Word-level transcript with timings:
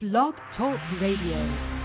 Blog 0.00 0.32
Talk 0.56 0.80
Radio. 0.98 1.79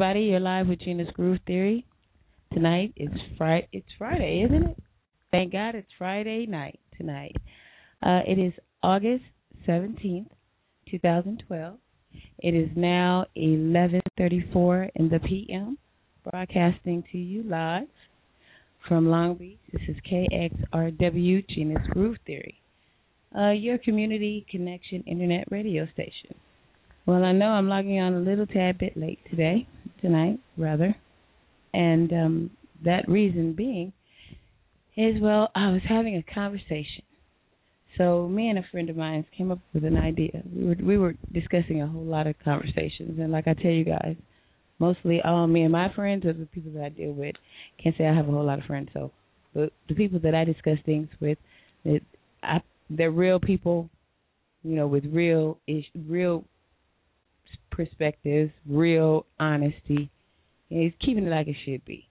Everybody. 0.00 0.26
You're 0.26 0.38
live 0.38 0.68
with 0.68 0.78
Gena's 0.78 1.08
Groove 1.12 1.40
Theory. 1.44 1.84
Tonight 2.52 2.92
it's 2.94 3.20
Friday. 3.36 3.66
It's 3.72 3.88
Friday, 3.98 4.44
isn't 4.46 4.62
it? 4.68 4.76
Thank 5.32 5.50
God 5.50 5.74
it's 5.74 5.88
Friday 5.98 6.46
night 6.46 6.78
tonight. 6.96 7.34
Uh, 8.00 8.20
it 8.24 8.38
is 8.38 8.52
August 8.80 9.24
seventeenth, 9.66 10.28
two 10.88 11.00
thousand 11.00 11.42
twelve. 11.48 11.78
It 12.38 12.54
is 12.54 12.68
now 12.76 13.26
eleven 13.34 14.00
thirty-four 14.16 14.88
in 14.94 15.08
the 15.08 15.18
p.m. 15.18 15.76
Broadcasting 16.30 17.02
to 17.10 17.18
you 17.18 17.42
live 17.42 17.88
from 18.86 19.10
Long 19.10 19.34
Beach. 19.34 19.58
This 19.72 19.82
is 19.88 19.96
KXRW 20.08 21.44
Gena's 21.48 21.86
Groove 21.90 22.18
Theory, 22.24 22.60
uh, 23.36 23.50
your 23.50 23.78
community 23.78 24.46
connection 24.48 25.02
internet 25.08 25.50
radio 25.50 25.88
station. 25.92 26.36
Well, 27.04 27.24
I 27.24 27.32
know 27.32 27.46
I'm 27.46 27.68
logging 27.68 27.98
on 27.98 28.14
a 28.14 28.20
little 28.20 28.46
tad 28.46 28.78
bit 28.78 28.94
late 28.94 29.18
today, 29.30 29.66
tonight 30.00 30.38
rather, 30.56 30.94
and 31.72 32.12
um, 32.12 32.50
that 32.84 33.08
reason 33.08 33.52
being 33.52 33.92
is 34.96 35.20
well, 35.20 35.50
I 35.54 35.70
was 35.70 35.82
having 35.88 36.16
a 36.16 36.34
conversation. 36.34 37.02
So 37.96 38.28
me 38.28 38.48
and 38.48 38.58
a 38.58 38.64
friend 38.70 38.90
of 38.90 38.96
mine 38.96 39.26
came 39.36 39.50
up 39.50 39.58
with 39.74 39.84
an 39.84 39.96
idea. 39.96 40.42
We 40.54 40.66
were 40.66 40.76
we 40.82 40.98
were 40.98 41.14
discussing 41.32 41.82
a 41.82 41.86
whole 41.86 42.04
lot 42.04 42.26
of 42.26 42.36
conversations, 42.44 43.18
and 43.18 43.32
like 43.32 43.48
I 43.48 43.54
tell 43.54 43.70
you 43.70 43.84
guys, 43.84 44.16
mostly 44.78 45.20
all 45.22 45.46
me 45.46 45.62
and 45.62 45.72
my 45.72 45.92
friends 45.94 46.24
are 46.24 46.32
the 46.32 46.46
people 46.46 46.72
that 46.72 46.84
I 46.84 46.88
deal 46.90 47.12
with. 47.12 47.34
Can't 47.82 47.96
say 47.96 48.06
I 48.06 48.14
have 48.14 48.28
a 48.28 48.32
whole 48.32 48.44
lot 48.44 48.58
of 48.58 48.64
friends, 48.66 48.90
so 48.92 49.10
but 49.54 49.72
the 49.88 49.94
people 49.94 50.20
that 50.20 50.34
I 50.34 50.44
discuss 50.44 50.78
things 50.84 51.08
with, 51.20 51.38
it, 51.84 52.02
I, 52.42 52.60
they're 52.90 53.10
real 53.10 53.40
people 53.40 53.90
you 54.62 54.74
know, 54.76 54.86
with 54.86 55.04
real 55.06 55.58
ish, 55.66 55.86
real 56.06 56.44
perspectives, 57.78 58.50
real 58.68 59.24
honesty. 59.38 60.10
And 60.70 60.82
he's 60.82 60.92
keeping 61.00 61.26
it 61.26 61.30
like 61.30 61.46
it 61.46 61.56
should 61.64 61.84
be. 61.84 62.08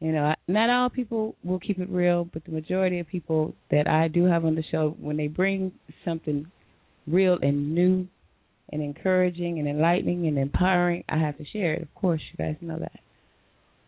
You 0.00 0.12
know, 0.12 0.34
not 0.48 0.70
all 0.70 0.88
people 0.88 1.34
will 1.44 1.58
keep 1.58 1.78
it 1.78 1.88
real, 1.90 2.24
but 2.32 2.44
the 2.44 2.52
majority 2.52 3.00
of 3.00 3.06
people 3.08 3.54
that 3.70 3.86
I 3.86 4.08
do 4.08 4.24
have 4.24 4.44
on 4.44 4.54
the 4.54 4.64
show, 4.70 4.96
when 4.98 5.16
they 5.16 5.26
bring 5.26 5.72
something 6.04 6.46
real 7.06 7.38
and 7.42 7.74
new 7.74 8.06
and 8.72 8.82
encouraging 8.82 9.58
and 9.58 9.68
enlightening 9.68 10.26
and 10.26 10.38
empowering, 10.38 11.04
I 11.08 11.18
have 11.18 11.36
to 11.38 11.44
share 11.52 11.74
it. 11.74 11.82
Of 11.82 11.94
course, 11.94 12.20
you 12.32 12.44
guys 12.44 12.56
know 12.60 12.78
that. 12.78 13.00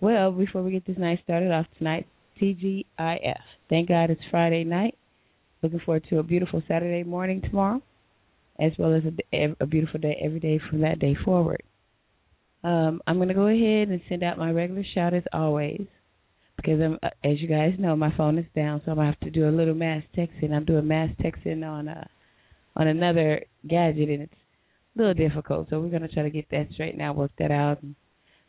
Well, 0.00 0.32
before 0.32 0.62
we 0.62 0.72
get 0.72 0.86
this 0.86 0.98
night 0.98 1.20
started 1.24 1.50
off 1.50 1.66
tonight, 1.78 2.06
TGIF. 2.40 3.40
Thank 3.70 3.88
God 3.88 4.10
it's 4.10 4.20
Friday 4.30 4.64
night. 4.64 4.96
Looking 5.62 5.80
forward 5.80 6.04
to 6.10 6.18
a 6.18 6.22
beautiful 6.22 6.62
Saturday 6.68 7.04
morning 7.04 7.40
tomorrow, 7.40 7.80
as 8.60 8.72
well 8.78 8.94
as 8.94 9.02
a, 9.32 9.56
a 9.60 9.66
beautiful 9.66 10.00
day 10.00 10.16
every 10.24 10.40
day 10.40 10.60
from 10.70 10.80
that 10.80 10.98
day 10.98 11.16
forward. 11.24 11.62
Um, 12.62 13.00
I'm 13.06 13.16
going 13.16 13.28
to 13.28 13.34
go 13.34 13.48
ahead 13.48 13.88
and 13.88 14.00
send 14.08 14.22
out 14.22 14.38
my 14.38 14.50
regular 14.50 14.84
shout 14.94 15.12
as 15.12 15.24
always, 15.32 15.86
because 16.56 16.80
I'm, 16.80 16.98
uh, 17.02 17.10
as 17.22 17.40
you 17.40 17.48
guys 17.48 17.74
know, 17.78 17.94
my 17.94 18.16
phone 18.16 18.38
is 18.38 18.46
down, 18.56 18.80
so 18.84 18.92
I'm 18.92 18.98
to 18.98 19.04
have 19.04 19.20
to 19.20 19.30
do 19.30 19.48
a 19.48 19.50
little 19.50 19.74
mass 19.74 20.02
texting. 20.16 20.52
I'm 20.52 20.64
doing 20.64 20.88
mass 20.88 21.10
texting 21.20 21.68
on 21.68 21.88
a 21.88 22.08
on 22.76 22.88
another 22.88 23.44
gadget, 23.68 24.08
and 24.08 24.22
it's 24.22 24.34
a 24.96 24.98
little 24.98 25.14
difficult. 25.14 25.68
So 25.68 25.80
we're 25.80 25.90
going 25.90 26.02
to 26.02 26.08
try 26.08 26.22
to 26.22 26.30
get 26.30 26.48
that 26.50 26.68
straightened 26.72 27.02
out, 27.02 27.16
work 27.16 27.32
that 27.38 27.50
out, 27.50 27.82
and 27.82 27.94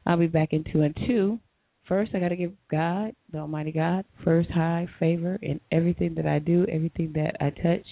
I'll 0.05 0.17
be 0.17 0.27
back 0.27 0.53
in 0.53 0.63
two 0.71 0.81
and 0.81 0.95
two. 1.07 1.39
First, 1.87 2.15
I 2.15 2.19
got 2.19 2.29
to 2.29 2.35
give 2.35 2.53
God, 2.71 3.13
the 3.31 3.39
Almighty 3.39 3.71
God, 3.71 4.05
first 4.23 4.49
high 4.49 4.87
favor 4.99 5.37
in 5.41 5.59
everything 5.71 6.15
that 6.15 6.25
I 6.25 6.39
do, 6.39 6.65
everything 6.71 7.11
that 7.15 7.35
I 7.39 7.49
touch. 7.49 7.85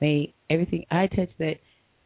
May 0.00 0.34
everything 0.50 0.84
I 0.90 1.06
touch 1.06 1.30
that 1.38 1.54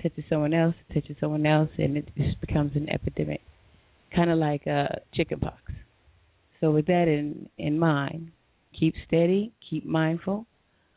touches 0.02 0.24
someone 0.28 0.52
else 0.54 0.74
touches 0.92 1.16
someone 1.18 1.46
else, 1.46 1.70
and 1.78 1.96
it 1.96 2.08
just 2.16 2.40
becomes 2.40 2.76
an 2.76 2.88
epidemic, 2.90 3.40
kind 4.14 4.30
of 4.30 4.38
like 4.38 4.66
uh, 4.66 4.88
chickenpox. 5.14 5.60
So 6.60 6.70
with 6.70 6.86
that 6.86 7.08
in 7.08 7.48
in 7.58 7.78
mind, 7.78 8.30
keep 8.78 8.94
steady, 9.06 9.52
keep 9.68 9.84
mindful. 9.84 10.46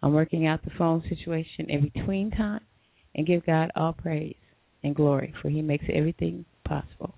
I'm 0.03 0.13
working 0.13 0.45
out 0.45 0.63
the 0.63 0.71
phone 0.77 1.01
situation 1.09 1.69
in 1.69 1.89
between 1.93 2.31
time, 2.31 2.61
and 3.15 3.25
give 3.25 3.45
God 3.45 3.71
all 3.75 3.93
praise 3.93 4.35
and 4.83 4.95
glory, 4.95 5.33
for 5.41 5.49
He 5.49 5.61
makes 5.61 5.85
everything 5.91 6.45
possible. 6.65 7.15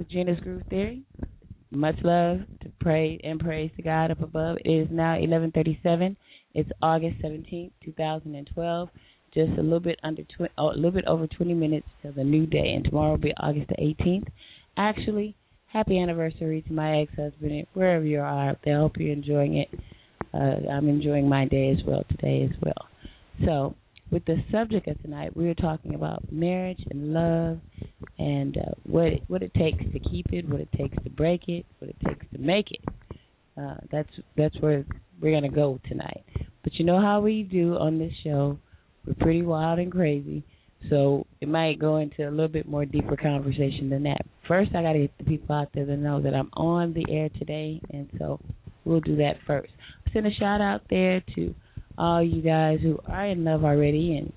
Everybody. 0.00 0.14
You're 0.14 0.26
with 0.26 0.38
Gena's 0.38 0.40
Groove 0.42 0.62
Theory. 0.70 1.02
Much 1.70 1.96
love 2.02 2.38
to 2.62 2.72
pray 2.80 3.20
and 3.22 3.38
praise 3.38 3.70
to 3.76 3.82
God 3.82 4.10
up 4.10 4.22
above. 4.22 4.56
It 4.64 4.70
is 4.70 4.88
now 4.90 5.16
11:37. 5.16 6.16
It's 6.54 6.70
August 6.82 7.22
17th, 7.22 7.70
2012. 7.84 8.90
Just 9.32 9.52
a 9.58 9.62
little 9.62 9.80
bit 9.80 10.00
under 10.02 10.22
tw- 10.22 10.50
oh, 10.58 10.70
a 10.70 10.74
little 10.74 10.90
bit 10.90 11.04
over 11.06 11.26
20 11.26 11.54
minutes 11.54 11.86
till 12.02 12.12
the 12.12 12.24
new 12.24 12.46
day, 12.46 12.74
and 12.74 12.84
tomorrow 12.84 13.10
will 13.10 13.18
be 13.18 13.34
August 13.36 13.68
the 13.68 13.80
18th. 13.80 14.28
Actually, 14.76 15.36
happy 15.66 16.00
anniversary 16.00 16.62
to 16.62 16.72
my 16.72 17.02
ex-husband, 17.02 17.66
wherever 17.74 18.04
you 18.04 18.20
are. 18.20 18.56
I 18.66 18.70
hope 18.70 18.96
you're 18.96 19.12
enjoying 19.12 19.58
it. 19.58 19.68
Uh, 20.34 20.68
I'm 20.70 20.88
enjoying 20.88 21.28
my 21.28 21.46
day 21.46 21.70
as 21.70 21.84
well 21.86 22.04
today 22.08 22.48
as 22.50 22.56
well. 22.60 22.88
So, 23.44 23.74
with 24.10 24.24
the 24.24 24.42
subject 24.50 24.88
of 24.88 25.00
tonight, 25.02 25.36
we 25.36 25.48
are 25.48 25.54
talking 25.54 25.94
about 25.94 26.30
marriage 26.32 26.80
and 26.90 27.12
love, 27.12 27.58
and 28.18 28.56
uh, 28.58 28.72
what 28.84 29.06
it, 29.06 29.22
what 29.28 29.42
it 29.42 29.54
takes 29.54 29.82
to 29.92 29.98
keep 29.98 30.26
it, 30.32 30.48
what 30.48 30.60
it 30.60 30.70
takes 30.72 30.96
to 31.04 31.10
break 31.10 31.48
it, 31.48 31.64
what 31.78 31.90
it 31.90 31.96
takes 32.04 32.26
to 32.32 32.38
make 32.38 32.66
it. 32.70 32.84
Uh, 33.56 33.76
that's 33.90 34.10
that's 34.36 34.56
where 34.60 34.84
we're 35.20 35.32
gonna 35.32 35.52
go 35.52 35.78
tonight. 35.88 36.24
But 36.62 36.74
you 36.74 36.84
know 36.84 37.00
how 37.00 37.20
we 37.20 37.42
do 37.42 37.76
on 37.76 37.98
this 37.98 38.12
show, 38.24 38.58
we're 39.06 39.14
pretty 39.14 39.42
wild 39.42 39.78
and 39.78 39.92
crazy, 39.92 40.44
so 40.88 41.26
it 41.40 41.48
might 41.48 41.78
go 41.78 41.98
into 41.98 42.28
a 42.28 42.30
little 42.30 42.48
bit 42.48 42.68
more 42.68 42.84
deeper 42.84 43.16
conversation 43.16 43.90
than 43.90 44.02
that. 44.04 44.22
First, 44.48 44.74
I 44.74 44.82
gotta 44.82 45.00
get 45.00 45.18
the 45.18 45.24
people 45.24 45.54
out 45.54 45.68
there 45.72 45.86
to 45.86 45.96
know 45.96 46.20
that 46.20 46.34
I'm 46.34 46.50
on 46.54 46.94
the 46.94 47.04
air 47.08 47.28
today, 47.38 47.80
and 47.90 48.08
so 48.18 48.40
we'll 48.84 49.00
do 49.00 49.16
that 49.16 49.36
first. 49.46 49.72
Send 50.12 50.26
a 50.26 50.34
shout 50.34 50.60
out 50.60 50.82
there 50.90 51.22
to 51.36 51.54
all 51.98 52.22
you 52.22 52.42
guys 52.42 52.78
who 52.82 52.98
are 53.06 53.26
in 53.26 53.44
love 53.44 53.64
already 53.64 54.16
and 54.16 54.32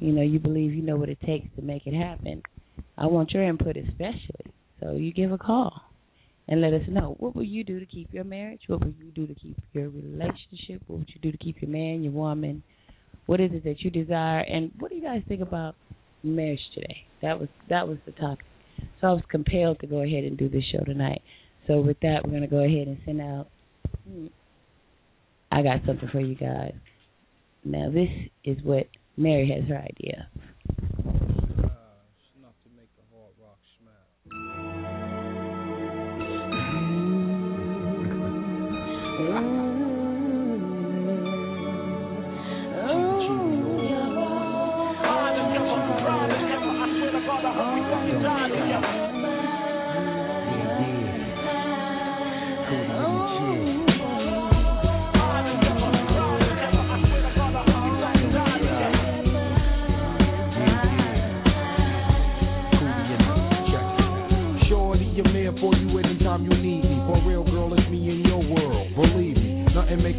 you 0.00 0.12
know 0.12 0.22
you 0.22 0.38
believe 0.38 0.72
you 0.72 0.82
know 0.82 0.96
what 0.96 1.08
it 1.08 1.18
takes 1.26 1.48
to 1.56 1.62
make 1.62 1.86
it 1.86 1.94
happen 1.94 2.42
i 2.96 3.06
want 3.06 3.30
your 3.32 3.42
input 3.42 3.76
especially. 3.76 4.52
So 4.80 4.92
you 4.92 5.12
give 5.12 5.32
a 5.32 5.38
call 5.38 5.82
and 6.48 6.60
let 6.60 6.72
us 6.72 6.82
know. 6.88 7.16
What 7.18 7.36
will 7.36 7.44
you 7.44 7.64
do 7.64 7.78
to 7.78 7.86
keep 7.86 8.12
your 8.12 8.24
marriage? 8.24 8.62
What 8.66 8.80
will 8.80 8.94
you 8.98 9.12
do 9.12 9.26
to 9.26 9.34
keep 9.34 9.56
your 9.72 9.88
relationship? 9.88 10.82
What 10.86 11.00
would 11.00 11.10
you 11.10 11.20
do 11.20 11.30
to 11.30 11.38
keep 11.38 11.60
your 11.60 11.70
man 11.70 12.02
your 12.02 12.12
woman? 12.12 12.62
What 13.26 13.40
is 13.40 13.50
it 13.52 13.64
that 13.64 13.80
you 13.80 13.90
desire? 13.90 14.40
And 14.40 14.72
what 14.78 14.90
do 14.90 14.96
you 14.96 15.02
guys 15.02 15.22
think 15.28 15.42
about 15.42 15.76
marriage 16.22 16.60
today? 16.74 17.04
That 17.22 17.38
was 17.38 17.48
that 17.68 17.86
was 17.86 17.98
the 18.06 18.12
topic. 18.12 18.46
So 19.00 19.08
i 19.08 19.12
was 19.12 19.22
compelled 19.30 19.80
to 19.80 19.86
go 19.86 20.02
ahead 20.02 20.24
and 20.24 20.38
do 20.38 20.48
this 20.48 20.64
show 20.72 20.84
tonight. 20.84 21.22
So 21.66 21.80
with 21.80 22.00
that 22.00 22.20
we're 22.24 22.30
going 22.30 22.42
to 22.42 22.48
go 22.48 22.64
ahead 22.64 22.88
and 22.88 22.98
send 23.04 23.20
out 23.20 23.48
hmm, 24.08 24.26
I 25.52 25.62
got 25.62 25.80
something 25.86 26.08
for 26.10 26.20
you 26.20 26.34
guys. 26.34 26.72
Now, 27.64 27.90
this 27.90 28.08
is 28.44 28.62
what 28.62 28.86
Mary 29.16 29.50
has 29.50 29.68
her 29.68 29.78
idea. 29.78 30.28
enough 31.10 31.29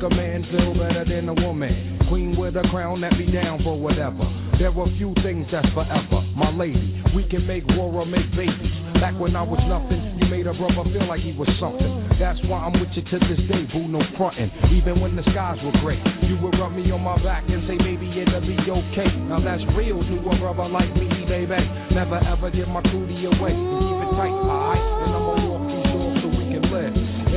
make 0.02 0.12
a 0.12 0.16
man 0.16 0.46
feel 0.52 0.74
better 0.74 1.06
than 1.06 1.30
a 1.30 1.34
woman. 1.34 2.00
Queen 2.10 2.36
with 2.38 2.56
a 2.56 2.64
crown 2.70 3.02
that 3.02 3.14
be 3.18 3.32
down 3.32 3.62
for 3.64 3.80
whatever. 3.80 4.24
There 4.58 4.70
are 4.70 4.90
few 4.98 5.14
things 5.24 5.46
that's 5.52 5.68
forever. 5.74 6.22
My 6.36 6.50
lady, 6.52 7.02
we 7.16 7.28
can 7.30 7.46
make 7.46 7.64
war 7.78 7.90
or 7.94 8.06
make 8.06 8.30
babies. 8.36 8.74
Back 9.02 9.18
when 9.20 9.36
I 9.36 9.42
was 9.42 9.62
nothing, 9.66 10.02
you 10.22 10.26
made 10.30 10.46
a 10.46 10.54
brother 10.54 10.86
feel 10.94 11.08
like 11.08 11.22
he 11.22 11.34
was 11.34 11.50
something. 11.60 12.18
That's 12.20 12.38
why 12.46 12.66
I'm 12.66 12.74
with 12.78 12.94
you 12.94 13.02
to 13.02 13.18
this 13.26 13.42
day, 13.50 13.66
boo, 13.74 13.90
no 13.90 14.02
frontin'. 14.18 14.50
Even 14.74 15.02
when 15.02 15.16
the 15.16 15.26
skies 15.34 15.58
were 15.66 15.74
gray, 15.82 15.98
you 16.30 16.38
would 16.42 16.54
rub 16.58 16.74
me 16.74 16.86
on 16.92 17.02
my 17.02 17.18
back 17.24 17.46
and 17.50 17.66
say, 17.66 17.78
baby, 17.78 18.10
it'll 18.22 18.42
be 18.42 18.58
okay. 18.58 19.10
Now 19.30 19.42
that's 19.42 19.66
real 19.74 19.98
to 19.98 20.16
a 20.30 20.34
brother 20.38 20.70
like 20.70 20.94
me, 20.94 21.10
baby. 21.26 21.62
Never 21.94 22.22
ever 22.22 22.50
give 22.50 22.70
my 22.70 22.82
cootie 22.90 23.26
away. 23.26 23.54
Keep 23.54 23.98
it 24.02 24.12
tight, 24.18 24.34
alright? 24.34 25.21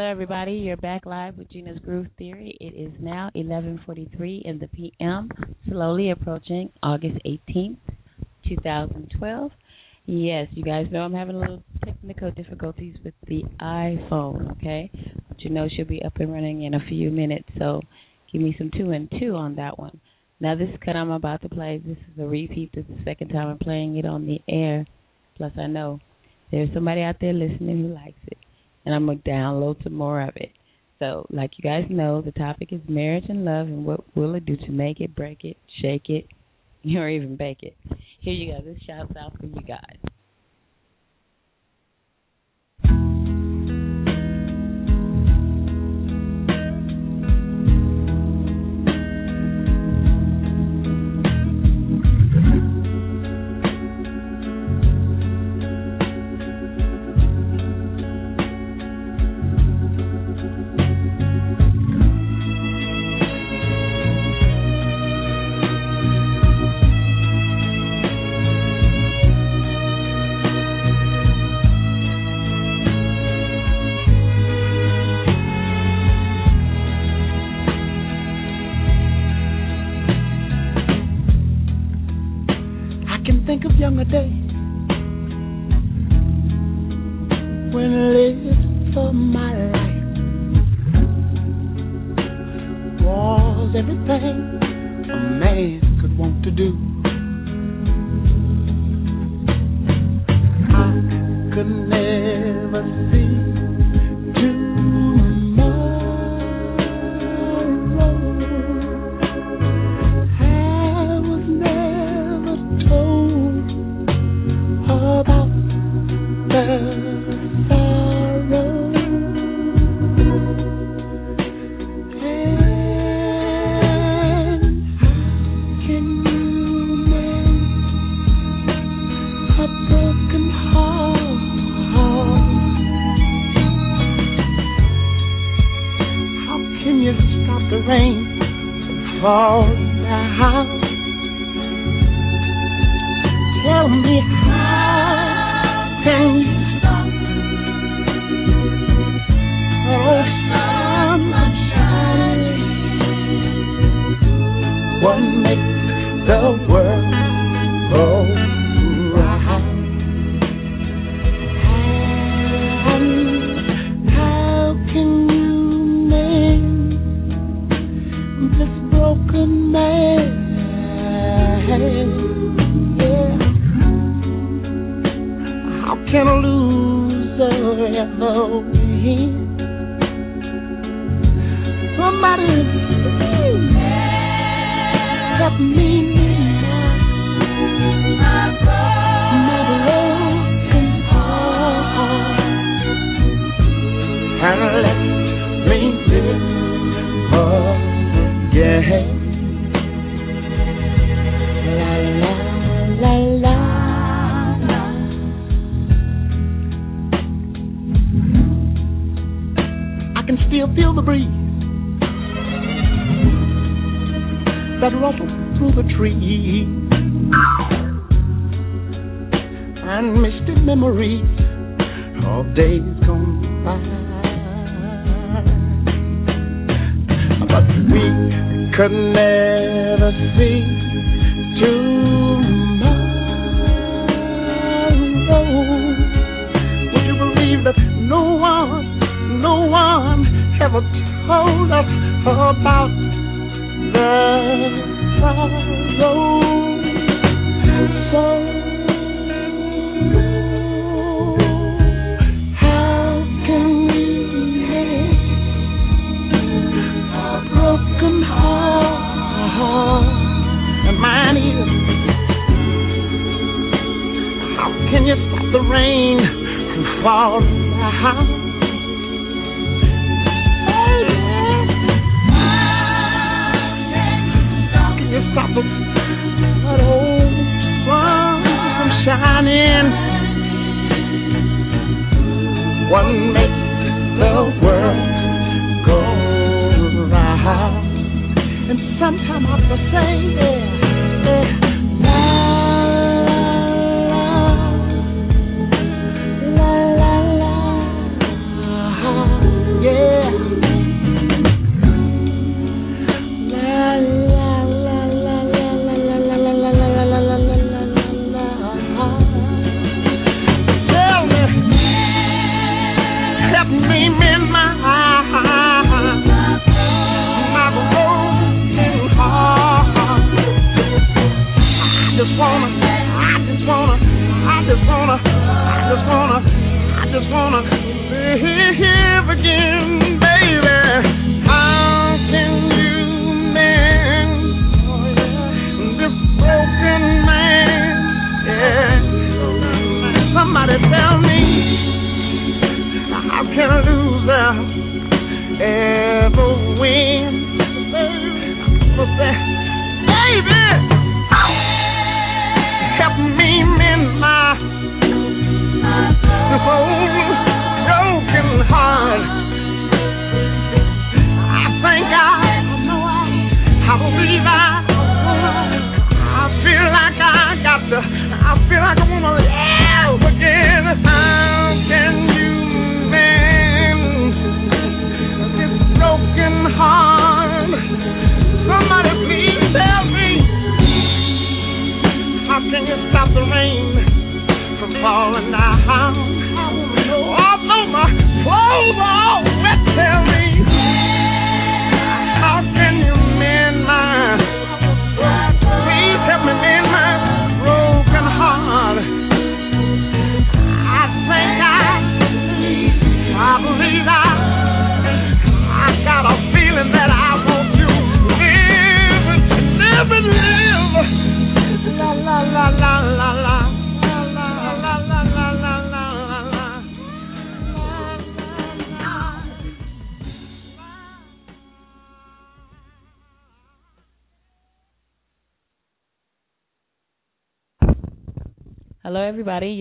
Hello, 0.00 0.10
everybody. 0.10 0.52
You're 0.52 0.78
back 0.78 1.04
live 1.04 1.36
with 1.36 1.50
Gena's 1.50 1.78
Groove 1.80 2.06
Theory. 2.16 2.56
It 2.58 2.72
is 2.72 2.90
now 3.00 3.30
11:43 3.36 4.40
in 4.46 4.58
the 4.58 4.66
p.m. 4.68 5.28
Slowly 5.68 6.10
approaching 6.10 6.72
August 6.82 7.18
18th, 7.26 7.76
2012. 8.48 9.50
Yes, 10.06 10.48
you 10.52 10.64
guys 10.64 10.86
know 10.90 11.00
I'm 11.00 11.12
having 11.12 11.36
a 11.36 11.38
little 11.38 11.62
technical 11.84 12.30
difficulties 12.30 12.96
with 13.04 13.12
the 13.26 13.42
iPhone. 13.60 14.50
Okay, 14.52 14.90
but 15.28 15.38
you 15.42 15.50
know 15.50 15.68
she'll 15.68 15.84
be 15.84 16.02
up 16.02 16.16
and 16.16 16.32
running 16.32 16.62
in 16.62 16.72
a 16.72 16.86
few 16.88 17.10
minutes. 17.10 17.50
So 17.58 17.82
give 18.32 18.40
me 18.40 18.54
some 18.56 18.70
two 18.74 18.92
and 18.92 19.06
two 19.20 19.34
on 19.34 19.56
that 19.56 19.78
one. 19.78 20.00
Now 20.40 20.54
this 20.54 20.70
cut 20.82 20.96
I'm 20.96 21.10
about 21.10 21.42
to 21.42 21.50
play. 21.50 21.76
This 21.76 21.98
is 21.98 22.18
a 22.18 22.26
repeat. 22.26 22.70
This 22.74 22.86
is 22.88 22.96
the 22.96 23.04
second 23.04 23.28
time 23.28 23.48
I'm 23.48 23.58
playing 23.58 23.98
it 23.98 24.06
on 24.06 24.26
the 24.26 24.40
air. 24.48 24.86
Plus 25.36 25.52
I 25.58 25.66
know 25.66 26.00
there's 26.50 26.72
somebody 26.72 27.02
out 27.02 27.16
there 27.20 27.34
listening 27.34 27.82
who 27.82 27.92
likes 27.92 28.16
it 28.28 28.38
and 28.84 28.94
I'm 28.94 29.06
gonna 29.06 29.18
download 29.18 29.82
some 29.82 29.94
more 29.94 30.20
of 30.22 30.36
it. 30.36 30.50
So, 30.98 31.26
like 31.30 31.52
you 31.56 31.62
guys 31.62 31.86
know, 31.88 32.20
the 32.20 32.32
topic 32.32 32.72
is 32.72 32.80
marriage 32.88 33.24
and 33.28 33.44
love, 33.44 33.66
and 33.66 33.84
what 33.84 34.04
will 34.16 34.34
it 34.34 34.44
do 34.44 34.56
to 34.56 34.70
make 34.70 35.00
it, 35.00 35.14
break 35.14 35.44
it, 35.44 35.56
shake 35.80 36.10
it, 36.10 36.26
or 36.96 37.08
even 37.08 37.36
bake 37.36 37.62
it? 37.62 37.76
Here 38.20 38.34
you 38.34 38.52
go. 38.52 38.60
This 38.62 38.78
shouts 38.86 39.12
out 39.18 39.38
for 39.38 39.46
you 39.46 39.62
guys. 39.66 39.96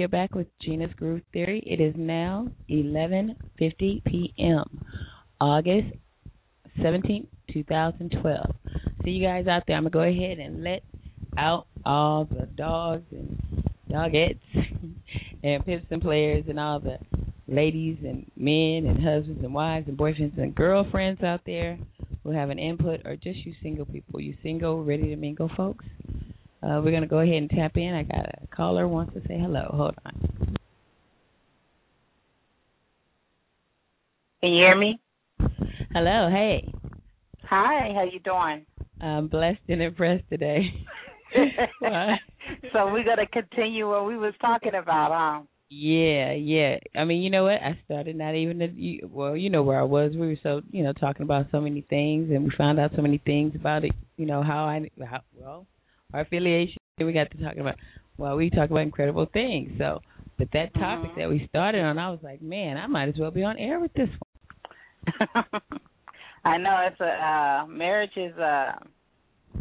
Back 0.09 0.33
with 0.33 0.47
Gena's 0.59 0.91
Groove 0.95 1.21
Theory. 1.33 1.63
It 1.65 1.79
is 1.79 1.93
now 1.95 2.47
11:50 2.69 4.03
p.m. 4.05 4.85
August 5.39 5.93
17th, 6.79 7.27
2012. 7.53 8.55
So 8.63 9.09
you 9.09 9.23
guys 9.23 9.47
out 9.47 9.63
there, 9.67 9.75
I'm 9.77 9.83
gonna 9.83 9.91
go 9.91 10.01
ahead 10.01 10.39
and 10.39 10.63
let 10.63 10.83
out 11.37 11.67
all 11.85 12.25
the 12.25 12.47
dogs 12.47 13.05
and 13.11 13.39
dogettes 13.89 14.39
and 15.43 15.65
pimps 15.65 15.87
and 15.91 16.01
players 16.01 16.45
and 16.47 16.59
all 16.59 16.79
the 16.79 16.97
ladies 17.47 17.97
and 18.03 18.29
men 18.35 18.85
and 18.87 19.03
husbands 19.03 19.43
and 19.43 19.53
wives 19.53 19.87
and 19.87 19.97
boyfriends 19.97 20.37
and 20.37 20.55
girlfriends 20.55 21.21
out 21.23 21.41
there 21.45 21.77
who 22.23 22.31
have 22.31 22.49
an 22.49 22.59
input, 22.59 23.01
or 23.05 23.15
just 23.15 23.45
you 23.45 23.53
single 23.61 23.85
people, 23.85 24.19
you 24.19 24.35
single, 24.43 24.83
ready 24.83 25.09
to 25.09 25.15
mingle 25.15 25.49
folks. 25.55 25.85
Uh, 26.61 26.81
we're 26.83 26.91
gonna 26.91 27.07
go 27.07 27.19
ahead 27.19 27.35
and 27.35 27.49
tap 27.49 27.77
in. 27.77 27.93
I 27.93 28.03
got 28.03 28.25
a 28.43 28.47
caller 28.55 28.87
wants 28.87 29.13
to 29.13 29.21
say 29.27 29.39
hello. 29.39 29.69
Hold 29.73 29.95
on. 30.05 30.55
Can 34.41 34.51
you 34.51 34.63
hear 34.63 34.77
me? 34.77 34.99
Hello, 35.93 36.29
hey. 36.29 36.71
Hi, 37.43 37.93
how 37.93 38.03
you 38.03 38.19
doing? 38.19 38.65
I'm 39.01 39.27
blessed 39.27 39.61
and 39.69 39.81
impressed 39.81 40.29
today. 40.29 40.61
So 42.73 42.91
we're 42.91 43.03
gonna 43.03 43.27
continue 43.27 43.87
what 43.87 44.07
we 44.07 44.17
was 44.17 44.33
talking 44.41 44.73
about, 44.73 45.11
huh? 45.11 45.43
Yeah, 45.69 46.33
yeah. 46.33 46.77
I 46.95 47.05
mean, 47.05 47.21
you 47.21 47.29
know 47.29 47.43
what? 47.43 47.61
I 47.61 47.79
started 47.85 48.15
not 48.15 48.33
even 48.33 48.59
you. 48.75 49.07
Well, 49.11 49.37
you 49.37 49.51
know 49.51 49.61
where 49.61 49.79
I 49.79 49.83
was. 49.83 50.13
We 50.13 50.27
were 50.27 50.39
so, 50.41 50.61
you 50.71 50.83
know, 50.83 50.93
talking 50.93 51.21
about 51.21 51.45
so 51.51 51.61
many 51.61 51.81
things, 51.81 52.31
and 52.31 52.43
we 52.43 52.51
found 52.57 52.79
out 52.79 52.91
so 52.95 53.03
many 53.03 53.19
things 53.19 53.53
about 53.55 53.83
it. 53.83 53.91
You 54.17 54.25
know 54.25 54.41
how 54.41 54.65
I, 54.65 54.89
how, 55.05 55.21
well, 55.35 55.67
our 56.13 56.21
affiliation. 56.21 56.77
We 56.99 57.13
got 57.13 57.31
to 57.31 57.37
talking 57.37 57.61
about. 57.61 57.75
Well, 58.17 58.35
we 58.35 58.49
talk 58.49 58.69
about 58.69 58.81
incredible 58.81 59.25
things. 59.31 59.71
So, 59.77 60.01
but 60.37 60.49
that 60.51 60.73
topic 60.73 61.11
Mhm. 61.11 61.15
that 61.15 61.29
we 61.29 61.47
started 61.47 61.81
on, 61.81 61.97
I 61.97 62.09
was 62.09 62.21
like, 62.21 62.41
man, 62.41 62.77
I 62.77 62.87
might 62.87 63.07
as 63.09 63.17
well 63.17 63.31
be 63.31 63.43
on 63.43 63.57
air 63.57 63.79
with 63.79 63.93
this 63.93 64.09
one. 64.09 65.45
I 66.45 66.57
know 66.57 66.77
it's 66.87 66.99
a 66.99 67.25
uh 67.25 67.65
marriage 67.67 68.15
is 68.17 68.37
uh 68.37 68.73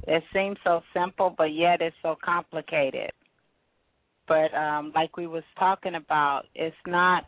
it 0.06 0.22
seems 0.32 0.56
so 0.64 0.82
simple 0.94 1.30
but 1.36 1.52
yet 1.52 1.80
it's 1.80 1.96
so 2.02 2.16
complicated. 2.24 3.10
But 4.26 4.52
um 4.54 4.92
like 4.94 5.16
we 5.16 5.26
was 5.26 5.44
talking 5.58 5.94
about, 5.94 6.46
it's 6.54 6.76
not 6.86 7.24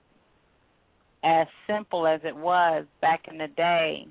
as 1.22 1.46
simple 1.66 2.06
as 2.06 2.20
it 2.24 2.34
was 2.34 2.84
back 3.00 3.28
in 3.28 3.38
the 3.38 3.48
day 3.48 4.06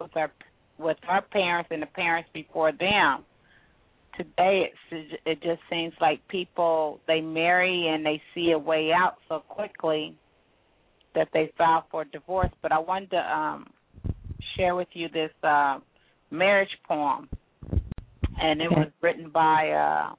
with 0.00 0.16
our 0.16 0.30
with 0.78 0.98
our 1.08 1.22
parents 1.22 1.70
and 1.72 1.82
the 1.82 1.86
parents 1.86 2.28
before 2.32 2.72
them. 2.72 3.24
Today 4.16 4.70
it's 4.90 5.20
it 5.24 5.42
just 5.42 5.60
seems 5.70 5.94
like 6.00 6.26
people 6.28 7.00
they 7.06 7.20
marry 7.20 7.88
and 7.88 8.04
they 8.04 8.20
see 8.34 8.52
a 8.52 8.58
way 8.58 8.90
out 8.92 9.16
so 9.28 9.40
quickly 9.40 10.14
that 11.14 11.28
they 11.32 11.50
file 11.56 11.86
for 11.90 12.04
divorce. 12.04 12.50
But 12.60 12.72
I 12.72 12.78
wanted 12.78 13.10
to 13.10 13.18
um 13.18 13.66
share 14.56 14.74
with 14.74 14.88
you 14.92 15.08
this 15.08 15.30
uh, 15.42 15.78
marriage 16.30 16.70
poem, 16.86 17.28
and 18.40 18.60
it 18.60 18.70
was 18.70 18.88
written 19.00 19.30
by 19.30 19.70
uh, 19.70 20.14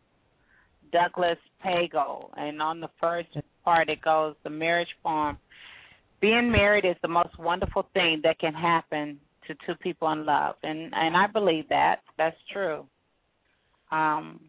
Douglas 0.91 1.37
Pagel. 1.65 2.29
And 2.37 2.61
on 2.61 2.79
the 2.79 2.89
first 2.99 3.29
part, 3.63 3.89
it 3.89 4.01
goes 4.01 4.35
the 4.43 4.49
marriage 4.49 4.95
poem. 5.03 5.37
Being 6.21 6.51
married 6.51 6.85
is 6.85 6.95
the 7.01 7.07
most 7.07 7.37
wonderful 7.37 7.87
thing 7.93 8.21
that 8.23 8.39
can 8.39 8.53
happen 8.53 9.19
to 9.47 9.55
two 9.65 9.75
people 9.75 10.09
in 10.11 10.25
love, 10.25 10.55
and 10.63 10.93
and 10.93 11.17
I 11.17 11.27
believe 11.27 11.67
that 11.67 11.97
that's 12.17 12.37
true. 12.51 12.85
Um, 13.93 14.39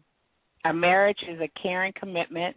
a 0.65 0.73
marriage 0.73 1.19
is 1.29 1.39
a 1.39 1.49
caring 1.61 1.93
commitment 1.99 2.55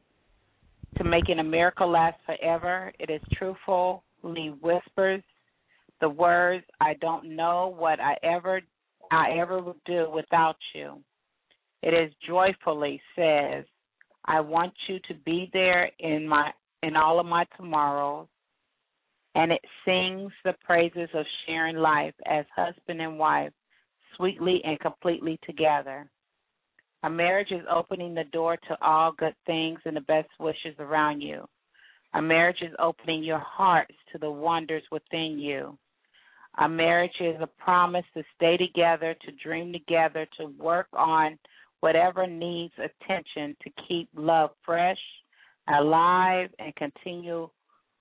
to 0.96 1.04
making 1.04 1.38
a 1.38 1.44
miracle 1.44 1.90
last 1.90 2.16
forever. 2.24 2.90
It 2.98 3.10
is 3.10 3.20
truthfully 3.36 4.54
whispers 4.62 5.22
the 6.00 6.08
words 6.08 6.64
I 6.80 6.94
don't 6.94 7.36
know 7.36 7.74
what 7.76 8.00
I 8.00 8.16
ever 8.22 8.62
I 9.10 9.38
ever 9.38 9.60
would 9.60 9.82
do 9.84 10.10
without 10.10 10.56
you. 10.74 11.00
It 11.82 11.94
is 11.94 12.12
joyfully 12.26 13.00
says, 13.16 13.64
I 14.24 14.40
want 14.40 14.74
you 14.88 14.98
to 15.08 15.14
be 15.24 15.50
there 15.52 15.90
in 15.98 16.26
my 16.26 16.52
in 16.82 16.96
all 16.96 17.20
of 17.20 17.26
my 17.26 17.44
tomorrows. 17.56 18.28
And 19.34 19.52
it 19.52 19.60
sings 19.84 20.32
the 20.44 20.54
praises 20.64 21.08
of 21.14 21.26
sharing 21.46 21.76
life 21.76 22.14
as 22.26 22.44
husband 22.56 23.00
and 23.00 23.18
wife, 23.18 23.52
sweetly 24.16 24.60
and 24.64 24.80
completely 24.80 25.38
together. 25.44 26.08
A 27.04 27.10
marriage 27.10 27.52
is 27.52 27.62
opening 27.72 28.14
the 28.14 28.24
door 28.24 28.56
to 28.56 28.76
all 28.82 29.12
good 29.12 29.34
things 29.46 29.78
and 29.84 29.96
the 29.96 30.00
best 30.00 30.28
wishes 30.40 30.74
around 30.78 31.20
you. 31.20 31.46
A 32.14 32.22
marriage 32.22 32.62
is 32.62 32.74
opening 32.78 33.22
your 33.22 33.38
hearts 33.38 33.94
to 34.12 34.18
the 34.18 34.30
wonders 34.30 34.82
within 34.90 35.38
you. 35.38 35.78
A 36.58 36.68
marriage 36.68 37.20
is 37.20 37.36
a 37.40 37.46
promise 37.46 38.04
to 38.14 38.24
stay 38.34 38.56
together, 38.56 39.14
to 39.22 39.32
dream 39.42 39.72
together, 39.72 40.26
to 40.38 40.46
work 40.58 40.88
on 40.92 41.38
whatever 41.80 42.26
needs 42.26 42.74
attention 42.78 43.56
to 43.62 43.70
keep 43.86 44.08
love 44.16 44.50
fresh, 44.64 44.98
alive, 45.68 46.50
and 46.58 46.74
continue 46.74 47.48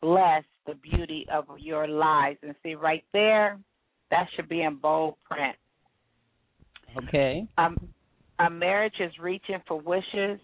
bless 0.02 0.44
the 0.66 0.76
beauty 0.76 1.28
of 1.32 1.46
your 1.60 1.88
lives. 1.88 2.40
And 2.42 2.56
see 2.64 2.76
right 2.76 3.04
there, 3.14 3.60
that 4.10 4.28
should 4.36 4.50
be 4.50 4.64
in 4.64 4.78
bold 4.78 5.16
print. 5.30 5.56
Okay. 6.98 7.48
Um, 7.58 7.78
a 8.40 8.50
marriage 8.50 9.00
is 9.00 9.12
reaching 9.20 9.62
for 9.68 9.80
wishes 9.80 10.40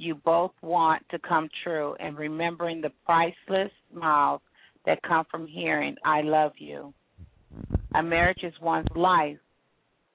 you 0.00 0.14
both 0.14 0.52
want 0.62 1.02
to 1.10 1.18
come 1.18 1.48
true 1.62 1.94
and 2.00 2.16
remembering 2.16 2.80
the 2.80 2.92
priceless 3.04 3.70
smiles 3.92 4.40
that 4.86 5.02
come 5.02 5.26
from 5.30 5.46
hearing 5.46 5.94
I 6.04 6.22
love 6.22 6.52
you. 6.56 6.94
A 7.94 8.02
marriage 8.02 8.42
is 8.42 8.54
one's 8.62 8.86
life, 8.96 9.36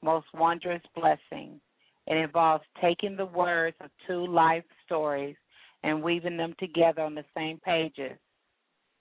most 0.02 0.26
wondrous 0.34 0.82
blessing. 0.96 1.60
It 2.08 2.18
involves 2.18 2.64
taking 2.82 3.16
the 3.16 3.28
words 3.28 3.76
of 3.80 3.92
two 4.08 4.26
life 4.26 4.64
stories 4.86 5.36
and 5.84 6.02
weaving 6.02 6.38
them 6.38 6.56
together 6.60 7.04
on 7.04 7.14
the 7.14 7.26
same 7.38 7.60
pages. 7.60 8.18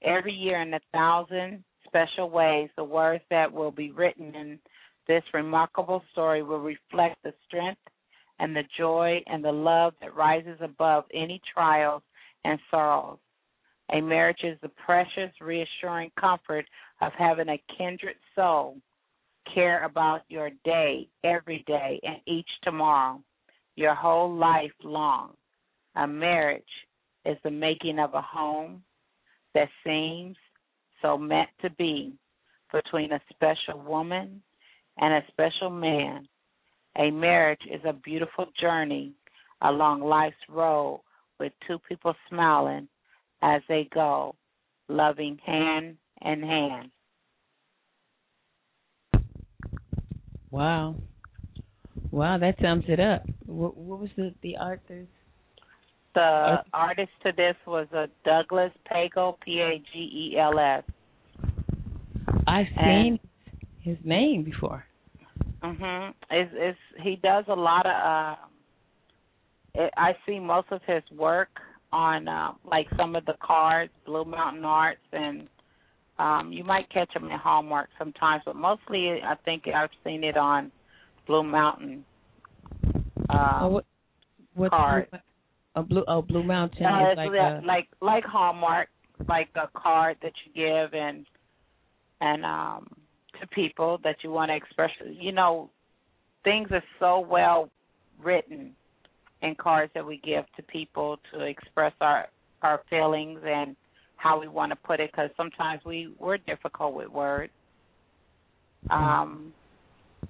Every 0.02 0.34
year, 0.34 0.60
in 0.60 0.74
a 0.74 0.80
thousand 0.92 1.64
special 1.86 2.28
ways, 2.28 2.68
the 2.76 2.84
words 2.84 3.24
that 3.30 3.50
will 3.50 3.70
be 3.70 3.90
written 3.90 4.34
in 4.34 4.58
this 5.06 5.22
remarkable 5.32 6.02
story 6.12 6.42
will 6.42 6.60
reflect 6.60 7.22
the 7.22 7.34
strength 7.46 7.80
and 8.38 8.54
the 8.54 8.64
joy 8.76 9.22
and 9.26 9.44
the 9.44 9.52
love 9.52 9.94
that 10.00 10.14
rises 10.16 10.58
above 10.60 11.04
any 11.12 11.40
trials 11.52 12.02
and 12.44 12.58
sorrows. 12.70 13.18
A 13.92 14.00
marriage 14.00 14.42
is 14.42 14.58
the 14.62 14.70
precious, 14.70 15.30
reassuring 15.40 16.10
comfort 16.18 16.66
of 17.00 17.12
having 17.18 17.48
a 17.48 17.62
kindred 17.76 18.16
soul 18.34 18.78
care 19.52 19.84
about 19.84 20.22
your 20.28 20.50
day, 20.64 21.06
every 21.22 21.62
day, 21.66 22.00
and 22.02 22.16
each 22.26 22.48
tomorrow, 22.62 23.20
your 23.76 23.94
whole 23.94 24.34
life 24.34 24.72
long. 24.82 25.32
A 25.96 26.06
marriage 26.06 26.62
is 27.26 27.36
the 27.44 27.50
making 27.50 27.98
of 27.98 28.14
a 28.14 28.22
home 28.22 28.82
that 29.54 29.68
seems 29.84 30.36
so 31.02 31.18
meant 31.18 31.50
to 31.60 31.70
be 31.70 32.14
between 32.72 33.12
a 33.12 33.20
special 33.30 33.80
woman 33.80 34.42
and 34.98 35.14
a 35.14 35.22
special 35.28 35.70
man. 35.70 36.26
A 36.96 37.10
marriage 37.10 37.60
is 37.72 37.80
a 37.84 37.92
beautiful 37.92 38.46
journey 38.60 39.12
along 39.62 40.00
life's 40.02 40.36
road 40.48 41.00
with 41.40 41.52
two 41.66 41.78
people 41.88 42.14
smiling 42.28 42.86
as 43.42 43.60
they 43.68 43.88
go, 43.92 44.34
loving 44.88 45.38
hand 45.44 45.96
in 46.22 46.42
hand. 46.42 46.90
Wow. 50.50 50.94
Wow, 52.10 52.38
that 52.38 52.54
sums 52.62 52.84
it 52.86 53.00
up. 53.00 53.24
What, 53.46 53.76
what 53.76 53.98
was 54.00 54.10
the 54.16 54.32
the 54.42 54.54
author's? 54.56 55.08
The 56.14 56.58
artist 56.72 57.10
to 57.24 57.32
this 57.36 57.56
was 57.66 57.88
a 57.92 58.06
Douglas 58.24 58.70
Pagel, 58.88 59.36
P 59.44 59.58
A 59.60 59.82
G 59.92 59.98
E 60.32 60.38
L 60.38 60.56
S. 60.60 60.84
I've 62.46 62.66
And- 62.76 63.18
seen 63.18 63.20
his 63.84 63.98
name 64.02 64.42
before. 64.42 64.84
Mhm. 65.62 66.14
It's 66.30 66.52
it's 66.54 66.78
he 67.02 67.16
does 67.16 67.44
a 67.48 67.54
lot 67.54 67.86
of 67.86 67.92
uh 67.92 68.36
it, 69.74 69.92
I 69.96 70.16
see 70.26 70.38
most 70.38 70.68
of 70.70 70.80
his 70.86 71.02
work 71.16 71.50
on 71.92 72.28
uh, 72.28 72.52
like 72.64 72.86
some 72.96 73.14
of 73.14 73.24
the 73.26 73.34
cards, 73.42 73.92
Blue 74.06 74.24
Mountain 74.24 74.64
Arts 74.64 75.06
and 75.12 75.48
um 76.18 76.50
you 76.52 76.64
might 76.64 76.88
catch 76.90 77.14
him 77.14 77.24
in 77.24 77.38
Hallmark 77.38 77.90
sometimes, 77.98 78.42
but 78.46 78.56
mostly 78.56 79.20
I 79.22 79.34
think 79.44 79.64
I've 79.68 79.90
seen 80.02 80.24
it 80.24 80.36
on 80.36 80.72
Blue 81.26 81.42
Mountain. 81.42 82.04
Um, 83.28 83.58
oh, 83.60 83.68
what? 83.68 83.84
What's 84.54 84.70
card. 84.70 85.10
Blue, 85.10 85.20
oh, 85.76 85.82
blue. 85.82 86.04
Oh, 86.08 86.22
Blue 86.22 86.42
Mountain 86.42 86.86
uh, 86.86 87.10
is 87.10 87.16
like 87.16 87.32
a, 87.32 87.60
like 87.66 87.88
like 88.00 88.24
Hallmark, 88.24 88.88
like 89.28 89.48
a 89.56 89.68
card 89.78 90.16
that 90.22 90.32
you 90.44 90.52
give 90.54 90.94
and 90.94 91.26
and 92.20 92.44
um 92.44 93.03
to 93.40 93.46
people 93.48 93.98
that 94.04 94.16
you 94.22 94.30
want 94.30 94.50
to 94.50 94.56
express. 94.56 94.90
You 95.06 95.32
know, 95.32 95.70
things 96.42 96.68
are 96.70 96.82
so 96.98 97.20
well 97.20 97.70
written 98.22 98.74
in 99.42 99.54
cards 99.56 99.92
that 99.94 100.06
we 100.06 100.20
give 100.24 100.44
to 100.56 100.62
people 100.62 101.18
to 101.32 101.44
express 101.44 101.92
our 102.00 102.26
our 102.62 102.80
feelings 102.88 103.40
and 103.44 103.76
how 104.16 104.40
we 104.40 104.48
want 104.48 104.70
to 104.70 104.76
put 104.76 105.00
it. 105.00 105.10
Because 105.10 105.30
sometimes 105.36 105.80
we 105.84 106.14
we're 106.18 106.38
difficult 106.38 106.94
with 106.94 107.08
words. 107.08 107.52
Um, 108.90 109.52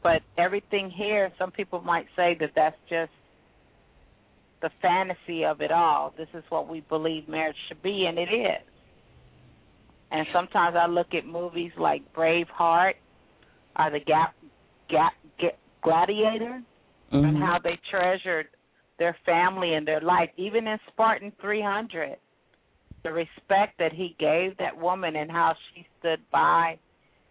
but 0.02 0.22
everything 0.38 0.90
here, 0.90 1.30
some 1.38 1.50
people 1.50 1.80
might 1.80 2.06
say 2.16 2.36
that 2.40 2.50
that's 2.54 2.76
just 2.88 3.10
the 4.62 4.70
fantasy 4.80 5.44
of 5.44 5.60
it 5.60 5.70
all. 5.70 6.12
This 6.16 6.28
is 6.34 6.42
what 6.48 6.68
we 6.68 6.80
believe 6.88 7.28
marriage 7.28 7.56
should 7.68 7.82
be, 7.82 8.06
and 8.06 8.18
it 8.18 8.32
is. 8.32 8.73
And 10.14 10.24
sometimes 10.33 10.77
I 10.79 10.87
look 10.87 11.12
at 11.12 11.27
movies 11.27 11.72
like 11.77 12.00
Braveheart 12.14 12.94
or 13.77 13.90
the 13.90 13.98
Gap, 13.98 14.33
Gap, 14.88 15.12
Gap 15.40 15.59
Gladiator, 15.83 16.62
Mhm. 17.12 17.29
and 17.29 17.37
how 17.42 17.59
they 17.59 17.77
treasured 17.90 18.48
their 18.96 19.14
family 19.27 19.74
and 19.74 19.87
their 19.87 20.00
life, 20.00 20.31
even 20.37 20.68
in 20.68 20.79
Spartan 20.87 21.33
300. 21.40 22.16
The 23.03 23.12
respect 23.12 23.77
that 23.79 23.92
he 23.92 24.14
gave 24.20 24.57
that 24.59 24.77
woman 24.77 25.16
and 25.16 25.33
how 25.33 25.55
she 25.55 25.85
stood 25.98 26.20
by 26.31 26.79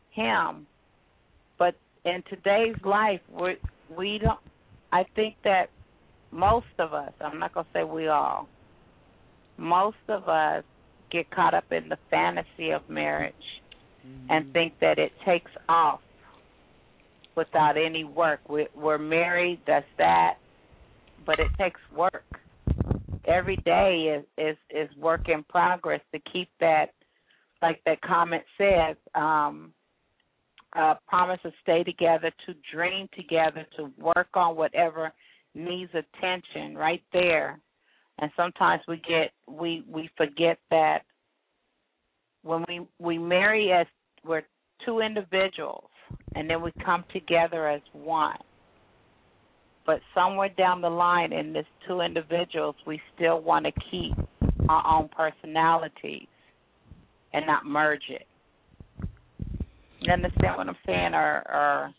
him. 0.10 0.67
But 1.58 1.76
in 2.04 2.22
today's 2.24 2.80
life, 2.84 3.22
we 3.30 3.58
we 3.88 4.17
don't. 4.17 4.39
I 4.91 5.06
think 5.15 5.38
that 5.46 5.72
most 6.32 6.67
of 6.80 6.93
us, 6.93 7.13
I'm 7.22 7.39
not 7.39 7.54
gonna 7.54 7.65
say 7.72 7.86
we 7.86 8.10
all, 8.10 8.50
most 9.58 10.10
of 10.10 10.28
us 10.28 10.65
get 11.13 11.32
caught 11.32 11.54
up 11.54 11.71
in 11.71 11.88
the 11.88 11.97
fantasy 12.10 12.71
of 12.71 12.82
marriage 12.89 13.34
and 14.30 14.52
think 14.52 14.73
that 14.82 14.99
it 14.99 15.13
takes 15.26 15.52
off 15.69 16.02
without 17.36 17.78
any 17.78 18.04
work. 18.04 18.41
We're, 18.49 18.67
we're 18.76 18.97
married, 18.97 19.62
that's 19.65 19.86
that, 19.97 20.36
but 21.26 21.39
it 21.39 21.47
takes 21.58 21.80
work. 21.95 22.26
Every 23.26 23.56
day 23.58 24.17
is 24.19 24.26
is 24.38 24.58
is 24.69 24.97
work 24.97 25.30
in 25.30 25.45
progress 25.45 26.02
to 26.13 26.19
keep 26.34 26.49
that, 26.60 26.88
like 27.62 27.82
that 27.86 28.02
comment 28.02 28.43
says. 28.58 28.97
Um, 29.15 29.73
uh, 30.76 30.95
promise 31.08 31.39
to 31.43 31.52
stay 31.62 31.84
together, 31.84 32.32
to 32.45 32.54
dream 32.73 33.08
together, 33.15 33.65
to 33.78 33.91
work 33.97 34.28
on 34.34 34.56
whatever 34.56 35.13
needs 35.56 35.91
attention 35.93 36.76
right 36.76 37.04
there. 37.13 37.60
And 38.19 38.32
sometimes 38.36 38.82
we 38.88 38.97
get 38.97 39.32
we 39.47 39.84
we 39.89 40.10
forget 40.17 40.58
that 40.69 40.99
when 42.43 42.63
we 42.67 42.88
we 42.99 43.17
marry 43.17 43.71
as 43.71 43.88
we're 44.26 44.43
two 44.86 44.99
individuals 44.99 45.89
and 46.36 46.49
then 46.49 46.62
we 46.62 46.71
come 46.86 47.04
together 47.12 47.67
as 47.67 47.82
one. 47.93 48.38
But 49.86 49.99
somewhere 50.15 50.49
down 50.58 50.82
the 50.82 50.89
line 50.89 51.34
in 51.34 51.54
this 51.54 51.65
two 51.88 52.02
individuals 52.02 52.76
we 52.86 53.02
still 53.15 53.41
want 53.41 53.65
to 53.65 53.71
keep 53.91 54.13
our 54.69 54.88
own 54.88 55.10
personalities 55.10 56.28
and 57.34 57.45
not 57.45 57.65
merge 57.65 58.04
it. 58.10 58.28
You 59.99 60.13
understand 60.13 60.58
what 60.58 60.67
I'm 60.67 60.78
saying 60.86 61.13
or 61.13 61.43
or 61.49 61.93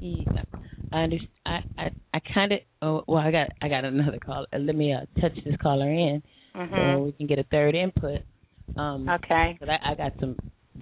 Yeah, 0.00 0.42
I 0.96 1.02
understand. 1.02 1.30
I 1.44 1.60
I, 1.78 1.90
I 2.14 2.20
kind 2.32 2.52
of. 2.52 2.58
Oh, 2.80 3.04
well, 3.06 3.22
I 3.22 3.30
got 3.30 3.50
I 3.60 3.68
got 3.68 3.84
another 3.84 4.18
call. 4.18 4.46
Uh, 4.52 4.58
let 4.58 4.74
me 4.74 4.94
uh, 4.94 5.04
touch 5.20 5.34
this 5.44 5.54
caller 5.62 5.90
in 5.90 6.22
so 6.54 6.60
mhm. 6.60 7.04
we 7.04 7.12
can 7.12 7.26
get 7.26 7.38
a 7.38 7.44
third 7.44 7.74
input. 7.74 8.22
Um, 8.76 9.06
Okay. 9.08 9.56
But 9.60 9.68
I, 9.68 9.92
I 9.92 9.94
got 9.94 10.12
some 10.18 10.36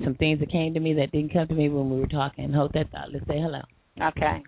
some 0.04 0.14
things 0.14 0.38
that 0.38 0.50
came 0.50 0.74
to 0.74 0.80
me 0.80 0.94
that 0.94 1.10
didn't 1.10 1.32
come 1.32 1.48
to 1.48 1.54
me 1.54 1.68
when 1.68 1.90
we 1.90 1.98
were 1.98 2.06
talking. 2.06 2.52
Hold 2.52 2.72
that 2.74 2.90
thought. 2.92 3.12
Let's 3.12 3.26
say 3.26 3.40
hello. 3.40 3.60
Okay. 4.00 4.42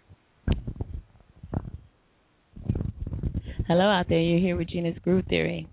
Hello 3.66 3.84
out 3.84 4.06
there. 4.08 4.20
You're 4.20 4.38
here 4.38 4.56
with 4.56 4.68
Gena's 4.68 4.96
Groove 5.02 5.24
Theory. 5.28 5.68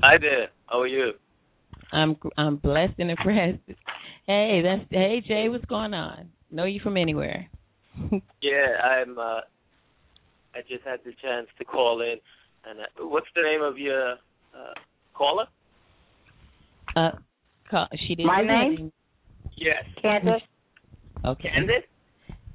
Hi 0.00 0.16
there. 0.18 0.48
How 0.66 0.80
are 0.80 0.86
you? 0.86 1.12
I'm 1.92 2.16
I'm 2.38 2.56
blessed 2.56 2.94
and 2.98 3.10
impressed. 3.10 3.58
Hey, 4.28 4.62
that's 4.62 4.88
hey 4.90 5.20
Jay. 5.26 5.48
What's 5.48 5.64
going 5.64 5.92
on? 5.92 6.28
Know 6.52 6.64
you 6.64 6.78
from 6.78 6.96
anywhere? 6.96 7.48
Yeah, 8.42 8.76
I'm. 8.82 9.18
uh 9.18 9.40
I 10.54 10.60
just 10.68 10.84
had 10.84 11.00
the 11.04 11.12
chance 11.22 11.46
to 11.58 11.64
call 11.64 12.02
in. 12.02 12.16
And 12.68 12.80
uh, 12.80 13.06
what's 13.06 13.26
the 13.34 13.42
name 13.42 13.62
of 13.62 13.78
your 13.78 14.12
uh 14.12 14.74
caller? 15.14 15.46
uh, 16.96 17.12
call, 17.70 17.88
she 18.06 18.14
didn't. 18.14 18.26
My 18.26 18.42
give 18.42 18.50
her 18.50 18.64
name? 18.70 18.92
Yes. 19.56 19.84
Candace? 20.00 20.42
Okay. 21.24 21.50
Candace? 21.54 21.84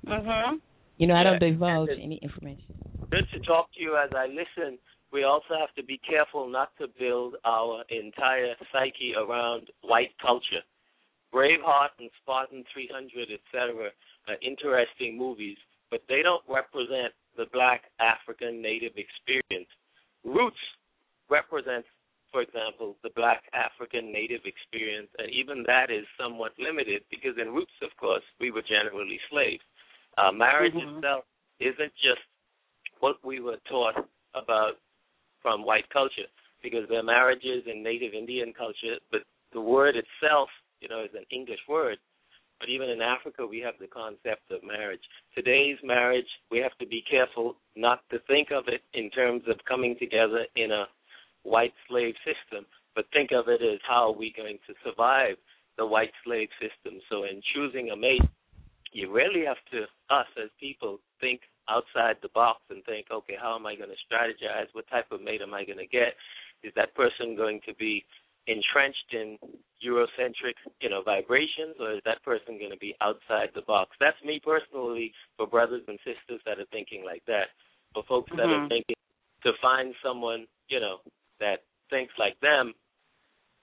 Mhm. 0.06 0.60
You 0.98 1.08
know 1.08 1.16
I 1.16 1.24
don't 1.24 1.42
Yeah, 1.42 1.50
divulge 1.52 1.88
Candace. 1.90 2.04
any 2.04 2.18
information. 2.18 2.76
Good 3.10 3.26
to 3.34 3.40
talk 3.40 3.72
to 3.74 3.82
you 3.82 3.96
as 3.98 4.12
I 4.16 4.28
listen. 4.28 4.78
We 5.12 5.24
also 5.24 5.56
have 5.60 5.74
to 5.76 5.84
be 5.84 5.98
careful 6.00 6.50
not 6.50 6.70
to 6.80 6.88
build 7.00 7.36
our 7.46 7.84
entire 7.90 8.54
psyche 8.72 9.14
around 9.18 9.70
white 9.82 10.12
culture. 10.22 10.64
Braveheart 11.34 11.94
and 12.00 12.10
Spartan 12.22 12.64
300, 12.74 13.30
etc., 13.32 13.90
are 14.28 14.36
interesting 14.42 15.18
movies, 15.18 15.58
but 15.92 16.02
they 16.08 16.22
don't 16.22 16.44
represent 16.48 17.14
the 17.36 17.46
black 17.54 17.84
African 18.00 18.62
native 18.62 18.94
experience. 18.98 19.70
Roots 20.24 20.60
represents, 21.30 21.88
for 22.32 22.42
example, 22.42 22.98
the 23.04 23.12
black 23.16 23.44
African 23.54 24.12
native 24.12 24.42
experience, 24.46 25.10
and 25.18 25.30
even 25.32 25.64
that 25.68 25.92
is 25.92 26.06
somewhat 26.20 26.52
limited 26.60 27.04
because 27.10 27.38
in 27.40 27.54
Roots, 27.54 27.76
of 27.82 27.96
course, 27.98 28.24
we 28.40 28.52
were 28.52 28.64
generally 28.64 29.20
slaves. 29.30 29.64
Uh, 30.18 30.32
marriage 30.32 30.74
Mhm. 30.74 30.98
itself 30.98 31.26
isn't 31.60 31.94
just 31.96 32.22
what 33.00 33.24
we 33.24 33.40
were 33.40 33.60
taught 33.70 34.08
about 34.34 34.78
from 35.42 35.64
white 35.64 35.88
culture 35.90 36.28
because 36.62 36.88
there 36.90 37.00
are 37.00 37.04
marriages 37.04 37.66
in 37.68 37.84
native 37.84 38.14
Indian 38.14 38.52
culture, 38.54 38.98
but 39.12 39.24
the 39.52 39.62
word 39.62 39.96
itself, 39.96 40.50
you 40.82 40.88
know, 40.88 41.04
is 41.04 41.14
an 41.14 41.26
English 41.32 41.60
word. 41.68 41.98
But 42.60 42.70
even 42.70 42.90
in 42.90 43.02
Africa, 43.02 43.46
we 43.46 43.60
have 43.60 43.76
the 43.80 43.88
concept 43.88 44.50
of 44.50 44.64
marriage. 44.64 45.02
Today's 45.36 45.78
marriage, 45.84 46.28
we 46.50 46.58
have 46.60 46.76
to 46.80 46.88
be 46.88 47.04
careful 47.10 47.56
not 47.76 48.02
to 48.10 48.18
think 48.28 48.50
of 48.52 48.66
it 48.68 48.82
in 48.94 49.10
terms 49.12 49.44
of 49.48 49.58
coming 49.68 49.96
together 50.00 50.46
in 50.56 50.72
a 50.72 50.86
white 51.44 51.74
slave 51.88 52.16
system, 52.26 52.66
but 52.96 53.06
think 53.14 53.32
of 53.32 53.48
it 53.48 53.62
as 53.62 53.80
how 53.88 54.10
are 54.10 54.18
we 54.18 54.34
going 54.36 54.58
to 54.68 54.74
survive 54.84 55.38
the 55.78 55.86
white 55.86 56.12
slave 56.26 56.50
system. 56.60 57.00
So 57.10 57.24
in 57.24 57.42
choosing 57.54 57.92
a 57.92 57.96
mate, 57.96 58.26
you 58.92 59.12
really 59.12 59.46
have 59.46 59.62
to, 59.72 59.84
us 60.10 60.26
as 60.42 60.50
people, 60.60 61.00
think 61.22 61.42
outside 61.70 62.16
the 62.22 62.34
box 62.34 62.62
and 62.70 62.84
think, 62.86 63.08
okay, 63.12 63.36
how 63.40 63.56
am 63.56 63.68
I 63.68 63.76
going 63.76 63.90
to 63.90 64.04
strategize? 64.08 64.68
What 64.74 64.90
type 64.90 65.12
of 65.12 65.22
mate 65.22 65.42
am 65.42 65.54
I 65.54 65.64
going 65.64 65.78
to 65.78 65.88
get? 65.88 66.16
Is 66.64 66.74
that 66.76 66.96
person 66.96 67.36
going 67.36 67.62
to 67.68 67.76
be 67.76 68.04
entrenched 68.48 69.14
in 69.14 69.38
Eurocentric, 69.84 70.56
you 70.82 70.90
know, 70.90 71.04
vibrations, 71.04 71.76
or 71.80 71.94
is 71.94 72.02
that 72.06 72.24
person 72.24 72.58
going 72.58 72.72
to 72.72 72.78
be 72.78 72.96
outside 73.02 73.50
the 73.54 73.62
box? 73.62 73.92
That's 74.00 74.18
me 74.26 74.42
personally. 74.44 75.14
For 75.38 75.46
brothers 75.46 75.84
and 75.88 76.00
sisters 76.00 76.42
that 76.46 76.60
are 76.60 76.66
thinking 76.72 77.04
like 77.06 77.24
that, 77.28 77.52
for 77.94 78.04
folks 78.04 78.32
that 78.32 78.50
are 78.50 78.66
Mhm. 78.66 78.70
thinking 78.70 78.96
to 79.44 79.54
find 79.62 79.96
someone, 80.02 80.48
you 80.70 80.80
know, 80.80 81.02
that 81.40 81.64
thinks 81.90 82.18
like 82.18 82.40
them. 82.40 82.74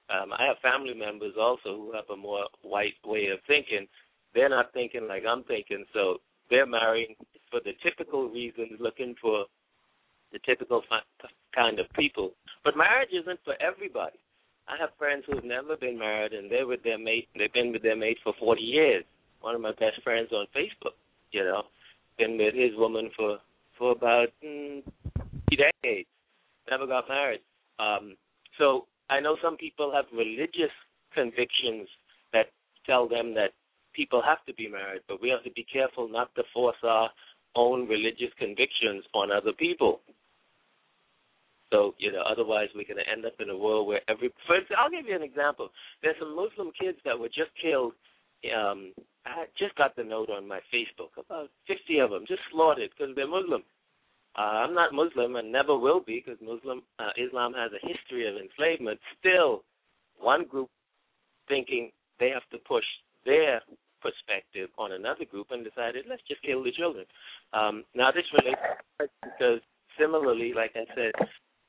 Um, 0.08 0.32
I 0.32 0.44
have 0.44 0.58
family 0.60 0.94
members 0.94 1.36
also 1.36 1.76
who 1.76 1.92
have 1.92 2.08
a 2.10 2.16
more 2.16 2.46
white 2.62 2.96
way 3.04 3.28
of 3.28 3.40
thinking. 3.44 3.88
They're 4.34 4.50
not 4.50 4.72
thinking 4.72 5.08
like 5.08 5.24
I'm 5.24 5.44
thinking, 5.44 5.86
so 5.92 6.20
they're 6.50 6.66
marrying 6.66 7.16
for 7.50 7.60
the 7.60 7.72
typical 7.82 8.28
reasons, 8.28 8.80
looking 8.80 9.14
for 9.16 9.46
the 10.32 10.38
typical 10.40 10.82
fi- 10.82 11.02
kind 11.54 11.78
of 11.78 11.90
people. 11.94 12.34
But 12.64 12.76
marriage 12.76 13.12
isn't 13.12 13.40
for 13.44 13.54
everybody. 13.60 14.18
I 14.66 14.76
have 14.80 14.90
friends 14.98 15.24
who've 15.26 15.44
never 15.44 15.76
been 15.76 15.98
married 15.98 16.32
and 16.32 16.50
they're 16.50 16.66
with 16.66 16.82
their 16.82 16.98
mate. 16.98 17.28
They've 17.36 17.52
been 17.52 17.72
with 17.72 17.82
their 17.82 17.96
mate 17.96 18.18
for 18.24 18.32
40 18.38 18.62
years. 18.62 19.04
One 19.40 19.54
of 19.54 19.60
my 19.60 19.72
best 19.72 20.02
friends 20.02 20.30
on 20.32 20.46
Facebook, 20.56 20.96
you 21.32 21.44
know, 21.44 21.64
been 22.18 22.38
with 22.38 22.54
his 22.54 22.76
woman 22.76 23.10
for 23.16 23.38
for 23.78 23.92
about 23.92 24.28
mm, 24.44 24.82
three 25.48 25.58
decades. 25.58 26.08
Never 26.70 26.86
got 26.86 27.08
married. 27.08 27.40
Um, 27.78 28.16
so 28.56 28.86
I 29.10 29.20
know 29.20 29.36
some 29.42 29.56
people 29.56 29.92
have 29.92 30.06
religious 30.16 30.72
convictions 31.12 31.88
that 32.32 32.46
tell 32.86 33.08
them 33.08 33.34
that 33.34 33.50
people 33.92 34.22
have 34.24 34.44
to 34.46 34.54
be 34.54 34.68
married, 34.68 35.02
but 35.08 35.20
we 35.20 35.28
have 35.28 35.44
to 35.44 35.50
be 35.50 35.66
careful 35.70 36.08
not 36.08 36.34
to 36.36 36.42
force 36.52 36.76
our 36.82 37.10
own 37.54 37.88
religious 37.88 38.32
convictions 38.38 39.04
on 39.14 39.30
other 39.30 39.52
people. 39.52 40.00
So, 41.74 41.92
you 41.98 42.12
know, 42.12 42.22
otherwise 42.22 42.68
we're 42.72 42.86
going 42.86 43.02
to 43.02 43.10
end 43.10 43.26
up 43.26 43.34
in 43.40 43.50
a 43.50 43.58
world 43.58 43.88
where 43.88 44.00
every. 44.08 44.30
For 44.46 44.54
I'll 44.78 44.90
give 44.90 45.06
you 45.08 45.16
an 45.16 45.26
example. 45.26 45.70
There's 46.02 46.14
some 46.20 46.36
Muslim 46.36 46.70
kids 46.80 46.98
that 47.04 47.18
were 47.18 47.26
just 47.26 47.50
killed. 47.60 47.94
Um, 48.46 48.92
I 49.26 49.46
just 49.58 49.74
got 49.74 49.96
the 49.96 50.04
note 50.04 50.30
on 50.30 50.46
my 50.46 50.60
Facebook. 50.72 51.18
About 51.18 51.50
50 51.66 51.98
of 51.98 52.10
them 52.10 52.24
just 52.28 52.42
slaughtered 52.52 52.90
because 52.96 53.16
they're 53.16 53.26
Muslim. 53.26 53.64
Uh, 54.38 54.62
I'm 54.62 54.74
not 54.74 54.94
Muslim 54.94 55.34
and 55.34 55.50
never 55.50 55.76
will 55.76 55.98
be 55.98 56.22
because 56.24 56.38
Muslim 56.40 56.82
uh, 57.00 57.10
Islam 57.18 57.54
has 57.54 57.72
a 57.74 57.82
history 57.82 58.28
of 58.28 58.36
enslavement. 58.36 59.00
Still, 59.18 59.64
one 60.20 60.44
group 60.46 60.70
thinking 61.48 61.90
they 62.20 62.30
have 62.30 62.46
to 62.52 62.58
push 62.68 62.84
their 63.26 63.62
perspective 64.00 64.70
on 64.78 64.92
another 64.92 65.24
group 65.24 65.48
and 65.50 65.64
decided 65.64 66.04
let's 66.08 66.22
just 66.28 66.42
kill 66.42 66.62
the 66.62 66.70
children. 66.70 67.04
Um, 67.52 67.82
now 67.96 68.12
this 68.12 68.30
relates 68.30 68.62
because 69.22 69.58
similarly, 69.98 70.52
like 70.54 70.72
I 70.76 70.84
said, 70.94 71.12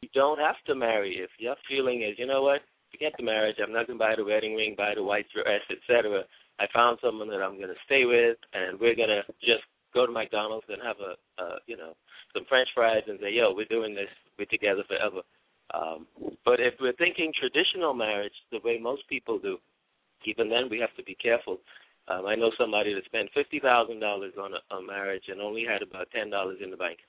you 0.06 0.10
don't 0.13 0.39
have 0.39 0.62
to 0.68 0.76
marry 0.76 1.18
if 1.18 1.30
your 1.39 1.56
feeling 1.68 2.04
is 2.04 2.20
you 2.20 2.28
know 2.28 2.44
what 2.44 2.62
forget 2.96 3.13
the 3.18 3.24
marriage. 3.24 3.58
I'm 3.62 3.74
not 3.74 3.88
going 3.88 4.00
to 4.00 4.06
buy 4.06 4.15
the 4.15 4.24
wedding 4.24 4.56
ring, 4.56 4.76
buy 4.78 4.94
the 4.96 5.04
white 5.04 5.26
dress, 5.34 5.62
etc. 5.70 6.24
I 6.60 6.65
found 6.74 7.00
someone 7.04 7.28
that 7.30 7.44
I'm 7.44 7.58
going 7.58 7.74
to 7.74 7.86
stay 7.86 8.06
with, 8.06 8.38
and 8.54 8.80
we're 8.80 8.96
going 8.96 9.12
to 9.12 9.24
just 9.41 9.68
go 9.94 10.06
to 10.06 10.12
McDonald's 10.12 10.68
and 10.70 10.80
have 10.82 10.96
a, 11.04 11.12
uh, 11.41 11.58
you 11.68 11.76
know, 11.76 11.96
some 12.34 12.46
French 12.48 12.70
fries 12.74 13.04
and 13.08 13.20
say, 13.22 13.32
"Yo, 13.34 13.54
we're 13.54 13.65
doing 13.65 13.96
this. 13.96 14.12
We're 14.39 14.46
together 14.46 14.84
forever." 14.88 15.22
Um, 15.74 16.08
but 16.46 16.60
if 16.60 16.76
we're 16.80 16.96
thinking 16.96 17.34
traditional 17.36 17.94
marriage, 17.94 18.36
the 18.52 18.60
way 18.63 18.78
most 18.80 19.04
people 19.10 19.39
do, 19.39 19.58
even 20.26 20.50
then 20.50 20.70
we 20.70 20.80
have 20.80 20.96
to 20.96 21.04
be 21.04 21.15
careful. 21.15 21.60
Um, 22.08 22.28
I 22.28 22.36
know 22.36 22.52
somebody 22.58 22.94
that 22.94 23.06
spent 23.06 23.30
fifty 23.34 23.60
thousand 23.60 24.00
dollars 24.00 24.34
on 24.39 24.52
a, 24.54 24.76
a 24.76 24.82
marriage 24.82 25.24
and 25.28 25.41
only 25.41 25.65
had 25.68 25.82
about 25.82 26.08
ten 26.12 26.30
dollars 26.30 26.60
in 26.63 26.72
the 26.72 26.78
bank. 26.78 27.00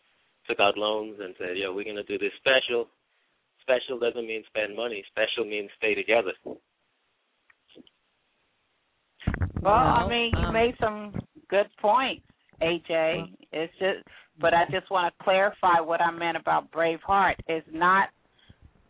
Took 0.49 0.61
out 0.61 0.79
loans 0.79 1.19
and 1.21 1.35
said, 1.39 1.57
"Yo, 1.57 1.73
we're 1.75 1.85
gonna 1.85 2.05
do 2.05 2.19
this 2.19 2.33
special." 2.39 2.89
Special 3.63 3.99
doesn't 3.99 4.27
mean 4.27 4.45
spend 4.47 4.77
money. 4.77 5.05
Special 5.11 5.45
means 5.45 5.71
stay 5.77 5.95
together. 5.95 6.33
Well, 9.61 9.75
I 9.75 10.07
mean, 10.09 10.31
you 10.39 10.47
um, 10.47 10.55
made 10.55 10.75
some 10.79 11.13
good 11.49 11.67
points, 11.81 12.25
AJ. 12.63 13.35
It's 13.53 13.73
just, 13.81 14.07
but 14.41 14.55
I 14.55 14.65
just 14.71 14.89
want 14.91 15.13
to 15.13 15.25
clarify 15.25 15.81
what 15.81 16.01
I 16.01 16.13
meant 16.13 16.37
about 16.37 16.71
Braveheart. 16.71 17.35
It's 17.49 17.67
not 17.73 18.11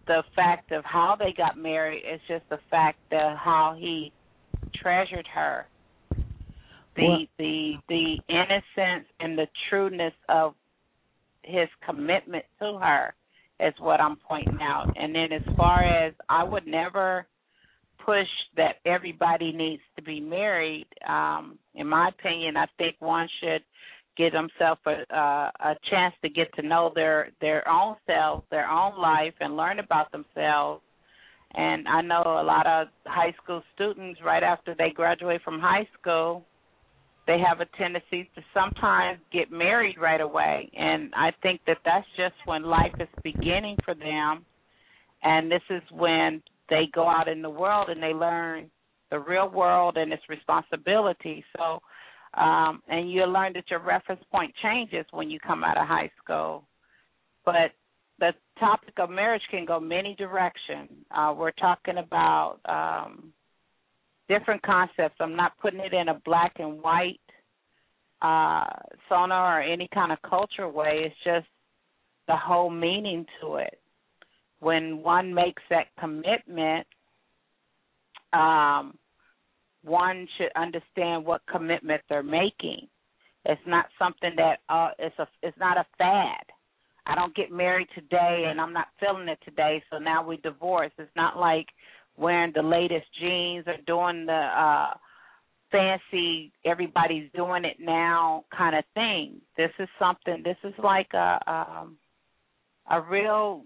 the 0.06 0.22
fact 0.34 0.72
of 0.72 0.84
how 0.84 1.16
they 1.18 1.32
got 1.34 1.56
married. 1.56 2.02
It's 2.04 2.22
just 2.28 2.46
the 2.50 2.58
fact 2.70 2.98
of 3.12 3.38
how 3.38 3.74
he 3.78 4.12
treasured 4.74 5.26
her. 5.34 5.66
The 6.96 7.02
Well- 7.02 7.26
the 7.38 7.78
the 7.88 8.20
innocence 8.28 9.08
and 9.20 9.38
the 9.38 9.48
trueness 9.68 10.14
of 10.28 10.54
his 11.46 11.68
commitment 11.84 12.44
to 12.60 12.78
her 12.78 13.14
is 13.60 13.74
what 13.78 14.00
I'm 14.00 14.16
pointing 14.16 14.58
out. 14.60 14.92
And 14.96 15.14
then 15.14 15.32
as 15.32 15.56
far 15.56 15.82
as 15.82 16.12
I 16.28 16.44
would 16.44 16.66
never 16.66 17.26
push 18.06 18.28
that 18.56 18.76
everybody 18.86 19.52
needs 19.52 19.82
to 19.96 20.02
be 20.02 20.20
married. 20.20 20.86
Um, 21.06 21.58
in 21.74 21.88
my 21.88 22.08
opinion, 22.08 22.56
I 22.56 22.66
think 22.78 22.96
one 23.00 23.28
should 23.40 23.62
give 24.16 24.32
themselves 24.32 24.80
a, 24.86 25.14
uh, 25.14 25.50
a 25.60 25.74
chance 25.90 26.14
to 26.22 26.28
get 26.28 26.54
to 26.54 26.62
know 26.62 26.92
their 26.94 27.30
their 27.40 27.68
own 27.68 27.96
selves, 28.06 28.44
their 28.50 28.70
own 28.70 28.98
life, 28.98 29.34
and 29.40 29.56
learn 29.56 29.80
about 29.80 30.10
themselves. 30.12 30.82
And 31.54 31.86
I 31.88 32.00
know 32.02 32.22
a 32.22 32.44
lot 32.44 32.66
of 32.66 32.88
high 33.06 33.34
school 33.42 33.62
students, 33.74 34.20
right 34.24 34.42
after 34.42 34.74
they 34.76 34.90
graduate 34.90 35.42
from 35.44 35.60
high 35.60 35.88
school, 35.98 36.44
they 37.26 37.38
have 37.40 37.60
a 37.60 37.66
tendency 37.76 38.30
to 38.34 38.42
sometimes 38.54 39.18
get 39.32 39.50
married 39.50 39.96
right 40.00 40.20
away. 40.20 40.70
And 40.76 41.12
I 41.14 41.32
think 41.42 41.60
that 41.66 41.78
that's 41.84 42.06
just 42.16 42.34
when 42.44 42.62
life 42.62 42.92
is 43.00 43.08
beginning 43.24 43.76
for 43.84 43.94
them. 43.94 44.44
And 45.22 45.50
this 45.50 45.62
is 45.70 45.82
when 45.90 46.42
they 46.70 46.84
go 46.94 47.08
out 47.08 47.28
in 47.28 47.42
the 47.42 47.50
world 47.50 47.88
and 47.88 48.02
they 48.02 48.14
learn 48.14 48.70
the 49.10 49.18
real 49.18 49.48
world 49.48 49.96
and 49.96 50.12
its 50.12 50.22
responsibility. 50.28 51.44
So, 51.56 51.80
um, 52.40 52.82
and 52.88 53.10
you 53.10 53.24
learn 53.24 53.52
that 53.54 53.70
your 53.70 53.80
reference 53.80 54.22
point 54.30 54.54
changes 54.62 55.06
when 55.10 55.30
you 55.30 55.40
come 55.40 55.64
out 55.64 55.78
of 55.78 55.86
high 55.86 56.10
school. 56.22 56.64
But 57.44 57.72
the 58.18 58.32
topic 58.58 58.94
of 58.98 59.10
marriage 59.10 59.42
can 59.50 59.64
go 59.64 59.80
many 59.80 60.14
directions. 60.14 60.90
Uh, 61.10 61.34
we're 61.36 61.50
talking 61.52 61.98
about 61.98 62.58
um, 62.66 63.32
different 64.28 64.62
concepts. 64.62 65.16
I'm 65.20 65.36
not 65.36 65.58
putting 65.58 65.80
it 65.80 65.92
in 65.92 66.08
a 66.08 66.20
black 66.24 66.52
and 66.58 66.82
white 66.82 67.20
uh, 68.22 68.66
sonar 69.08 69.60
or 69.60 69.62
any 69.62 69.88
kind 69.92 70.12
of 70.12 70.18
culture 70.22 70.68
way. 70.68 71.02
It's 71.04 71.16
just 71.24 71.46
the 72.28 72.36
whole 72.36 72.70
meaning 72.70 73.24
to 73.40 73.56
it 73.56 73.78
when 74.60 75.02
one 75.02 75.32
makes 75.32 75.62
that 75.70 75.86
commitment, 76.00 76.86
um, 78.32 78.96
one 79.82 80.26
should 80.36 80.50
understand 80.56 81.24
what 81.24 81.42
commitment 81.50 82.02
they're 82.08 82.22
making. 82.22 82.88
It's 83.44 83.60
not 83.66 83.86
something 83.98 84.32
that 84.36 84.58
uh, 84.68 84.90
it's 84.98 85.16
a 85.18 85.28
it's 85.42 85.56
not 85.58 85.76
a 85.76 85.86
fad. 85.98 86.42
I 87.06 87.14
don't 87.14 87.36
get 87.36 87.52
married 87.52 87.86
today 87.94 88.46
and 88.48 88.60
I'm 88.60 88.72
not 88.72 88.88
feeling 88.98 89.28
it 89.28 89.38
today, 89.44 89.80
so 89.90 89.98
now 89.98 90.26
we 90.26 90.38
divorce. 90.38 90.90
It's 90.98 91.08
not 91.14 91.38
like 91.38 91.66
wearing 92.16 92.52
the 92.54 92.62
latest 92.62 93.06
jeans 93.20 93.64
or 93.66 93.76
doing 93.86 94.26
the 94.26 94.32
uh 94.32 94.94
fancy 95.72 96.52
everybody's 96.64 97.30
doing 97.34 97.64
it 97.64 97.76
now 97.80 98.44
kind 98.56 98.76
of 98.76 98.84
thing. 98.94 99.40
This 99.56 99.70
is 99.78 99.88
something 99.98 100.42
this 100.44 100.56
is 100.64 100.74
like 100.82 101.12
a 101.14 101.40
um 101.46 101.96
a 102.90 103.00
real 103.00 103.64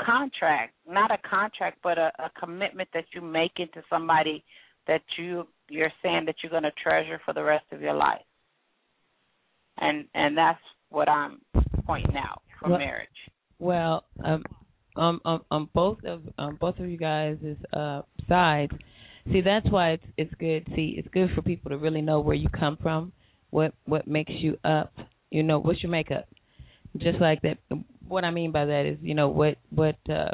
contract, 0.00 0.74
not 0.88 1.10
a 1.10 1.18
contract, 1.28 1.78
but 1.82 1.98
a, 1.98 2.12
a 2.18 2.30
commitment 2.38 2.88
that 2.94 3.04
you 3.12 3.20
make 3.20 3.52
into 3.56 3.82
somebody 3.90 4.44
that 4.86 5.02
you 5.18 5.46
you're 5.68 5.92
saying 6.02 6.24
that 6.26 6.36
you're 6.42 6.50
going 6.50 6.62
to 6.62 6.72
treasure 6.82 7.20
for 7.24 7.34
the 7.34 7.42
rest 7.42 7.64
of 7.72 7.80
your 7.80 7.94
life. 7.94 8.20
And 9.78 10.06
and 10.14 10.36
that's 10.36 10.60
what 10.90 11.08
I'm 11.08 11.40
pointing 11.86 12.16
out 12.16 12.42
for 12.60 12.70
Well- 12.70 12.78
marriage. 12.78 13.08
Well, 13.58 14.04
um, 14.24 14.42
um, 14.96 15.20
um, 15.24 15.44
on 15.50 15.68
both 15.74 15.98
of 16.04 16.22
um, 16.38 16.56
both 16.60 16.78
of 16.78 16.88
you 16.88 16.96
guys' 16.98 17.36
uh, 17.72 18.02
sides, 18.28 18.72
see 19.32 19.40
that's 19.40 19.70
why 19.70 19.90
it's 19.92 20.04
it's 20.16 20.34
good. 20.38 20.66
See, 20.74 20.94
it's 20.98 21.08
good 21.12 21.30
for 21.34 21.42
people 21.42 21.70
to 21.70 21.78
really 21.78 22.02
know 22.02 22.20
where 22.20 22.34
you 22.36 22.48
come 22.48 22.76
from, 22.82 23.12
what 23.50 23.74
what 23.84 24.06
makes 24.06 24.32
you 24.32 24.56
up. 24.64 24.92
You 25.30 25.42
know, 25.42 25.58
what's 25.60 25.82
your 25.82 25.90
makeup. 25.90 26.26
Just 26.98 27.20
like 27.20 27.40
that. 27.42 27.58
What 28.06 28.24
I 28.24 28.30
mean 28.30 28.52
by 28.52 28.64
that 28.66 28.86
is, 28.86 28.98
you 29.00 29.14
know, 29.14 29.28
what 29.28 29.56
what 29.70 29.96
uh, 30.08 30.30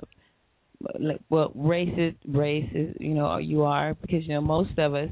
like 0.98 1.20
what 1.28 1.50
race 1.54 1.92
is 1.96 2.14
race 2.26 2.68
is 2.74 2.94
you 3.00 3.14
know 3.14 3.36
you 3.38 3.62
are 3.62 3.94
because 3.94 4.26
you 4.26 4.34
know 4.34 4.40
most 4.40 4.76
of 4.78 4.94
us 4.94 5.10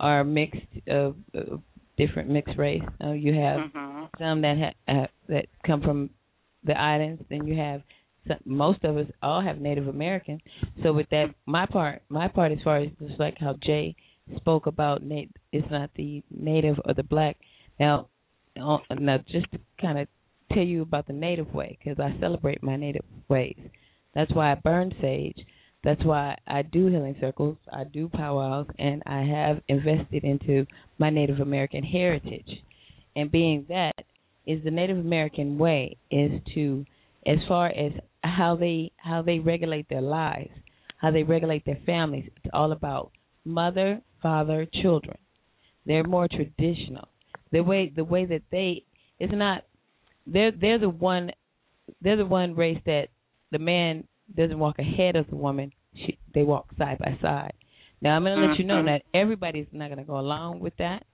are 0.00 0.24
mixed 0.24 0.60
of, 0.88 1.16
of 1.34 1.60
different 1.96 2.28
mixed 2.28 2.56
race. 2.58 2.82
Uh, 3.02 3.12
you 3.12 3.32
have 3.34 3.60
Mhm. 3.60 4.08
some 4.18 4.40
that 4.42 4.56
ha- 4.58 4.92
uh, 4.92 5.06
that 5.28 5.46
come 5.64 5.80
from 5.82 6.10
the 6.64 6.78
islands. 6.78 7.22
Then 7.30 7.46
you 7.46 7.56
have 7.56 7.82
most 8.44 8.84
of 8.84 8.96
us 8.96 9.06
all 9.22 9.42
have 9.42 9.60
Native 9.60 9.88
American. 9.88 10.40
So 10.82 10.92
with 10.92 11.08
that, 11.10 11.34
my 11.46 11.66
part, 11.66 12.02
my 12.08 12.28
part 12.28 12.52
as 12.52 12.58
far 12.64 12.78
as 12.78 12.88
just 13.00 13.18
like 13.18 13.36
how 13.38 13.54
Jay 13.62 13.94
spoke 14.36 14.66
about, 14.66 15.02
na- 15.02 15.22
it's 15.52 15.70
not 15.70 15.90
the 15.96 16.22
Native 16.30 16.76
or 16.84 16.94
the 16.94 17.02
Black. 17.02 17.36
Now, 17.78 18.08
uh, 18.60 18.78
now 18.98 19.18
just 19.30 19.50
to 19.52 19.58
kind 19.80 19.98
of 19.98 20.08
tell 20.52 20.62
you 20.62 20.82
about 20.82 21.06
the 21.06 21.12
Native 21.12 21.52
way 21.52 21.78
because 21.78 21.98
I 21.98 22.18
celebrate 22.20 22.62
my 22.62 22.76
Native 22.76 23.04
ways. 23.28 23.58
That's 24.14 24.32
why 24.32 24.52
I 24.52 24.54
burn 24.54 24.94
sage. 25.00 25.38
That's 25.82 26.02
why 26.04 26.38
I 26.46 26.62
do 26.62 26.86
healing 26.86 27.16
circles. 27.20 27.58
I 27.70 27.84
do 27.84 28.08
powwows, 28.08 28.66
and 28.78 29.02
I 29.04 29.22
have 29.22 29.60
invested 29.68 30.24
into 30.24 30.66
my 30.98 31.10
Native 31.10 31.40
American 31.40 31.84
heritage. 31.84 32.48
And 33.16 33.30
being 33.30 33.66
that 33.68 33.92
is 34.46 34.64
the 34.64 34.70
Native 34.70 34.98
American 34.98 35.58
way 35.58 35.96
is 36.10 36.30
to, 36.54 36.86
as 37.26 37.36
far 37.46 37.66
as 37.68 37.92
how 38.24 38.56
they 38.56 38.92
how 38.96 39.22
they 39.22 39.38
regulate 39.38 39.88
their 39.88 40.00
lives, 40.00 40.50
how 40.98 41.10
they 41.10 41.22
regulate 41.22 41.64
their 41.64 41.78
families. 41.86 42.28
It's 42.36 42.50
all 42.52 42.72
about 42.72 43.12
mother, 43.44 44.00
father, 44.22 44.66
children. 44.82 45.18
They're 45.86 46.04
more 46.04 46.28
traditional. 46.28 47.08
The 47.52 47.60
way 47.62 47.92
the 47.94 48.04
way 48.04 48.24
that 48.26 48.42
they 48.50 48.84
it's 49.18 49.32
not 49.34 49.64
they're 50.26 50.50
they're 50.52 50.78
the 50.78 50.88
one 50.88 51.30
they're 52.00 52.16
the 52.16 52.26
one 52.26 52.54
race 52.54 52.80
that 52.86 53.08
the 53.52 53.58
man 53.58 54.04
doesn't 54.34 54.58
walk 54.58 54.78
ahead 54.78 55.16
of 55.16 55.28
the 55.28 55.36
woman. 55.36 55.72
She, 55.94 56.18
they 56.34 56.42
walk 56.42 56.66
side 56.78 56.98
by 56.98 57.16
side. 57.20 57.52
Now 58.00 58.16
I'm 58.16 58.24
going 58.24 58.38
to 58.40 58.46
let 58.46 58.58
you 58.58 58.64
know 58.64 58.82
Mhm. 58.82 58.86
that 58.86 59.02
everybody's 59.12 59.66
not 59.70 59.88
going 59.88 59.98
to 59.98 60.04
go 60.04 60.18
along 60.18 60.60
with 60.60 60.74
that, 60.78 61.04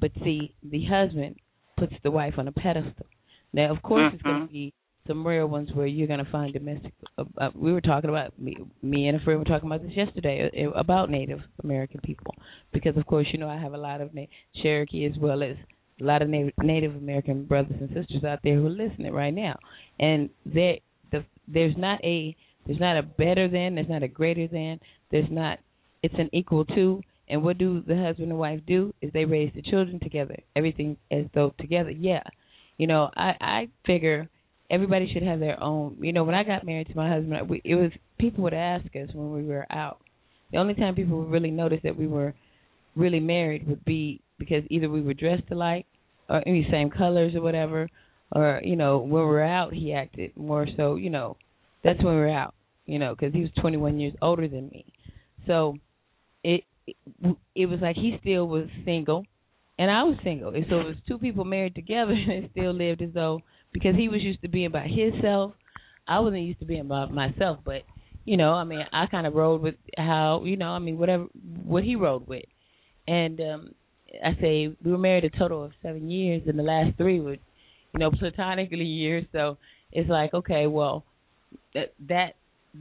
but 0.00 0.10
see, 0.24 0.54
the 0.62 0.84
husband 0.86 1.36
puts 1.76 1.92
the 2.02 2.10
wife 2.10 2.34
on 2.38 2.48
a 2.48 2.52
pedestal. 2.52 3.06
Now, 3.52 3.70
of 3.70 3.82
course, 3.82 4.12
it's 4.14 4.22
going 4.22 4.46
to 4.46 4.52
be 4.52 4.72
some 5.06 5.26
rare 5.26 5.46
ones 5.46 5.70
where 5.72 5.86
you're 5.86 6.06
going 6.06 6.24
to 6.24 6.30
find 6.30 6.52
domestic. 6.52 6.92
Uh, 7.18 7.24
uh, 7.38 7.50
we 7.54 7.72
were 7.72 7.80
talking 7.80 8.10
about 8.10 8.38
me, 8.38 8.56
me 8.82 9.08
and 9.08 9.20
a 9.20 9.24
friend 9.24 9.38
were 9.38 9.44
talking 9.44 9.68
about 9.68 9.82
this 9.82 9.96
yesterday 9.96 10.50
uh, 10.64 10.70
about 10.78 11.10
Native 11.10 11.40
American 11.62 12.00
people 12.02 12.34
because, 12.72 12.96
of 12.96 13.06
course, 13.06 13.26
you 13.32 13.38
know 13.38 13.48
I 13.48 13.58
have 13.58 13.74
a 13.74 13.78
lot 13.78 14.00
of 14.00 14.14
Na- 14.14 14.24
Cherokee 14.62 15.06
as 15.06 15.18
well 15.18 15.42
as 15.42 15.56
a 16.00 16.04
lot 16.04 16.22
of 16.22 16.28
Native, 16.28 16.52
Native 16.62 16.94
American 16.96 17.44
brothers 17.44 17.76
and 17.80 17.88
sisters 17.88 18.24
out 18.24 18.40
there 18.42 18.56
who 18.56 18.66
are 18.66 18.70
listening 18.70 19.12
right 19.12 19.34
now, 19.34 19.56
and 19.98 20.30
there, 20.44 20.76
the, 21.10 21.24
there's 21.48 21.74
not 21.76 22.02
a 22.04 22.36
there's 22.66 22.80
not 22.80 22.98
a 22.98 23.02
better 23.02 23.48
than, 23.48 23.76
there's 23.76 23.88
not 23.88 24.02
a 24.02 24.08
greater 24.08 24.48
than, 24.48 24.80
there's 25.10 25.30
not. 25.30 25.58
It's 26.02 26.14
an 26.18 26.30
equal 26.32 26.64
to. 26.66 27.00
And 27.28 27.42
what 27.42 27.58
do 27.58 27.82
the 27.86 27.96
husband 27.96 28.30
and 28.30 28.38
wife 28.38 28.60
do? 28.66 28.94
Is 29.02 29.12
they 29.12 29.24
raise 29.24 29.52
the 29.54 29.62
children 29.62 29.98
together, 30.00 30.36
everything 30.54 30.96
as 31.10 31.24
though 31.34 31.54
together. 31.58 31.90
Yeah, 31.90 32.22
you 32.76 32.86
know, 32.86 33.10
I 33.16 33.34
I 33.40 33.68
figure 33.84 34.28
everybody 34.70 35.10
should 35.12 35.22
have 35.22 35.40
their 35.40 35.62
own. 35.62 35.96
You 36.00 36.12
know, 36.12 36.24
when 36.24 36.34
I 36.34 36.44
got 36.44 36.64
married 36.66 36.88
to 36.88 36.96
my 36.96 37.08
husband, 37.08 37.48
we, 37.48 37.60
it 37.64 37.74
was 37.74 37.90
people 38.18 38.44
would 38.44 38.54
ask 38.54 38.86
us 38.96 39.08
when 39.12 39.32
we 39.32 39.44
were 39.44 39.66
out. 39.70 39.98
The 40.52 40.58
only 40.58 40.74
time 40.74 40.94
people 40.94 41.18
would 41.18 41.30
really 41.30 41.50
notice 41.50 41.80
that 41.84 41.96
we 41.96 42.06
were 42.06 42.34
really 42.94 43.20
married 43.20 43.66
would 43.68 43.84
be 43.84 44.20
because 44.38 44.62
either 44.70 44.88
we 44.88 45.02
were 45.02 45.14
dressed 45.14 45.50
alike 45.50 45.86
or 46.28 46.42
any 46.46 46.66
same 46.70 46.90
colors 46.90 47.34
or 47.34 47.42
whatever, 47.42 47.88
or 48.32 48.60
you 48.64 48.76
know, 48.76 48.98
when 48.98 49.10
we 49.10 49.20
were 49.20 49.42
out, 49.42 49.72
he 49.72 49.92
acted 49.92 50.36
more 50.36 50.66
so. 50.76 50.96
You 50.96 51.10
know, 51.10 51.36
that's 51.84 52.02
when 52.02 52.14
we 52.14 52.20
were 52.20 52.30
out. 52.30 52.54
You 52.86 52.98
know, 52.98 53.14
because 53.14 53.34
he 53.34 53.40
was 53.40 53.50
21 53.60 53.98
years 53.98 54.14
older 54.22 54.46
than 54.46 54.68
me, 54.68 54.86
so 55.46 55.76
it 56.44 56.62
it, 57.54 57.66
was 57.66 57.80
like 57.80 57.96
he 57.96 58.16
still 58.20 58.46
was 58.46 58.68
single 58.84 59.24
and 59.78 59.90
I 59.90 60.04
was 60.04 60.16
single. 60.24 60.54
And 60.54 60.64
so 60.68 60.80
it 60.80 60.86
was 60.86 60.96
two 61.06 61.18
people 61.18 61.44
married 61.44 61.74
together 61.74 62.12
and 62.28 62.48
still 62.52 62.72
lived 62.72 63.02
as 63.02 63.10
though 63.12 63.40
because 63.78 63.94
he 63.94 64.08
was 64.08 64.22
used 64.22 64.40
to 64.40 64.48
being 64.48 64.70
by 64.70 64.86
himself. 64.88 65.52
I 66.08 66.20
wasn't 66.20 66.42
used 66.42 66.60
to 66.60 66.66
being 66.66 66.88
by 66.88 67.06
myself, 67.06 67.58
but 67.64 67.82
you 68.24 68.36
know, 68.36 68.52
I 68.52 68.64
mean, 68.64 68.80
I 68.90 69.06
kind 69.06 69.26
of 69.26 69.34
rode 69.34 69.60
with 69.60 69.74
how, 69.96 70.42
you 70.44 70.56
know, 70.56 70.70
I 70.70 70.78
mean, 70.78 70.96
whatever 70.96 71.26
what 71.64 71.84
he 71.84 71.94
rode 71.94 72.26
with. 72.26 72.44
And 73.06 73.38
um 73.40 73.74
I 74.24 74.32
say 74.40 74.74
we 74.82 74.92
were 74.92 74.98
married 74.98 75.24
a 75.24 75.38
total 75.38 75.62
of 75.62 75.72
7 75.82 76.08
years 76.08 76.42
and 76.46 76.58
the 76.58 76.62
last 76.62 76.96
3 76.96 77.20
were 77.20 77.32
you 77.32 78.00
know, 78.00 78.10
platonically 78.10 78.84
years. 78.84 79.26
So 79.32 79.58
it's 79.92 80.08
like, 80.08 80.32
okay, 80.32 80.66
well, 80.66 81.04
that 81.74 81.92
that 82.08 82.34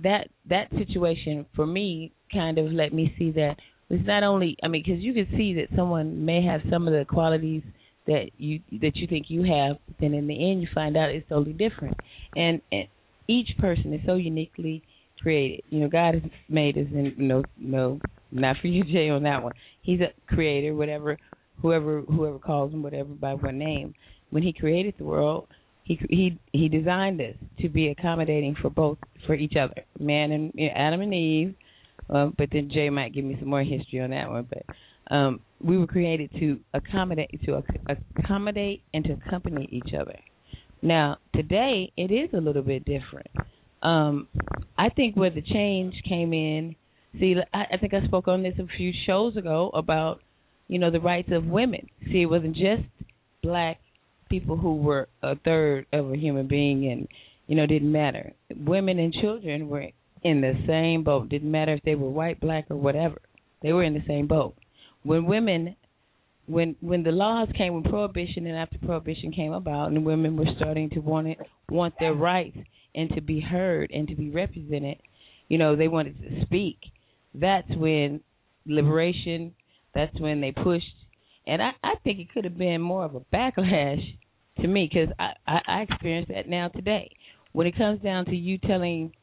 that 0.03 0.29
that 0.49 0.69
situation 0.77 1.45
for 1.55 1.65
me 1.65 2.13
kind 2.31 2.57
of 2.57 2.71
let 2.71 2.93
me 2.93 3.13
see 3.17 3.31
that 3.31 3.55
it's 3.89 4.07
not 4.07 4.23
only 4.23 4.57
I 4.63 4.67
mean 4.69 4.83
because 4.85 5.01
you 5.01 5.13
can 5.13 5.27
see 5.37 5.55
that 5.55 5.67
someone 5.75 6.25
may 6.25 6.43
have 6.43 6.61
some 6.71 6.87
of 6.87 6.93
the 6.93 7.05
qualities 7.05 7.63
that 8.07 8.29
you 8.37 8.61
that 8.81 8.95
you 8.95 9.07
think 9.07 9.25
you 9.29 9.41
have, 9.43 9.77
but 9.87 9.95
then 9.99 10.13
in 10.13 10.27
the 10.27 10.51
end 10.51 10.61
you 10.61 10.67
find 10.73 10.95
out 10.95 11.09
it's 11.09 11.27
totally 11.29 11.53
different. 11.53 11.97
And, 12.35 12.61
and 12.71 12.87
each 13.27 13.49
person 13.59 13.93
is 13.93 14.01
so 14.05 14.15
uniquely 14.15 14.83
created. 15.21 15.61
You 15.69 15.81
know, 15.81 15.87
God 15.89 16.15
has 16.15 16.23
made 16.49 16.77
us, 16.77 16.85
and 16.93 17.17
no, 17.17 17.45
no, 17.57 18.01
not 18.31 18.57
for 18.61 18.67
you, 18.67 18.83
Jay, 18.91 19.09
on 19.09 19.23
that 19.23 19.43
one. 19.43 19.53
He's 19.81 20.01
a 20.01 20.13
creator, 20.33 20.73
whatever, 20.75 21.17
whoever, 21.61 22.01
whoever 22.01 22.39
calls 22.39 22.73
him 22.73 22.83
whatever 22.83 23.09
by 23.09 23.33
what 23.33 23.53
name. 23.53 23.93
When 24.29 24.43
He 24.43 24.53
created 24.53 24.95
the 24.97 25.05
world, 25.05 25.47
he 25.83 25.99
he 26.09 26.39
he 26.51 26.67
designed 26.67 27.21
us 27.21 27.35
to 27.59 27.69
be 27.69 27.89
accommodating 27.89 28.55
for 28.59 28.69
both 28.69 28.97
for 29.25 29.35
each 29.35 29.53
other, 29.55 29.83
man 29.99 30.31
and 30.31 30.51
Adam 30.75 31.01
and 31.01 31.13
Eve. 31.13 31.55
Um, 32.09 32.35
but 32.37 32.49
then 32.51 32.69
Jay 32.71 32.89
might 32.89 33.13
give 33.13 33.23
me 33.23 33.37
some 33.39 33.49
more 33.49 33.63
history 33.63 34.01
on 34.01 34.09
that 34.11 34.29
one. 34.29 34.47
But 34.49 34.63
um, 35.11 35.39
we 35.63 35.77
were 35.77 35.87
created 35.87 36.31
to 36.39 36.59
accommodate 36.73 37.39
to 37.45 37.61
accommodate 38.17 38.83
and 38.93 39.03
to 39.05 39.13
accompany 39.13 39.67
each 39.71 39.93
other. 39.99 40.17
Now 40.81 41.17
today 41.33 41.91
it 41.97 42.11
is 42.11 42.29
a 42.33 42.41
little 42.41 42.63
bit 42.63 42.85
different. 42.85 43.27
Um, 43.81 44.27
I 44.77 44.89
think 44.89 45.15
where 45.15 45.29
the 45.29 45.41
change 45.41 45.93
came 46.07 46.33
in. 46.33 46.75
See, 47.19 47.35
I, 47.53 47.63
I 47.73 47.77
think 47.77 47.93
I 47.93 48.05
spoke 48.07 48.27
on 48.27 48.43
this 48.43 48.55
a 48.59 48.67
few 48.77 48.91
shows 49.05 49.37
ago 49.37 49.71
about 49.73 50.21
you 50.67 50.79
know 50.79 50.91
the 50.91 50.99
rights 50.99 51.29
of 51.31 51.45
women. 51.45 51.87
See, 52.11 52.21
it 52.21 52.29
wasn't 52.29 52.55
just 52.55 52.83
black 53.43 53.77
people 54.29 54.57
who 54.57 54.77
were 54.77 55.07
a 55.21 55.35
third 55.35 55.85
of 55.93 56.11
a 56.11 56.17
human 56.17 56.47
being 56.47 56.89
and 56.91 57.07
you 57.47 57.55
know 57.55 57.65
didn't 57.65 57.91
matter. 57.91 58.33
Women 58.55 58.99
and 58.99 59.13
children 59.13 59.69
were 59.69 59.89
in 60.23 60.41
the 60.41 60.53
same 60.67 61.03
boat. 61.03 61.29
Didn't 61.29 61.51
matter 61.51 61.73
if 61.73 61.83
they 61.83 61.95
were 61.95 62.09
white, 62.09 62.39
black, 62.39 62.65
or 62.69 62.77
whatever. 62.77 63.21
They 63.61 63.71
were 63.71 63.83
in 63.83 63.93
the 63.93 64.03
same 64.07 64.27
boat. 64.27 64.55
When 65.05 65.25
women, 65.25 65.75
when 66.47 66.75
when 66.81 67.03
the 67.03 67.11
laws 67.11 67.47
came, 67.57 67.73
when 67.73 67.83
prohibition 67.83 68.45
and 68.47 68.57
after 68.57 68.77
prohibition 68.79 69.31
came 69.31 69.53
about, 69.53 69.91
and 69.91 70.05
women 70.05 70.35
were 70.35 70.51
starting 70.57 70.89
to 70.91 70.99
want 70.99 71.27
it, 71.27 71.37
want 71.69 71.93
their 71.99 72.13
rights 72.13 72.57
and 72.93 73.09
to 73.15 73.21
be 73.21 73.39
heard 73.39 73.91
and 73.91 74.07
to 74.07 74.15
be 74.15 74.31
represented, 74.31 74.97
you 75.47 75.57
know, 75.57 75.75
they 75.75 75.87
wanted 75.87 76.17
to 76.21 76.45
speak. 76.45 76.77
That's 77.33 77.69
when 77.75 78.21
liberation. 78.65 79.53
That's 79.93 80.19
when 80.19 80.41
they 80.41 80.51
pushed 80.51 80.91
and 81.47 81.61
I, 81.61 81.71
I 81.83 81.93
think 82.03 82.19
it 82.19 82.31
could 82.33 82.43
have 82.43 82.57
been 82.57 82.81
more 82.81 83.05
of 83.05 83.15
a 83.15 83.19
backlash 83.19 84.01
to 84.61 84.67
me 84.67 84.89
because 84.91 85.13
I, 85.19 85.33
I 85.47 85.59
I 85.67 85.81
experience 85.81 86.27
that 86.33 86.49
now 86.49 86.69
today. 86.69 87.11
When 87.51 87.67
it 87.67 87.77
comes 87.77 88.01
down 88.01 88.25
to 88.25 88.35
you 88.35 88.57
telling, 88.57 89.13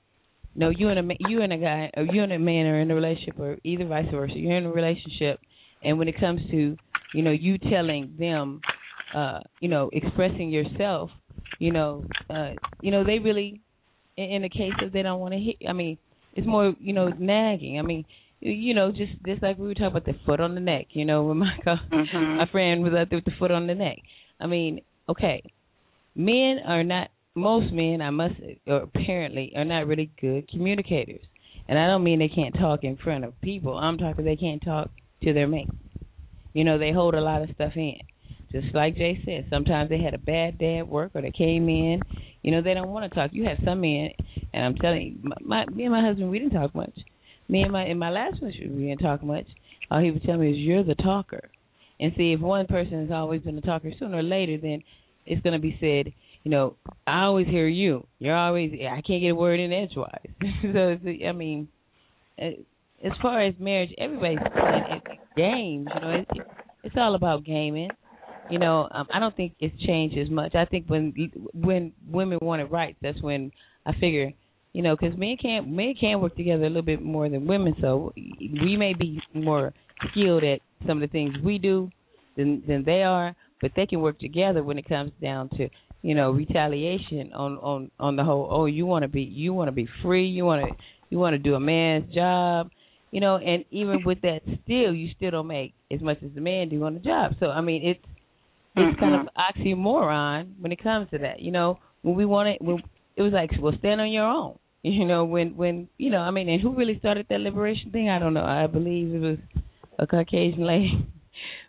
no, 0.55 0.70
you 0.70 0.89
and 0.89 0.99
a 0.99 1.14
you 1.28 1.43
and 1.43 1.53
a 1.53 1.59
guy, 1.59 1.91
or 1.97 2.05
you 2.05 2.22
and 2.22 2.33
a 2.33 2.39
man 2.39 2.66
are 2.66 2.80
in 2.80 2.91
a 2.91 2.95
relationship, 2.95 3.39
or 3.39 3.59
either 3.64 3.87
vice 3.87 4.07
versa, 4.11 4.35
you're 4.37 4.57
in 4.57 4.66
a 4.66 4.72
relationship, 4.72 5.41
and 5.83 5.99
when 5.99 6.09
it 6.09 6.18
comes 6.18 6.41
to, 6.51 6.76
you 7.14 7.22
know, 7.22 7.30
you 7.30 7.59
telling 7.59 8.14
them, 8.18 8.61
uh, 9.14 9.41
you 9.61 9.68
know, 9.68 9.91
expressing 9.93 10.51
yourself, 10.51 11.11
you 11.59 11.72
know, 11.72 12.05
uh, 12.30 12.53
you 12.80 12.91
know, 12.91 13.05
they 13.05 13.18
really, 13.18 13.61
in, 14.16 14.24
in 14.24 14.43
the 14.43 14.49
case 14.49 14.72
of 14.83 14.93
they 14.93 15.03
don't 15.03 15.20
want 15.20 15.35
to 15.35 15.41
hit. 15.41 15.57
I 15.68 15.72
mean, 15.72 15.99
it's 16.35 16.47
more, 16.47 16.74
you 16.80 16.93
know, 16.93 17.09
nagging. 17.09 17.78
I 17.78 17.83
mean, 17.83 18.05
you 18.41 18.74
know, 18.74 18.91
just 18.91 19.12
just 19.24 19.43
like 19.43 19.59
we 19.59 19.68
were 19.68 19.74
talking 19.74 19.89
about 19.89 20.05
the 20.05 20.14
foot 20.26 20.41
on 20.41 20.55
the 20.55 20.61
neck, 20.61 20.87
you 20.91 21.05
know, 21.05 21.24
when 21.26 21.39
my 21.39 21.57
mm-hmm. 21.66 22.37
my 22.39 22.47
friend 22.51 22.83
was 22.83 22.93
out 22.93 23.09
there 23.11 23.18
with 23.18 23.24
the 23.24 23.39
foot 23.39 23.51
on 23.51 23.66
the 23.66 23.74
neck. 23.74 23.99
I 24.41 24.47
mean, 24.47 24.80
okay, 25.09 25.43
men 26.14 26.59
are 26.66 26.83
not 26.83 27.11
most 27.35 27.72
men, 27.72 28.03
I 28.03 28.11
must 28.11 28.35
or 28.66 28.83
apparently 28.83 29.53
are 29.57 29.64
not 29.64 29.87
really 29.87 30.11
good 30.20 30.49
communicators, 30.49 31.22
and 31.68 31.78
I 31.78 31.87
don't 31.87 32.05
mean 32.05 32.18
they 32.18 32.28
can't 32.28 32.55
talk 32.55 32.83
in 32.83 32.97
front 32.97 33.24
of 33.24 33.41
people. 33.41 33.76
I'm 33.76 33.99
talking 33.99 34.24
they 34.24 34.37
can't 34.37 34.62
talk 34.62 34.91
to 35.23 35.33
their 35.33 35.49
mates. 35.49 35.70
You 36.53 36.64
know, 36.64 36.79
they 36.79 36.93
hold 36.93 37.14
a 37.14 37.20
lot 37.20 37.43
of 37.43 37.51
stuff 37.55 37.73
in. 37.77 37.97
Just 38.53 38.75
like 38.75 38.97
Jay 38.97 39.18
said, 39.25 39.47
sometimes 39.49 39.89
they 39.89 39.99
had 39.99 40.12
a 40.12 40.18
bad 40.18 40.59
day 40.59 40.79
at 40.79 40.87
work 40.87 41.12
or 41.14 41.23
they 41.23 41.31
came 41.31 41.68
in. 41.68 42.03
You 42.43 42.53
know, 42.53 42.61
they 42.61 42.75
don't 42.75 42.91
want 42.91 43.11
to 43.11 43.14
talk. 43.14 43.31
You 43.33 43.45
have 43.45 43.59
some 43.64 43.81
men, 43.81 44.11
and 44.53 44.64
I'm 44.64 44.75
telling 44.75 45.03
you, 45.03 45.16
my, 45.23 45.64
my 45.64 45.75
me 45.75 45.85
and 45.85 45.93
my 45.93 46.05
husband, 46.07 46.31
we 46.31 46.39
didn't 46.39 46.53
talk 46.53 46.75
much 46.75 46.93
me 47.53 47.62
and 47.62 47.73
my 47.73 47.85
in 47.85 47.99
my 47.99 48.11
last 48.11 48.41
relationship 48.41 48.75
we 48.75 48.87
didn't 48.87 49.01
talk 49.01 49.23
much. 49.23 49.47
All 49.91 50.01
he 50.01 50.11
would 50.11 50.23
tell 50.23 50.39
me 50.39 50.51
is 50.51 50.57
you're 50.57 50.83
the 50.83 50.95
talker. 50.97 51.51
And 52.01 52.12
see 52.16 52.33
if 52.33 52.41
one 52.41 52.66
person 52.66 53.03
has 53.03 53.11
always 53.12 53.43
been 53.43 53.57
a 53.59 53.61
talker, 53.61 53.91
sooner 53.99 54.18
or 54.18 54.23
later 54.23 54.59
then 54.61 54.83
it's 55.27 55.43
gonna 55.43 55.59
be 55.59 55.77
said, 55.79 56.12
you 56.43 56.51
know, 56.51 56.77
I 57.07 57.25
always 57.25 57.47
hear 57.47 57.68
you. 57.68 58.07
You're 58.18 58.37
always 58.37 58.73
I 58.73 59.03
can't 59.03 59.23
get 59.23 59.29
a 59.29 59.35
word 59.35 59.61
in 59.61 59.73
edgewise. 59.73 60.29
so 60.73 60.99
I 61.29 61.33
mean, 61.33 61.68
as 63.05 63.12
far 63.20 63.44
as 63.44 63.55
marriage, 63.59 63.90
everybody's 63.98 64.38
playing 64.53 65.00
games. 65.36 65.88
You 65.94 66.00
know, 66.00 66.11
it, 66.11 66.26
it, 66.34 66.46
it's 66.84 66.96
all 66.98 67.14
about 67.14 67.44
gaming. 67.44 67.90
You 68.50 68.59
know, 68.59 68.88
um, 68.90 69.07
I 69.12 69.18
don't 69.18 69.36
think 69.36 69.55
it's 69.61 69.74
changed 69.82 70.18
as 70.18 70.28
much. 70.28 70.55
I 70.55 70.64
think 70.64 70.86
when 70.88 71.14
when 71.55 71.92
women 72.09 72.38
wanted 72.42 72.70
rights, 72.70 72.98
that's 73.03 73.20
when 73.22 73.50
I 73.86 73.92
figure 73.94 74.32
you 74.72 74.82
know, 74.82 74.96
because 74.98 75.16
men 75.18 75.36
can't 75.40 75.68
men 75.68 75.94
can 75.98 76.20
work 76.20 76.34
together 76.36 76.64
a 76.64 76.68
little 76.68 76.82
bit 76.82 77.03
more 77.03 77.28
than 77.28 77.46
women. 77.46 77.74
So 77.80 78.12
we 78.16 78.76
may 78.76 78.94
be 78.94 79.20
more 79.34 79.72
skilled 80.11 80.44
at 80.44 80.61
some 80.86 81.03
of 81.03 81.09
the 81.09 81.12
things 81.12 81.34
we 81.44 81.59
do 81.59 81.90
than 82.36 82.62
than 82.66 82.82
they 82.84 83.03
are, 83.03 83.36
but 83.61 83.72
they 83.76 83.86
can 83.86 84.00
work 84.00 84.18
together 84.18 84.62
when 84.62 84.78
it 84.78 84.88
comes 84.88 85.12
down 85.20 85.50
to 85.50 85.68
you 86.00 86.14
know 86.14 86.30
retaliation 86.30 87.32
on 87.34 87.59
on 87.59 87.90
on 88.00 88.16
the 88.16 88.24
whole. 88.24 88.48
Oh, 88.50 88.66
you 88.66 88.86
want 88.86 89.03
to 89.03 89.09
be 89.09 89.22
you 89.22 89.53
want 89.53 89.68
to 89.68 89.72
be 89.72 89.86
free. 90.03 90.26
You 90.26 90.44
want 90.46 90.66
to 90.66 90.74
you 91.11 91.18
want 91.18 91.34
to 91.34 91.38
do 91.38 91.55
a 91.55 91.61
man's 91.61 92.12
job. 92.14 92.70
You 93.12 93.20
know, 93.20 93.36
and 93.36 93.64
even 93.70 94.02
with 94.04 94.22
that, 94.22 94.40
still 94.64 94.92
you 94.94 95.10
still 95.14 95.30
don't 95.30 95.46
make 95.46 95.74
as 95.92 96.00
much 96.00 96.18
as 96.24 96.30
the 96.34 96.40
man 96.40 96.70
do 96.70 96.82
on 96.82 96.94
the 96.94 97.00
job. 97.00 97.32
So 97.38 97.46
I 97.46 97.60
mean, 97.60 97.86
it's 97.86 98.04
it's 98.74 98.98
kind 98.98 99.14
of 99.14 99.28
oxymoron 99.36 100.54
when 100.58 100.72
it 100.72 100.82
comes 100.82 101.10
to 101.10 101.18
that. 101.18 101.40
You 101.40 101.52
know, 101.52 101.78
when 102.00 102.16
we 102.16 102.24
wanted, 102.24 102.56
it, 102.56 102.62
when 102.62 102.82
it 103.16 103.22
was 103.22 103.32
like, 103.32 103.50
well, 103.60 103.74
stand 103.78 104.00
on 104.00 104.10
your 104.10 104.24
own. 104.24 104.58
You 104.84 105.04
know, 105.04 105.26
when 105.26 105.56
when 105.56 105.88
you 105.96 106.10
know, 106.10 106.18
I 106.18 106.32
mean, 106.32 106.48
and 106.48 106.60
who 106.60 106.74
really 106.74 106.98
started 106.98 107.26
that 107.30 107.38
liberation 107.38 107.92
thing? 107.92 108.08
I 108.08 108.18
don't 108.18 108.34
know. 108.34 108.44
I 108.44 108.66
believe 108.66 109.14
it 109.14 109.20
was 109.20 109.38
a 109.96 110.08
Caucasian 110.08 110.66
lady. 110.66 111.06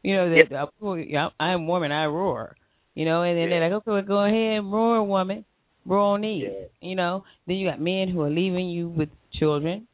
you 0.02 0.16
know, 0.16 0.30
that 0.32 0.50
yep. 0.50 1.32
uh, 1.40 1.44
I'm 1.44 1.68
woman, 1.68 1.92
I 1.92 2.06
roar. 2.06 2.56
You 2.96 3.06
know, 3.06 3.22
and 3.22 3.38
then 3.38 3.44
yeah. 3.44 3.60
they're 3.60 3.70
like, 3.70 3.78
okay, 3.78 3.92
well, 3.92 4.02
go 4.02 4.26
ahead, 4.26 4.58
and 4.58 4.74
roar, 4.74 5.04
woman, 5.04 5.46
roar 5.86 6.16
on 6.16 6.22
these. 6.22 6.46
Yeah. 6.46 6.90
You 6.90 6.96
know, 6.96 7.24
then 7.46 7.58
you 7.58 7.70
got 7.70 7.80
men 7.80 8.10
who 8.10 8.22
are 8.22 8.32
leaving 8.32 8.70
you 8.70 8.90
with 8.90 9.10
children. 9.34 9.88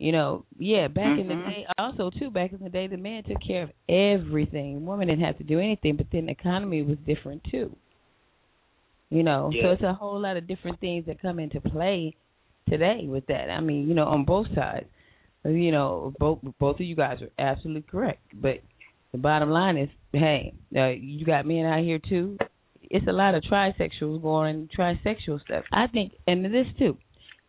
You 0.00 0.12
know, 0.12 0.46
yeah, 0.58 0.88
back 0.88 1.04
mm-hmm. 1.04 1.20
in 1.20 1.28
the 1.28 1.34
mm-hmm. 1.34 1.50
day, 1.50 1.66
also 1.76 2.08
too, 2.18 2.30
back 2.30 2.52
in 2.54 2.64
the 2.64 2.70
day, 2.70 2.86
the 2.86 2.96
man 2.96 3.22
took 3.22 3.36
care 3.46 3.64
of 3.64 3.70
everything. 3.86 4.86
Women 4.86 5.08
didn't 5.08 5.26
have 5.26 5.36
to 5.36 5.44
do 5.44 5.58
anything, 5.58 5.96
but 5.96 6.06
then 6.10 6.24
the 6.24 6.32
economy 6.32 6.80
was 6.80 6.96
different 7.06 7.42
too. 7.50 7.76
You 9.10 9.22
know, 9.22 9.50
yeah. 9.52 9.62
so 9.62 9.70
it's 9.72 9.82
a 9.82 9.92
whole 9.92 10.18
lot 10.18 10.38
of 10.38 10.48
different 10.48 10.80
things 10.80 11.04
that 11.04 11.20
come 11.20 11.38
into 11.38 11.60
play 11.60 12.16
today 12.66 13.02
with 13.08 13.26
that. 13.26 13.50
I 13.50 13.60
mean, 13.60 13.88
you 13.88 13.94
know, 13.94 14.06
on 14.06 14.24
both 14.24 14.46
sides. 14.54 14.86
You 15.44 15.70
know, 15.70 16.14
both 16.18 16.38
both 16.58 16.76
of 16.76 16.86
you 16.86 16.96
guys 16.96 17.18
are 17.20 17.30
absolutely 17.38 17.82
correct. 17.82 18.22
But 18.32 18.62
the 19.12 19.18
bottom 19.18 19.50
line 19.50 19.76
is, 19.76 19.90
hey, 20.12 20.54
uh, 20.74 20.88
you 20.88 21.26
got 21.26 21.44
men 21.44 21.66
out 21.66 21.84
here 21.84 21.98
too. 21.98 22.38
It's 22.82 23.06
a 23.06 23.12
lot 23.12 23.34
of 23.34 23.42
trisexuals 23.42 24.22
going 24.22 24.70
trisexual 24.74 25.42
stuff. 25.42 25.64
I 25.70 25.88
think, 25.88 26.12
and 26.26 26.42
this 26.42 26.66
too. 26.78 26.96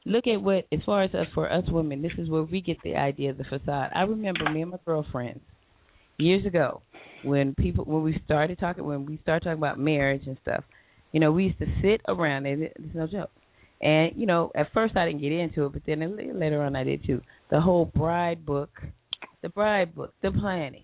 Look 0.05 0.25
at 0.27 0.41
what, 0.41 0.65
as 0.71 0.79
far 0.85 1.03
as 1.03 1.13
us 1.13 1.27
for 1.33 1.51
us 1.51 1.63
women, 1.67 2.01
this 2.01 2.11
is 2.17 2.29
where 2.29 2.43
we 2.43 2.61
get 2.61 2.77
the 2.83 2.95
idea 2.95 3.29
of 3.29 3.37
the 3.37 3.43
facade. 3.43 3.91
I 3.93 4.01
remember 4.01 4.49
me 4.49 4.61
and 4.61 4.71
my 4.71 4.77
girlfriends 4.85 5.41
years 6.17 6.45
ago 6.45 6.81
when 7.23 7.55
people 7.55 7.83
when 7.85 8.03
we 8.03 8.19
started 8.25 8.59
talking 8.59 8.83
when 8.83 9.05
we 9.05 9.19
started 9.23 9.43
talking 9.43 9.57
about 9.57 9.79
marriage 9.79 10.23
and 10.27 10.37
stuff 10.41 10.63
you 11.11 11.19
know, 11.19 11.31
we 11.31 11.45
used 11.45 11.59
to 11.59 11.65
sit 11.81 12.01
around, 12.07 12.45
and 12.45 12.63
it's 12.63 12.95
no 12.95 13.07
joke. 13.07 13.31
And 13.81 14.13
you 14.15 14.25
know, 14.25 14.51
at 14.55 14.71
first 14.73 14.95
I 14.95 15.05
didn't 15.05 15.21
get 15.21 15.31
into 15.31 15.65
it, 15.65 15.73
but 15.73 15.81
then 15.85 16.39
later 16.39 16.61
on 16.61 16.75
I 16.75 16.83
did 16.83 17.05
too. 17.05 17.21
The 17.49 17.59
whole 17.59 17.85
bride 17.85 18.45
book, 18.45 18.69
the 19.41 19.49
bride 19.49 19.95
book, 19.95 20.13
the 20.21 20.31
planning. 20.31 20.83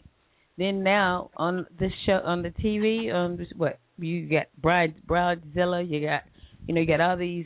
Then 0.57 0.83
now 0.83 1.29
on 1.37 1.67
the 1.79 1.89
show, 2.05 2.19
on 2.25 2.41
the 2.41 2.49
TV, 2.49 3.13
on 3.13 3.45
what 3.55 3.79
you 3.99 4.27
got, 4.27 4.47
bride, 4.59 4.95
bridezilla, 5.07 5.87
you 5.87 6.05
got, 6.05 6.23
you 6.65 6.73
know, 6.73 6.81
you 6.81 6.87
got 6.87 6.99
all 6.99 7.15
these 7.15 7.45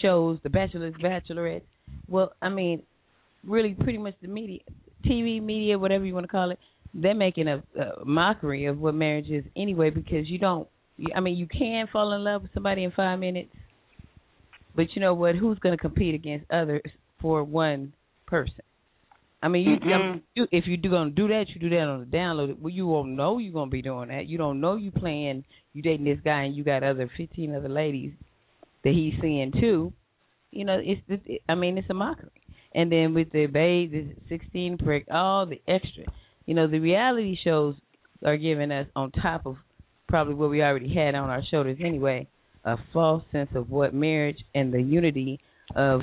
shows, 0.00 0.38
the 0.42 0.50
Bachelors, 0.50 0.94
Bachelorettes. 1.02 1.62
Well, 2.08 2.32
I 2.40 2.48
mean, 2.48 2.82
really, 3.46 3.74
pretty 3.74 3.98
much 3.98 4.14
the 4.22 4.28
media, 4.28 4.60
TV 5.04 5.42
media, 5.42 5.78
whatever 5.78 6.04
you 6.04 6.14
want 6.14 6.24
to 6.24 6.30
call 6.30 6.50
it, 6.50 6.58
they're 6.92 7.14
making 7.14 7.48
a, 7.48 7.62
a 7.78 8.04
mockery 8.04 8.66
of 8.66 8.78
what 8.78 8.94
marriage 8.94 9.30
is 9.30 9.44
anyway 9.56 9.90
because 9.90 10.28
you 10.28 10.38
don't. 10.38 10.68
I 11.14 11.20
mean, 11.20 11.36
you 11.36 11.46
can 11.46 11.86
fall 11.90 12.12
in 12.12 12.24
love 12.24 12.42
with 12.42 12.52
somebody 12.52 12.84
in 12.84 12.90
five 12.90 13.18
minutes, 13.18 13.50
but 14.76 14.86
you 14.94 15.00
know 15.00 15.14
what? 15.14 15.34
Who's 15.34 15.58
going 15.58 15.76
to 15.76 15.80
compete 15.80 16.14
against 16.14 16.50
others 16.50 16.82
for 17.22 17.42
one 17.42 17.94
person? 18.26 18.62
I 19.42 19.48
mean, 19.48 19.66
you, 19.66 19.90
I 19.90 19.98
mean, 19.98 20.22
you 20.34 20.46
if 20.52 20.64
you 20.66 20.76
do 20.76 20.90
gonna 20.90 21.10
do 21.10 21.28
that, 21.28 21.46
you 21.48 21.60
do 21.60 21.70
that 21.70 21.80
on 21.80 22.00
the 22.00 22.06
download. 22.14 22.58
Well, 22.58 22.72
you 22.72 22.86
won't 22.86 23.12
know 23.12 23.38
you're 23.38 23.54
gonna 23.54 23.70
be 23.70 23.80
doing 23.80 24.08
that. 24.08 24.26
You 24.26 24.36
don't 24.36 24.60
know 24.60 24.76
you 24.76 24.90
playing, 24.90 25.44
you 25.72 25.80
dating 25.80 26.04
this 26.04 26.18
guy, 26.22 26.42
and 26.42 26.54
you 26.54 26.62
got 26.62 26.82
other 26.82 27.10
fifteen 27.16 27.54
other 27.54 27.70
ladies 27.70 28.12
that 28.84 28.92
he's 28.92 29.14
seeing 29.20 29.52
too. 29.52 29.92
You 30.50 30.64
know, 30.64 30.80
it's, 30.82 31.00
it's 31.08 31.42
I 31.48 31.54
mean, 31.54 31.78
it's 31.78 31.90
a 31.90 31.94
mockery. 31.94 32.30
And 32.74 32.90
then 32.90 33.14
with 33.14 33.32
the 33.32 33.46
babe, 33.46 33.92
the 33.92 34.14
sixteen 34.28 34.78
prick, 34.78 35.06
all 35.10 35.46
the 35.46 35.60
extra. 35.66 36.04
You 36.46 36.54
know, 36.54 36.66
the 36.66 36.78
reality 36.78 37.36
shows 37.42 37.74
are 38.24 38.36
giving 38.36 38.70
us 38.70 38.86
on 38.94 39.10
top 39.12 39.46
of 39.46 39.56
probably 40.08 40.34
what 40.34 40.50
we 40.50 40.62
already 40.62 40.92
had 40.92 41.14
on 41.14 41.30
our 41.30 41.42
shoulders 41.50 41.78
anyway, 41.84 42.28
a 42.64 42.76
false 42.92 43.22
sense 43.32 43.50
of 43.54 43.70
what 43.70 43.94
marriage 43.94 44.38
and 44.54 44.72
the 44.72 44.82
unity 44.82 45.40
of 45.74 46.02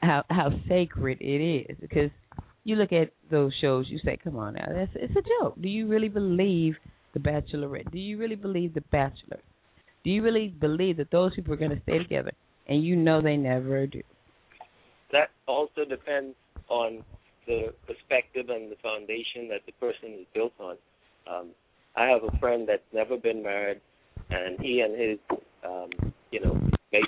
how 0.00 0.24
how 0.30 0.50
sacred 0.68 1.18
it 1.20 1.70
is 1.70 1.76
because 1.80 2.10
you 2.64 2.76
look 2.76 2.92
at 2.92 3.10
those 3.30 3.52
shows, 3.60 3.86
you 3.88 3.98
say, 4.04 4.18
"Come 4.22 4.36
on 4.36 4.54
now, 4.54 4.66
that's 4.68 4.92
it's 4.94 5.14
a 5.16 5.22
joke." 5.42 5.60
Do 5.60 5.68
you 5.68 5.88
really 5.88 6.08
believe 6.08 6.76
the 7.14 7.20
Bachelorette? 7.20 7.90
Do 7.90 7.98
you 7.98 8.18
really 8.18 8.36
believe 8.36 8.74
the 8.74 8.82
Bachelor? 8.92 9.40
Do 10.08 10.14
you 10.14 10.22
really 10.22 10.48
believe 10.48 10.96
that 10.96 11.10
those 11.10 11.34
people 11.34 11.52
are 11.52 11.58
going 11.58 11.70
to 11.70 11.82
stay 11.82 11.98
together? 11.98 12.32
And 12.66 12.82
you 12.82 12.96
know 12.96 13.20
they 13.20 13.36
never 13.36 13.86
do. 13.86 14.00
That 15.12 15.28
also 15.46 15.84
depends 15.86 16.34
on 16.70 17.04
the 17.46 17.74
perspective 17.86 18.48
and 18.48 18.72
the 18.72 18.76
foundation 18.82 19.48
that 19.50 19.60
the 19.66 19.72
person 19.72 20.16
is 20.18 20.26
built 20.32 20.54
on. 20.58 20.76
Um, 21.30 21.48
I 21.94 22.06
have 22.06 22.24
a 22.24 22.34
friend 22.38 22.66
that's 22.66 22.88
never 22.94 23.18
been 23.18 23.42
married, 23.42 23.82
and 24.30 24.58
he 24.58 24.80
and 24.80 24.98
his, 24.98 25.18
um, 25.62 25.90
you 26.30 26.40
know, 26.40 26.58
mate 26.90 27.04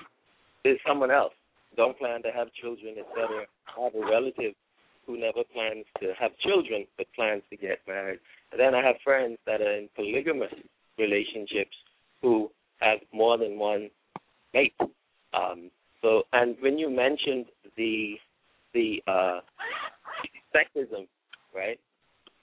is 0.67 0.77
someone 0.87 1.11
else. 1.11 1.33
Don't 1.79 1.99
plan 1.99 2.21
to 2.25 2.31
have 2.31 2.49
children, 2.53 2.97
etc. 2.99 3.47
I 3.79 3.83
have 3.83 3.95
a 3.95 4.11
relative 4.11 4.53
who 5.07 5.19
never 5.19 5.43
plans 5.55 5.87
to 6.03 6.13
have 6.21 6.33
children 6.47 6.85
but 6.99 7.07
plans 7.17 7.45
to 7.49 7.57
get 7.57 7.79
married. 7.89 8.21
And 8.53 8.61
then 8.61 8.75
I 8.75 8.85
have 8.85 8.97
friends 9.03 9.39
that 9.47 9.63
are 9.63 9.79
in 9.79 9.89
polygamous 9.97 10.53
relationships 10.99 11.77
who 12.21 12.51
have 12.81 12.99
more 13.13 13.39
than 13.39 13.59
one 13.59 13.91
mate. 14.55 14.75
Um, 15.33 15.71
so, 16.03 16.23
and 16.33 16.57
when 16.61 16.79
you 16.79 16.91
mentioned 16.91 17.47
the 17.77 18.15
the 18.75 19.03
uh, 19.07 19.41
sexism, 20.55 21.07
right? 21.55 21.79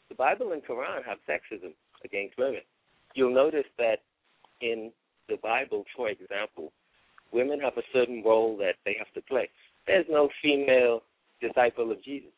The 0.10 0.16
Bible 0.16 0.54
and 0.54 0.62
Quran 0.64 1.04
have 1.06 1.18
sexism 1.28 1.74
against 2.04 2.38
women. 2.38 2.62
You'll 3.14 3.34
notice 3.34 3.66
that 3.78 4.00
in 4.62 4.92
the 5.28 5.38
Bible, 5.42 5.84
for 5.96 6.10
example, 6.10 6.72
women 7.32 7.60
have 7.60 7.78
a 7.78 7.82
certain 7.94 8.24
role 8.24 8.58
that 8.58 8.76
they 8.86 8.96
have 8.98 9.12
to 9.14 9.22
play. 9.22 9.50
There's 9.86 10.06
no 10.10 10.30
female 10.42 11.04
disciple 11.42 11.92
of 11.92 12.04
Jesus. 12.04 12.32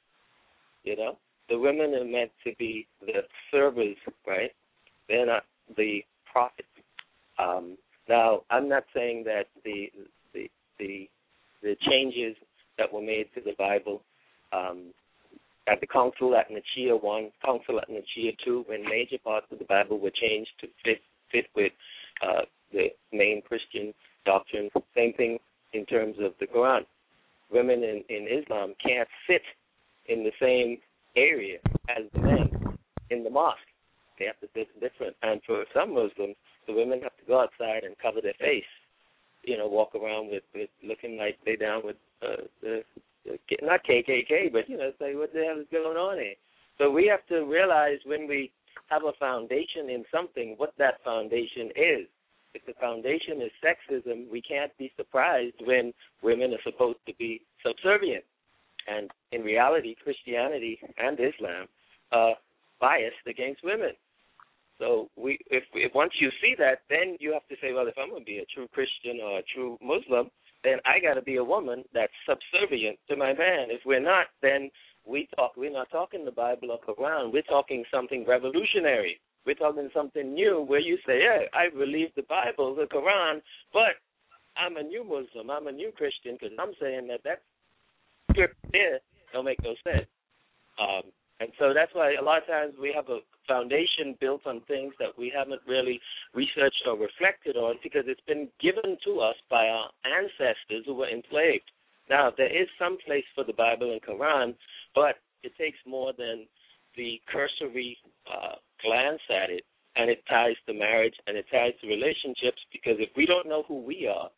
You 0.84 0.96
know, 0.96 1.18
the 1.50 1.60
women 1.60 1.94
are 1.94 2.06
meant 2.06 2.32
to 2.46 2.54
be 2.58 2.88
the 3.02 3.22
servers, 3.52 3.98
right? 4.26 4.52
They're 5.08 5.26
not 5.26 5.44
the 5.76 6.02
prophets. 6.32 6.68
Um, 7.38 7.78
now, 8.10 8.42
I'm 8.50 8.68
not 8.68 8.84
saying 8.94 9.24
that 9.26 9.46
the 9.64 9.92
the 10.34 10.50
the 10.80 11.08
the 11.62 11.76
changes 11.90 12.36
that 12.78 12.92
were 12.92 13.02
made 13.02 13.28
to 13.36 13.42
the 13.42 13.54
Bible 13.58 14.02
um, 14.52 14.94
at 15.68 15.80
the 15.80 15.88
Council 15.88 16.36
at 16.36 16.48
Nicaea 16.50 16.96
one, 16.96 17.32
Council 17.46 17.80
at 17.80 17.90
Nicaea 17.90 18.32
two, 18.44 18.66
when 18.68 18.84
major 18.84 19.18
parts 19.24 19.46
of 19.52 19.60
the 19.60 19.66
Bible 19.66 20.00
were 20.00 20.12
changed 20.12 20.50
to 20.62 20.68
fit 20.84 21.02
fit 21.32 21.46
with 21.56 21.72
uh, 22.26 22.42
the 22.74 22.88
main 23.14 23.42
Christian 23.48 23.94
doctrine. 24.26 24.70
Same 24.96 25.14
thing 25.14 25.38
in 25.74 25.86
terms 25.86 26.16
of 26.20 26.34
the 26.40 26.48
Quran. 26.48 26.82
Women 27.52 27.84
in, 27.84 28.04
in 28.10 28.28
Islam 28.28 28.74
can't 28.84 29.08
sit 29.28 29.42
in 30.08 30.24
the 30.24 30.32
same 30.42 30.78
area 31.16 31.58
as 31.90 32.06
the 32.14 32.20
men 32.20 32.50
in 33.10 33.24
the 33.24 33.30
mosque. 33.30 33.60
They 34.18 34.26
have 34.26 34.40
to 34.42 34.48
sit 34.54 34.68
different. 34.80 35.16
And 35.24 35.42
for 35.46 35.66
some 35.74 35.94
Muslims, 35.94 36.36
the 36.70 36.76
women 36.76 37.02
have 37.02 37.18
to 37.18 37.26
go 37.26 37.42
outside 37.42 37.84
and 37.84 37.98
cover 37.98 38.22
their 38.22 38.38
face. 38.40 38.70
You 39.44 39.58
know, 39.58 39.68
walk 39.68 39.96
around 39.96 40.30
with, 40.30 40.44
with 40.54 40.70
looking 40.84 41.18
like 41.18 41.40
they 41.46 41.56
down 41.56 41.82
with 41.84 41.96
uh, 42.22 42.44
the, 42.62 42.84
the 43.26 43.40
not 43.64 43.82
KKK, 43.84 44.52
but 44.54 44.70
you 44.70 44.78
know, 44.78 44.92
say 45.00 45.16
what 45.16 45.34
the 45.34 45.44
hell 45.44 45.60
is 45.60 45.68
going 45.72 45.98
on 45.98 46.18
here. 46.18 46.36
So 46.78 46.92
we 46.92 47.08
have 47.08 47.26
to 47.28 47.46
realize 47.46 47.98
when 48.06 48.28
we 48.28 48.52
have 48.88 49.04
a 49.04 49.14
foundation 49.20 49.90
in 49.90 50.04
something, 50.14 50.54
what 50.58 50.74
that 50.78 51.04
foundation 51.04 51.70
is. 51.76 52.08
If 52.54 52.66
the 52.66 52.74
foundation 52.80 53.42
is 53.42 53.52
sexism, 53.64 54.30
we 54.32 54.42
can't 54.42 54.76
be 54.78 54.92
surprised 54.98 55.56
when 55.66 55.94
women 56.24 56.52
are 56.54 56.64
supposed 56.64 57.00
to 57.08 57.14
be 57.16 57.42
subservient. 57.66 58.24
And 58.88 59.12
in 59.32 59.42
reality, 59.42 59.96
Christianity 60.04 60.80
and 60.98 61.20
Islam 61.20 61.68
are 62.12 62.36
biased 62.82 63.28
against 63.28 63.64
women. 63.64 63.92
So 64.80 65.10
we, 65.18 65.38
if, 65.52 65.64
if 65.74 65.94
once 65.94 66.14
you 66.20 66.30
see 66.42 66.56
that, 66.58 66.80
then 66.90 67.18
you 67.20 67.34
have 67.34 67.46
to 67.50 67.56
say, 67.62 67.74
well, 67.74 67.88
if 67.88 67.96
I'm 68.02 68.10
going 68.10 68.22
to 68.22 68.26
be 68.26 68.40
a 68.40 68.46
true 68.46 68.68
Christian 68.74 69.20
or 69.22 69.40
a 69.40 69.44
true 69.54 69.78
Muslim, 69.84 70.32
then 70.64 70.78
I 70.86 71.00
got 71.00 71.16
to 71.16 71.22
be 71.22 71.36
a 71.36 71.44
woman 71.44 71.84
that's 71.94 72.14
subservient 72.28 72.98
to 73.10 73.16
my 73.16 73.34
man. 73.34 73.68
If 73.70 73.82
we're 73.86 74.00
not, 74.00 74.28
then 74.42 74.72
we 75.06 75.28
talk. 75.36 75.54
We're 75.58 75.72
not 75.72 75.92
talking 75.92 76.24
the 76.24 76.32
Bible 76.32 76.72
or 76.72 76.80
Quran. 76.80 77.32
We're 77.32 77.44
talking 77.44 77.84
something 77.92 78.26
revolutionary. 78.26 79.20
We're 79.46 79.56
talking 79.56 79.90
something 79.94 80.34
new 80.34 80.64
where 80.68 80.80
you 80.80 80.98
say, 81.06 81.20
yeah, 81.24 81.48
I 81.54 81.70
believe 81.70 82.10
the 82.16 82.24
Bible, 82.24 82.76
the 82.76 82.86
Quran, 82.86 83.42
but 83.74 84.00
I'm 84.58 84.78
a 84.78 84.84
new 84.84 85.04
Muslim. 85.04 85.50
I'm 85.50 85.68
a 85.68 85.72
new 85.72 85.92
Christian 85.96 86.38
because 86.40 86.56
I'm 86.60 86.74
saying 86.80 87.08
that 87.08 87.22
that 87.24 87.42
script 88.32 88.56
there 88.72 89.00
don't 89.34 89.46
make 89.46 89.64
no 89.64 89.76
sense. 89.84 90.08
Um, 90.80 91.12
and 91.40 91.50
so 91.58 91.74
that's 91.74 91.94
why 91.94 92.16
a 92.20 92.24
lot 92.24 92.42
of 92.42 92.48
times 92.48 92.74
we 92.80 92.92
have 92.96 93.08
a 93.10 93.20
foundation 93.50 94.16
built 94.22 94.46
on 94.46 94.62
things 94.68 94.94
that 95.00 95.18
we 95.18 95.34
haven't 95.36 95.62
really 95.68 96.00
researched 96.34 96.84
or 96.86 96.96
reflected 96.96 97.58
on 97.58 97.76
because 97.84 98.04
it's 98.06 98.24
been 98.28 98.48
given 98.62 98.98
to 99.04 99.20
us 99.20 99.36
by 99.50 99.68
our 99.68 99.90
ancestors 100.06 100.86
who 100.86 100.94
were 100.94 101.10
enslaved. 101.10 101.70
Now, 102.10 102.32
there 102.36 102.50
is 102.50 102.68
some 102.78 102.98
place 103.06 103.26
for 103.36 103.44
the 103.44 103.54
Bible 103.54 103.92
and 103.92 104.02
Quran, 104.02 104.56
but 104.94 105.16
it 105.44 105.52
takes 105.58 105.78
more 105.86 106.14
than 106.18 106.46
the 106.96 107.20
cursory 107.32 107.98
uh, 108.30 108.56
glance 108.84 109.22
at 109.30 109.50
it, 109.50 109.64
and 109.96 110.10
it 110.10 110.24
ties 110.30 110.56
to 110.68 110.74
marriage 110.74 111.16
and 111.28 111.36
it 111.38 111.46
ties 111.52 111.74
to 111.82 111.88
relationships 111.88 112.62
because 112.72 112.96
if 113.00 113.10
we 113.18 113.26
don't 113.26 113.48
know 113.48 113.64
who 113.68 113.82
we 113.82 114.08
are 114.08 114.30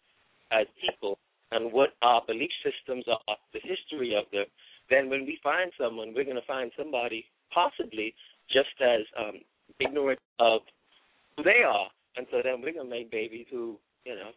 as 0.51 0.65
people 0.81 1.19
and 1.51 1.71
what 1.71 1.89
our 2.01 2.21
belief 2.25 2.49
systems 2.63 3.05
are, 3.07 3.37
the 3.53 3.59
history 3.61 4.15
of 4.15 4.25
them, 4.31 4.45
then 4.89 5.09
when 5.09 5.25
we 5.25 5.37
find 5.43 5.71
someone, 5.79 6.13
we're 6.15 6.25
going 6.25 6.39
to 6.39 6.47
find 6.47 6.71
somebody 6.77 7.25
possibly 7.53 8.15
just 8.49 8.73
as 8.81 9.01
um, 9.19 9.41
ignorant 9.79 10.19
of 10.39 10.61
who 11.37 11.43
they 11.43 11.63
are, 11.65 11.87
and 12.17 12.27
so 12.31 12.41
then 12.43 12.61
we're 12.61 12.73
to 12.73 12.83
make 12.83 13.11
babies 13.11 13.47
who, 13.51 13.77
you 14.05 14.15
know, 14.15 14.31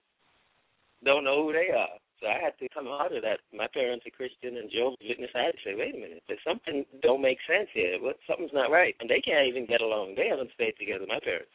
don't 1.05 1.24
know 1.24 1.44
who 1.44 1.52
they 1.52 1.70
are. 1.74 1.98
So 2.20 2.28
I 2.28 2.38
had 2.40 2.57
to 2.59 2.68
come 2.72 2.86
out 2.88 3.14
of 3.14 3.22
that. 3.22 3.40
My 3.52 3.66
parents 3.66 4.07
are 4.07 4.14
Christian 4.14 4.57
and 4.57 4.70
Jehovah's 4.70 5.02
Witness. 5.02 5.34
I 5.34 5.50
had 5.50 5.59
to 5.59 5.64
say, 5.64 5.74
wait 5.74 5.94
a 5.94 5.98
minute, 5.98 6.22
there's 6.28 6.40
something 6.46 6.86
don't 7.02 7.20
make 7.20 7.38
sense 7.44 7.68
here. 7.74 7.98
What 8.00 8.16
something's 8.26 8.55
not 8.55 8.70
right, 8.70 8.94
and 9.00 9.11
they 9.11 9.20
can't 9.20 9.48
even 9.48 9.66
get 9.66 9.82
along. 9.82 10.14
They 10.16 10.28
haven't 10.28 10.55
stayed 10.55 10.78
together. 10.78 11.05
My 11.09 11.20
parents, 11.20 11.52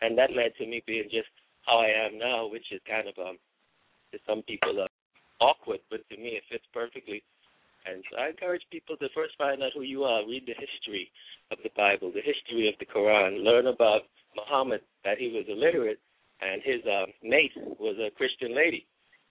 and 0.00 0.16
that 0.16 0.32
led 0.32 0.54
to 0.58 0.66
me 0.66 0.82
being 0.86 1.10
just 1.10 1.28
how 1.66 1.82
I 1.82 1.90
am 2.06 2.18
now, 2.18 2.46
which 2.46 2.70
is 2.70 2.80
kind 2.88 3.08
of 3.08 3.18
um, 3.18 3.36
to 4.12 4.18
some 4.26 4.42
people 4.46 4.80
uh, 4.80 4.88
awkward, 5.42 5.80
but 5.90 6.00
to 6.08 6.16
me 6.16 6.38
it 6.38 6.44
fits 6.48 6.64
perfectly. 6.72 7.22
And 7.86 8.02
so 8.10 8.18
I 8.18 8.28
encourage 8.28 8.62
people 8.70 8.96
to 8.96 9.08
first 9.14 9.34
find 9.38 9.62
out 9.62 9.70
who 9.74 9.82
you 9.82 10.04
are, 10.04 10.26
read 10.26 10.44
the 10.46 10.58
history 10.58 11.10
of 11.52 11.58
the 11.62 11.70
Bible, 11.76 12.10
the 12.10 12.24
history 12.24 12.68
of 12.68 12.74
the 12.78 12.86
Quran, 12.86 13.44
learn 13.44 13.68
about 13.68 14.02
Muhammad, 14.34 14.80
that 15.04 15.18
he 15.18 15.28
was 15.28 15.46
illiterate, 15.48 16.00
and 16.40 16.60
his 16.62 16.82
uh, 16.84 17.06
mate 17.22 17.54
was 17.78 17.96
a 18.02 18.10
Christian 18.10 18.54
lady. 18.54 18.86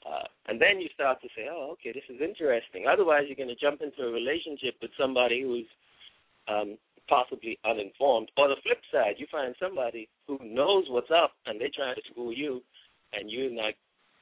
Uh, 0.06 0.24
and 0.47 0.62
then 0.62 0.80
you 0.80 0.88
start 0.93 1.20
to 1.22 1.28
say, 1.36 1.47
oh, 1.51 1.74
okay, 1.74 1.91
this 1.91 2.08
is 2.10 2.22
interesting. 2.22 2.86
Otherwise, 2.88 3.24
you're 3.28 3.36
going 3.36 3.49
to 3.49 3.60
jump 3.60 3.82
into 3.82 4.08
a 4.08 4.12
relationship 4.12 4.76
with 4.82 4.91
somebody 4.97 5.41
who's 5.41 5.68
um, 6.47 6.78
possibly 7.10 7.58
uninformed. 7.66 8.30
Or 8.38 8.47
the 8.47 8.62
flip 8.64 8.82
side, 8.91 9.16
you 9.18 9.26
find 9.32 9.56
somebody 9.60 10.08
who 10.28 10.39
knows 10.43 10.86
what's 10.89 11.12
up, 11.12 11.34
and 11.45 11.60
they're 11.60 11.74
trying 11.76 11.95
to 11.95 12.01
school 12.12 12.32
you, 12.32 12.62
and 13.14 13.30
you're 13.30 13.51
not, 13.51 13.74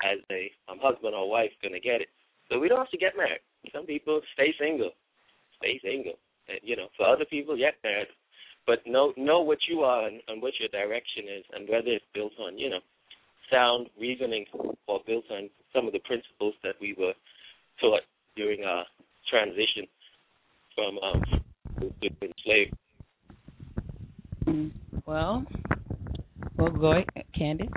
as 0.02 0.20
a 0.32 0.52
um, 0.72 0.80
husband 0.82 1.14
or 1.14 1.30
wife, 1.30 1.52
going 1.62 1.74
to 1.74 1.80
get 1.80 2.02
it. 2.02 2.10
So 2.54 2.60
we 2.60 2.68
don't 2.70 2.78
have 2.78 2.92
to 2.92 2.98
get 2.98 3.18
married. 3.18 3.42
Some 3.74 3.88
people 3.88 4.22
stay 4.36 4.54
single, 4.60 4.92
stay 5.58 5.80
single. 5.84 6.14
And, 6.48 6.60
you 6.62 6.76
know, 6.76 6.88
for 6.96 7.08
other 7.08 7.26
people, 7.26 7.58
get 7.58 7.74
married, 7.84 8.08
but 8.68 8.80
know 8.86 9.12
know 9.18 9.42
what 9.42 9.58
you 9.68 9.80
are 9.82 10.08
and, 10.08 10.22
and 10.28 10.40
what 10.42 10.54
your 10.60 10.70
direction 10.70 11.26
is, 11.36 11.44
and 11.54 11.68
whether 11.68 11.88
it's 11.88 12.06
built 12.14 12.34
on 12.40 12.58
you 12.58 12.70
know 12.70 12.80
sound 13.52 13.88
reasoning 14.00 14.46
or 14.88 15.00
built 15.08 15.26
on 15.32 15.50
some 15.74 15.88
of 15.88 15.94
the 15.94 16.00
principles 16.00 16.54
that 16.64 16.76
we 16.80 16.96
were 16.98 17.14
taught 17.82 18.02
during 18.36 18.64
our 18.64 18.86
transition 19.30 19.88
from 20.76 20.98
um, 21.00 21.24
enslaved. 22.22 22.74
Mm. 24.46 24.72
Well, 25.06 25.46
well, 26.58 26.70
go 26.70 26.92
ahead, 26.92 27.08
Candace. 27.36 27.68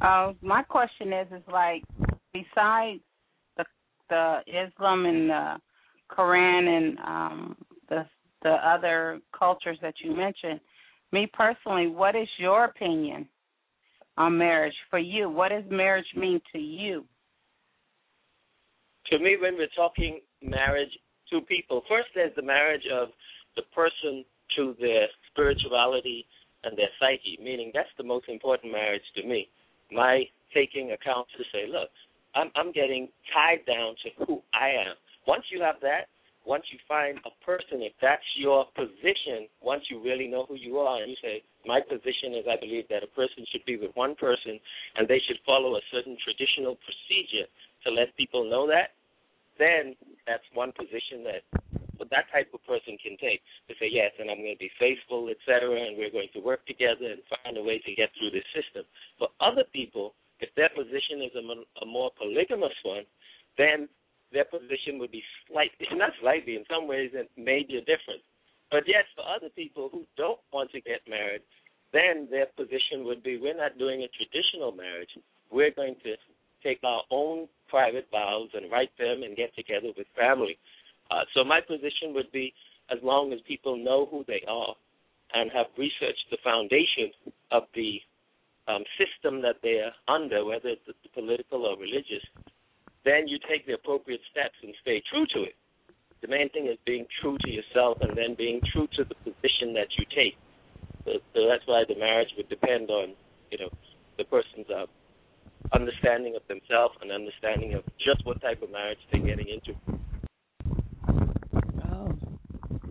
Uh, 0.00 0.32
my 0.42 0.62
question 0.62 1.12
is, 1.12 1.26
is 1.32 1.42
like 1.50 1.84
besides 2.32 3.00
the 4.08 4.38
Islam 4.46 5.06
and 5.06 5.30
the 5.30 5.56
Quran 6.16 6.68
and 6.68 6.98
um, 6.98 7.56
the 7.88 8.06
the 8.42 8.50
other 8.50 9.18
cultures 9.36 9.78
that 9.82 9.94
you 10.02 10.14
mentioned, 10.14 10.60
me 11.12 11.28
personally, 11.32 11.88
what 11.88 12.14
is 12.14 12.28
your 12.38 12.64
opinion 12.64 13.28
on 14.16 14.38
marriage 14.38 14.74
for 14.90 14.98
you? 14.98 15.28
What 15.28 15.48
does 15.48 15.64
marriage 15.70 16.06
mean 16.14 16.40
to 16.52 16.58
you? 16.58 17.04
To 19.10 19.18
me, 19.18 19.36
when 19.40 19.54
we're 19.54 19.68
talking 19.74 20.20
marriage, 20.42 20.90
two 21.30 21.40
people. 21.42 21.82
First, 21.88 22.08
there's 22.14 22.34
the 22.36 22.42
marriage 22.42 22.86
of 22.92 23.08
the 23.56 23.62
person 23.74 24.24
to 24.56 24.74
their 24.80 25.06
spirituality 25.30 26.26
and 26.64 26.76
their 26.76 26.88
psyche, 27.00 27.38
meaning 27.42 27.70
that's 27.74 27.88
the 27.98 28.04
most 28.04 28.28
important 28.28 28.72
marriage 28.72 29.02
to 29.16 29.26
me. 29.26 29.48
My 29.90 30.24
taking 30.54 30.92
account 30.92 31.26
to 31.36 31.44
say, 31.52 31.70
look, 31.70 31.90
I'm 32.36 32.50
I'm 32.54 32.70
getting 32.72 33.08
tied 33.32 33.64
down 33.66 33.96
to 34.04 34.24
who 34.24 34.42
I 34.52 34.68
am. 34.68 34.94
Once 35.26 35.44
you 35.50 35.60
have 35.62 35.76
that, 35.80 36.06
once 36.46 36.62
you 36.70 36.78
find 36.86 37.18
a 37.26 37.34
person, 37.44 37.82
if 37.82 37.92
that's 38.00 38.22
your 38.36 38.66
position, 38.76 39.50
once 39.60 39.82
you 39.90 39.98
really 39.98 40.28
know 40.28 40.46
who 40.46 40.54
you 40.54 40.78
are, 40.78 41.02
and 41.02 41.10
you 41.10 41.16
say, 41.20 41.42
my 41.66 41.80
position 41.80 42.38
is 42.38 42.46
I 42.46 42.54
believe 42.54 42.86
that 42.88 43.02
a 43.02 43.10
person 43.18 43.42
should 43.50 43.64
be 43.66 43.76
with 43.76 43.90
one 43.94 44.14
person 44.14 44.60
and 44.94 45.08
they 45.08 45.20
should 45.26 45.42
follow 45.44 45.74
a 45.74 45.82
certain 45.90 46.16
traditional 46.22 46.78
procedure 46.86 47.50
to 47.82 47.90
let 47.90 48.14
people 48.16 48.48
know 48.48 48.68
that, 48.68 48.94
then 49.58 49.96
that's 50.26 50.46
one 50.54 50.70
position 50.70 51.26
that 51.26 51.42
that 52.10 52.30
type 52.30 52.46
of 52.54 52.62
person 52.62 52.94
can 53.02 53.16
take 53.18 53.42
to 53.66 53.74
say 53.80 53.88
yes, 53.90 54.12
and 54.20 54.30
I'm 54.30 54.38
going 54.38 54.54
to 54.54 54.62
be 54.62 54.70
faithful, 54.78 55.26
etc., 55.26 55.74
and 55.74 55.98
we're 55.98 56.12
going 56.12 56.30
to 56.34 56.40
work 56.40 56.62
together 56.66 57.10
and 57.10 57.20
find 57.42 57.56
a 57.56 57.64
way 57.64 57.82
to 57.82 57.90
get 57.96 58.14
through 58.14 58.30
this 58.30 58.46
system. 58.54 58.84
For 59.18 59.28
other 59.40 59.64
people, 59.72 60.14
if 60.40 60.50
their 60.54 60.68
position 60.70 61.22
is 61.22 61.32
a, 61.34 61.42
a 61.82 61.86
more 61.86 62.10
polygamous 62.16 62.76
one, 62.84 63.04
then 63.58 63.88
their 64.32 64.44
position 64.44 64.98
would 64.98 65.10
be 65.10 65.22
slightly, 65.48 65.86
not 65.92 66.10
slightly, 66.20 66.56
in 66.56 66.64
some 66.70 66.86
ways, 66.86 67.10
it 67.14 67.30
may 67.36 67.62
be 67.62 67.76
a 67.76 67.84
difference. 67.84 68.24
But 68.70 68.84
yet, 68.86 69.06
for 69.14 69.22
other 69.22 69.48
people 69.54 69.88
who 69.92 70.04
don't 70.16 70.40
want 70.52 70.72
to 70.72 70.80
get 70.80 71.00
married, 71.08 71.42
then 71.92 72.26
their 72.30 72.46
position 72.56 73.04
would 73.04 73.22
be 73.22 73.38
we're 73.38 73.56
not 73.56 73.78
doing 73.78 74.02
a 74.02 74.10
traditional 74.10 74.72
marriage. 74.72 75.10
We're 75.50 75.70
going 75.70 75.94
to 76.02 76.16
take 76.62 76.82
our 76.82 77.02
own 77.10 77.46
private 77.68 78.08
vows 78.10 78.48
and 78.54 78.70
write 78.70 78.90
them 78.98 79.22
and 79.22 79.36
get 79.36 79.54
together 79.54 79.88
with 79.96 80.06
family. 80.18 80.58
Uh, 81.10 81.22
so 81.34 81.44
my 81.44 81.60
position 81.60 82.12
would 82.14 82.30
be 82.32 82.52
as 82.90 82.98
long 83.02 83.32
as 83.32 83.38
people 83.46 83.76
know 83.76 84.06
who 84.10 84.24
they 84.26 84.42
are 84.48 84.74
and 85.34 85.50
have 85.52 85.66
researched 85.78 86.26
the 86.30 86.38
foundation 86.42 87.10
of 87.52 87.64
the 87.74 88.00
um, 88.68 88.82
system 88.98 89.42
that 89.42 89.56
they're 89.62 89.92
under, 90.08 90.44
whether 90.44 90.68
it's 90.68 90.82
political 91.14 91.66
or 91.66 91.76
religious, 91.78 92.22
then 93.04 93.28
you 93.28 93.38
take 93.48 93.66
the 93.66 93.74
appropriate 93.74 94.20
steps 94.30 94.56
and 94.62 94.74
stay 94.82 95.02
true 95.10 95.26
to 95.34 95.42
it. 95.44 95.54
The 96.22 96.28
main 96.28 96.48
thing 96.50 96.66
is 96.66 96.78
being 96.84 97.06
true 97.20 97.38
to 97.38 97.50
yourself 97.50 97.98
and 98.00 98.16
then 98.16 98.34
being 98.36 98.60
true 98.72 98.88
to 98.96 99.04
the 99.04 99.14
position 99.22 99.74
that 99.74 99.88
you 99.98 100.04
take. 100.14 100.36
So, 101.04 101.12
so 101.34 101.46
that's 101.48 101.62
why 101.66 101.84
the 101.88 101.94
marriage 101.94 102.30
would 102.36 102.48
depend 102.48 102.90
on, 102.90 103.14
you 103.50 103.58
know, 103.58 103.70
the 104.18 104.24
person's 104.24 104.66
uh, 104.68 104.86
understanding 105.72 106.34
of 106.36 106.42
themselves 106.48 106.94
and 107.00 107.12
understanding 107.12 107.74
of 107.74 107.84
just 107.98 108.24
what 108.24 108.40
type 108.40 108.62
of 108.62 108.70
marriage 108.70 108.98
they're 109.12 109.20
getting 109.20 109.46
into. 109.48 109.78
Oh, 111.92 112.12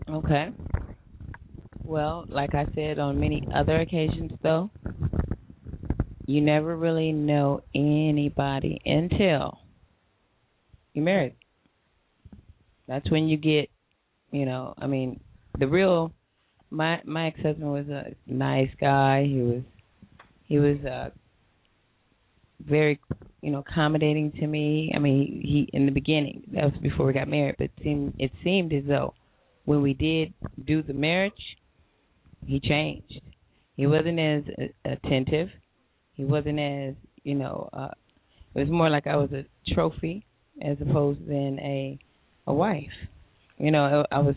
okay. 0.09 0.51
Well, 1.84 2.26
like 2.30 2.55
I 2.55 2.65
said 2.73 2.99
on 2.99 3.19
many 3.19 3.45
other 3.53 3.82
occasions, 3.82 4.32
though, 4.41 4.71
you 6.26 6.41
never 6.41 6.76
really 6.76 7.11
know 7.11 7.61
anybody 7.73 8.82
until 8.86 9.59
you're 10.93 11.05
married. 11.05 11.36
That's 12.88 13.09
when 13.09 13.28
you 13.28 13.38
get, 13.38 13.69
you 14.32 14.45
know, 14.45 14.73
I 14.78 14.88
mean, 14.88 15.19
the 15.57 15.67
real. 15.67 16.11
My 16.71 16.99
my 17.05 17.28
ex 17.28 17.39
husband 17.41 17.71
was 17.71 17.88
a 17.88 18.15
nice 18.26 18.71
guy. 18.82 19.23
He 19.23 19.39
was 19.39 19.61
he 20.45 20.57
was 20.57 20.78
uh 20.84 21.09
very 22.59 22.99
you 23.41 23.51
know 23.51 23.59
accommodating 23.59 24.32
to 24.39 24.47
me. 24.47 24.91
I 24.95 24.99
mean, 24.99 25.41
he 25.43 25.69
in 25.71 25.86
the 25.86 25.91
beginning 25.91 26.43
that 26.53 26.63
was 26.65 26.73
before 26.82 27.05
we 27.05 27.13
got 27.13 27.28
married, 27.28 27.55
but 27.57 27.65
it 27.65 27.84
seemed 27.84 28.15
it 28.17 28.32
seemed 28.43 28.73
as 28.73 28.84
though 28.88 29.13
when 29.65 29.82
we 29.82 29.93
did 29.93 30.34
do 30.65 30.82
the 30.82 30.93
marriage, 30.93 31.34
he 32.45 32.59
changed. 32.59 33.21
He 33.76 33.88
wasn't 33.88 34.19
as 34.19 34.43
attentive. 34.86 35.49
He 36.16 36.26
wasn't 36.26 36.59
as 36.59 36.95
you 37.24 37.36
know. 37.36 37.70
uh 37.74 37.89
It 38.55 38.59
was 38.61 38.70
more 38.70 38.89
like 38.89 39.07
I 39.07 39.16
was 39.16 39.32
a 39.32 39.45
trophy 39.74 40.26
as 40.61 40.78
opposed 40.82 41.28
than 41.28 41.59
a 41.59 41.99
a 42.47 42.53
wife. 42.53 42.97
You 43.57 43.72
know, 43.72 44.05
I 44.11 44.20
was 44.20 44.36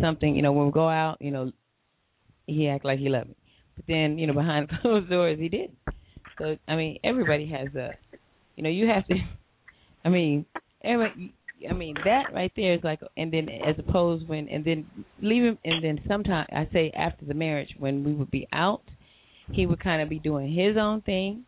something. 0.00 0.34
You 0.34 0.42
know, 0.42 0.52
when 0.52 0.66
we 0.66 0.72
go 0.72 0.88
out, 0.88 1.16
you 1.20 1.30
know, 1.30 1.52
he 2.46 2.68
act 2.68 2.84
like 2.84 2.98
he 2.98 3.08
loved 3.08 3.28
me, 3.28 3.36
but 3.76 3.84
then 3.88 4.18
you 4.18 4.26
know 4.26 4.34
behind 4.34 4.68
closed 4.82 5.08
doors 5.10 5.38
he 5.38 5.48
didn't. 5.48 5.76
So 6.38 6.56
I 6.68 6.76
mean, 6.76 6.98
everybody 7.04 7.46
has 7.48 7.74
a, 7.74 7.90
you 8.56 8.62
know, 8.62 8.70
you 8.70 8.86
have 8.88 9.06
to. 9.08 9.14
I 10.04 10.08
mean, 10.08 10.46
every, 10.84 11.34
I 11.68 11.72
mean 11.72 11.94
that 12.04 12.32
right 12.32 12.52
there 12.56 12.74
is 12.74 12.80
like, 12.84 13.00
and 13.16 13.32
then 13.32 13.48
as 13.48 13.74
opposed 13.78 14.28
when, 14.28 14.48
and 14.48 14.64
then 14.64 14.86
leave 15.20 15.42
him, 15.42 15.58
and 15.64 15.82
then 15.82 16.00
sometimes 16.06 16.46
I 16.52 16.68
say 16.72 16.92
after 16.96 17.24
the 17.24 17.34
marriage 17.34 17.74
when 17.78 18.04
we 18.04 18.12
would 18.12 18.30
be 18.30 18.46
out, 18.52 18.82
he 19.50 19.66
would 19.66 19.82
kind 19.82 20.02
of 20.02 20.08
be 20.08 20.18
doing 20.18 20.52
his 20.52 20.76
own 20.76 21.00
thing, 21.02 21.44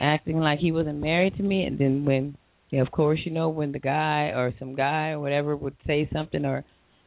acting 0.00 0.38
like 0.38 0.58
he 0.58 0.72
wasn't 0.72 0.98
married 0.98 1.36
to 1.36 1.42
me, 1.42 1.64
and 1.64 1.78
then 1.78 2.04
when 2.04 2.36
yeah, 2.72 2.80
of 2.80 2.90
course, 2.90 3.20
you 3.24 3.30
know 3.30 3.50
when 3.50 3.72
the 3.72 3.78
guy 3.78 4.32
or 4.34 4.54
some 4.58 4.74
guy 4.74 5.10
or 5.10 5.20
whatever 5.20 5.54
would 5.54 5.76
say 5.86 6.08
something, 6.10 6.44
or 6.46 6.64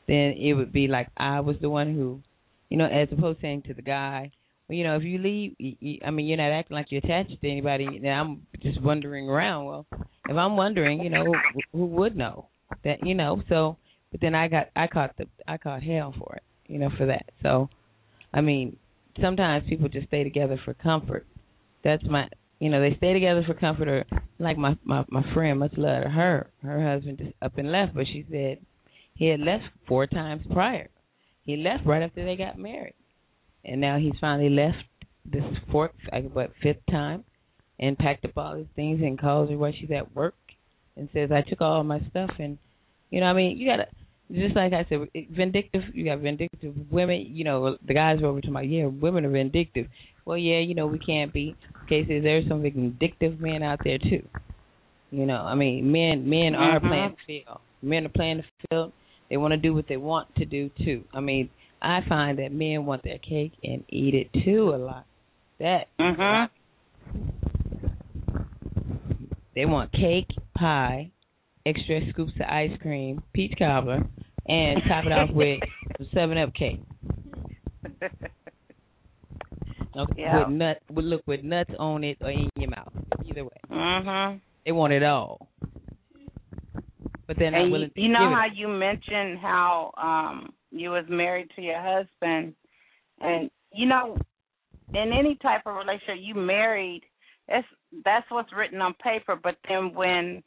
then 0.08 0.36
it 0.38 0.54
would 0.54 0.72
be 0.72 0.88
like 0.88 1.08
I 1.18 1.40
was 1.40 1.56
the 1.60 1.70
one 1.70 1.96
who, 1.96 2.22
you 2.70 2.78
know, 2.78 2.86
as 2.86 3.08
opposed 3.12 3.40
to 3.40 3.42
saying 3.42 3.64
to 3.64 3.74
the 3.74 3.82
guy, 3.82 4.32
well, 4.68 4.78
you 4.78 4.84
know, 4.84 4.96
if 4.96 5.04
you 5.04 5.18
leave, 5.18 5.56
you, 5.58 6.00
I 6.06 6.12
mean, 6.12 6.28
you're 6.28 6.38
not 6.38 6.52
acting 6.52 6.76
like 6.76 6.88
you're 6.92 7.02
attached 7.04 7.42
to 7.42 7.50
anybody. 7.50 8.00
Then 8.00 8.12
I'm 8.12 8.48
just 8.62 8.80
wandering 8.82 9.28
around. 9.28 9.66
Well, 9.66 9.86
if 10.30 10.36
I'm 10.36 10.56
wondering, 10.56 11.02
you 11.02 11.10
know, 11.10 11.26
who, 11.26 11.34
who 11.72 11.86
would 11.88 12.16
know 12.16 12.48
that, 12.84 13.06
you 13.06 13.16
know? 13.16 13.42
So, 13.50 13.78
but 14.12 14.22
then 14.22 14.36
I 14.36 14.48
got, 14.48 14.68
I 14.76 14.86
caught 14.88 15.18
the, 15.18 15.26
I 15.48 15.58
caught 15.58 15.84
hell 15.84 16.14
for 16.18 16.36
it, 16.36 16.44
you 16.68 16.80
know, 16.80 16.90
for 16.98 17.08
that. 17.08 17.26
So, 17.42 17.70
I 18.34 18.42
mean, 18.42 18.78
sometimes 19.22 19.68
people 19.68 19.90
just 19.90 20.08
stay 20.08 20.24
together 20.24 20.60
for 20.64 20.74
comfort. 20.74 21.26
That's 21.84 22.04
my 22.04 22.28
you 22.60 22.70
know, 22.70 22.80
they 22.82 22.96
stay 22.98 23.14
together 23.14 23.44
for 23.46 23.54
comfort. 23.54 23.88
Or 23.88 24.06
like 24.40 24.58
my 24.58 24.78
my 24.84 25.04
my 25.10 25.24
friend, 25.34 25.60
much 25.60 25.74
love 25.78 26.04
her. 26.04 26.50
Her 26.64 26.94
husband 26.94 27.18
just 27.20 27.34
up 27.42 27.58
and 27.58 27.72
left, 27.72 27.94
but 27.94 28.06
she 28.08 28.26
said 28.30 28.60
he 29.14 29.28
had 29.28 29.40
left 29.40 29.64
four 29.88 30.08
times 30.08 30.46
prior. 30.52 30.90
He 31.44 31.58
left 31.58 31.86
right 31.86 32.02
after 32.02 32.26
they 32.26 32.36
got 32.36 32.58
married, 32.58 32.96
and 33.64 33.80
now 33.80 33.98
he's 34.00 34.14
finally 34.20 34.50
left 34.50 34.78
this 35.26 35.44
fourth, 35.72 35.92
like 36.12 36.34
what 36.34 36.52
fifth 36.62 36.86
time, 36.90 37.24
and 37.80 37.98
packed 37.98 38.26
up 38.26 38.38
all 38.38 38.56
his 38.56 38.68
things 38.76 39.00
and 39.02 39.20
calls 39.20 39.50
her 39.50 39.58
while 39.58 39.74
she's 39.80 39.92
at 39.92 40.16
work, 40.16 40.36
and 40.96 41.10
says 41.14 41.32
I 41.32 41.48
took 41.48 41.62
all 41.62 41.84
my 41.84 42.00
stuff 42.10 42.32
and, 42.40 42.58
you 43.10 43.20
know, 43.20 43.28
I 43.28 43.34
mean, 43.34 43.58
you 43.58 43.68
gotta 43.68 43.88
just 44.32 44.56
like 44.56 44.74
I 44.74 44.86
said, 44.90 45.08
vindictive. 45.32 45.84
You 45.94 46.06
got 46.06 46.20
vindictive 46.20 46.74
women. 46.92 47.28
You 47.30 47.44
know, 47.44 47.78
the 47.86 47.94
guys 47.94 48.20
were 48.22 48.28
over 48.28 48.42
to 48.42 48.52
my 48.52 48.62
yeah, 48.62 48.86
women 48.86 49.26
are 49.26 49.30
vindictive. 49.30 49.88
Well, 50.26 50.38
yeah, 50.38 50.60
you 50.60 50.74
know, 50.74 50.88
we 50.88 51.00
can't 51.00 51.32
be. 51.32 51.56
Cases 51.88 52.24
there's 52.24 52.48
some 52.48 52.64
vindictive 52.64 53.40
men 53.40 53.62
out 53.62 53.80
there 53.84 54.00
too. 54.00 54.26
You 55.12 55.26
know, 55.26 55.38
I 55.38 55.56
mean, 55.56 55.92
men 55.92 56.28
men 56.28 56.54
mm-hmm. 56.54 56.56
are 56.56 56.80
playing 56.80 57.16
the 57.16 57.44
field. 57.46 57.60
Men 57.82 58.06
are 58.06 58.10
playing 58.10 58.38
the 58.38 58.68
field. 58.70 58.92
They 59.30 59.38
want 59.38 59.52
to 59.52 59.58
do 59.58 59.74
what 59.74 59.86
they 59.88 59.98
want 59.98 60.34
to 60.36 60.46
do 60.46 60.70
too. 60.84 61.04
I 61.14 61.20
mean, 61.20 61.50
I 61.82 62.00
find 62.08 62.40
that 62.40 62.52
men 62.52 62.86
want 62.86 63.04
their 63.04 63.20
cake 63.20 63.54
and 63.64 63.84
eat 63.90 64.16
it 64.16 64.44
too 64.44 64.74
a 64.74 64.78
lot. 64.78 65.06
That. 65.60 65.88
Mhm. 66.00 66.50
They 69.56 69.66
want 69.66 69.92
cake, 69.94 70.28
pie, 70.54 71.12
extra 71.66 72.02
scoops 72.10 72.34
of 72.40 72.48
ice 72.48 72.78
cream, 72.82 73.22
peach 73.34 73.54
cobbler, 73.58 74.08
and 74.48 74.82
top 74.88 75.06
it 75.06 75.12
off 75.12 75.30
with 75.32 75.60
Seven 76.14 76.38
Up 76.38 76.54
cake. 76.54 76.82
Okay, 79.98 80.24
yeah. 80.24 80.40
With 80.40 80.50
nut, 80.50 80.82
with 80.92 81.06
look 81.06 81.22
with 81.26 81.44
nuts 81.44 81.72
on 81.80 82.04
it 82.04 82.18
or 82.20 82.30
in 82.30 82.50
your 82.58 82.70
mouth. 82.70 82.92
Either 83.26 83.46
way. 83.46 83.58
Mhm. 83.72 84.42
They 84.66 84.72
want 84.72 84.94
it 84.94 85.04
all. 85.04 85.48
But 87.28 87.42
and 87.42 87.72
willing. 87.72 87.92
You, 87.96 88.04
you 88.04 88.10
know 88.10 88.30
how 88.30 88.48
it. 88.48 88.56
you 88.56 88.68
mentioned 88.68 89.40
how 89.40 89.94
um 89.98 90.54
you 90.72 90.90
was 90.90 91.06
married 91.08 91.50
to 91.56 91.62
your 91.62 91.82
husband, 91.82 92.54
and 93.22 93.50
you 93.74 93.86
know, 93.86 94.18
in 94.94 95.14
any 95.18 95.36
type 95.42 95.62
of 95.66 95.76
relationship, 95.76 96.18
you 96.20 96.36
married. 96.36 97.04
That's 97.48 97.68
that's 98.04 98.30
what's 98.30 98.52
written 98.54 98.82
on 98.82 98.96
paper. 98.96 99.40
But 99.42 99.56
then 99.70 99.94
when 99.94 100.44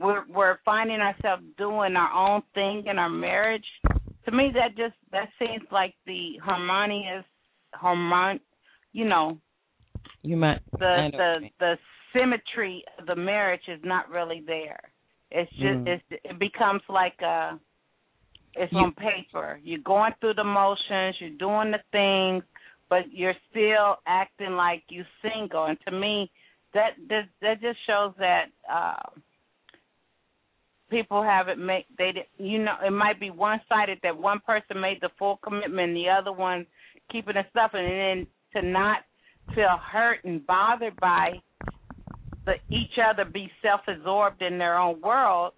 we're 0.00 0.24
we're 0.28 0.58
finding 0.64 1.00
ourselves 1.00 1.42
doing 1.58 1.94
our 1.96 2.12
own 2.12 2.42
thing 2.54 2.84
in 2.90 2.98
our 2.98 3.10
marriage, 3.10 3.66
to 4.24 4.30
me 4.32 4.50
that 4.54 4.76
just 4.76 4.94
that 5.12 5.28
seems 5.38 5.64
like 5.70 5.94
the 6.06 6.32
harmonious 6.42 7.24
harmon 7.74 8.40
you 8.92 9.04
know 9.04 9.38
You 10.22 10.36
might. 10.36 10.60
the 10.78 10.84
I 10.86 11.08
know 11.08 11.18
what 11.18 11.42
you 11.42 11.48
the 11.58 11.64
the 11.64 11.78
symmetry 12.14 12.82
of 12.98 13.06
the 13.06 13.14
marriage 13.16 13.66
is 13.68 13.80
not 13.84 14.10
really 14.10 14.42
there. 14.46 14.80
It's 15.30 15.50
just 15.52 15.78
Mm. 15.84 15.86
it's 15.86 16.04
it 16.24 16.38
becomes 16.38 16.82
like 16.88 17.18
uh 17.22 17.52
it's 18.54 18.72
You- 18.72 18.80
on 18.80 18.92
paper. 18.94 19.60
You're 19.62 19.78
going 19.94 20.12
through 20.20 20.34
the 20.34 20.44
motions, 20.44 21.14
you're 21.20 21.38
doing 21.38 21.70
the 21.70 21.82
things, 21.92 22.42
but 22.88 23.02
you're 23.12 23.36
still 23.50 23.98
acting 24.06 24.56
like 24.56 24.82
you're 24.88 25.06
single. 25.22 25.66
And 25.66 25.78
to 25.86 25.92
me, 25.92 26.30
that 26.74 26.92
that 27.08 27.28
that 27.42 27.60
just 27.60 27.78
shows 27.86 28.12
that 28.18 28.46
uh 28.68 28.96
people 30.90 31.22
haven't 31.22 31.64
made 31.64 31.84
they 31.98 32.12
you 32.38 32.58
know 32.58 32.74
it 32.84 32.90
might 32.90 33.18
be 33.20 33.30
one 33.30 33.60
sided 33.68 33.98
that 34.02 34.16
one 34.16 34.40
person 34.46 34.80
made 34.80 34.98
the 35.00 35.08
full 35.18 35.38
commitment 35.42 35.88
and 35.88 35.96
the 35.96 36.08
other 36.08 36.32
one 36.32 36.66
keeping 37.10 37.36
it 37.36 37.46
stuff 37.50 37.70
and 37.74 37.86
then 37.86 38.26
to 38.62 38.68
not 38.68 38.98
feel 39.54 39.78
hurt 39.92 40.22
and 40.24 40.46
bothered 40.46 40.98
by 41.00 41.32
the 42.46 42.54
each 42.70 42.98
other 43.04 43.24
be 43.24 43.50
self 43.62 43.80
absorbed 43.88 44.42
in 44.42 44.58
their 44.58 44.78
own 44.78 45.00
world 45.00 45.52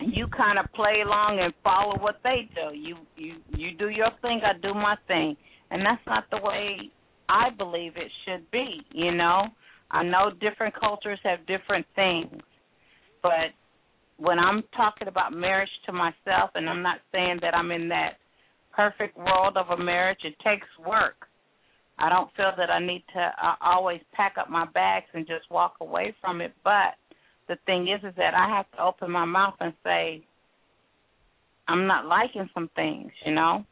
you 0.00 0.26
kind 0.28 0.58
of 0.58 0.66
play 0.74 1.02
along 1.04 1.40
and 1.40 1.52
follow 1.64 1.98
what 1.98 2.16
they 2.22 2.48
do. 2.54 2.76
You 2.76 2.96
you 3.16 3.36
you 3.56 3.76
do 3.76 3.88
your 3.88 4.10
thing 4.22 4.40
i 4.44 4.58
do 4.60 4.74
my 4.74 4.96
thing. 5.06 5.36
And 5.70 5.84
that's 5.84 6.02
not 6.06 6.24
the 6.30 6.38
way 6.38 6.90
i 7.28 7.50
believe 7.50 7.92
it 7.96 8.10
should 8.24 8.50
be 8.50 8.80
you 8.92 9.12
know? 9.14 9.46
I 9.90 10.02
know 10.02 10.30
different 10.40 10.74
cultures 10.78 11.18
have 11.22 11.46
different 11.46 11.86
things 11.94 12.42
but 13.22 13.50
when 14.18 14.38
i'm 14.38 14.62
talking 14.76 15.08
about 15.08 15.32
marriage 15.32 15.68
to 15.84 15.92
myself 15.92 16.50
and 16.54 16.68
i'm 16.68 16.82
not 16.82 16.98
saying 17.12 17.38
that 17.40 17.54
i'm 17.54 17.70
in 17.70 17.88
that 17.88 18.14
perfect 18.74 19.16
world 19.16 19.56
of 19.56 19.78
a 19.78 19.82
marriage 19.82 20.18
it 20.24 20.34
takes 20.44 20.66
work 20.86 21.26
I 21.98 22.10
don't 22.10 22.28
feel 22.36 22.52
that 22.56 22.70
I 22.70 22.78
need 22.78 23.04
to 23.14 23.20
uh, 23.20 23.54
always 23.62 24.00
pack 24.12 24.34
up 24.38 24.50
my 24.50 24.66
bags 24.66 25.06
and 25.14 25.26
just 25.26 25.50
walk 25.50 25.76
away 25.80 26.14
from 26.20 26.40
it. 26.40 26.52
But 26.62 26.94
the 27.48 27.56
thing 27.64 27.88
is, 27.88 28.04
is 28.06 28.14
that 28.16 28.34
I 28.34 28.54
have 28.54 28.70
to 28.72 28.82
open 28.82 29.10
my 29.10 29.24
mouth 29.24 29.54
and 29.60 29.72
say, 29.82 30.22
I'm 31.68 31.86
not 31.86 32.06
liking 32.06 32.48
some 32.52 32.68
things, 32.76 33.10
you 33.24 33.34
know. 33.34 33.64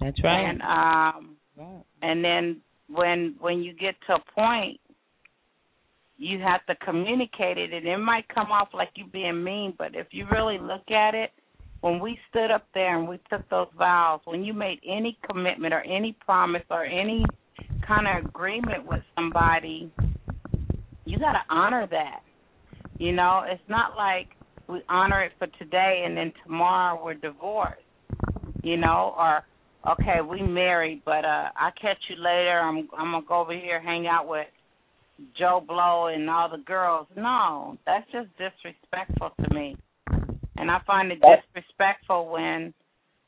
That's 0.00 0.22
right. 0.24 0.50
And 0.50 0.62
um, 0.62 1.36
Right. 1.56 1.84
and 2.02 2.24
then 2.24 2.60
when 2.88 3.36
when 3.38 3.62
you 3.62 3.74
get 3.74 3.94
to 4.08 4.14
a 4.14 4.18
point, 4.34 4.80
you 6.24 6.40
have 6.40 6.64
to 6.66 6.74
communicate 6.84 7.58
it, 7.58 7.72
and 7.72 7.86
it 7.86 7.98
might 7.98 8.26
come 8.28 8.50
off 8.50 8.68
like 8.72 8.90
you 8.94 9.06
being 9.06 9.44
mean. 9.44 9.74
But 9.76 9.94
if 9.94 10.06
you 10.10 10.26
really 10.32 10.58
look 10.58 10.90
at 10.90 11.14
it, 11.14 11.30
when 11.82 12.00
we 12.00 12.18
stood 12.30 12.50
up 12.50 12.66
there 12.72 12.98
and 12.98 13.06
we 13.06 13.20
took 13.30 13.48
those 13.50 13.68
vows, 13.76 14.20
when 14.24 14.42
you 14.42 14.54
made 14.54 14.80
any 14.88 15.18
commitment 15.28 15.74
or 15.74 15.82
any 15.82 16.16
promise 16.24 16.62
or 16.70 16.84
any 16.84 17.24
kind 17.86 18.06
of 18.06 18.24
agreement 18.24 18.86
with 18.86 19.02
somebody, 19.14 19.92
you 21.04 21.18
got 21.18 21.32
to 21.32 21.42
honor 21.50 21.86
that. 21.90 22.20
You 22.98 23.12
know, 23.12 23.42
it's 23.46 23.62
not 23.68 23.96
like 23.96 24.28
we 24.66 24.80
honor 24.88 25.24
it 25.24 25.32
for 25.38 25.46
today 25.58 26.04
and 26.06 26.16
then 26.16 26.32
tomorrow 26.42 27.04
we're 27.04 27.14
divorced. 27.14 27.82
You 28.62 28.78
know, 28.78 29.14
or 29.18 29.44
okay, 29.92 30.20
we 30.26 30.40
married, 30.40 31.02
but 31.04 31.26
uh 31.26 31.50
I 31.54 31.70
catch 31.78 31.98
you 32.08 32.16
later. 32.16 32.60
I'm 32.60 32.88
I'm 32.96 33.12
gonna 33.12 33.26
go 33.28 33.40
over 33.40 33.52
here 33.52 33.78
hang 33.78 34.06
out 34.06 34.26
with 34.26 34.46
Joe 35.38 35.62
Blow 35.66 36.06
and 36.06 36.28
all 36.28 36.48
the 36.50 36.62
girls. 36.64 37.06
No, 37.16 37.78
that's 37.86 38.06
just 38.12 38.28
disrespectful 38.38 39.30
to 39.42 39.54
me. 39.54 39.76
And 40.56 40.70
I 40.70 40.80
find 40.86 41.10
it 41.12 41.20
disrespectful 41.20 42.30
when 42.30 42.74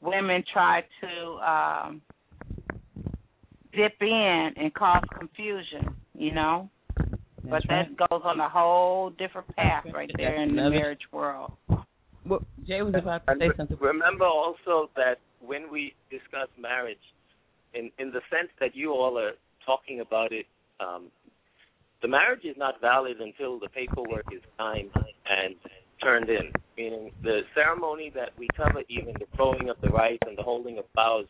women 0.00 0.44
try 0.52 0.82
to 1.00 1.50
um 1.50 2.02
dip 3.72 3.94
in 4.00 4.50
and 4.56 4.72
cause 4.74 5.02
confusion, 5.18 5.94
you 6.14 6.32
know? 6.32 6.70
but 7.48 7.62
That's 7.68 7.68
right. 7.68 7.98
that 7.98 8.08
goes 8.08 8.22
on 8.24 8.40
a 8.40 8.48
whole 8.48 9.10
different 9.10 9.54
path 9.56 9.84
right 9.92 10.10
there 10.16 10.42
in 10.42 10.56
the 10.56 10.70
marriage 10.70 11.00
world. 11.12 11.52
Well, 12.24 12.44
Jay 12.66 12.82
was 12.82 12.94
about 12.96 13.26
to 13.26 13.34
say 13.38 13.50
something. 13.56 13.76
Remember 13.80 14.24
also 14.24 14.90
that 14.96 15.18
when 15.40 15.70
we 15.70 15.94
discuss 16.10 16.48
marriage, 16.58 16.98
in 17.74 17.90
in 17.98 18.08
the 18.08 18.20
sense 18.30 18.50
that 18.58 18.74
you 18.74 18.90
all 18.92 19.18
are 19.18 19.32
talking 19.64 20.00
about 20.00 20.32
it, 20.32 20.46
um, 20.80 21.04
the 22.06 22.10
marriage 22.10 22.44
is 22.44 22.54
not 22.56 22.80
valid 22.80 23.20
until 23.20 23.58
the 23.58 23.68
paperwork 23.68 24.26
is 24.32 24.40
signed 24.56 24.90
and 24.94 25.56
turned 26.00 26.30
in. 26.30 26.52
Meaning 26.78 27.10
the 27.24 27.40
ceremony 27.52 28.12
that 28.14 28.30
we 28.38 28.46
cover, 28.56 28.82
even 28.88 29.12
the 29.18 29.26
throwing 29.34 29.68
of 29.68 29.76
the 29.82 29.88
rice 29.88 30.20
and 30.24 30.38
the 30.38 30.42
holding 30.44 30.78
of 30.78 30.84
flowers. 30.94 31.26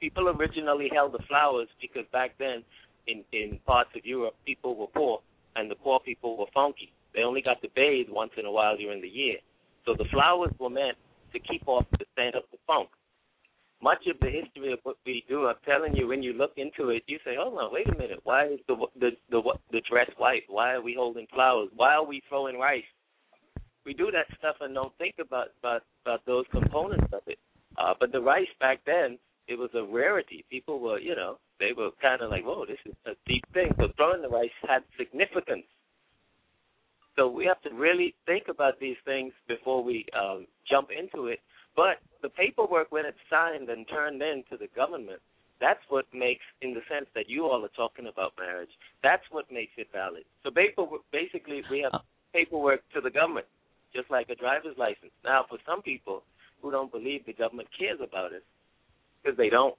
People 0.00 0.28
originally 0.28 0.90
held 0.92 1.14
the 1.14 1.24
flowers 1.28 1.68
because 1.80 2.04
back 2.12 2.32
then, 2.38 2.62
in 3.06 3.24
in 3.32 3.58
parts 3.64 3.88
of 3.96 4.04
Europe, 4.04 4.34
people 4.44 4.76
were 4.76 4.88
poor 4.88 5.22
and 5.56 5.70
the 5.70 5.76
poor 5.76 5.98
people 5.98 6.36
were 6.36 6.52
funky. 6.52 6.92
They 7.14 7.22
only 7.22 7.40
got 7.40 7.62
to 7.62 7.68
bathe 7.74 8.08
once 8.10 8.32
in 8.36 8.44
a 8.44 8.52
while 8.52 8.76
during 8.76 9.00
the 9.00 9.08
year. 9.08 9.38
So 9.86 9.94
the 9.94 10.04
flowers 10.12 10.52
were 10.60 10.68
meant 10.68 10.98
to 11.32 11.38
keep 11.38 11.66
off 11.66 11.86
the 11.92 12.04
scent 12.14 12.34
of 12.34 12.42
the 12.52 12.58
funk. 12.66 12.90
Much 13.80 14.06
of 14.08 14.18
the 14.20 14.30
history 14.30 14.72
of 14.72 14.80
what 14.82 14.96
we 15.06 15.24
do, 15.28 15.46
I'm 15.46 15.54
telling 15.64 15.94
you, 15.94 16.08
when 16.08 16.22
you 16.22 16.32
look 16.32 16.52
into 16.56 16.90
it, 16.90 17.04
you 17.06 17.18
say, 17.24 17.36
"Hold 17.36 17.58
on, 17.58 17.72
wait 17.72 17.88
a 17.88 17.96
minute. 17.96 18.20
Why 18.24 18.46
is 18.46 18.60
the 18.66 18.76
the 18.98 19.10
the 19.30 19.40
the 19.70 19.80
dress 19.82 20.10
white? 20.16 20.42
Why 20.48 20.74
are 20.74 20.82
we 20.82 20.94
holding 20.94 21.28
flowers? 21.28 21.70
Why 21.76 21.94
are 21.94 22.04
we 22.04 22.20
throwing 22.28 22.58
rice?" 22.58 22.90
We 23.84 23.94
do 23.94 24.10
that 24.10 24.26
stuff 24.36 24.56
and 24.60 24.74
don't 24.74 24.96
think 24.98 25.14
about 25.20 25.48
about 25.60 25.82
about 26.04 26.26
those 26.26 26.44
components 26.50 27.12
of 27.12 27.22
it. 27.28 27.38
Uh, 27.78 27.94
but 27.98 28.10
the 28.10 28.20
rice 28.20 28.52
back 28.58 28.80
then, 28.84 29.16
it 29.46 29.56
was 29.56 29.70
a 29.74 29.84
rarity. 29.84 30.44
People 30.50 30.80
were, 30.80 30.98
you 30.98 31.14
know, 31.14 31.38
they 31.60 31.72
were 31.72 31.90
kind 32.02 32.20
of 32.20 32.30
like, 32.30 32.44
"Whoa, 32.44 32.66
this 32.66 32.80
is 32.84 32.94
a 33.06 33.14
deep 33.26 33.44
thing." 33.54 33.72
So 33.78 33.88
throwing 33.96 34.22
the 34.22 34.28
rice 34.28 34.50
had 34.62 34.82
significance. 34.96 35.66
So 37.14 37.28
we 37.28 37.44
have 37.46 37.60
to 37.62 37.70
really 37.74 38.14
think 38.26 38.48
about 38.48 38.78
these 38.80 38.96
things 39.04 39.32
before 39.46 39.82
we 39.82 40.06
um, 40.14 40.46
jump 40.68 40.90
into 40.90 41.26
it. 41.26 41.40
But 41.78 42.02
the 42.22 42.28
paperwork, 42.28 42.90
when 42.90 43.06
it's 43.06 43.22
signed 43.30 43.70
and 43.70 43.86
turned 43.86 44.20
in 44.20 44.42
to 44.50 44.56
the 44.56 44.66
government, 44.74 45.22
that's 45.60 45.78
what 45.90 46.06
makes, 46.12 46.42
in 46.60 46.74
the 46.74 46.82
sense 46.90 47.06
that 47.14 47.30
you 47.30 47.44
all 47.44 47.64
are 47.64 47.76
talking 47.76 48.08
about 48.08 48.32
marriage, 48.36 48.74
that's 49.00 49.22
what 49.30 49.46
makes 49.52 49.70
it 49.76 49.86
valid. 49.92 50.24
So 50.42 50.50
basically, 50.50 51.62
we 51.70 51.86
have 51.86 51.94
uh. 51.94 52.02
paperwork 52.34 52.80
to 52.94 53.00
the 53.00 53.10
government, 53.10 53.46
just 53.94 54.10
like 54.10 54.28
a 54.28 54.34
driver's 54.34 54.76
license. 54.76 55.14
Now, 55.22 55.46
for 55.48 55.58
some 55.64 55.80
people 55.80 56.24
who 56.60 56.72
don't 56.72 56.90
believe 56.90 57.24
the 57.26 57.32
government 57.32 57.68
cares 57.78 58.00
about 58.02 58.32
us, 58.34 58.42
because 59.22 59.38
they 59.38 59.48
don't, 59.48 59.76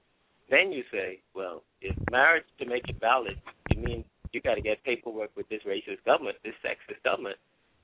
then 0.50 0.72
you 0.72 0.84
say, 0.93 1.20
well, 1.36 1.64
if 1.82 1.97
marriage 2.10 2.47
to 2.60 2.66
make 2.66 2.88
it 2.88 2.95
valid, 3.02 3.36
you 3.76 3.82
mean 3.82 4.06
you 4.32 4.39
got 4.39 4.56
to 4.56 4.62
get 4.62 4.82
paperwork 4.86 5.32
with 5.36 5.50
this 5.50 5.64
racist 5.68 6.06
government, 6.06 6.38
this 6.45 6.56
sexist 6.64 7.04
government, 7.04 7.36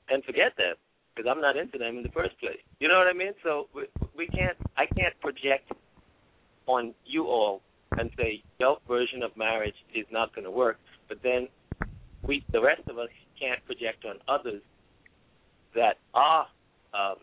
and 0.08 0.24
forget 0.24 0.54
that 0.56 0.80
because 1.16 1.30
I'm 1.30 1.42
not 1.42 1.56
into 1.56 1.78
them 1.78 1.98
in 1.98 2.04
the 2.04 2.10
first 2.10 2.38
place. 2.40 2.60
You 2.80 2.88
know 2.88 2.98
what 2.98 3.08
I 3.08 3.14
mean? 3.14 3.34
So 3.44 3.68
we, 3.74 3.84
we 4.18 4.28
can't, 4.28 4.58
I 4.78 4.86
can't 4.86 5.20
project 5.22 5.72
on 6.68 6.94
you 7.06 7.26
all 7.26 7.62
and 7.98 8.10
say 8.18 8.44
your 8.60 8.78
version 8.88 9.24
of 9.24 9.36
marriage 9.38 9.76
is 9.94 10.06
not 10.12 10.34
going 10.36 10.46
to 10.46 10.52
work, 10.52 10.78
but 11.08 11.20
then 11.24 11.48
we, 12.24 12.44
the 12.52 12.62
rest 12.62 12.82
of 12.90 12.98
us, 12.98 13.10
can't 13.40 13.64
project 13.66 14.06
on 14.06 14.16
others 14.28 14.62
that 15.76 15.98
are. 16.14 16.48
Um, 16.94 17.18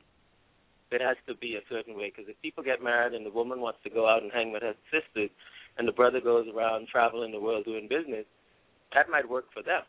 it 0.91 1.01
has 1.01 1.17
to 1.27 1.35
be 1.35 1.57
a 1.57 1.65
certain 1.71 1.97
way 1.97 2.13
because 2.15 2.29
if 2.29 2.41
people 2.43 2.63
get 2.63 2.83
married 2.83 3.15
and 3.15 3.25
the 3.25 3.31
woman 3.31 3.61
wants 3.61 3.79
to 3.85 3.91
go 3.91 4.07
out 4.07 4.23
and 4.23 4.31
hang 4.31 4.53
with 4.53 4.63
her 4.63 4.75
sisters, 4.93 5.31
and 5.79 5.89
the 5.89 5.93
brother 5.93 6.21
goes 6.21 6.47
around 6.55 6.87
traveling 6.89 7.33
the 7.33 7.41
world 7.41 7.65
doing 7.65 7.89
business, 7.89 8.27
that 8.93 9.09
might 9.09 9.29
work 9.29 9.47
for 9.55 9.63
them. 9.63 9.83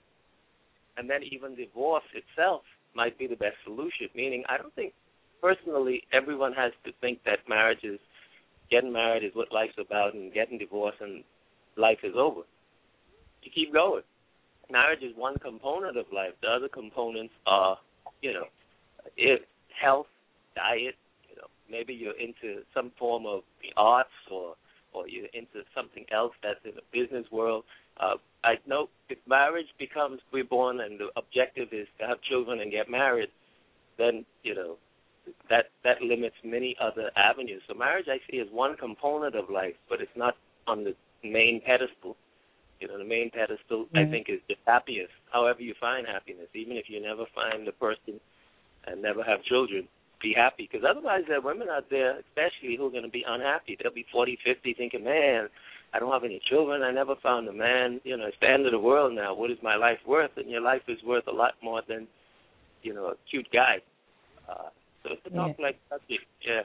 And 0.96 1.10
then 1.10 1.20
even 1.30 1.56
divorce 1.56 2.08
itself 2.16 2.62
might 2.96 3.18
be 3.18 3.28
the 3.28 3.36
best 3.36 3.56
solution. 3.64 4.08
Meaning, 4.16 4.44
I 4.50 4.58
don't 4.58 4.74
think 4.76 4.94
personally 5.42 6.04
everyone 6.14 6.54
has 6.54 6.72
to 6.86 6.92
think 7.02 7.20
that 7.26 7.40
marriage 7.48 7.84
is 7.84 8.00
getting 8.72 8.92
married 8.92 9.24
is 9.24 9.32
what 9.34 9.52
life's 9.52 9.78
about, 9.78 10.14
and 10.14 10.34
getting 10.34 10.58
divorced 10.58 11.02
and 11.02 11.24
life 11.78 12.00
is 12.04 12.14
over. 12.18 12.42
You 13.42 13.52
keep 13.54 13.74
going. 13.74 14.04
Marriage 14.72 15.04
is 15.04 15.16
one 15.16 15.38
component 15.40 15.98
of 15.98 16.06
life. 16.14 16.32
The 16.42 16.48
other 16.48 16.70
components 16.70 17.34
are, 17.46 17.78
you 18.22 18.34
know, 18.34 18.46
it, 19.18 19.42
health, 19.80 20.08
diet. 20.56 20.96
You 21.30 21.36
know, 21.36 21.48
maybe 21.70 21.94
you're 21.94 22.18
into 22.18 22.64
some 22.74 22.92
form 22.98 23.26
of 23.26 23.42
the 23.62 23.70
arts 23.76 24.10
or 24.32 24.56
or 24.94 25.08
you're 25.08 25.28
into 25.34 25.66
something 25.76 26.06
else 26.12 26.34
that's 26.44 26.60
in 26.64 26.72
the 26.76 26.86
business 26.94 27.26
world. 27.32 27.64
Uh, 28.00 28.16
I 28.44 28.56
know 28.68 28.90
if 29.10 29.18
marriage 29.28 29.68
becomes 29.80 30.20
we're 30.32 30.44
born 30.44 30.82
and 30.82 31.00
the 31.00 31.08
objective 31.16 31.70
is 31.72 31.88
to 32.00 32.08
have 32.08 32.22
children 32.22 32.60
and 32.60 32.72
get 32.72 32.90
married, 32.90 33.30
then 33.98 34.26
you 34.44 34.56
know 34.56 34.78
that 35.50 35.66
that 35.84 36.02
limits 36.02 36.36
many 36.44 36.76
other 36.82 37.12
avenues. 37.16 37.62
So 37.68 37.74
marriage 37.74 38.08
I 38.10 38.20
see 38.30 38.40
as 38.40 38.48
one 38.52 38.76
component 38.78 39.36
of 39.36 39.50
life, 39.50 39.76
but 39.90 40.02
it's 40.02 40.18
not 40.18 40.36
on 40.68 40.84
the 40.84 40.96
main 41.24 41.62
pedestal. 41.66 42.18
You 42.80 42.88
know, 42.90 42.98
the 42.98 43.06
main 43.06 43.30
pedestal 43.30 43.88
I 43.96 44.04
Mhm. 44.04 44.12
think 44.12 44.30
is 44.30 44.42
the 44.50 44.58
happiest. 44.66 45.14
However 45.32 45.62
you 45.62 45.74
find 45.76 46.06
happiness, 46.06 46.50
even 46.54 46.76
if 46.76 46.90
you 46.90 47.00
never 47.00 47.26
find 47.28 47.66
the 47.66 47.72
person 47.72 48.20
and 48.86 49.02
never 49.02 49.24
have 49.24 49.44
children, 49.44 49.88
be 50.20 50.34
happy. 50.34 50.68
Because 50.70 50.84
otherwise, 50.84 51.24
there 51.28 51.38
are 51.38 51.42
women 51.42 51.70
out 51.70 51.90
there, 51.90 52.18
especially 52.18 52.76
who 52.76 52.88
are 52.88 52.92
going 52.92 53.04
to 53.04 53.10
be 53.10 53.24
unhappy. 53.24 53.76
They'll 53.76 53.94
be 53.94 54.04
forty, 54.12 54.38
fifty, 54.44 54.74
thinking, 54.74 55.04
"Man, 55.04 55.50
I 55.94 56.00
don't 56.00 56.12
have 56.12 56.24
any 56.24 56.42
children. 56.50 56.82
I 56.82 56.92
never 56.92 57.16
found 57.22 57.48
a 57.48 57.54
man. 57.54 58.02
You 58.04 58.18
know, 58.18 58.26
it's 58.26 58.38
the 58.42 58.50
end 58.50 58.66
of 58.66 58.72
the 58.72 58.80
world 58.80 59.14
now. 59.14 59.36
What 59.36 59.52
is 59.52 59.58
my 59.62 59.76
life 59.76 60.00
worth? 60.08 60.32
And 60.38 60.50
your 60.50 60.62
life 60.62 60.82
is 60.88 60.98
worth 61.06 61.28
a 61.28 61.32
lot 61.32 61.54
more 61.62 61.82
than, 61.88 62.08
you 62.82 62.94
know, 62.94 63.06
a 63.08 63.14
cute 63.30 63.48
guy. 63.54 63.78
Uh, 64.50 64.70
so 65.04 65.10
it's 65.14 65.26
a 65.28 65.30
Yeah. 65.30 65.36
complex 65.38 65.78
subject. 65.90 66.26
Yeah. 66.42 66.64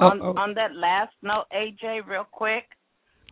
on 0.00 0.20
Oh, 0.22 0.34
oh. 0.36 0.38
on 0.40 0.54
that 0.54 0.74
last 0.76 1.14
note, 1.22 1.46
AJ, 1.52 2.02
real 2.06 2.24
quick, 2.30 2.64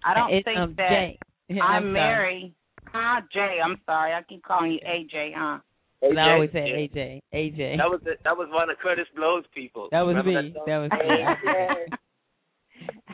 I 0.02 0.14
don't 0.14 0.32
It's, 0.32 0.44
think 0.44 0.58
um, 0.58 0.74
that 0.78 0.88
Jay. 0.90 1.18
I'm, 1.50 1.62
I'm 1.62 1.82
sorry. 1.82 1.92
married. 1.92 2.54
Huh, 2.92 3.20
Jay? 3.32 3.58
I'm 3.62 3.80
sorry, 3.86 4.12
I 4.14 4.22
keep 4.22 4.42
calling 4.42 4.72
you 4.72 4.80
AJ. 4.80 5.32
Huh? 5.36 5.58
And 6.02 6.18
I 6.18 6.32
always 6.32 6.50
say 6.52 6.66
yeah. 6.68 6.76
AJ. 6.76 7.20
AJ. 7.34 7.76
That 7.78 7.88
was 7.90 8.00
the, 8.02 8.16
that 8.24 8.36
was 8.36 8.48
one 8.50 8.68
of 8.70 8.76
Kurtis 8.78 9.06
Blow's 9.14 9.44
people. 9.54 9.88
That 9.92 10.02
was 10.02 10.16
Remember 10.16 10.42
me. 10.42 10.52
song? 10.54 10.64
That 10.66 10.78
was 10.78 10.90
me. 10.90 11.96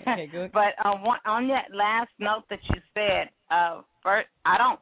Okay, 0.00 0.28
go 0.30 0.38
ahead. 0.38 0.52
but 0.52 0.74
uh, 0.84 0.96
one, 0.96 1.18
on 1.26 1.48
that 1.48 1.74
last 1.74 2.10
note 2.18 2.44
that 2.50 2.58
you 2.70 2.80
said, 2.94 3.30
uh, 3.50 3.82
first, 4.02 4.28
I 4.44 4.58
don't. 4.58 4.80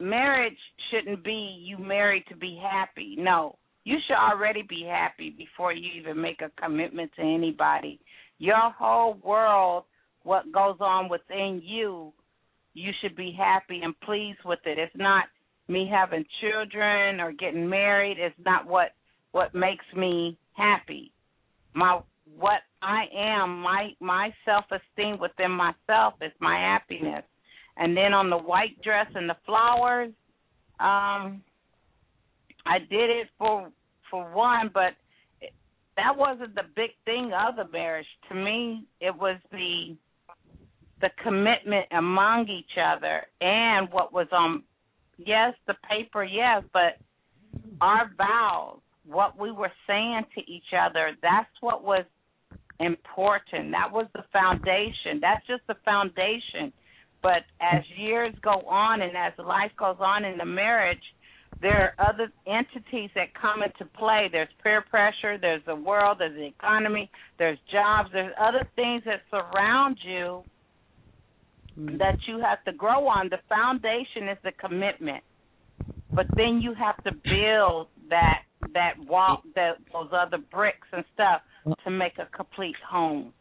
Marriage 0.00 0.58
shouldn't 0.90 1.24
be 1.24 1.62
you 1.64 1.78
married 1.78 2.24
to 2.28 2.36
be 2.36 2.60
happy. 2.62 3.16
No, 3.18 3.56
you 3.84 3.96
should 4.06 4.16
already 4.16 4.62
be 4.62 4.84
happy 4.88 5.30
before 5.30 5.72
you 5.72 5.88
even 5.98 6.20
make 6.20 6.40
a 6.40 6.50
commitment 6.60 7.10
to 7.16 7.22
anybody. 7.22 8.00
Your 8.38 8.70
whole 8.70 9.14
world, 9.22 9.84
what 10.22 10.50
goes 10.52 10.76
on 10.80 11.08
within 11.08 11.62
you, 11.64 12.12
you 12.74 12.90
should 13.00 13.14
be 13.14 13.34
happy 13.36 13.80
and 13.82 13.98
pleased 14.00 14.40
with 14.44 14.58
it. 14.64 14.78
It's 14.78 14.92
not 14.96 15.24
me 15.68 15.88
having 15.90 16.24
children 16.40 17.20
or 17.20 17.32
getting 17.32 17.68
married. 17.68 18.18
It's 18.18 18.34
not 18.44 18.66
what 18.66 18.90
what 19.32 19.54
makes 19.54 19.84
me 19.96 20.38
happy. 20.52 21.12
My 21.74 22.00
what 22.38 22.60
I 22.82 23.04
am, 23.14 23.60
my 23.60 23.90
my 24.00 24.32
self 24.44 24.64
esteem 24.70 25.18
within 25.18 25.50
myself 25.50 26.14
is 26.20 26.32
my 26.40 26.56
happiness. 26.56 27.24
And 27.76 27.96
then 27.96 28.14
on 28.14 28.30
the 28.30 28.38
white 28.38 28.80
dress 28.82 29.06
and 29.14 29.28
the 29.28 29.36
flowers, 29.44 30.12
um, 30.80 31.42
I 32.66 32.78
did 32.88 33.10
it 33.10 33.28
for 33.38 33.70
for 34.10 34.32
one, 34.32 34.70
but 34.72 34.94
that 35.96 36.16
wasn't 36.16 36.54
the 36.54 36.62
big 36.74 36.90
thing 37.04 37.32
of 37.32 37.56
the 37.56 37.70
marriage. 37.72 38.06
To 38.28 38.34
me, 38.34 38.86
it 39.00 39.14
was 39.14 39.38
the 39.50 39.96
the 41.00 41.10
commitment 41.22 41.86
among 41.90 42.48
each 42.48 42.78
other 42.80 43.22
and 43.40 43.88
what 43.90 44.12
was 44.12 44.28
on 44.32 44.62
yes, 45.18 45.54
the 45.66 45.74
paper, 45.88 46.24
yes, 46.24 46.62
but 46.72 46.98
our 47.80 48.10
vows, 48.16 48.78
what 49.06 49.38
we 49.38 49.50
were 49.50 49.72
saying 49.86 50.22
to 50.34 50.40
each 50.50 50.72
other, 50.78 51.12
that's 51.22 51.50
what 51.60 51.84
was 51.84 52.04
important. 52.80 53.70
That 53.72 53.90
was 53.92 54.06
the 54.14 54.24
foundation. 54.32 55.20
That's 55.20 55.46
just 55.46 55.62
the 55.66 55.76
foundation. 55.84 56.72
But 57.22 57.42
as 57.60 57.82
years 57.96 58.34
go 58.42 58.60
on 58.68 59.02
and 59.02 59.16
as 59.16 59.32
life 59.38 59.72
goes 59.78 59.96
on 60.00 60.24
in 60.24 60.36
the 60.38 60.44
marriage, 60.44 61.02
there 61.62 61.94
are 61.98 62.10
other 62.10 62.30
entities 62.46 63.10
that 63.14 63.28
come 63.34 63.62
into 63.62 63.84
play. 63.96 64.28
There's 64.30 64.48
peer 64.62 64.82
pressure, 64.82 65.38
there's 65.38 65.62
the 65.66 65.74
world, 65.74 66.18
there's 66.18 66.34
the 66.34 66.46
economy, 66.46 67.10
there's 67.38 67.58
jobs, 67.72 68.10
there's 68.12 68.34
other 68.38 68.66
things 68.76 69.02
that 69.06 69.22
surround 69.30 69.98
you 70.02 70.44
Mm. 71.78 71.98
that 71.98 72.18
you 72.28 72.38
have 72.38 72.62
to 72.64 72.72
grow 72.72 73.08
on. 73.08 73.28
The 73.28 73.40
foundation 73.48 74.28
is 74.28 74.38
the 74.44 74.52
commitment, 74.52 75.24
but 76.12 76.26
then 76.36 76.60
you 76.60 76.72
have 76.74 77.02
to 77.04 77.10
build 77.12 77.88
that 78.10 78.42
that 78.72 78.94
wall, 79.06 79.42
that 79.54 79.76
those 79.92 80.08
other 80.12 80.38
bricks 80.38 80.86
and 80.92 81.04
stuff 81.14 81.42
to 81.84 81.90
make 81.90 82.18
a 82.18 82.26
complete 82.36 82.76
home 82.88 83.32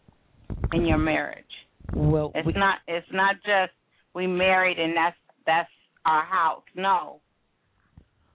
in 0.74 0.86
your 0.86 0.98
marriage. 0.98 1.46
Well, 1.94 2.32
It's 2.36 2.46
we, 2.46 2.54
not 2.54 2.80
it's 2.88 3.08
not 3.12 3.36
just 3.46 3.72
we 4.14 4.28
married 4.28 4.80
and 4.80 4.96
that's 4.96 5.16
that's 5.46 5.70
our 6.06 6.24
house. 6.24 6.64
No. 6.76 7.20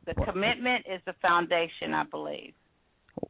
The 0.07 0.15
Well- 0.17 0.27
commitment 0.27 0.87
is 0.87 1.01
the 1.07 1.15
foundation, 1.15 1.95
I 1.95 2.05
believe. 2.05 2.55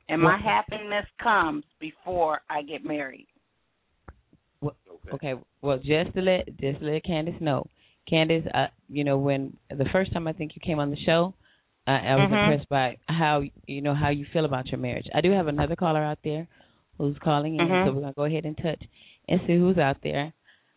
And 0.08 0.20
my 0.20 0.34
Well- 0.34 0.42
happiness 0.42 1.06
comes 1.22 1.64
before 1.78 2.42
I 2.50 2.62
get 2.62 2.84
married. 2.84 3.26
Okay, 5.12 5.34
well, 5.62 5.78
just 5.78 6.12
to 6.14 6.20
let 6.20 6.46
just 6.58 6.80
to 6.80 6.84
let 6.84 7.04
Candace 7.04 7.40
know, 7.40 7.66
Candace, 8.06 8.46
uh, 8.52 8.66
you 8.88 9.04
know, 9.04 9.16
when 9.16 9.56
the 9.70 9.86
first 9.86 10.12
time 10.12 10.26
I 10.28 10.32
think 10.32 10.54
you 10.54 10.60
came 10.60 10.78
on 10.78 10.90
the 10.90 10.96
show, 10.98 11.32
uh, 11.88 11.90
I 11.90 12.16
was 12.16 12.30
Mhm. 12.30 12.42
impressed 12.42 12.68
by 12.68 12.98
how 13.08 13.42
you 13.66 13.82
know 13.82 13.94
how 13.94 14.10
you 14.10 14.26
feel 14.32 14.44
about 14.44 14.68
your 14.68 14.78
marriage. 14.78 15.06
I 15.14 15.22
do 15.22 15.32
have 15.32 15.48
another 15.48 15.76
caller 15.76 16.02
out 16.04 16.18
there 16.24 16.46
who's 16.98 17.16
calling 17.24 17.56
in, 17.56 17.68
Mhm. 17.68 17.84
so 17.84 17.92
we're 17.92 18.00
gonna 18.02 18.12
go 18.14 18.24
ahead 18.24 18.44
and 18.44 18.56
touch 18.58 18.82
and 19.28 19.40
see 19.46 19.56
who's 19.56 19.78
out 19.78 19.98
there. 20.02 20.32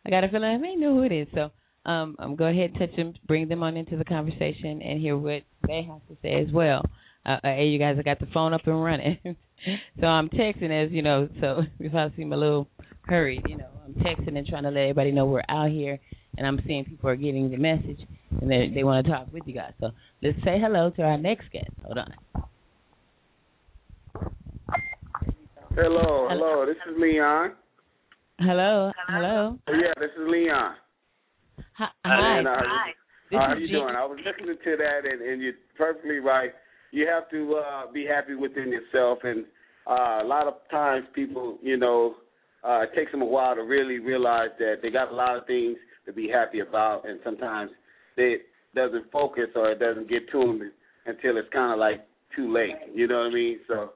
I 0.05 0.09
got 0.09 0.23
a 0.23 0.29
feeling 0.29 0.49
I 0.49 0.57
may 0.57 0.75
know 0.75 0.95
who 0.95 1.03
it 1.03 1.11
is, 1.11 1.27
so 1.35 1.51
um, 1.85 2.15
I'm 2.19 2.35
go 2.35 2.45
ahead 2.45 2.71
and 2.71 2.79
touch 2.79 2.95
them, 2.95 3.13
bring 3.27 3.47
them 3.49 3.63
on 3.63 3.77
into 3.77 3.97
the 3.97 4.05
conversation, 4.05 4.81
and 4.81 5.01
hear 5.01 5.17
what 5.17 5.43
they 5.67 5.83
have 5.83 6.05
to 6.07 6.17
say 6.21 6.33
as 6.35 6.51
well. 6.53 6.83
Uh, 7.25 7.37
uh, 7.43 7.55
hey, 7.55 7.67
you 7.67 7.79
guys, 7.79 7.97
I 7.99 8.03
got 8.03 8.19
the 8.19 8.27
phone 8.33 8.53
up 8.53 8.65
and 8.67 8.83
running, 8.83 9.17
so 9.99 10.07
I'm 10.07 10.29
texting 10.29 10.71
as 10.85 10.91
you 10.91 11.01
know. 11.03 11.27
So 11.41 11.61
if 11.79 11.93
I 11.93 12.09
seem 12.15 12.33
a 12.33 12.37
little 12.37 12.67
hurried, 13.07 13.43
you 13.47 13.57
know, 13.57 13.67
I'm 13.85 13.93
texting 13.95 14.37
and 14.37 14.45
trying 14.47 14.63
to 14.63 14.69
let 14.69 14.81
everybody 14.81 15.11
know 15.11 15.25
we're 15.25 15.41
out 15.49 15.69
here, 15.71 15.99
and 16.37 16.45
I'm 16.47 16.59
seeing 16.65 16.85
people 16.85 17.09
are 17.09 17.15
getting 17.15 17.49
the 17.51 17.57
message, 17.57 17.99
and 18.39 18.49
they 18.49 18.71
they 18.73 18.83
want 18.83 19.05
to 19.05 19.11
talk 19.11 19.27
with 19.33 19.43
you 19.45 19.53
guys. 19.53 19.73
So 19.79 19.91
let's 20.21 20.37
say 20.43 20.59
hello 20.59 20.89
to 20.91 21.01
our 21.01 21.17
next 21.17 21.51
guest. 21.51 21.69
Hold 21.83 21.97
on. 21.99 22.13
Hello, 25.75 26.27
hello. 26.29 26.65
This 26.65 26.75
is 26.89 26.95
Leon. 26.99 27.53
Hello, 28.39 28.91
hello. 29.07 29.57
Oh, 29.67 29.73
yeah, 29.73 29.93
this 29.99 30.09
is 30.19 30.27
Leon. 30.27 30.73
Hi. 31.77 31.87
hi. 32.03 32.37
And, 32.39 32.47
uh, 32.47 32.51
This 33.29 33.37
how 33.39 33.45
are 33.45 33.57
you 33.57 33.67
Jean- 33.67 33.75
doing? 33.81 33.95
I 33.95 34.05
was 34.05 34.19
listening 34.25 34.57
to 34.63 34.77
that, 34.77 35.09
and, 35.09 35.21
and 35.21 35.41
you're 35.41 35.53
perfectly 35.77 36.17
right. 36.17 36.51
You 36.91 37.07
have 37.07 37.29
to 37.29 37.55
uh, 37.55 37.91
be 37.91 38.05
happy 38.05 38.35
within 38.35 38.69
yourself, 38.69 39.19
and 39.23 39.45
uh, 39.87 40.19
a 40.21 40.25
lot 40.25 40.47
of 40.47 40.55
times 40.69 41.05
people, 41.13 41.57
you 41.61 41.77
know, 41.77 42.15
uh, 42.67 42.81
it 42.81 42.91
takes 42.95 43.11
them 43.11 43.21
a 43.21 43.25
while 43.25 43.55
to 43.55 43.61
really 43.61 43.99
realize 43.99 44.49
that 44.59 44.75
they 44.81 44.89
got 44.89 45.11
a 45.11 45.15
lot 45.15 45.37
of 45.37 45.45
things 45.47 45.77
to 46.05 46.13
be 46.13 46.27
happy 46.27 46.59
about, 46.59 47.07
and 47.07 47.19
sometimes 47.23 47.71
it 48.17 48.43
doesn't 48.75 49.11
focus 49.11 49.47
or 49.55 49.71
it 49.71 49.79
doesn't 49.79 50.09
get 50.09 50.29
to 50.31 50.39
them 50.39 50.71
until 51.05 51.37
it's 51.37 51.49
kind 51.51 51.73
of 51.73 51.79
like 51.79 52.05
too 52.35 52.51
late. 52.53 52.75
You 52.93 53.07
know 53.07 53.19
what 53.19 53.31
I 53.31 53.33
mean? 53.33 53.59
So 53.67 53.91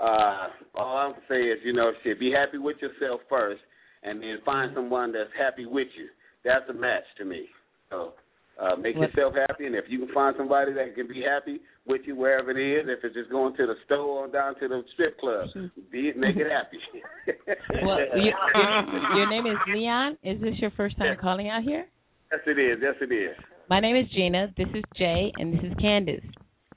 uh, 0.00 0.48
all 0.74 0.96
I'm 0.98 1.14
saying 1.28 1.48
is, 1.48 1.58
you 1.64 1.72
know, 1.72 1.92
shit, 2.02 2.20
be 2.20 2.32
happy 2.32 2.58
with 2.58 2.76
yourself 2.80 3.20
first, 3.28 3.60
and 4.02 4.22
then 4.22 4.38
find 4.44 4.72
someone 4.74 5.12
that's 5.12 5.30
happy 5.38 5.66
with 5.66 5.88
you. 5.96 6.08
That's 6.44 6.68
a 6.70 6.72
match 6.74 7.04
to 7.18 7.24
me. 7.24 7.46
So 7.90 8.12
uh, 8.60 8.76
make 8.76 8.96
What- 8.96 9.10
yourself 9.10 9.34
happy, 9.48 9.66
and 9.66 9.74
if 9.74 9.84
you 9.88 9.98
can 9.98 10.14
find 10.14 10.34
somebody 10.36 10.72
that 10.74 10.94
can 10.94 11.08
be 11.08 11.22
happy 11.22 11.60
with 11.88 12.02
you 12.04 12.14
wherever 12.16 12.50
it 12.50 12.58
is, 12.58 12.86
if 12.88 13.02
it's 13.02 13.14
just 13.14 13.30
going 13.30 13.56
to 13.56 13.66
the 13.66 13.74
store 13.86 14.26
or 14.26 14.28
down 14.28 14.58
to 14.60 14.68
the 14.68 14.82
strip 14.94 15.18
club, 15.18 15.48
mm-hmm. 15.56 15.80
be 15.90 16.08
it, 16.08 16.16
make 16.16 16.36
it 16.36 16.46
happy. 16.50 16.78
Well, 17.84 17.98
you, 18.16 18.32
your, 18.54 19.16
your 19.16 19.30
name 19.30 19.46
is 19.46 19.58
Leon. 19.74 20.18
Is 20.22 20.40
this 20.40 20.54
your 20.58 20.70
first 20.72 20.96
time 20.98 21.16
calling 21.20 21.48
out 21.48 21.62
here? 21.62 21.86
yes, 22.32 22.40
it 22.46 22.58
is. 22.58 22.78
Yes, 22.82 22.94
it 23.00 23.12
is. 23.12 23.36
My 23.70 23.80
name 23.80 23.96
is 23.96 24.06
Gena. 24.14 24.52
This 24.56 24.68
is 24.74 24.82
Jay, 24.96 25.30
and 25.36 25.52
this 25.52 25.60
is 25.62 25.72
Candace. 25.80 26.24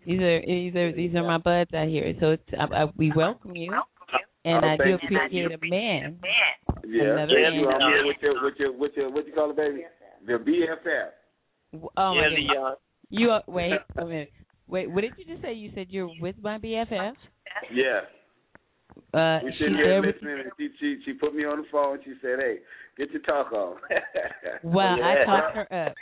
These 0.05 0.20
are 0.20 0.41
these 0.45 0.76
are 0.76 0.91
these 0.95 1.16
are 1.16 1.24
my 1.24 1.38
buds 1.38 1.74
out 1.74 1.88
here. 1.88 2.14
So 2.20 2.32
it's, 2.32 2.43
I, 2.59 2.84
I, 2.84 2.86
we 2.97 3.12
welcome 3.16 3.55
you, 3.55 3.72
and 4.43 4.66
Oh, 4.66 4.68
I 4.68 4.78
do 4.78 4.97
thank 4.97 5.12
you. 5.12 5.18
appreciate 5.18 5.51
a 5.51 5.70
man. 5.70 6.20
Yeah, 6.86 7.03
Another 7.03 7.39
yeah, 7.39 7.49
man. 7.49 7.59
you, 7.59 7.70
I'm 7.70 7.91
here 7.91 8.05
with 8.05 8.18
your, 8.22 8.43
with 8.43 8.53
your, 8.57 8.78
with 8.78 8.91
your, 8.95 9.12
what 9.12 9.28
you 9.28 9.34
call 9.34 9.51
it, 9.51 9.55
baby? 9.55 9.84
The 10.26 10.34
BFF. 10.34 11.80
Oh 11.97 12.14
yeah, 12.14 12.22
my 12.22 12.30
goodness. 12.30 12.49
Leon. 12.51 12.76
You 13.09 13.30
are, 13.30 13.43
wait 13.47 13.74
a 13.97 14.05
minute. 14.05 14.32
Wait, 14.72 14.90
what 14.90 15.02
did 15.02 15.12
you 15.18 15.26
just 15.26 15.42
say? 15.42 15.54
You 15.54 15.70
said 15.76 15.88
you're 15.90 16.10
with 16.20 16.36
my 16.42 16.58
BFF. 16.58 17.14
Yeah. 17.74 18.02
Uh, 19.14 19.40
We 19.44 19.52
she's 19.52 19.60
sitting 19.60 19.76
here 19.76 20.02
with 20.02 20.16
listening, 20.16 20.40
and 20.40 20.52
she, 20.58 20.70
she, 20.80 20.98
she 21.06 21.14
put 21.14 21.36
me 21.36 21.44
on 21.46 21.58
the 21.60 21.66
phone. 21.72 21.96
and 21.96 22.04
She 22.04 22.14
said, 22.22 22.40
"Hey, 22.40 22.58
get 22.98 23.12
your 23.12 23.22
talk 23.22 23.52
on." 23.52 23.76
Well, 24.64 24.88
I 25.04 25.14
Yeah. 25.20 25.26
talked 25.26 25.56
her 25.56 25.88
up. 25.88 25.94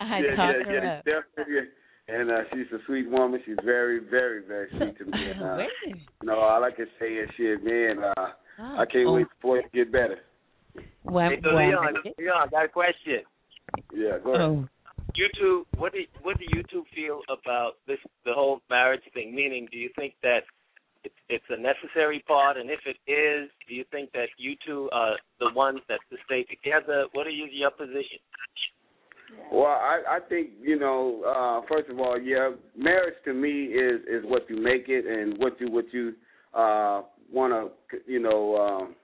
I 0.00 0.16
I 0.16 0.18
yeah, 0.20 0.34
talked 0.36 0.58
yeah, 0.58 0.64
her 0.66 0.84
yeah, 0.84 0.98
up. 0.98 1.04
definitely. 1.04 1.68
And 2.08 2.30
uh, 2.30 2.42
she's 2.52 2.66
a 2.72 2.78
sweet 2.86 3.08
woman. 3.10 3.40
She's 3.46 3.56
very, 3.64 3.98
very, 4.00 4.42
very 4.46 4.68
sweet 4.76 4.96
to 4.98 5.04
me. 5.04 5.30
And, 5.30 5.42
uh, 5.42 5.56
Wait. 5.58 5.68
a 5.84 5.88
minute. 5.88 6.02
no, 6.22 6.38
all 6.38 6.62
I 6.64 6.70
can 6.70 6.86
say 7.00 7.14
is, 7.14 7.28
shit, 7.36 7.64
man. 7.64 8.02
Uh, 8.02 8.26
Oh, 8.58 8.76
I 8.78 8.86
can't 8.86 9.06
oh, 9.06 9.12
wait 9.12 9.26
for 9.42 9.58
it 9.58 9.64
to 9.64 9.68
get 9.68 9.92
better. 9.92 10.16
Well, 11.04 11.28
Hey, 11.28 11.40
so 11.42 11.54
well, 11.54 11.68
Leon, 11.68 11.94
Leon, 12.18 12.36
I 12.42 12.46
got 12.46 12.64
a 12.64 12.68
question. 12.68 13.20
Yeah, 13.94 14.12
go 14.24 14.30
ahead. 14.34 14.40
oh, 14.40 14.68
You 15.16 15.28
two, 15.40 15.66
what 15.78 15.92
do 15.94 16.00
what 16.22 16.38
do 16.38 16.44
you 16.52 16.62
two 16.70 16.84
feel 16.94 17.20
about 17.28 17.72
this 17.86 17.98
the 18.26 18.34
whole 18.34 18.60
marriage 18.68 19.00
thing? 19.14 19.34
Meaning, 19.34 19.66
do 19.72 19.78
you 19.78 19.88
think 19.96 20.12
that 20.22 20.40
it's 21.04 21.14
it's 21.30 21.44
a 21.48 21.56
necessary 21.56 22.22
part, 22.28 22.58
and 22.58 22.68
if 22.68 22.80
it 22.84 22.98
is, 23.10 23.48
do 23.66 23.74
you 23.74 23.84
think 23.90 24.12
that 24.12 24.28
you 24.36 24.56
two 24.66 24.90
are 24.92 25.16
the 25.40 25.50
ones 25.54 25.80
that 25.88 26.00
to 26.10 26.16
stay 26.26 26.44
together? 26.44 27.06
What 27.12 27.26
you, 27.32 27.46
your 27.50 27.70
position? 27.70 28.20
Well, 29.50 29.64
I 29.66 30.02
I 30.06 30.18
think 30.28 30.50
you 30.60 30.78
know. 30.78 31.22
Uh, 31.24 31.66
first 31.66 31.88
of 31.88 31.98
all, 31.98 32.20
yeah, 32.20 32.50
marriage 32.76 33.14
to 33.24 33.32
me 33.32 33.64
is 33.64 34.02
is 34.02 34.22
what 34.24 34.42
you 34.50 34.62
make 34.62 34.88
it 34.88 35.06
and 35.06 35.38
what 35.38 35.58
you 35.58 35.70
what 35.70 35.86
you 35.92 36.12
uh, 36.52 37.02
want 37.32 37.54
to 37.54 37.98
you 38.06 38.20
know 38.20 38.56
um, 38.56 38.94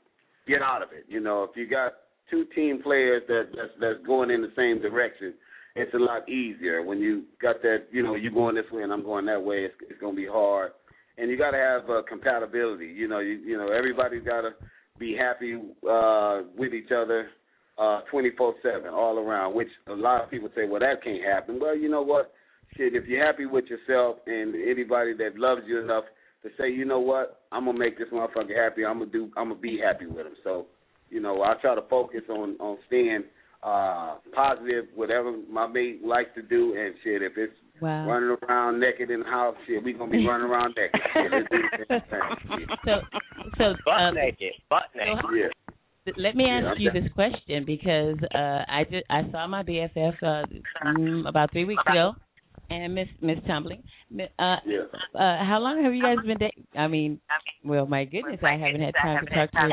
get 0.46 0.60
out 0.60 0.82
of 0.82 0.88
it. 0.92 1.06
You 1.08 1.20
know, 1.20 1.44
if 1.44 1.56
you 1.56 1.66
got 1.66 1.92
two 2.30 2.44
team 2.54 2.82
players 2.82 3.22
that 3.28 3.48
that's, 3.56 3.72
that's 3.80 4.06
going 4.06 4.30
in 4.30 4.42
the 4.42 4.52
same 4.56 4.82
direction, 4.82 5.32
it's 5.75 5.95
a 5.95 5.99
lot 5.99 6.29
easier. 6.29 6.83
When 6.83 7.01
you 7.01 7.25
got 7.41 7.62
that, 7.62 7.85
you 7.91 8.03
know, 8.03 8.14
you 8.14 8.31
going 8.31 8.55
this 8.55 8.70
way 8.70 8.83
and 8.83 8.93
I'm 8.93 9.03
going 9.03 9.27
that 9.27 9.43
way, 9.43 9.64
it's, 9.64 9.75
it's 9.89 10.01
going 10.01 10.14
to 10.14 10.20
be 10.20 10.29
hard. 10.29 10.73
And 11.18 11.31
you 11.31 11.39
got 11.39 11.53
to 11.53 11.59
have 11.59 11.91
uh, 11.91 12.03
compatibility. 12.09 12.87
You 12.87 13.09
know, 13.09 13.18
you 13.18 13.35
you 13.45 13.57
know 13.57 13.70
everybody's 13.70 14.25
got 14.25 14.43
to 14.43 14.51
be 14.99 15.14
happy 15.16 15.55
uh, 15.89 16.43
with 16.57 16.73
each 16.73 16.91
other 16.91 17.29
uh 17.79 18.01
24/7 18.12 18.93
all 18.93 19.18
around. 19.18 19.55
Which 19.55 19.68
a 19.89 19.93
lot 19.93 20.23
of 20.23 20.31
people 20.31 20.49
say, 20.55 20.66
well, 20.66 20.81
that 20.81 21.03
can't 21.03 21.23
happen. 21.23 21.59
Well, 21.61 21.77
you 21.77 21.89
know 21.89 22.03
what? 22.03 22.33
Shit, 22.77 22.95
if 22.95 23.07
you're 23.07 23.25
happy 23.25 23.47
with 23.47 23.66
yourself 23.66 24.16
and 24.27 24.55
anybody 24.55 25.14
that 25.18 25.37
loves 25.37 25.62
you 25.66 25.81
enough 25.81 26.05
to 26.43 26.49
say, 26.59 26.70
you 26.70 26.85
know 26.87 27.01
what, 27.01 27.43
I'm 27.53 27.66
gonna 27.66 27.79
make 27.79 27.99
this 27.99 28.09
motherfucker 28.12 28.57
happy. 28.57 28.85
I'm 28.85 28.99
gonna 28.99 29.11
do. 29.11 29.31
I'm 29.37 29.49
gonna 29.51 29.61
be 29.61 29.79
happy 29.79 30.07
with 30.07 30.27
him. 30.27 30.37
So, 30.43 30.66
you 31.11 31.20
know, 31.20 31.43
I 31.43 31.55
try 31.61 31.75
to 31.75 31.83
focus 31.89 32.23
on 32.31 32.57
on 32.61 32.79
staying 32.87 33.25
uh 33.62 34.16
positive, 34.34 34.86
whatever 34.94 35.34
my 35.50 35.66
mate 35.66 36.04
likes 36.04 36.30
to 36.34 36.42
do, 36.42 36.74
and 36.76 36.94
shit. 37.04 37.22
If 37.22 37.32
it's 37.36 37.52
Wow. 37.80 38.06
running 38.06 38.36
around 38.48 38.78
naked 38.78 39.10
in 39.10 39.20
the 39.20 39.26
house, 39.26 39.56
shit, 39.66 39.82
we 39.82 39.92
gonna 39.92 40.10
be 40.10 40.24
running 40.24 40.46
around 40.46 40.76
naked. 40.76 41.00
Shit, 41.14 41.88
the 41.88 42.00
same 42.10 42.58
thing. 42.58 42.66
So, 42.84 43.00
so 43.58 43.74
Butt 43.84 44.00
um, 44.00 44.14
naked. 44.14 44.52
Butt 44.70 44.84
naked. 44.94 45.18
so 45.24 45.34
Yeah. 45.34 46.12
let 46.16 46.36
me 46.36 46.44
ask 46.44 46.78
Yeah, 46.78 46.92
you 46.94 47.00
this 47.00 47.10
question 47.12 47.64
because 47.64 48.18
uh, 48.34 48.62
I 48.68 48.84
did 48.88 49.02
I 49.10 49.28
saw 49.32 49.48
my 49.48 49.64
BFF 49.64 50.14
uh, 50.22 51.28
about 51.28 51.50
three 51.50 51.64
weeks 51.64 51.82
ago, 51.88 52.14
and 52.73 52.95
Miss 52.95 53.09
Miss 53.20 53.39
Tumbling. 53.47 53.83
Uh, 54.39 54.57
Yeah. 54.64 54.87
uh, 55.14 55.45
how 55.45 55.59
long 55.61 55.83
have 55.85 55.95
you 55.95 56.03
guys 56.03 56.18
been 56.27 56.39
dating? 56.39 56.66
I 56.77 56.87
mean, 56.89 57.20
well, 57.64 57.87
my 57.87 58.05
goodness, 58.05 58.41
I 58.43 58.57
haven't 58.57 58.81
had 58.81 58.95
time 58.95 59.25
to 59.27 59.35
talk 59.35 59.51
to 59.53 59.59
her. 59.59 59.70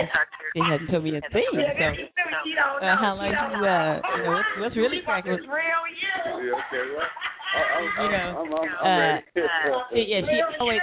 She 0.53 0.59
hasn't 0.61 0.89
told 0.89 1.03
me 1.03 1.15
a 1.15 1.21
thing. 1.21 1.43
So, 1.53 2.85
uh, 2.85 2.95
how 2.97 3.15
long 3.15 3.29
you 3.31 3.67
uh, 3.67 4.01
you 4.17 4.23
know, 4.23 4.31
what's, 4.31 4.47
what's 4.59 4.75
really 4.77 5.01
cracking? 5.05 5.31
with- 5.33 5.41
Yeah, 5.43 5.51
okay, 6.35 6.83
well, 6.95 7.07
I, 7.55 7.61
I, 7.61 8.03
You 8.03 8.11
know, 8.11 8.27
I'm, 8.39 8.53
I'm, 8.53 8.69
I'm 8.85 9.15
uh. 9.15 9.91
Yeah, 9.95 10.21
she 10.21 10.41
always. 10.59 10.79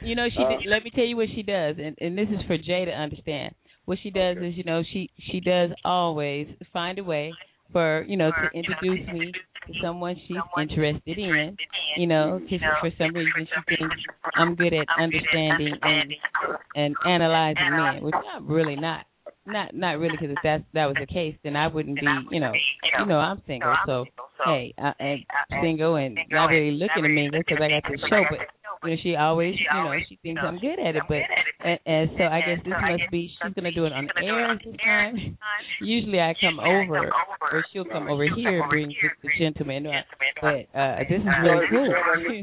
You 0.00 0.14
know, 0.14 0.26
she. 0.28 0.42
Uh, 0.42 0.48
did, 0.48 0.66
let 0.68 0.84
me 0.84 0.90
tell 0.94 1.04
you 1.04 1.16
what 1.16 1.28
she 1.34 1.42
does, 1.42 1.76
and 1.82 1.96
and 2.00 2.16
this 2.18 2.28
is 2.28 2.44
for 2.46 2.56
Jay 2.58 2.84
to 2.84 2.92
understand. 2.92 3.54
What 3.86 3.98
she 4.02 4.10
does 4.10 4.36
Okay. 4.36 4.48
is, 4.48 4.56
you 4.56 4.64
know, 4.64 4.82
she 4.92 5.10
she 5.30 5.40
does 5.40 5.70
always 5.84 6.48
find 6.72 6.98
a 6.98 7.04
way 7.04 7.32
for 7.72 8.04
you 8.08 8.16
know 8.16 8.30
to 8.30 8.58
introduce 8.58 9.06
me 9.12 9.32
to 9.66 9.72
someone 9.82 10.16
she's 10.26 10.36
interested 10.60 11.18
in. 11.18 11.56
You 11.96 12.06
know, 12.06 12.40
because 12.42 12.60
for 12.80 12.90
some 12.98 13.14
reason 13.14 13.46
she 13.46 13.76
thinks 13.76 13.96
I'm 14.34 14.54
good 14.54 14.74
at 14.74 14.86
understanding 14.98 15.74
and 15.82 16.12
and 16.74 16.94
analyzing 17.06 17.70
men, 17.70 18.02
which 18.02 18.14
I'm 18.34 18.46
really 18.46 18.76
not. 18.76 19.06
Not 19.48 19.74
not 19.74 19.98
really, 19.98 20.16
because 20.20 20.30
if 20.30 20.42
that 20.42 20.64
that 20.74 20.86
was 20.86 20.96
the 20.98 21.06
case, 21.06 21.36
then 21.44 21.54
I 21.54 21.68
wouldn't 21.68 22.00
be. 22.00 22.06
You 22.32 22.40
know, 22.40 22.52
you 22.98 23.06
know, 23.06 23.18
I'm 23.18 23.40
single, 23.46 23.74
so 23.86 24.04
hey, 24.44 24.74
I'm 24.76 25.24
single 25.62 25.94
and 25.94 26.18
not 26.30 26.46
really 26.46 26.72
looking 26.72 27.04
at 27.04 27.10
me 27.10 27.30
because 27.30 27.58
I 27.62 27.68
got 27.68 27.82
this 27.88 28.00
show, 28.10 28.24
but 28.28 28.40
you 28.86 28.96
know, 28.96 29.02
she 29.02 29.16
always, 29.16 29.54
you 29.58 29.66
know, 29.72 29.92
she 30.08 30.18
thinks 30.22 30.40
I'm 30.44 30.58
good 30.58 30.78
at 30.78 30.96
it, 30.96 31.02
but 31.08 31.22
and, 31.64 31.78
and 31.86 32.10
so 32.16 32.24
I 32.24 32.40
guess 32.40 32.64
this 32.64 32.74
must 32.74 33.10
be 33.10 33.30
she's 33.30 33.54
gonna 33.54 33.72
do 33.72 33.86
it 33.86 33.92
on 33.92 34.08
air 34.22 34.58
this 34.62 34.74
time. 34.82 35.38
Usually 35.80 36.20
I 36.20 36.34
come 36.40 36.60
over, 36.60 37.10
or 37.52 37.64
she'll 37.72 37.84
come 37.84 38.08
over 38.08 38.24
here 38.24 38.62
and 38.62 38.70
bring 38.70 38.88
just 38.90 39.20
the 39.22 39.30
gentleman, 39.38 39.86
uh, 39.86 40.02
but 40.40 40.66
uh 40.78 40.98
this 41.08 41.20
is 41.20 41.36
really 41.42 41.66
cool. 41.70 41.94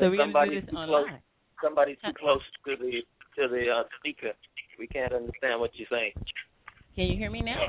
so 0.00 0.10
we're 0.10 0.16
gonna 0.16 0.46
do 0.48 0.60
this 0.60 0.70
close. 0.70 0.88
online. 0.88 1.20
Somebody 1.62 1.96
too 2.04 2.12
close 2.18 2.42
to 2.66 2.76
the 2.76 3.02
to 3.36 3.48
the 3.48 3.64
uh, 3.70 3.82
speaker. 3.98 4.32
We 4.78 4.86
can't 4.86 5.12
understand 5.12 5.60
what 5.60 5.70
you're 5.74 5.88
saying. 5.90 6.12
Can 6.94 7.06
you 7.06 7.16
hear 7.16 7.30
me 7.30 7.42
now? 7.42 7.60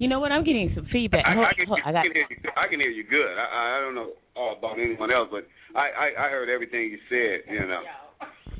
You 0.00 0.08
know 0.08 0.18
what? 0.18 0.32
I'm 0.32 0.44
getting 0.44 0.72
some 0.74 0.88
feedback. 0.90 1.24
I, 1.28 1.34
Hold, 1.36 1.44
I, 1.46 1.52
can, 1.52 1.66
hold, 1.68 1.80
I 1.84 1.90
I, 1.90 1.92
got. 1.92 2.02
can 2.08 2.12
hear 2.16 2.26
you, 2.30 2.36
I 2.56 2.66
can 2.72 2.80
hear 2.80 2.88
you 2.88 3.04
good. 3.04 3.36
I, 3.36 3.44
I 3.44 3.62
I 3.76 3.80
don't 3.84 3.94
know 3.94 4.16
all 4.34 4.56
about 4.56 4.80
anyone 4.80 5.12
else, 5.12 5.28
but 5.30 5.44
I, 5.76 6.16
I, 6.16 6.26
I 6.26 6.30
heard 6.32 6.48
everything 6.48 6.88
you 6.88 6.98
said. 7.12 7.44
You 7.52 7.68
know. 7.68 7.82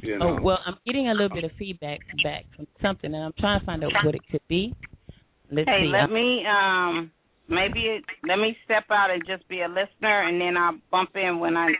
You 0.02 0.18
know. 0.18 0.36
Oh 0.36 0.42
well, 0.42 0.58
I'm 0.66 0.76
getting 0.84 1.08
a 1.08 1.12
little 1.16 1.32
bit 1.32 1.44
of 1.44 1.50
feedback 1.58 2.00
back 2.22 2.44
from 2.54 2.66
something, 2.82 3.08
and 3.14 3.24
I'm 3.24 3.32
trying 3.40 3.58
to 3.58 3.64
find 3.64 3.82
out 3.82 3.90
what 4.04 4.14
it 4.14 4.20
could 4.30 4.44
be. 4.48 4.74
Let's 5.50 5.66
Hey, 5.68 5.84
see. 5.84 5.88
let 5.88 6.12
me 6.12 6.44
um 6.44 7.10
maybe 7.48 7.80
it, 7.88 8.04
let 8.28 8.36
me 8.36 8.54
step 8.66 8.84
out 8.92 9.10
and 9.10 9.22
just 9.26 9.48
be 9.48 9.62
a 9.62 9.68
listener, 9.68 10.28
and 10.28 10.38
then 10.38 10.58
I'll 10.60 10.76
bump 10.90 11.16
in 11.16 11.40
when 11.40 11.56
I 11.56 11.72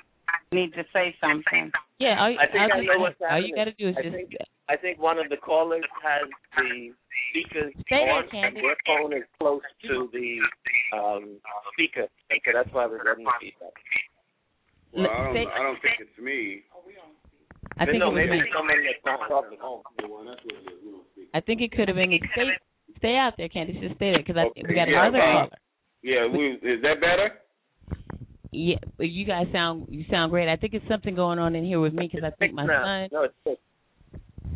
need 0.53 0.73
to 0.73 0.85
say 0.93 1.15
something. 1.21 1.71
yeah, 2.01 2.17
all, 2.19 2.31
you- 2.33 2.39
I 2.41 2.47
think 2.49 2.65
all 2.73 2.79
I 2.79 2.81
you- 2.81 2.89
know 2.97 3.01
what's 3.01 3.21
all 3.21 3.41
you 3.45 3.55
got 3.55 3.65
to 3.65 3.73
do 3.77 3.89
is 3.91 3.95
I 3.99 4.03
just 4.09 4.15
think 4.17 4.33
I 4.71 4.77
think 4.77 4.99
one 4.99 5.19
of 5.19 5.29
the 5.29 5.37
callers 5.37 5.85
has 6.03 6.29
the 6.57 6.93
speakers 7.31 7.73
Stay 7.87 8.03
there, 8.05 8.11
on 8.13 8.23
and 8.25 8.31
Candace. 8.31 8.63
phone 8.87 9.13
is 9.13 9.25
close 9.39 9.63
to 9.87 10.09
the 10.13 10.39
um 10.97 11.39
speaker, 11.75 12.07
and 12.31 12.41
so 12.45 12.51
that's 12.55 12.71
why 12.73 12.87
we're 12.87 13.03
getting 13.05 13.25
the 13.25 13.33
feedback. 13.41 13.75
well, 14.93 15.07
I 15.07 15.33
don't, 15.33 15.49
I 15.51 15.61
don't 15.63 15.81
think 15.83 15.97
it's 16.01 16.19
me. 16.19 16.63
I 17.79 17.87
think 17.87 17.99
no, 17.99 18.11
it 18.11 18.15
maybe 18.27 18.41
me. 18.43 18.51
someone 18.55 18.77
that's 18.85 19.05
not 19.07 19.29
talking. 19.29 19.59
I 21.35 21.41
think 21.41 21.61
it 21.63 21.73
could 21.73 21.89
have 21.89 21.97
been 21.97 22.11
me. 22.11 22.21
Stay, 22.33 22.43
stay 22.99 23.17
out 23.17 23.35
there, 23.39 23.49
Candace. 23.49 23.77
Just 23.81 23.97
stay 23.97 24.11
there 24.11 24.19
because 24.19 24.37
Okay, 24.37 24.63
we 24.69 24.75
got 24.75 24.89
yeah, 24.89 25.07
another 25.07 25.19
caller. 25.19 25.49
Yeah, 26.03 26.27
we, 26.27 26.59
is 26.63 26.83
that 26.83 27.01
better? 27.01 27.39
Yeah, 28.53 28.77
but 28.97 29.09
you 29.09 29.25
guys 29.25 29.47
sound 29.53 29.87
you 29.91 30.05
sound 30.11 30.31
great. 30.33 30.49
I 30.51 30.57
think 30.57 30.75
it's 30.75 30.87
something 30.89 31.15
going 31.15 31.39
on 31.39 31.55
in 31.55 31.65
here 31.65 31.79
with 31.81 31.95
me 31.95 32.09
because 32.11 32.25
I 32.27 32.35
think 32.37 32.53
my 32.53 32.67
now. 32.67 32.83
son. 32.83 33.09
No, 33.13 33.23
it's 33.25 33.35
fixed. 33.45 33.63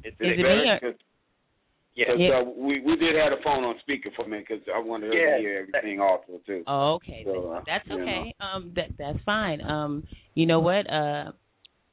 It's 0.03 0.17
Is 0.21 0.35
it 0.35 0.43
better? 0.43 0.57
me 0.65 0.69
or- 0.71 0.81
Cause, 0.81 1.01
Yeah. 1.95 2.07
'cause, 2.07 2.21
Yeah. 2.21 2.39
uh, 2.41 2.43
we 2.43 2.81
we 2.81 2.97
did 2.97 3.15
have 3.17 3.31
the 3.31 3.43
phone 3.43 3.63
on 3.65 3.79
speaker 3.81 4.11
for 4.17 4.27
me 4.27 4.39
because 4.41 4.61
I 4.69 4.79
wanted 4.79 5.13
her 5.13 5.19
Yeah. 5.19 5.37
to 5.37 5.41
hear 5.43 5.59
everything 5.69 6.01
also 6.01 6.41
too. 6.47 6.65
Oh, 6.67 6.95
okay. 6.95 7.23
So, 7.25 7.53
uh, 7.53 7.63
that's 7.67 7.87
you 7.89 8.01
okay. 8.01 8.35
Um, 8.41 8.73
that 8.75 8.97
that's 8.99 9.19
fine. 9.25 9.61
Um, 9.63 10.07
you 10.35 10.47
know 10.47 10.59
what? 10.61 10.91
Uh, 10.91 11.33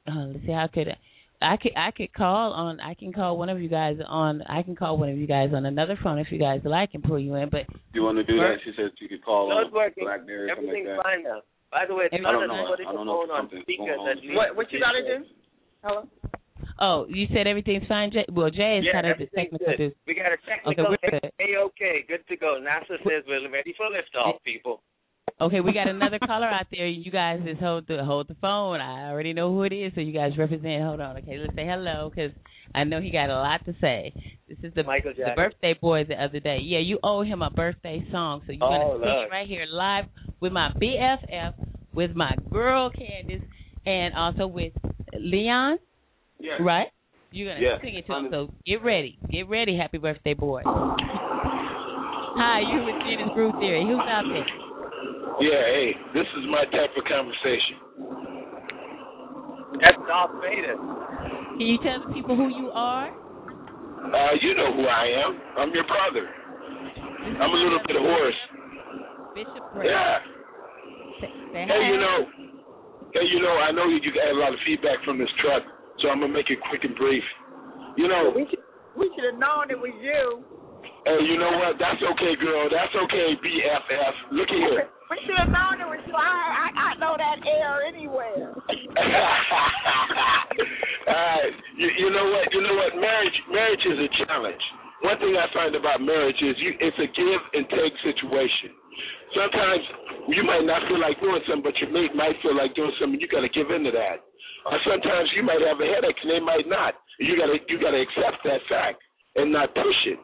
uh 0.08 0.26
let's 0.26 0.44
see. 0.44 0.52
How 0.52 0.66
could 0.66 0.88
I? 0.88 0.96
I 1.42 1.56
could 1.56 1.72
I 1.76 1.90
could 1.90 2.12
call 2.14 2.52
on 2.52 2.78
I 2.80 2.94
can 2.94 3.12
call 3.12 3.36
one 3.36 3.48
of 3.48 3.60
you 3.60 3.68
guys 3.68 3.98
on 4.06 4.42
I 4.42 4.62
can 4.62 4.76
call 4.76 4.96
one 4.96 5.08
of 5.08 5.18
you 5.18 5.26
guys 5.26 5.50
on 5.54 5.66
another 5.66 5.96
phone 6.02 6.18
if 6.18 6.30
you 6.30 6.38
guys 6.38 6.60
like 6.64 6.94
and 6.94 7.02
pull 7.02 7.18
you 7.18 7.34
in. 7.34 7.48
But 7.48 7.66
You 7.94 8.02
want 8.02 8.18
to 8.18 8.24
do 8.24 8.38
that? 8.38 8.58
She 8.64 8.72
said 8.76 8.90
you 9.00 9.08
could 9.08 9.24
call 9.24 9.48
No, 9.50 9.56
on 9.56 9.64
it's 9.66 9.72
working. 9.74 10.04
BlackBerry 10.04 10.50
or 10.50 10.54
something 10.54 10.66
like 10.66 10.76
Everything's 10.78 10.96
that. 10.96 11.02
fine 11.02 11.22
now. 11.24 11.42
By 11.70 11.86
the 11.86 11.94
way, 11.94 12.04
it's 12.04 12.14
I 12.14 12.18
not 12.18 12.32
don't 12.32 12.48
know. 12.48 12.66
putting 12.68 12.86
I 12.86 12.92
don't 12.92 13.06
know 13.06 13.26
phone 13.26 13.30
on 13.30 13.48
speaker 13.62 13.86
going 13.86 14.06
that 14.06 14.34
What 14.34 14.56
what 14.56 14.72
you 14.72 14.78
gotta 14.78 15.02
do? 15.02 15.24
Hello. 15.82 16.08
Oh, 16.80 17.06
you 17.08 17.26
said 17.34 17.46
everything's 17.46 17.86
fine, 17.88 18.10
Jay. 18.12 18.24
Well, 18.32 18.50
Jay 18.50 18.78
is 18.78 18.84
Yeah, 18.86 18.92
kind 18.92 19.06
of 19.06 19.18
the 19.18 19.26
technical 19.34 19.66
good. 19.76 19.94
We 20.06 20.14
got 20.14 20.32
a 20.32 20.36
technical. 20.48 20.86
we're 20.90 21.10
good. 21.10 21.30
Hey, 21.38 21.56
okay, 21.56 22.04
good 22.06 22.26
to 22.28 22.36
go. 22.36 22.58
NASA 22.60 22.98
says 23.04 23.24
we're 23.26 23.50
ready 23.50 23.74
for 23.76 23.86
liftoff, 23.86 24.42
people. 24.44 24.82
Okay, 25.40 25.60
we 25.60 25.72
got 25.72 25.88
another 25.88 26.18
caller 26.18 26.46
out 26.46 26.66
there. 26.70 26.86
You 26.86 27.10
guys 27.10 27.40
just 27.44 27.60
hold 27.60 27.86
the 27.88 28.04
hold 28.04 28.28
the 28.28 28.36
phone. 28.40 28.80
I 28.80 29.08
already 29.10 29.32
know 29.32 29.50
who 29.52 29.62
it 29.64 29.72
is, 29.72 29.92
so 29.94 30.00
you 30.00 30.12
guys 30.12 30.32
represent. 30.38 30.82
Hold 30.82 31.00
on, 31.00 31.16
okay. 31.18 31.36
Let's 31.38 31.54
say 31.54 31.64
hello 31.66 32.10
because 32.14 32.30
I 32.74 32.84
know 32.84 33.00
he 33.00 33.10
got 33.10 33.28
a 33.30 33.34
lot 33.34 33.64
to 33.64 33.74
say. 33.80 34.12
This 34.48 34.58
is 34.62 34.72
the 34.74 34.84
Michael 34.84 35.12
the 35.16 35.22
Jackson. 35.22 35.34
birthday 35.36 35.74
boy 35.80 36.04
the 36.04 36.22
other 36.22 36.38
day. 36.38 36.58
Yeah, 36.62 36.78
you 36.80 36.98
owe 37.02 37.22
him 37.22 37.42
a 37.42 37.50
birthday 37.50 38.04
song, 38.12 38.42
so 38.46 38.52
you're 38.52 38.62
Oh, 38.62 38.68
gonna 38.70 38.92
sing 38.92 39.00
look. 39.22 39.30
right 39.30 39.48
here 39.48 39.64
live 39.70 40.04
with 40.40 40.52
my 40.52 40.70
BFF, 40.80 41.54
with 41.94 42.14
my 42.14 42.34
girl 42.50 42.90
Candace, 42.90 43.42
and 43.86 44.14
also 44.14 44.46
with 44.46 44.72
Leon. 45.18 45.78
Yeah. 46.42 46.58
Right? 46.58 46.90
You're 47.30 47.54
gonna 47.54 47.62
Yeah. 47.62 47.78
sing 47.80 47.94
it 47.94 48.04
to 48.06 48.12
him. 48.18 48.28
So 48.30 48.50
get 48.66 48.82
ready, 48.82 49.16
get 49.30 49.48
ready, 49.48 49.76
happy 49.76 49.98
birthday 49.98 50.34
boy. 50.34 50.62
Hi, 52.34 52.60
you 52.60 52.82
with 52.82 52.98
Gena's 53.06 53.30
Groove 53.32 53.54
Theory. 53.60 53.86
Who's 53.86 54.00
out 54.00 54.26
there? 54.26 54.44
Yeah, 55.40 55.62
hey, 55.64 55.96
this 56.12 56.26
is 56.36 56.44
my 56.50 56.64
type 56.66 56.90
of 56.96 57.04
conversation. 57.04 57.76
That's 59.80 59.96
Darth 60.06 60.34
Vader. 60.42 60.76
Can 60.76 61.66
you 61.66 61.78
tell 61.78 62.00
the 62.06 62.12
people 62.12 62.34
who 62.36 62.48
you 62.48 62.70
are? 62.74 63.08
Uh, 63.08 64.32
you 64.42 64.54
know 64.54 64.72
who 64.74 64.84
I 64.86 65.06
am. 65.24 65.40
I'm 65.58 65.70
your 65.72 65.84
brother. 65.84 66.26
I'm 67.38 67.50
a 67.50 67.54
little 67.54 67.80
bit 67.86 67.96
hoarse. 67.96 68.40
Bishop 69.34 69.62
Gray. 69.72 69.86
Yeah. 69.88 70.18
Say, 71.20 71.30
say 71.52 71.64
Hey, 71.64 71.80
hi. 71.80 71.88
you 71.88 71.96
know, 71.96 72.18
hey, 73.14 73.24
you 73.30 73.40
know, 73.40 73.56
I 73.62 73.70
know 73.72 73.86
you 73.88 74.00
got 74.12 74.28
a 74.28 74.34
lot 74.38 74.52
of 74.52 74.58
feedback 74.66 75.02
from 75.04 75.18
this 75.18 75.30
truck, 75.40 75.62
so 76.00 76.08
I'm 76.08 76.20
gonna 76.20 76.32
make 76.32 76.48
it 76.50 76.58
quick 76.70 76.84
and 76.84 76.94
brief. 76.96 77.24
You 77.96 78.08
know, 78.08 78.32
We 78.34 78.46
should 78.48 78.62
we 78.96 79.10
should 79.14 79.24
have 79.28 79.38
known 79.40 79.70
it 79.70 79.78
was 79.78 79.92
you. 80.00 80.44
hey, 81.04 81.20
you 81.28 81.36
know 81.36 81.52
what? 81.60 81.76
That's 81.80 82.00
okay, 82.00 82.32
girl. 82.40 82.68
That's 82.72 82.94
okay, 82.94 83.28
BFF. 83.40 84.14
Look 84.32 84.48
at 84.48 84.56
here. 84.56 84.88
We 85.12 85.20
should 85.28 85.36
have 85.36 85.52
known 85.52 85.76
it 85.76 85.84
was 85.92 86.00
you. 86.08 86.16
I 86.16 86.24
I, 86.24 86.66
I 86.72 86.90
know 86.96 87.12
that 87.20 87.36
air 87.44 87.84
anywhere. 87.84 88.56
uh, 91.04 91.42
you, 91.76 91.88
you 92.00 92.08
know 92.08 92.32
what? 92.32 92.48
You 92.48 92.60
know 92.64 92.72
what? 92.80 92.96
Marriage, 92.96 93.38
marriage 93.52 93.84
is 93.92 93.98
a 94.08 94.10
challenge. 94.24 94.64
One 95.04 95.18
thing 95.20 95.36
I 95.36 95.52
find 95.52 95.74
about 95.76 96.00
marriage 96.00 96.40
is 96.40 96.56
you, 96.64 96.72
it's 96.80 96.96
a 96.96 97.08
give 97.12 97.42
and 97.52 97.68
take 97.68 97.92
situation. 98.06 98.72
Sometimes 99.36 99.84
you 100.32 100.44
might 100.48 100.64
not 100.64 100.80
feel 100.88 101.00
like 101.00 101.20
doing 101.20 101.44
something, 101.44 101.60
but 101.66 101.76
your 101.76 101.90
mate 101.92 102.14
might 102.16 102.40
feel 102.40 102.56
like 102.56 102.72
doing 102.72 102.92
something. 102.96 103.20
You 103.20 103.28
got 103.28 103.44
to 103.44 103.52
give 103.52 103.68
in 103.68 103.84
to 103.84 103.92
that. 103.92 104.24
Or 104.66 104.78
sometimes 104.86 105.26
you 105.34 105.42
might 105.42 105.62
have 105.62 105.80
a 105.80 105.88
headache 105.88 106.18
and 106.22 106.30
they 106.30 106.42
might 106.42 106.68
not. 106.70 106.94
You 107.18 107.34
got 107.34 107.50
to 107.50 107.58
you 107.66 107.76
got 107.82 107.92
to 107.92 108.00
accept 108.00 108.42
that 108.46 108.62
fact 108.70 109.02
and 109.36 109.50
not 109.50 109.74
push 109.74 110.00
it. 110.06 110.18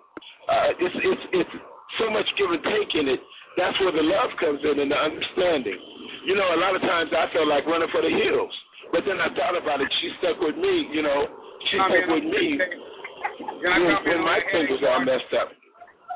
Uh, 0.49 0.71
it's 0.79 0.99
it's 1.03 1.25
it's 1.43 1.55
so 1.99 2.11
much 2.11 2.27
give 2.39 2.51
and 2.51 2.63
take 2.63 2.93
in 2.95 3.09
it. 3.11 3.21
That's 3.59 3.75
where 3.83 3.91
the 3.91 4.07
love 4.07 4.31
comes 4.39 4.63
in 4.63 4.79
and 4.79 4.91
the 4.91 4.99
understanding. 4.99 5.79
You 6.25 6.39
know, 6.39 6.47
a 6.55 6.61
lot 6.63 6.79
of 6.79 6.83
times 6.83 7.11
I 7.11 7.27
felt 7.35 7.51
like 7.51 7.67
running 7.67 7.91
for 7.91 8.03
the 8.05 8.13
hills, 8.13 8.55
but 8.95 9.03
then 9.03 9.19
I 9.19 9.29
thought 9.35 9.59
about 9.59 9.83
it. 9.83 9.91
She 9.99 10.09
stuck 10.23 10.39
with 10.39 10.55
me. 10.55 10.87
You 10.95 11.03
know, 11.03 11.27
she 11.73 11.77
I 11.77 11.87
stuck 11.91 12.07
mean, 12.07 12.15
with 12.15 12.27
me 12.31 12.45
Can 12.59 13.81
when, 13.83 13.99
when 14.07 14.21
my 14.23 14.39
fingers 14.55 14.79
headache 14.79 14.87
all 14.87 15.03
messed 15.03 15.33
up. 15.35 15.49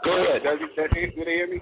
Go 0.07 0.12
ahead. 0.18 0.43
Does, 0.43 0.59
it, 0.62 0.70
does 0.75 0.91
it, 0.95 1.14
do 1.14 1.23
they 1.27 1.37
hear 1.43 1.51
me? 1.51 1.59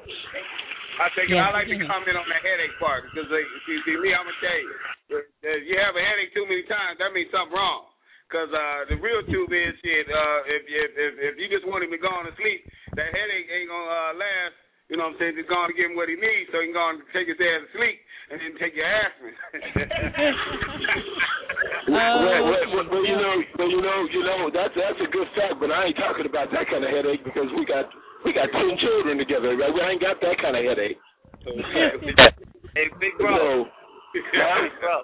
I 1.01 1.09
think 1.17 1.33
Yeah, 1.33 1.49
I 1.49 1.53
like 1.57 1.69
to 1.69 1.77
comment 1.89 2.17
on 2.17 2.29
that 2.29 2.45
headache 2.45 2.77
part 2.77 3.09
because 3.09 3.29
uh, 3.29 3.41
see, 3.65 3.77
see 3.89 3.97
me, 3.97 4.13
I'm 4.13 4.25
gonna 4.29 4.37
tell 4.45 4.61
you, 4.61 4.73
if 5.11 5.61
you 5.67 5.77
have 5.79 5.95
a 5.99 6.03
headache 6.03 6.33
too 6.33 6.47
many 6.47 6.63
times, 6.71 7.03
that 7.03 7.11
means 7.11 7.31
something 7.35 7.55
wrong. 7.55 7.91
Cause 8.31 8.47
uh, 8.55 8.87
the 8.87 8.95
real 9.03 9.27
truth 9.27 9.51
is 9.51 9.75
shit. 9.83 10.07
Uh, 10.07 10.41
if, 10.47 10.63
if 10.71 10.91
if 10.95 11.13
if 11.19 11.35
you 11.35 11.51
just 11.51 11.67
want 11.67 11.83
him 11.83 11.91
to 11.91 11.99
go 11.99 12.07
on 12.15 12.31
to 12.31 12.35
sleep, 12.39 12.63
that 12.95 13.11
headache 13.11 13.51
ain't 13.51 13.67
gonna 13.67 13.91
uh, 13.91 14.15
last. 14.15 14.55
You 14.87 14.99
know 14.99 15.11
what 15.11 15.19
I'm 15.19 15.23
saying? 15.23 15.39
Just 15.39 15.51
going 15.51 15.71
to 15.71 15.75
give 15.79 15.87
him 15.87 15.95
what 15.95 16.11
he 16.11 16.19
needs 16.19 16.51
so 16.51 16.59
he 16.59 16.67
can 16.67 16.75
go 16.75 16.83
on 16.83 16.99
and 16.99 17.07
take 17.15 17.31
his 17.31 17.39
ass 17.39 17.63
to 17.63 17.71
sleep 17.79 17.99
and 18.35 18.43
then 18.43 18.59
take 18.59 18.75
your 18.75 18.91
aspirin. 18.91 19.39
Well, 21.91 22.23
well, 22.27 22.43
well, 22.47 22.87
well, 22.91 23.05
you 23.07 23.17
know, 23.17 23.35
well, 23.59 23.71
you 23.71 23.81
know, 23.83 23.99
you 24.13 24.23
know, 24.23 24.51
that's 24.53 24.75
that's 24.77 25.01
a 25.03 25.11
good 25.11 25.29
fact. 25.35 25.59
But 25.59 25.75
I 25.75 25.91
ain't 25.91 25.99
talking 25.99 26.27
about 26.27 26.53
that 26.53 26.71
kind 26.71 26.85
of 26.85 26.91
headache 26.91 27.25
because 27.25 27.51
we 27.57 27.67
got 27.67 27.91
we 28.25 28.33
got 28.33 28.51
ten 28.53 28.79
children 28.79 29.19
together, 29.19 29.57
right? 29.57 29.73
We 29.73 29.81
ain't 29.81 30.03
got 30.03 30.21
that 30.21 30.37
kind 30.39 30.55
of 30.55 30.63
headache. 30.63 30.99
hey, 32.77 32.87
big 33.01 33.15
bro. 33.19 33.67
So, 33.67 33.80
huh? 34.15 34.69
Bro, 34.81 34.97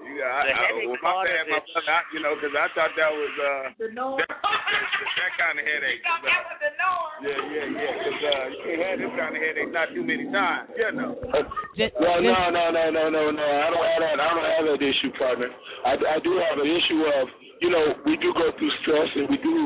You 0.00 0.22
I, 0.24 0.48
The 0.48 0.52
I, 0.52 0.64
headache 0.70 0.88
well, 0.88 0.96
my 1.00 1.10
part 1.12 1.28
my 1.28 1.60
brother. 1.60 1.92
I, 1.92 2.00
you 2.14 2.20
know, 2.24 2.32
because 2.38 2.54
I 2.56 2.66
thought 2.72 2.92
that 2.96 3.12
was 3.12 3.34
uh, 3.36 3.64
The 3.76 3.88
norm. 3.92 4.16
that, 4.16 4.32
that 4.32 5.32
kind 5.36 5.56
of 5.60 5.64
headache. 5.66 6.00
Thought 6.00 6.24
that 6.24 6.40
was 6.48 6.58
the 6.64 6.72
norm. 6.80 7.10
Yeah, 7.20 7.40
yeah, 7.52 7.66
yeah. 7.68 7.92
Because 8.00 8.20
uh, 8.24 8.44
you 8.48 8.58
can't 8.64 8.80
have 8.80 8.98
this 9.02 9.12
kind 9.18 9.34
of 9.36 9.40
headache 9.44 9.72
not 9.76 9.88
too 9.92 10.04
many 10.06 10.24
times. 10.32 10.72
You 10.72 10.90
know. 10.96 11.10
Just, 11.76 11.92
Well, 12.00 12.20
no, 12.24 12.48
no, 12.48 12.64
no, 12.72 12.84
no, 12.88 13.04
no, 13.12 13.22
no. 13.28 13.44
I 13.44 13.68
don't 13.68 13.84
have 13.84 14.00
that. 14.00 14.16
I 14.16 14.28
don't 14.32 14.48
have 14.56 14.64
that 14.72 14.80
issue, 14.80 15.10
partner. 15.20 15.50
I, 15.84 15.92
I 16.00 16.18
do 16.24 16.32
have 16.40 16.56
an 16.56 16.70
issue 16.70 17.00
of, 17.20 17.24
you 17.60 17.68
know, 17.68 17.84
we 18.08 18.16
do 18.24 18.32
go 18.32 18.48
through 18.56 18.72
stress, 18.80 19.10
and 19.20 19.28
we 19.28 19.36
do, 19.44 19.56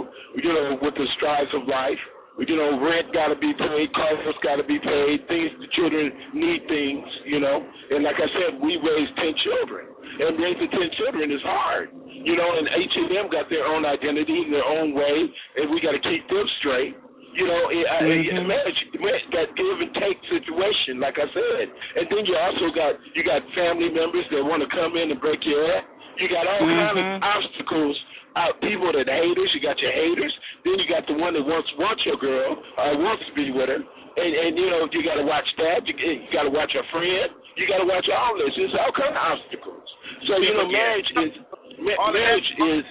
you 0.43 0.51
know, 0.51 0.79
with 0.83 0.99
the 0.99 1.07
strides 1.15 1.53
of 1.55 1.69
life. 1.71 2.01
You 2.35 2.59
know, 2.59 2.83
rent 2.83 3.15
got 3.15 3.31
to 3.31 3.39
be 3.39 3.55
paid, 3.55 3.95
car 3.95 4.11
notes 4.11 4.43
got 4.43 4.59
to 4.59 4.67
be 4.67 4.75
paid. 4.83 5.23
Things 5.31 5.55
the 5.63 5.71
children 5.79 6.11
need 6.35 6.67
things, 6.67 7.07
you 7.31 7.39
know. 7.39 7.63
And 7.63 8.03
like 8.03 8.19
I 8.19 8.27
said, 8.27 8.59
we 8.59 8.75
raised 8.75 9.15
ten 9.15 9.33
children, 9.47 9.87
and 10.19 10.35
raising 10.43 10.67
ten 10.67 10.89
children 10.99 11.31
is 11.31 11.39
hard, 11.47 11.95
you 12.11 12.35
know. 12.35 12.51
And 12.59 12.67
each 12.83 12.91
of 12.99 13.07
them 13.07 13.31
got 13.31 13.47
their 13.55 13.63
own 13.63 13.87
identity, 13.87 14.35
in 14.45 14.51
their 14.51 14.67
own 14.67 14.99
way, 14.99 15.17
and 15.63 15.71
we 15.71 15.79
got 15.79 15.95
to 15.95 16.03
keep 16.03 16.27
them 16.27 16.47
straight. 16.59 16.99
You 17.39 17.47
know, 17.47 17.71
it, 17.71 17.87
I, 17.87 18.03
Mhm. 18.03 18.47
marriage, 18.47 18.81
marriage, 18.99 19.27
that 19.31 19.55
give 19.55 19.81
and 19.81 19.95
take 19.95 20.19
situation, 20.27 20.99
like 20.99 21.19
I 21.19 21.27
said. 21.31 21.71
And 22.03 22.05
then 22.11 22.27
you 22.27 22.35
also 22.37 22.71
got 22.75 22.99
you 23.15 23.23
got 23.23 23.47
family 23.55 23.91
members 23.95 24.27
that 24.35 24.43
want 24.43 24.63
to 24.63 24.69
come 24.75 24.99
in 24.99 25.11
and 25.11 25.21
break 25.21 25.39
your 25.47 25.71
ass. 25.71 25.85
You 26.19 26.29
got 26.29 26.47
all 26.47 26.59
kind 26.59 26.99
of 26.99 27.05
Mhm. 27.05 27.23
obstacles. 27.23 27.97
Uh, 28.35 28.51
people 28.67 28.91
that 28.91 29.07
haters. 29.07 29.51
You 29.55 29.63
got 29.63 29.79
your 29.79 29.95
haters. 29.95 30.35
Then 30.67 30.75
you 30.79 30.87
got 30.91 31.07
the 31.07 31.15
one 31.15 31.35
that 31.39 31.47
wants 31.47 31.71
wants 31.79 32.03
your 32.03 32.19
girl 32.19 32.59
or 32.59 32.91
wants 32.99 33.23
to 33.31 33.33
be 33.39 33.55
with 33.55 33.71
her. 33.71 33.79
And 33.81 34.31
and 34.35 34.53
you 34.59 34.67
know 34.71 34.87
you 34.91 35.03
got 35.07 35.19
to 35.23 35.27
watch 35.27 35.47
that. 35.63 35.87
You, 35.87 35.95
you 35.95 36.27
got 36.35 36.45
to 36.47 36.53
watch 36.55 36.71
your 36.75 36.87
friend. 36.91 37.31
You 37.55 37.65
got 37.71 37.79
to 37.79 37.87
watch 37.87 38.07
all 38.11 38.35
this. 38.39 38.51
There's 38.59 38.75
all 38.75 38.91
kind 38.95 39.15
of 39.15 39.23
obstacles. 39.23 39.87
So 40.27 40.39
you 40.43 40.51
know, 40.55 40.67
marriage 40.67 41.11
is 41.15 41.33
ma- 41.79 42.11
marriage 42.11 42.51
is. 42.59 42.83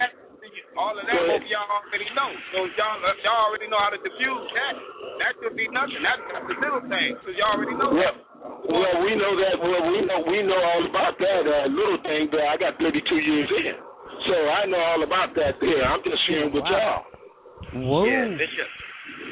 all 0.80 0.96
of 0.96 1.04
that, 1.06 1.12
Go 1.12 1.22
ahead. 1.28 1.38
both 1.38 1.44
of 1.44 1.50
y'all 1.52 1.70
already 1.70 2.08
know. 2.16 2.30
So 2.50 2.58
y'all, 2.74 2.98
y'all 3.22 3.42
already 3.52 3.68
know 3.70 3.78
how 3.78 3.92
to 3.94 4.00
diffuse 4.00 4.48
that. 4.58 4.74
That 5.22 5.32
should 5.44 5.54
be 5.60 5.68
nothing. 5.70 6.02
That's, 6.02 6.22
that's 6.34 6.46
the 6.50 6.56
little 6.58 6.84
thing. 6.88 7.10
So 7.22 7.28
y'all 7.36 7.54
already 7.54 7.76
know 7.78 7.90
Well, 7.94 8.00
that. 8.00 8.16
well, 8.68 8.96
we 9.06 9.12
know 9.14 9.32
that. 9.38 9.54
Well, 9.60 9.82
we 9.92 9.98
know 10.08 10.18
we 10.26 10.38
know 10.42 10.58
all 10.60 10.84
about 10.88 11.14
that 11.20 11.42
uh, 11.46 11.68
little 11.70 12.00
thing. 12.02 12.26
But 12.32 12.42
I 12.48 12.56
got 12.58 12.80
32 12.82 12.96
years 13.22 13.48
in, 13.54 13.76
so 14.26 14.34
I 14.48 14.66
know 14.66 14.78
all 14.78 15.02
about 15.02 15.34
that. 15.36 15.60
There, 15.60 15.84
I'm 15.84 16.00
just 16.04 16.18
sharing 16.26 16.52
with 16.52 16.64
Wow. 16.64 17.04
y'all. 17.72 17.82
whoa. 17.82 18.04
yeah, 18.04 18.28
Bishop. 18.36 18.68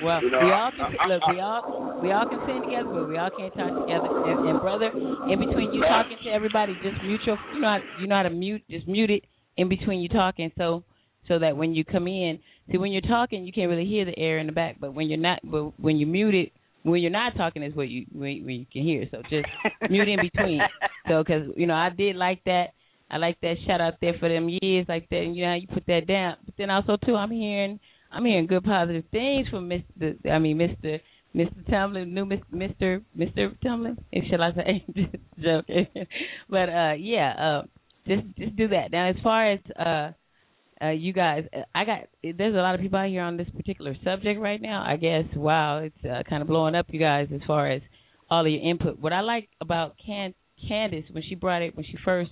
Well, 0.03 0.23
You 0.23 0.31
know, 0.31 0.41
we 0.45 0.53
all 0.53 0.71
can 0.73 0.97
I- 1.01 1.07
look. 1.07 1.23
I- 1.27 1.33
We 1.33 1.41
all 1.41 1.99
we 2.03 2.11
all 2.13 2.27
can 2.29 2.41
sing 2.47 2.63
together, 2.63 2.89
but 2.93 3.09
we 3.09 3.17
all 3.17 3.31
can't 3.31 3.55
talk 3.55 3.71
together. 3.87 4.09
And, 4.31 4.49
and 4.49 4.61
brother, 4.61 4.91
in 5.31 5.39
between 5.39 5.73
you 5.73 5.81
talking 5.83 6.19
to 6.25 6.31
everybody, 6.31 6.75
just 6.83 7.03
mute 7.05 7.21
your. 7.25 7.39
You 7.55 7.61
know, 7.61 7.69
how, 7.69 7.81
you 8.01 8.07
know 8.09 8.17
how 8.17 8.23
to 8.25 8.31
mute. 8.31 8.63
Just 8.69 8.89
mute 8.89 9.11
it 9.11 9.25
in 9.57 9.69
between 9.69 10.01
you 10.01 10.09
talking, 10.09 10.51
so 10.59 10.83
so 11.29 11.39
that 11.39 11.57
when 11.57 11.73
you 11.75 11.85
come 11.85 12.09
in, 12.09 12.41
see 12.71 12.79
when 12.79 12.91
you're 12.91 13.01
talking, 13.03 13.45
you 13.47 13.53
can't 13.53 13.71
really 13.71 13.87
hear 13.87 14.05
the 14.05 14.19
air 14.19 14.39
in 14.39 14.47
the 14.47 14.53
back. 14.53 14.77
But 14.81 14.93
when 14.95 15.09
you're 15.09 15.19
not, 15.21 15.39
but 15.45 15.79
when 15.79 15.97
you 15.99 16.07
mute 16.07 16.35
it, 16.35 16.53
when 16.83 17.01
you're 17.01 17.13
not 17.13 17.37
talking 17.37 17.63
is 17.63 17.75
what 17.77 17.89
you 17.89 18.05
when, 18.13 18.45
when 18.45 18.57
you 18.57 18.67
can 18.73 18.83
hear. 18.83 19.07
So 19.11 19.23
just 19.31 19.47
mute 19.91 20.09
in 20.09 20.21
between. 20.21 20.61
So 21.09 21.23
because 21.23 21.49
you 21.57 21.67
know 21.67 21.75
I 21.75 21.91
did 21.91 22.15
like 22.17 22.43
that. 22.45 22.75
I 23.13 23.19
like 23.19 23.39
that 23.43 23.57
shout 23.67 23.81
out 23.81 23.95
there 24.01 24.15
for 24.19 24.29
them 24.29 24.49
years 24.49 24.87
like 24.89 25.09
that. 25.11 25.17
And 25.17 25.37
you 25.37 25.43
know 25.43 25.51
how 25.51 25.57
you 25.57 25.69
put 25.69 25.87
that 25.87 26.07
down. 26.07 26.37
But 26.45 26.55
then 26.57 26.71
also 26.71 26.97
too, 26.97 27.15
I'm 27.15 27.31
hearing 27.31 27.79
I'm 28.11 28.25
hearing 28.25 28.47
good 28.47 28.65
positive 28.65 29.05
things 29.13 29.49
from 29.49 29.69
Mr. 29.69 30.17
I 30.31 30.39
mean 30.39 30.59
Mr. 30.59 30.99
Mr. 31.35 31.71
Tumlin, 31.71 32.13
new 32.13 32.25
Mr. 32.27 33.03
Mr. 33.17 33.57
Tumlin, 33.65 33.99
if 34.13 34.25
shall 34.31 34.43
I 34.43 34.53
say, 34.55 34.85
just 34.95 35.15
joking. 35.39 35.87
But 36.49 36.69
uh, 36.69 36.95
yeah, 36.99 37.33
uh, 37.33 37.63
just 38.07 38.23
just 38.39 38.57
do 38.57 38.69
that. 38.69 38.91
Now 38.91 39.11
as 39.11 39.17
far 39.23 39.53
as 39.53 39.61
uh, 39.79 40.13
uh, 40.83 40.91
you 40.91 41.13
guys, 41.13 41.45
uh, 41.55 41.63
I 41.75 41.85
got 41.85 42.09
there's 42.23 42.55
a 42.55 42.59
lot 42.59 42.75
of 42.75 42.81
people 42.81 42.99
out 42.99 43.09
here 43.09 43.23
on 43.23 43.37
this 43.37 43.49
particular 43.55 43.95
subject 44.03 44.41
right 44.41 44.61
now. 44.61 44.85
I 44.87 44.97
guess 44.97 45.25
wow, 45.37 45.79
it's 45.79 46.05
uh, 46.05 46.23
kind 46.29 46.41
of 46.41 46.49
blowing 46.49 46.75
up, 46.75 46.87
you 46.89 46.99
guys, 46.99 47.29
as 47.35 47.41
far 47.47 47.71
as 47.71 47.83
all 48.31 48.47
of 48.47 48.51
your 48.51 48.63
input. 48.63 48.99
What 48.99 49.13
I 49.13 49.21
like 49.21 49.49
about 49.61 49.97
Can 50.05 50.33
Candace 50.67 51.05
when 51.13 51.23
she 51.29 51.35
brought 51.35 51.63
it 51.63 51.77
when 51.77 51.85
she 51.85 51.97
first 52.05 52.31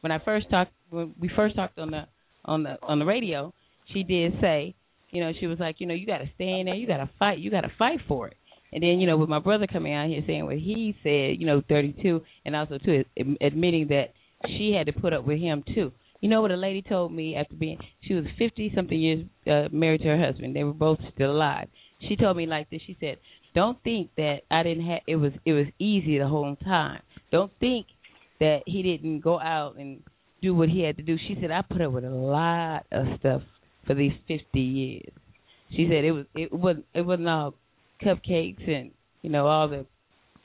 when 0.00 0.12
I 0.12 0.18
first 0.24 0.50
talked 0.50 0.72
when 0.90 1.14
we 1.20 1.30
first 1.34 1.56
talked 1.56 1.78
on 1.78 1.90
the 1.90 2.02
on 2.44 2.62
the 2.62 2.76
on 2.82 2.98
the 2.98 3.04
radio, 3.04 3.52
she 3.92 4.02
did 4.02 4.34
say, 4.40 4.74
you 5.10 5.22
know, 5.22 5.32
she 5.38 5.46
was 5.46 5.58
like, 5.58 5.76
you 5.78 5.86
know, 5.86 5.94
you 5.94 6.06
got 6.06 6.18
to 6.18 6.30
stay 6.34 6.60
in 6.60 6.66
there, 6.66 6.74
you 6.74 6.86
got 6.86 6.98
to 6.98 7.10
fight, 7.18 7.38
you 7.38 7.50
got 7.50 7.62
to 7.62 7.72
fight 7.78 8.00
for 8.06 8.28
it. 8.28 8.36
And 8.72 8.82
then, 8.82 9.00
you 9.00 9.06
know, 9.06 9.16
with 9.16 9.30
my 9.30 9.38
brother 9.38 9.66
coming 9.66 9.94
out 9.94 10.08
here 10.08 10.22
saying 10.26 10.44
what 10.44 10.56
he 10.56 10.94
said, 11.02 11.40
you 11.40 11.46
know, 11.46 11.62
32, 11.68 12.20
and 12.44 12.54
also 12.54 12.78
too 12.78 13.04
admitting 13.40 13.88
that 13.88 14.12
she 14.46 14.74
had 14.76 14.86
to 14.86 15.00
put 15.00 15.12
up 15.12 15.26
with 15.26 15.40
him 15.40 15.64
too. 15.74 15.92
You 16.20 16.28
know 16.28 16.42
what 16.42 16.50
a 16.50 16.56
lady 16.56 16.82
told 16.82 17.12
me 17.12 17.36
after 17.36 17.54
being 17.54 17.78
she 18.02 18.14
was 18.14 18.24
50 18.38 18.72
something 18.74 18.98
years 18.98 19.24
uh, 19.46 19.68
married 19.72 20.02
to 20.02 20.08
her 20.08 20.18
husband. 20.18 20.54
They 20.54 20.64
were 20.64 20.72
both 20.72 20.98
still 21.14 21.30
alive. 21.30 21.68
She 22.08 22.16
told 22.16 22.36
me 22.36 22.46
like 22.46 22.68
this. 22.70 22.80
She 22.86 22.96
said, 22.98 23.18
"Don't 23.54 23.80
think 23.84 24.10
that 24.16 24.40
I 24.50 24.62
didn't 24.64 24.86
have 24.86 25.00
it 25.06 25.16
was 25.16 25.32
it 25.44 25.52
was 25.52 25.66
easy 25.78 26.18
the 26.18 26.26
whole 26.26 26.56
time. 26.56 27.02
Don't 27.30 27.52
think 27.60 27.86
that 28.40 28.62
he 28.66 28.82
didn't 28.82 29.20
go 29.20 29.40
out 29.40 29.76
and 29.76 30.02
do 30.42 30.54
what 30.54 30.68
he 30.68 30.82
had 30.82 30.96
to 30.96 31.02
do." 31.02 31.16
She 31.18 31.36
said, 31.40 31.50
"I 31.50 31.62
put 31.62 31.80
up 31.80 31.92
with 31.92 32.04
a 32.04 32.10
lot 32.10 32.86
of 32.92 33.18
stuff 33.18 33.42
for 33.86 33.94
these 33.94 34.12
50 34.26 34.60
years." 34.60 35.12
She 35.70 35.86
said 35.88 36.04
it 36.04 36.12
was 36.12 36.26
it 36.34 36.52
wasn't 36.52 36.86
it 36.94 37.02
wasn't 37.02 37.28
all 37.28 37.54
cupcakes 38.02 38.68
and 38.68 38.92
you 39.22 39.30
know 39.30 39.46
all 39.46 39.68
the 39.68 39.86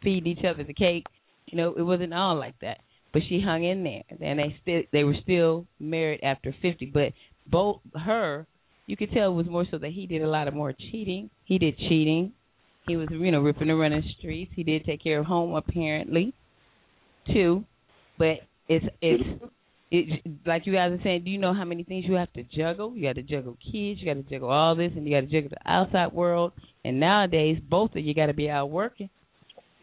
feeding 0.04 0.38
each 0.38 0.46
other 0.46 0.64
the 0.64 0.74
cake. 0.74 1.06
You 1.48 1.58
know, 1.58 1.74
it 1.76 1.82
wasn't 1.82 2.14
all 2.14 2.36
like 2.36 2.60
that. 2.62 2.80
But 3.12 3.22
she 3.30 3.40
hung 3.40 3.64
in 3.64 3.84
there, 3.84 4.04
and 4.10 4.40
they 4.40 4.56
still 4.62 4.82
they 4.92 5.04
were 5.04 5.16
still 5.22 5.68
married 5.80 6.22
after 6.24 6.54
50. 6.62 6.88
But 6.88 7.14
both 7.46 7.80
her, 7.94 8.48
you 8.88 8.98
could 8.98 9.12
tell 9.12 9.32
it 9.32 9.36
was 9.36 9.48
more 9.48 9.66
so 9.70 9.78
that 9.78 9.92
he 9.92 10.08
did 10.08 10.24
a 10.24 10.28
lot 10.28 10.48
of 10.48 10.54
more 10.54 10.74
cheating. 10.74 11.30
He 11.46 11.60
did 11.60 11.78
cheating. 11.78 12.34
He 12.88 12.98
was 12.98 13.08
you 13.12 13.32
know 13.32 13.42
ripping 13.42 13.70
and 13.70 13.80
running 13.80 14.04
streets. 14.18 14.52
He 14.56 14.64
did 14.64 14.86
take 14.86 15.04
care 15.04 15.20
of 15.20 15.26
home 15.28 15.54
apparently, 15.54 16.34
too. 17.32 17.66
But 18.24 18.40
it's 18.74 18.86
it's 19.02 19.24
it 19.92 20.22
like 20.46 20.66
you 20.66 20.72
guys 20.72 20.94
are 20.94 21.00
saying. 21.04 21.26
Do 21.26 21.30
you 21.30 21.38
know 21.38 21.54
how 21.54 21.66
many 21.66 21.84
things 21.84 22.06
you 22.08 22.14
have 22.14 22.32
to 22.34 22.44
juggle? 22.44 22.96
You 22.96 23.04
got 23.04 23.16
to 23.16 23.22
juggle 23.22 23.58
kids. 23.62 24.00
You 24.00 24.06
got 24.06 24.14
to 24.14 24.24
juggle 24.24 24.50
all 24.50 24.76
this, 24.78 24.94
and 24.96 25.06
you 25.06 25.14
got 25.14 25.28
to 25.28 25.32
juggle 25.34 25.50
the 25.50 25.70
outside 25.70 26.14
world. 26.14 26.54
And 26.86 27.02
nowadays, 27.02 27.58
both 27.70 27.92
of 27.98 27.98
you 27.98 28.14
got 28.14 28.28
to 28.28 28.34
be 28.34 28.50
out 28.50 28.70
working 28.70 29.10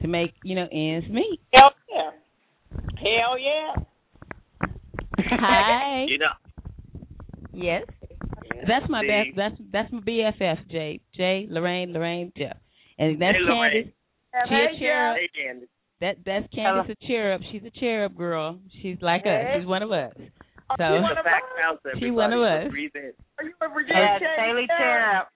to 0.01 0.09
make 0.09 0.33
you 0.43 0.55
know 0.55 0.67
ends 0.73 1.07
meet. 1.11 1.39
Hell 1.53 1.73
yeah. 1.95 2.11
Hell 2.97 3.39
yeah. 3.39 3.75
Hi. 5.19 6.07
You 6.09 6.19
know, 6.19 6.33
Yes. 7.53 7.83
That's 8.67 8.89
my 8.89 9.03
See? 9.03 9.09
best. 9.09 9.37
That's 9.37 9.55
that's 9.71 9.93
my 9.93 10.01
BFF. 10.01 10.71
Jay, 10.71 11.01
Jay, 11.15 11.47
Lorraine, 11.51 11.93
Lorraine, 11.93 12.33
Jeff, 12.39 12.57
and 12.99 13.21
that's 13.21 13.37
Hey, 13.37 13.43
Lorraine. 13.45 13.93
Candace. 14.33 14.49
She 14.49 14.55
a 14.55 14.79
cheer 14.79 15.11
up. 15.11 15.17
Hey, 15.19 15.29
Candace. 15.45 15.69
That 16.01 16.17
that's 16.25 16.47
Candace 16.55 16.97
a 17.01 17.07
cheer 17.07 17.33
up. 17.35 17.41
She's 17.53 17.63
a 17.65 17.71
cheer 17.79 18.05
up 18.07 18.17
girl. 18.17 18.59
She's 18.81 18.97
like 19.03 19.23
us. 19.27 19.59
She's 19.59 19.67
one 19.67 19.83
of 19.83 19.93
us. 19.93 20.13
So 20.79 20.85
You 20.95 21.03
one 21.03 21.19
of 21.19 21.27
us? 21.27 21.43
bounce, 21.61 21.81
She 21.99 22.11
one 22.11 22.33
of 22.33 22.41
us. 22.41 22.71
Are 22.73 23.45
you 23.45 23.53
a 23.61 23.69
Virginia 23.69 23.95
Yeah, 23.97 24.19
Tech? 24.19 24.69
Cherub. 24.79 25.27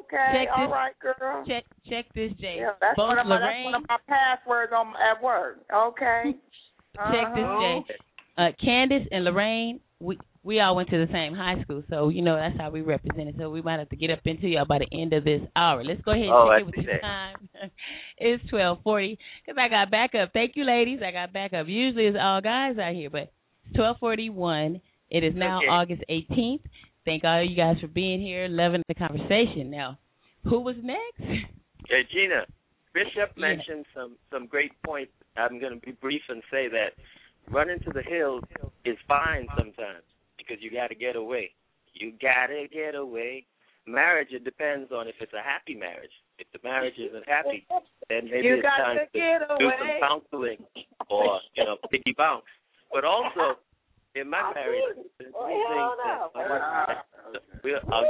Okay, 0.00 0.16
check 0.32 0.48
all 0.56 0.66
this. 0.66 0.72
right, 0.72 0.92
girl. 1.00 1.44
Check 1.46 1.64
check 1.88 2.04
this, 2.14 2.32
Jay. 2.40 2.56
Yeah, 2.60 2.72
that's 2.80 2.96
Both 2.96 3.08
one 3.08 3.18
of 3.18 3.26
my 3.26 3.38
that's 3.40 3.64
one 3.64 3.74
of 3.74 3.82
my 3.88 3.96
passwords 4.08 4.72
on 4.76 4.88
at 4.96 5.22
work. 5.22 5.58
Okay. 5.74 6.22
check 6.96 7.34
this, 7.34 7.44
Uh-huh. 7.44 7.80
Jay. 7.88 7.96
Uh, 8.36 8.48
Candace 8.62 9.06
and 9.10 9.24
Lorraine, 9.24 9.80
we 10.00 10.18
we 10.44 10.60
all 10.60 10.76
went 10.76 10.90
to 10.90 10.98
the 10.98 11.10
same 11.10 11.34
high 11.34 11.62
school, 11.62 11.82
so 11.88 12.10
you 12.10 12.20
know 12.22 12.36
that's 12.36 12.56
how 12.58 12.70
we 12.70 12.82
represented. 12.82 13.36
So 13.38 13.48
we 13.50 13.62
might 13.62 13.78
have 13.78 13.88
to 13.88 13.96
get 13.96 14.10
up 14.10 14.20
into 14.24 14.46
y'all 14.46 14.66
by 14.66 14.78
the 14.78 14.88
end 14.92 15.12
of 15.14 15.24
this 15.24 15.40
hour. 15.56 15.82
Let's 15.82 16.02
go 16.02 16.12
ahead 16.12 16.26
and 16.26 16.34
Oh, 16.34 16.50
check 16.52 16.60
it 16.60 16.66
with 16.66 16.86
the 16.86 17.00
time. 17.00 17.48
it's 18.18 18.44
twelve 18.50 18.78
forty 18.84 19.18
because 19.44 19.58
I 19.58 19.68
got 19.68 19.90
backup. 19.90 20.32
Thank 20.32 20.52
you, 20.56 20.64
ladies. 20.64 21.00
I 21.04 21.10
got 21.12 21.32
backup. 21.32 21.66
Usually 21.66 22.06
it's 22.06 22.18
all 22.20 22.40
guys 22.42 22.76
out 22.78 22.92
here, 22.94 23.08
but 23.10 23.32
it's 23.66 23.74
twelve 23.76 23.96
forty 23.98 24.28
one. 24.28 24.80
It 25.10 25.24
is 25.24 25.32
now 25.34 25.58
Okay. 25.58 25.66
August 25.68 26.02
eighteenth. 26.08 26.62
Thank 27.06 27.24
all 27.24 27.42
you 27.42 27.56
guys 27.56 27.76
for 27.80 27.88
being 27.88 28.20
here, 28.20 28.46
loving 28.48 28.82
the 28.88 28.94
conversation. 28.94 29.70
Now, 29.70 29.98
who 30.44 30.60
was 30.60 30.76
next? 30.82 31.30
Hey, 31.86 32.00
Gena, 32.10 32.46
Bishop 32.94 33.36
Yeah. 33.36 33.48
mentioned 33.48 33.84
some 33.94 34.16
some 34.32 34.46
great 34.46 34.72
points. 34.86 35.12
I'm 35.36 35.60
going 35.60 35.74
to 35.74 35.80
be 35.84 35.92
brief 35.92 36.22
and 36.30 36.42
say 36.50 36.66
that 36.68 36.94
running 37.52 37.78
to 37.80 37.92
the 37.92 38.02
hills 38.02 38.42
is 38.86 38.96
fine 39.06 39.48
sometimes 39.54 40.02
because 40.46 40.62
you 40.62 40.70
got 40.70 40.88
to 40.88 40.94
get 40.94 41.16
away. 41.16 41.52
You 41.92 42.12
got 42.20 42.48
to 42.48 42.66
get 42.72 42.94
away. 42.94 43.46
Marriage, 43.86 44.28
it 44.30 44.44
depends 44.44 44.90
on 44.92 45.08
if 45.08 45.14
it's 45.20 45.32
a 45.32 45.42
happy 45.42 45.74
marriage. 45.74 46.10
If 46.38 46.46
the 46.52 46.58
marriage 46.66 46.94
isn't 46.98 47.28
happy, 47.28 47.66
then 48.08 48.24
maybe 48.24 48.48
You 48.48 48.54
it's 48.56 48.66
time 48.66 48.96
to 48.96 49.06
get 49.12 49.46
do 49.58 49.70
some 49.78 50.00
counseling 50.00 50.58
or 51.08 51.40
you 51.54 51.64
know 51.64 51.76
piggy 51.90 52.14
bounce. 52.16 52.44
But 52.92 53.04
also 53.04 53.60
in 54.14 54.30
my 54.30 54.38
I 54.38 54.54
marriage, 54.54 54.82
did. 54.96 55.04
there's 55.18 55.32
two 55.32 55.48
things 55.48 55.62
no. 55.68 56.30
that 56.34 57.04
we're 57.62 57.80
I'll 57.92 58.04
uh, 58.04 58.06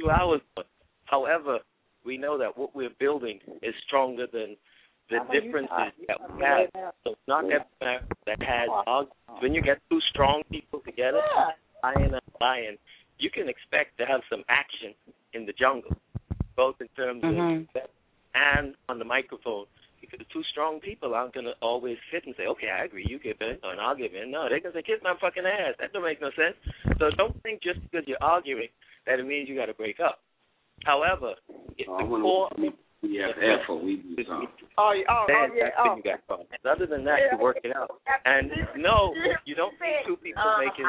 two 0.00 0.10
hours. 0.10 0.40
However, 1.04 1.58
we 2.04 2.16
know 2.16 2.38
that 2.38 2.56
what 2.56 2.74
we're 2.74 2.94
building 2.98 3.38
is 3.62 3.74
stronger 3.86 4.26
than 4.32 4.56
the 5.10 5.18
differences 5.32 5.92
that 6.08 6.18
we 6.34 6.42
have. 6.42 6.92
So 7.04 7.12
it's 7.12 7.28
not 7.28 7.44
every 7.44 7.66
marriage 7.80 8.04
that 8.26 8.42
has 8.42 8.68
arguments. 8.86 9.16
When 9.40 9.54
you 9.54 9.62
get 9.62 9.78
two 9.90 10.00
strong 10.10 10.42
people 10.50 10.80
together, 10.84 11.20
lion 11.82 12.14
and 12.14 12.22
lion, 12.40 12.78
you 13.18 13.30
can 13.30 13.48
expect 13.48 13.98
to 13.98 14.06
have 14.06 14.20
some 14.30 14.44
action 14.48 14.94
in 15.32 15.46
the 15.46 15.52
jungle, 15.52 15.96
both 16.56 16.80
in 16.80 16.88
terms 16.96 17.22
Mhm. 17.22 17.68
of 17.74 17.90
and 18.34 18.74
on 18.88 18.98
the 18.98 19.04
microphone. 19.04 19.66
Because 20.00 20.26
two 20.32 20.42
strong 20.44 20.80
people 20.80 21.14
aren't 21.14 21.32
going 21.32 21.46
to 21.46 21.54
always 21.62 21.96
sit 22.10 22.24
and 22.26 22.34
say, 22.36 22.46
okay, 22.46 22.70
I 22.70 22.84
agree, 22.84 23.04
you 23.06 23.18
give 23.18 23.40
in, 23.40 23.58
and 23.62 23.80
I'll 23.80 23.94
give 23.94 24.14
in. 24.14 24.30
No, 24.30 24.48
they're 24.48 24.58
going 24.58 24.72
to 24.72 24.78
say, 24.78 24.82
kiss 24.82 25.00
my 25.02 25.14
fucking 25.20 25.46
ass. 25.46 25.76
That 25.78 25.92
don't 25.92 26.02
make 26.02 26.20
no 26.20 26.30
sense. 26.32 26.56
So 26.98 27.10
don't 27.10 27.40
think 27.42 27.62
just 27.62 27.80
because 27.82 28.06
you're 28.08 28.18
arguing 28.20 28.68
that 29.06 29.20
it 29.20 29.26
means 29.26 29.48
you 29.48 29.54
got 29.54 29.66
to 29.66 29.74
break 29.74 30.00
up. 30.00 30.20
However, 30.84 31.34
if 31.78 31.88
Oh, 31.88 31.98
the 31.98 32.20
core 32.20 32.50
We 33.02 33.16
have 33.18 33.34
effort. 33.36 33.82
We 33.82 33.96
do 33.96 34.14
is 34.20 34.26
something. 34.28 34.48
Oh, 34.78 34.94
yeah, 34.94 35.10
oh, 35.10 35.24
then 35.26 35.50
oh, 35.50 35.56
yeah, 35.56 35.70
oh. 35.78 35.96
you 35.96 36.02
got 36.02 36.26
problems. 36.26 36.50
Other 36.64 36.86
than 36.86 37.04
that, 37.04 37.18
you 37.30 37.38
work 37.38 37.58
it 37.64 37.74
out. 37.74 37.90
And 38.24 38.50
no, 38.76 39.12
you 39.44 39.54
don't 39.54 39.74
need 39.82 40.06
two 40.06 40.16
people 40.16 40.42
Um, 40.42 40.64
making 40.64 40.86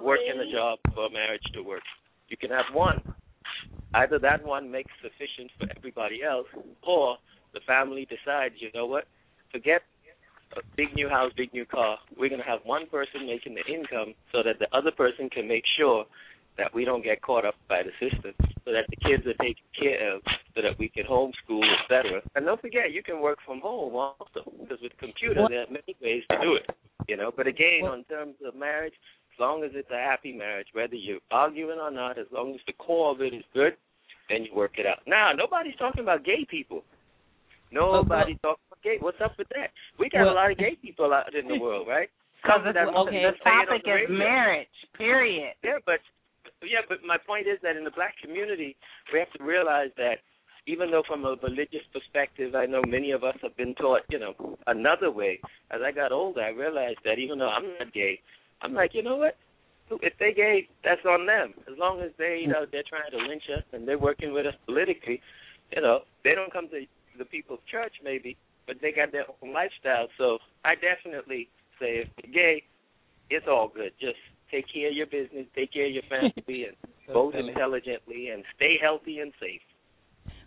working 0.00 0.36
a 0.36 0.52
job 0.52 0.78
for 0.94 1.06
a 1.06 1.10
marriage 1.10 1.42
to 1.54 1.62
work. 1.62 1.82
You 2.28 2.36
can 2.36 2.50
have 2.50 2.66
one. 2.72 3.00
Either 3.94 4.18
that 4.18 4.44
one 4.44 4.70
makes 4.70 4.92
sufficient 5.00 5.50
for 5.58 5.66
everybody 5.74 6.22
else, 6.22 6.46
or 6.86 7.16
the 7.54 7.60
family 7.66 8.06
decides, 8.06 8.54
you 8.58 8.68
know 8.74 8.84
what, 8.84 9.04
forget 9.50 9.80
a 10.56 10.60
big 10.76 10.94
new 10.94 11.08
house, 11.08 11.32
big 11.36 11.52
new 11.54 11.64
car. 11.64 11.98
We're 12.16 12.28
going 12.28 12.42
to 12.42 12.46
have 12.46 12.60
one 12.64 12.86
person 12.86 13.26
making 13.26 13.54
the 13.54 13.64
income 13.72 14.14
so 14.32 14.42
that 14.42 14.58
the 14.58 14.68
other 14.76 14.90
person 14.90 15.30
can 15.30 15.48
make 15.48 15.64
sure 15.78 16.04
that 16.58 16.74
we 16.74 16.84
don't 16.84 17.02
get 17.04 17.22
caught 17.22 17.44
up 17.44 17.54
by 17.68 17.82
the 17.82 17.92
system, 18.02 18.34
so 18.64 18.72
that 18.72 18.84
the 18.90 18.96
kids 18.96 19.24
are 19.26 19.38
taken 19.42 19.64
care 19.78 20.14
of, 20.14 20.22
so 20.54 20.60
that 20.62 20.78
we 20.78 20.88
can 20.88 21.04
homeschool, 21.04 21.62
etc. 21.82 22.20
And 22.34 22.44
don't 22.44 22.60
forget, 22.60 22.92
you 22.92 23.02
can 23.02 23.20
work 23.20 23.38
from 23.46 23.60
home 23.60 23.94
also, 23.94 24.42
because 24.60 24.78
with 24.82 24.92
computer 24.98 25.46
there 25.48 25.62
are 25.62 25.70
many 25.70 25.94
ways 26.02 26.22
to 26.30 26.36
do 26.42 26.54
it. 26.54 26.66
You 27.06 27.16
know, 27.16 27.30
but 27.34 27.46
again, 27.46 27.84
on 27.86 28.04
terms 28.04 28.34
of 28.44 28.54
marriage, 28.54 28.92
as 29.32 29.40
long 29.40 29.62
as 29.64 29.70
it's 29.74 29.90
a 29.90 29.96
happy 30.02 30.32
marriage, 30.32 30.66
whether 30.72 30.94
you're 30.96 31.20
arguing 31.30 31.78
or 31.78 31.90
not, 31.90 32.18
as 32.18 32.26
long 32.32 32.54
as 32.54 32.60
the 32.66 32.72
core 32.74 33.12
of 33.12 33.20
it 33.22 33.32
is 33.32 33.44
good, 33.54 33.74
then 34.28 34.44
you 34.44 34.54
work 34.54 34.72
it 34.78 34.84
out. 34.84 34.98
Now, 35.06 35.30
nobody's 35.32 35.76
talking 35.76 36.02
about 36.02 36.24
gay 36.24 36.44
people. 36.50 36.82
Nobody's 37.70 38.36
talking 38.42 38.64
about 38.68 38.82
gay. 38.82 38.96
What's 39.00 39.20
up 39.24 39.32
with 39.38 39.48
that? 39.54 39.70
We 39.98 40.08
got 40.10 40.24
Well- 40.24 40.34
a 40.34 40.34
lot 40.34 40.50
of 40.50 40.58
gay 40.58 40.74
people 40.76 41.12
out 41.14 41.34
in 41.34 41.46
the 41.48 41.58
world, 41.60 41.86
right? 41.86 42.10
Because 42.42 42.60
okay, 42.66 42.72
the 42.72 43.30
just 43.30 43.42
say 43.42 43.50
it 43.50 43.52
on 43.52 43.66
topic 43.66 43.84
the 43.84 44.02
is 44.04 44.10
marriage. 44.10 44.68
Period. 44.96 45.54
Yeah, 45.64 45.78
but 45.84 46.00
yeah, 46.62 46.82
but 46.88 46.98
my 47.06 47.16
point 47.18 47.46
is 47.46 47.58
that 47.62 47.76
in 47.76 47.84
the 47.84 47.90
black 47.90 48.14
community, 48.22 48.76
we 49.12 49.18
have 49.18 49.30
to 49.32 49.44
realize 49.44 49.90
that 49.96 50.18
even 50.66 50.90
though 50.90 51.02
from 51.06 51.24
a 51.24 51.36
religious 51.42 51.86
perspective, 51.92 52.54
I 52.54 52.66
know 52.66 52.82
many 52.86 53.12
of 53.12 53.24
us 53.24 53.36
have 53.42 53.56
been 53.56 53.74
taught, 53.74 54.02
you 54.10 54.18
know, 54.18 54.34
another 54.66 55.10
way. 55.10 55.40
As 55.70 55.80
I 55.84 55.92
got 55.92 56.12
older, 56.12 56.42
I 56.42 56.50
realized 56.50 56.98
that 57.04 57.18
even 57.18 57.38
though 57.38 57.48
I'm 57.48 57.64
not 57.78 57.92
gay, 57.92 58.20
I'm 58.60 58.74
like, 58.74 58.92
you 58.92 59.02
know 59.02 59.16
what? 59.16 59.36
If 60.02 60.12
they 60.18 60.34
gay, 60.34 60.68
that's 60.84 61.04
on 61.08 61.24
them. 61.24 61.54
As 61.70 61.78
long 61.78 62.02
as 62.02 62.10
they, 62.18 62.40
you 62.42 62.48
know, 62.48 62.66
they're 62.70 62.82
trying 62.86 63.10
to 63.12 63.28
lynch 63.28 63.44
us 63.56 63.64
and 63.72 63.88
they're 63.88 63.98
working 63.98 64.34
with 64.34 64.44
us 64.44 64.54
politically, 64.66 65.22
you 65.74 65.80
know, 65.80 66.00
they 66.24 66.34
don't 66.34 66.52
come 66.52 66.68
to 66.68 66.84
the 67.16 67.24
people's 67.24 67.60
church 67.70 67.94
maybe, 68.04 68.36
but 68.66 68.76
they 68.82 68.92
got 68.92 69.12
their 69.12 69.24
own 69.42 69.54
lifestyle. 69.54 70.08
So 70.18 70.38
I 70.64 70.74
definitely 70.74 71.48
say 71.80 72.04
if 72.04 72.08
you're 72.22 72.32
gay, 72.32 72.62
it's 73.30 73.46
all 73.48 73.72
good. 73.74 73.92
Just 73.98 74.20
take 74.50 74.66
care 74.72 74.88
of 74.88 74.94
your 74.94 75.06
business, 75.06 75.46
take 75.54 75.72
care 75.72 75.86
of 75.86 75.92
your 75.92 76.02
family, 76.08 76.66
and 76.66 76.76
vote 77.12 77.34
intelligently, 77.34 78.28
and 78.28 78.44
stay 78.56 78.76
healthy 78.80 79.18
and 79.18 79.32
safe. 79.40 79.60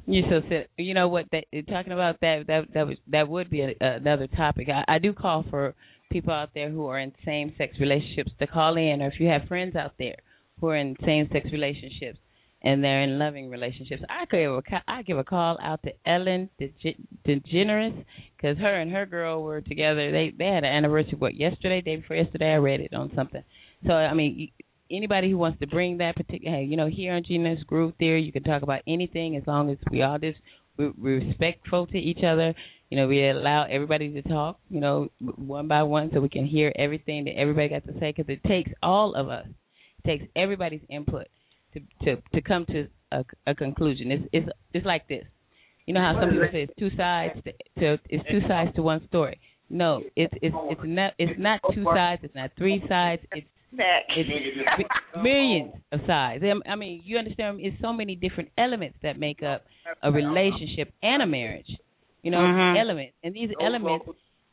You 0.08 0.24
so 0.30 0.42
said, 0.50 0.68
you 0.78 0.94
know 0.94 1.08
what? 1.08 1.26
That 1.32 1.46
talking 1.70 1.94
about 1.94 2.20
that 2.22 2.46
that 2.48 2.74
that 2.74 2.88
was 2.88 2.98
that 3.08 3.28
would 3.28 3.50
be 3.50 3.62
a, 3.62 3.74
another 3.80 4.28
topic. 4.28 4.68
I, 4.70 4.96
I 4.96 5.00
do 5.00 5.14
call 5.14 5.46
for 5.50 5.76
people 6.12 6.34
out 6.34 6.50
there 6.54 6.70
who 6.70 6.88
are 6.88 7.00
in 7.00 7.14
same 7.24 7.54
sex 7.58 7.76
relationships 7.80 8.32
to 8.40 8.48
call 8.48 8.78
in, 8.78 9.02
or 9.02 9.08
if 9.08 9.20
you 9.20 9.28
have 9.28 9.48
friends 9.48 9.76
out 9.76 9.94
there 10.00 10.18
who 10.60 10.68
are 10.68 10.76
in 10.76 10.96
same 11.06 11.30
sex 11.32 11.48
relationships 11.52 12.20
and 12.64 12.84
they're 12.84 13.04
in 13.04 13.18
loving 13.18 13.50
relationships, 13.50 14.02
I 14.10 14.26
give 14.26 14.52
a 14.52 14.62
I 14.88 15.04
give 15.04 15.20
a 15.20 15.24
call 15.24 15.58
out 15.62 15.82
to 15.84 15.92
Ellen 16.06 16.50
DeGe- 16.60 16.98
DeGeneres 17.28 18.04
because 18.36 18.58
her 18.58 18.82
and 18.82 18.92
her 18.92 19.06
girl 19.06 19.44
were 19.44 19.62
together. 19.62 20.12
They 20.12 20.34
they 20.36 20.46
had 20.46 20.64
an 20.64 20.74
anniversary. 20.74 21.16
What 21.20 21.36
yesterday, 21.36 21.82
day 21.82 21.98
before 21.98 22.18
yesterday, 22.18 22.54
I 22.54 22.58
read 22.58 22.82
it 22.82 22.94
on 22.94 23.12
something. 23.16 23.44
So 23.86 23.94
I 23.94 24.14
mean, 24.14 24.52
anybody 24.90 25.32
who 25.32 25.38
wants 25.38 25.60
to 25.60 25.68
bring 25.68 25.98
that 25.98 26.16
particular, 26.16 26.58
hey, 26.58 26.64
you 26.64 26.78
know, 26.78 26.88
here 26.88 27.14
on 27.14 27.24
Gena's 27.24 27.64
Groove 27.64 27.94
Theory, 27.98 28.22
you 28.22 28.32
can 28.32 28.44
talk 28.44 28.62
about 28.62 28.82
anything 28.88 29.36
as 29.36 29.44
long 29.48 29.70
as 29.70 29.78
we 29.92 30.02
all 30.02 30.20
just 30.20 30.38
we, 30.78 30.90
we 30.90 31.12
respectful 31.14 31.88
to 31.88 31.98
each 31.98 32.24
other. 32.26 32.54
You 32.90 32.98
know, 32.98 33.08
we 33.08 33.28
allow 33.28 33.66
everybody 33.70 34.12
to 34.14 34.22
talk, 34.22 34.60
you 34.70 34.82
know, 34.82 35.10
one 35.20 35.68
by 35.68 35.84
one, 35.84 36.12
so 36.14 36.20
we 36.20 36.30
can 36.30 36.46
hear 36.46 36.74
everything 36.76 37.26
that 37.26 37.38
everybody 37.38 37.70
got 37.70 37.86
to 37.86 37.94
say. 38.00 38.14
Because 38.16 38.26
it 38.28 38.44
takes 38.48 38.72
all 38.84 39.16
of 39.16 39.30
us, 39.30 39.48
it 40.04 40.08
takes 40.08 40.26
everybody's 40.36 40.82
input 40.90 41.28
to 41.74 41.80
to 42.06 42.22
to 42.34 42.42
come 42.42 42.66
to 42.68 42.88
a, 43.12 43.24
a 43.48 43.56
conclusion. 43.56 44.12
It's 44.12 44.24
it's 44.34 44.50
it's 44.74 44.86
like 44.86 45.08
this. 45.08 45.26
You 45.86 45.94
know 45.94 46.02
how 46.02 46.20
some 46.22 46.30
people 46.30 46.48
say 46.52 46.64
it's 46.64 46.74
two 46.78 46.96
sides 46.96 47.40
to, 47.44 47.52
to 47.80 48.00
it's 48.10 48.30
two 48.30 48.42
sides 48.48 48.76
to 48.76 48.82
one 48.82 49.08
story. 49.08 49.40
No, 49.70 50.02
it's 50.16 50.34
it's 50.42 50.56
it's 50.70 50.82
not 50.84 51.14
it's 51.18 51.40
not 51.40 51.62
two 51.74 51.86
sides. 51.86 52.22
It's 52.24 52.36
not 52.36 52.52
three 52.58 52.84
sides. 52.90 53.22
It's 53.32 53.48
it's 54.16 54.30
mi- 54.78 54.86
millions 55.24 55.74
of 55.92 56.00
sides. 56.08 56.44
I- 56.44 56.70
I 56.70 56.76
mean, 56.76 57.02
you 57.06 57.18
understand? 57.18 57.60
It's 57.62 57.80
so 57.82 57.94
many 57.94 58.16
different 58.16 58.50
elements 58.58 58.98
that 59.04 59.18
make 59.20 59.42
up 59.44 59.64
a 60.04 60.12
relationship 60.12 60.94
and 61.02 61.22
a 61.22 61.28
marriage. 61.28 61.70
You 62.24 62.32
know, 62.32 62.38
Mhm. 62.38 62.80
elements, 62.80 63.14
and 63.24 63.34
these 63.34 63.50
elements. 63.60 64.06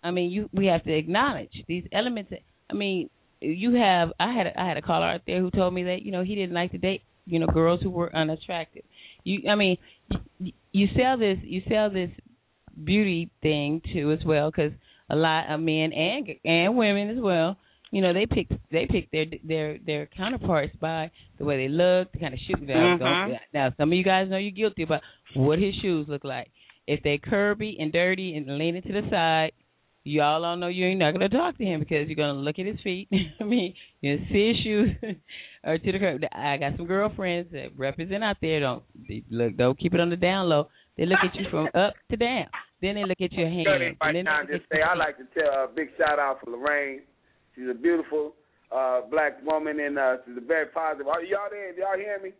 I 0.02 0.10
mean, 0.10 0.30
you 0.30 0.48
we 0.52 0.66
have 0.66 0.84
to 0.84 0.92
acknowledge 0.92 1.52
these 1.66 1.84
elements. 1.92 2.32
I 2.70 2.74
mean, 2.74 3.10
you 3.40 3.74
have. 3.74 4.12
I 4.18 4.32
had 4.32 4.46
a, 4.46 4.60
I 4.60 4.66
had 4.68 4.76
a 4.76 4.82
caller 4.82 5.06
out 5.06 5.22
there 5.26 5.40
who 5.40 5.50
told 5.50 5.74
me 5.74 5.82
that 5.84 6.02
you 6.02 6.10
know 6.12 6.22
he 6.22 6.34
didn't 6.34 6.54
like 6.54 6.70
to 6.72 6.78
date 6.78 7.02
you 7.26 7.38
know 7.38 7.46
girls 7.46 7.80
who 7.82 7.90
were 7.90 8.14
unattractive. 8.16 8.84
You, 9.24 9.50
I 9.50 9.54
mean, 9.54 9.76
you, 10.38 10.52
you 10.72 10.86
sell 10.96 11.18
this 11.18 11.38
you 11.42 11.60
sell 11.68 11.90
this 11.90 12.10
beauty 12.84 13.30
thing 13.42 13.82
too 13.92 14.12
as 14.12 14.24
well 14.24 14.50
because 14.50 14.72
a 15.10 15.16
lot 15.16 15.50
of 15.52 15.60
men 15.60 15.92
and 15.92 16.28
and 16.44 16.76
women 16.76 17.10
as 17.10 17.18
well 17.20 17.56
you 17.90 18.02
know 18.02 18.12
they 18.12 18.26
pick 18.26 18.48
they 18.70 18.86
pick 18.86 19.10
their 19.10 19.24
their 19.44 19.78
their 19.84 20.06
counterparts 20.16 20.74
by 20.80 21.10
the 21.38 21.44
way 21.44 21.56
they 21.56 21.68
look 21.72 22.10
the 22.12 22.18
kind 22.18 22.34
of 22.34 22.40
shoes 22.40 22.56
Mhm. 22.58 22.98
don't- 22.98 23.38
now 23.54 23.72
some 23.76 23.90
of 23.92 23.96
you 23.96 24.04
guys 24.04 24.28
know 24.28 24.36
you're 24.36 24.50
guilty 24.50 24.82
about 24.82 25.02
what 25.34 25.58
his 25.58 25.74
shoes 25.76 26.06
look 26.08 26.24
like. 26.24 26.48
If 26.86 27.02
they 27.02 27.18
curvy 27.18 27.76
and 27.80 27.92
dirty 27.92 28.36
and 28.36 28.58
leaning 28.58 28.82
to 28.82 28.92
the 28.92 29.08
side 29.10 29.52
y'all 30.04 30.42
all 30.42 30.56
know 30.56 30.68
you 30.68 30.86
ain't 30.86 31.00
not 31.00 31.12
gonna 31.12 31.28
talk 31.28 31.58
to 31.58 31.64
him 31.64 31.80
because 31.80 32.08
you're 32.08 32.16
gonna 32.16 32.32
look 32.38 32.58
at 32.58 32.64
his 32.66 32.80
feet. 32.80 33.08
I 33.40 33.44
mean 33.44 33.74
you 34.00 34.18
see 34.32 34.48
his 34.48 34.56
shoes 34.64 34.90
or 35.64 35.76
to 35.78 35.92
the 35.92 35.98
curb. 35.98 36.22
I 36.32 36.56
got 36.56 36.76
some 36.76 36.86
girlfriends 36.86 37.52
that 37.52 37.76
represent 37.76 38.24
out 38.24 38.36
there. 38.40 38.60
Don't 38.60 38.82
they 39.08 39.22
look 39.30 39.56
don't 39.56 39.78
keep 39.78 39.92
it 39.94 40.00
on 40.00 40.08
the 40.10 40.16
down 40.16 40.48
low. 40.48 40.68
They 40.96 41.04
look 41.06 41.18
at 41.22 41.34
you 41.34 41.46
from 41.50 41.66
up 41.74 41.94
to 42.10 42.16
down. 42.16 42.46
Then 42.80 42.94
they 42.94 43.04
look 43.04 43.20
at 43.20 43.32
your 43.32 43.48
hands 43.48 43.66
right 44.00 44.14
then 44.14 44.24
now, 44.24 44.40
just 44.46 44.64
say 44.72 44.80
I 44.80 44.94
like 44.94 45.16
to 45.18 45.24
tell 45.34 45.64
a 45.64 45.68
big 45.74 45.88
shout 45.98 46.18
out 46.18 46.38
for 46.42 46.50
Lorraine. 46.52 47.00
She's 47.58 47.66
a 47.68 47.74
beautiful 47.74 48.34
uh 48.70 49.00
black 49.10 49.42
woman 49.44 49.80
and 49.80 49.98
uh 49.98 50.16
she's 50.24 50.36
a 50.38 50.40
very 50.46 50.66
positive. 50.66 51.08
Are 51.08 51.22
y'all 51.22 51.48
there? 51.50 51.72
Y'all 51.76 51.98
hear 51.98 52.20
me? 52.22 52.30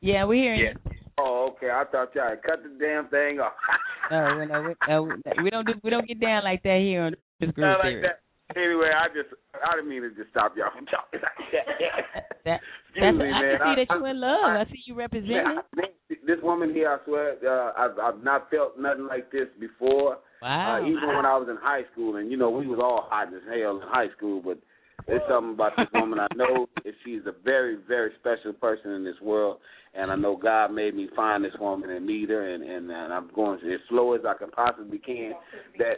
yeah 0.00 0.24
we're 0.24 0.42
hearing 0.42 0.60
Yeah. 0.60 0.90
you. 0.92 0.98
Oh, 1.18 1.50
okay. 1.56 1.70
I 1.70 1.82
thought 1.90 2.14
y'all 2.14 2.28
had 2.28 2.42
cut 2.44 2.62
the 2.62 2.70
damn 2.78 3.08
thing 3.08 3.40
off. 3.40 3.52
No, 4.10 4.38
we, 4.40 4.46
no, 4.46 4.62
we, 4.62 4.72
no, 4.88 5.42
we 5.44 5.50
don't 5.50 5.66
do 5.66 5.74
we 5.84 5.90
don't 5.90 6.08
get 6.08 6.18
down 6.20 6.42
like 6.44 6.62
that 6.62 6.78
here 6.80 7.02
on 7.02 7.12
this 7.40 7.50
group 7.50 7.58
Not 7.66 7.80
like 7.80 8.00
theory. 8.00 8.02
that. 8.08 8.20
Anyway, 8.56 8.88
I 8.88 9.08
just 9.08 9.28
I 9.52 9.76
didn't 9.76 9.90
mean 9.90 10.00
to 10.02 10.08
just 10.16 10.30
stop 10.30 10.56
y'all 10.56 10.70
from 10.74 10.86
talking 10.86 11.20
like 11.20 11.52
that. 11.52 12.24
That, 12.46 12.60
Excuse 12.88 13.04
that's, 13.04 13.18
me, 13.18 13.28
I 13.28 13.42
man. 13.42 13.58
can 13.58 13.76
see 13.76 13.84
that 13.84 13.92
I- 13.92 13.98
you 13.98 14.04
in 14.06 14.20
love. 14.20 14.48
I 14.56 14.64
see 14.72 14.80
you 14.86 14.94
representing. 14.94 15.44
Man, 15.44 15.60
I 15.60 16.14
this 16.26 16.38
woman 16.42 16.72
here, 16.72 16.88
I 16.88 17.04
swear, 17.04 17.36
uh, 17.44 17.72
I've 17.76 17.98
I've 18.00 18.24
not 18.24 18.48
felt 18.50 18.78
nothing 18.78 19.06
like 19.06 19.30
this 19.30 19.48
before. 19.60 20.18
Wow. 20.42 20.76
Uh, 20.76 20.86
even 20.86 21.08
when 21.08 21.26
I 21.26 21.36
was 21.36 21.48
in 21.50 21.56
high 21.60 21.82
school, 21.92 22.16
and 22.16 22.30
you 22.30 22.36
know 22.36 22.50
we 22.50 22.66
was 22.66 22.78
all 22.82 23.08
hot 23.10 23.28
as 23.28 23.42
hell 23.46 23.76
in 23.76 23.88
high 23.88 24.08
school, 24.16 24.40
but 24.44 24.58
there's 25.06 25.22
something 25.28 25.54
about 25.54 25.72
this 25.76 25.88
woman 25.94 26.20
I 26.20 26.28
know 26.36 26.68
that 26.84 26.94
she's 27.04 27.22
a 27.26 27.34
very 27.44 27.78
very 27.88 28.12
special 28.20 28.52
person 28.52 28.92
in 28.92 29.04
this 29.04 29.20
world, 29.22 29.58
and 29.94 30.10
I 30.10 30.16
know 30.16 30.36
God 30.36 30.68
made 30.68 30.94
me 30.94 31.08
find 31.16 31.44
this 31.44 31.54
woman 31.58 31.90
and 31.90 32.06
meet 32.06 32.28
her, 32.30 32.54
and 32.54 32.62
and, 32.62 32.90
and 32.90 33.12
I'm 33.12 33.30
going 33.34 33.58
as 33.60 33.80
slow 33.88 34.14
as 34.14 34.20
I 34.26 34.34
can 34.34 34.50
possibly 34.50 34.98
can. 34.98 35.32
That 35.78 35.94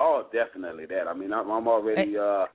oh, 0.00 0.26
definitely 0.32 0.86
that. 0.86 1.08
I 1.08 1.14
mean, 1.14 1.32
I'm, 1.32 1.50
I'm 1.50 1.68
already 1.68 2.16
uh 2.16 2.46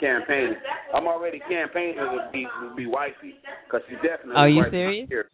campaigning. 0.00 0.56
I'm 0.94 1.06
already 1.06 1.40
campaigning 1.40 1.96
to 1.96 2.28
be 2.32 2.46
to 2.62 2.74
be 2.74 2.86
wifey 2.86 3.34
because 3.66 3.82
she's 3.88 3.98
definitely. 3.98 4.36
Are 4.36 4.48
you 4.48 4.64
serious? 4.70 5.26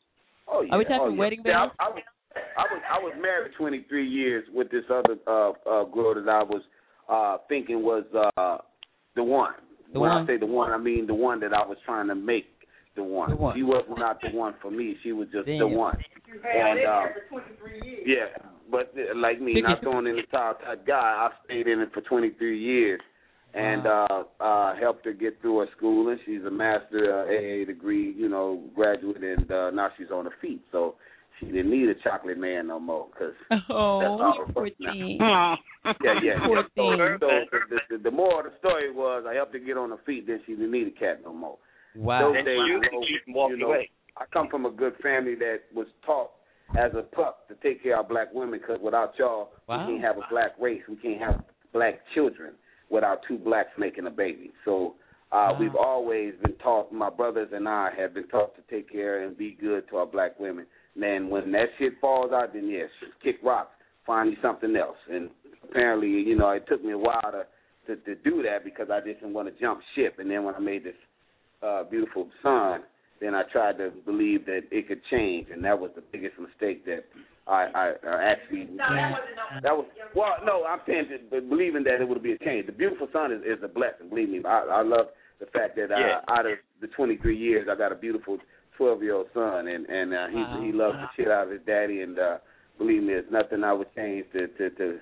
Oh 0.48 0.62
yeah. 0.62 0.74
Are 0.74 0.78
we 0.78 0.85
talking 0.85 1.01
oh, 1.01 1.10
yeah. 1.10 1.18
wedding 1.18 1.43
Yeah, 1.44 1.52
bells? 1.52 1.72
I, 1.78 1.86
I 1.86 1.89
was 1.90 2.02
I 2.36 2.62
was 2.62 2.82
I 2.90 2.98
was 2.98 3.15
married 3.20 3.52
23 3.59 4.07
years 4.07 4.44
with 4.52 4.70
this 4.70 4.85
other 4.90 5.16
uh 5.27 5.51
uh 5.69 5.85
girl 5.85 6.15
that 6.15 6.28
I 6.28 6.43
was 6.43 6.62
uh 7.09 7.39
thinking 7.48 7.82
was 7.82 8.05
uh 8.15 8.59
the 9.16 9.24
one. 9.24 9.55
The 9.93 10.01
when 10.01 10.11
one. 10.11 10.23
I 10.23 10.27
say 10.27 10.36
the 10.39 10.47
one, 10.47 10.73
I 10.73 10.78
mean 10.78 11.07
the 11.07 11.15
one 11.15 11.40
that 11.40 11.52
I 11.52 11.66
was 11.66 11.77
trying 11.85 12.09
to 12.09 12.15
make 12.15 12.47
the 12.97 13.02
one. 13.02 13.31
The 13.31 13.36
one. 13.36 13.57
She 13.57 13.62
was 13.62 13.85
not 13.89 14.20
the 14.20 14.31
one 14.36 14.55
for 14.62 14.70
me. 14.70 14.97
She 15.02 15.12
was 15.12 15.27
just 15.32 15.47
the 15.47 15.59
Damn. 15.59 15.73
one. 15.73 15.97
And 16.32 16.86
uh, 16.86 17.02
yeah, 18.07 18.27
but 18.70 18.94
uh, 18.97 19.16
like 19.16 19.40
me, 19.40 19.61
not 19.61 19.81
throwing 19.82 20.07
in 20.07 20.16
the 20.16 20.23
towel 20.31 20.55
type 20.55 20.86
guy, 20.86 20.94
I 20.94 21.31
stayed 21.44 21.66
in 21.66 21.81
it 21.81 21.90
for 21.93 22.02
23 22.02 22.59
years 22.59 23.01
and 23.52 23.85
uh 23.85 24.23
uh 24.39 24.77
helped 24.77 25.05
her 25.05 25.12
get 25.12 25.40
through 25.40 25.59
her 25.59 25.66
schooling. 25.77 26.19
She's 26.24 26.44
a 26.44 26.51
master 26.51 27.12
uh, 27.12 27.24
AA 27.24 27.66
degree, 27.66 28.15
you 28.16 28.28
know, 28.28 28.62
graduate, 28.77 29.24
and 29.24 29.51
uh 29.51 29.70
now 29.70 29.89
she's 29.98 30.11
on 30.12 30.27
her 30.27 30.35
feet. 30.40 30.62
So 30.70 30.94
she 31.40 31.46
didn't 31.46 31.70
need 31.70 31.88
a 31.88 31.94
chocolate 32.02 32.38
man 32.38 32.66
no 32.68 32.78
more 32.78 33.08
because 33.12 33.32
Oh, 33.70 34.00
That's 34.00 34.10
all 34.22 34.34
you 34.38 34.44
her 34.46 34.52
poor 34.52 34.68
thing. 34.78 35.18
Oh. 35.20 35.54
yeah, 36.04 36.14
yeah. 36.22 36.46
Yeah. 36.48 36.62
So, 36.76 36.92
so 37.20 37.28
the, 37.70 37.78
the, 37.90 37.98
the 38.04 38.10
moral 38.10 38.40
of 38.40 38.52
the 38.52 38.58
story 38.58 38.92
was 38.92 39.24
I 39.28 39.34
helped 39.34 39.52
her 39.54 39.58
get 39.58 39.76
on 39.76 39.90
her 39.90 39.98
feet. 40.06 40.26
Then 40.26 40.40
she 40.46 40.52
didn't 40.52 40.70
need 40.72 40.86
a 40.88 40.90
cat 40.98 41.20
no 41.24 41.32
more. 41.32 41.56
Wow. 41.96 42.32
Those 42.32 42.44
days, 42.44 42.58
you 42.68 42.74
you 42.74 42.80
know, 42.80 43.00
keep 43.00 43.34
walking 43.34 43.56
you 43.58 43.62
know, 43.64 43.68
away. 43.72 43.90
I 44.16 44.24
come 44.32 44.48
from 44.50 44.66
a 44.66 44.70
good 44.70 44.94
family 45.02 45.34
that 45.36 45.60
was 45.74 45.86
taught 46.04 46.30
as 46.78 46.92
a 46.94 47.02
pup 47.02 47.48
to 47.48 47.54
take 47.62 47.82
care 47.82 47.98
of 47.98 48.08
black 48.08 48.28
women 48.32 48.60
because 48.60 48.78
without 48.82 49.14
y'all, 49.18 49.50
Wow. 49.68 49.86
we 49.86 49.94
can't 49.94 50.04
have 50.04 50.18
a 50.18 50.26
black 50.30 50.52
race. 50.60 50.82
We 50.88 50.96
can't 50.96 51.20
have 51.20 51.42
black 51.72 52.00
children 52.14 52.52
without 52.90 53.20
two 53.26 53.38
blacks 53.38 53.70
making 53.78 54.06
a 54.06 54.10
baby. 54.10 54.52
So 54.64 54.94
uh, 55.32 55.50
Wow. 55.52 55.56
we've 55.60 55.76
always 55.76 56.34
been 56.42 56.54
taught, 56.56 56.92
my 56.92 57.08
brothers 57.10 57.48
and 57.52 57.68
I 57.68 57.90
have 57.96 58.14
been 58.14 58.28
taught 58.28 58.54
to 58.56 58.62
take 58.70 58.90
care 58.90 59.24
and 59.24 59.36
be 59.36 59.56
good 59.60 59.88
to 59.90 59.96
our 59.96 60.06
black 60.06 60.38
women. 60.38 60.66
And 60.94 61.02
then 61.02 61.30
when 61.30 61.52
that 61.52 61.66
shit 61.78 61.94
falls 62.00 62.32
out, 62.32 62.52
then 62.52 62.68
yes, 62.68 62.88
kick 63.22 63.36
rocks, 63.42 63.70
find 64.06 64.30
you 64.30 64.36
something 64.42 64.74
else. 64.76 64.96
And 65.10 65.30
apparently, 65.68 66.08
you 66.08 66.36
know, 66.36 66.50
it 66.50 66.64
took 66.68 66.84
me 66.84 66.92
a 66.92 66.98
while 66.98 67.20
to 67.32 67.44
to, 67.86 67.96
to 67.96 68.14
do 68.22 68.42
that 68.42 68.64
because 68.64 68.88
I 68.92 69.00
just 69.00 69.20
didn't 69.20 69.34
want 69.34 69.52
to 69.52 69.60
jump 69.60 69.80
ship. 69.96 70.16
And 70.18 70.30
then 70.30 70.44
when 70.44 70.54
I 70.54 70.58
made 70.58 70.84
this 70.84 70.94
uh, 71.62 71.84
beautiful 71.84 72.28
son, 72.42 72.82
then 73.20 73.34
I 73.34 73.42
tried 73.52 73.78
to 73.78 73.90
believe 74.06 74.46
that 74.46 74.62
it 74.70 74.88
could 74.88 75.00
change, 75.10 75.48
and 75.52 75.62
that 75.64 75.78
was 75.78 75.90
the 75.94 76.02
biggest 76.12 76.38
mistake 76.38 76.84
that 76.86 77.04
I, 77.46 77.66
I, 77.74 77.92
I 78.08 78.22
actually. 78.32 78.68
That 79.62 79.76
was 79.76 79.86
well, 80.14 80.34
no, 80.44 80.64
I'm 80.64 80.80
saying 80.86 81.06
that, 81.10 81.30
but 81.30 81.48
believing 81.48 81.84
that 81.84 82.00
it 82.00 82.08
would 82.08 82.22
be 82.22 82.32
a 82.32 82.38
change. 82.38 82.66
The 82.66 82.72
beautiful 82.72 83.08
son 83.12 83.32
is, 83.32 83.40
is 83.42 83.62
a 83.62 83.68
blessing. 83.68 84.08
Believe 84.08 84.30
me, 84.30 84.40
I, 84.46 84.80
I 84.80 84.82
love 84.82 85.06
the 85.38 85.46
fact 85.46 85.76
that 85.76 85.88
Yeah. 85.90 86.20
uh, 86.28 86.32
out 86.32 86.46
of 86.46 86.52
the 86.80 86.86
23 86.88 87.36
years, 87.36 87.68
I 87.70 87.76
got 87.76 87.92
a 87.92 87.96
beautiful 87.96 88.38
12 88.81 89.02
year 89.02 89.15
old 89.15 89.27
son, 89.35 89.69
and 89.69 89.85
and 89.86 90.15
uh, 90.15 90.27
he 90.28 90.36
Wow. 90.36 90.61
he 90.65 90.73
loves 90.73 90.97
the 91.02 91.09
shit 91.23 91.31
out 91.31 91.44
of 91.44 91.51
his 91.52 91.61
daddy, 91.66 92.01
and 92.01 92.19
uh, 92.19 92.39
believe 92.78 93.02
me, 93.02 93.09
there's 93.12 93.31
nothing 93.31 93.62
I 93.62 93.74
would 93.74 93.94
change 93.94 94.24
to 94.32 94.48
to 94.48 94.70
to 94.70 94.98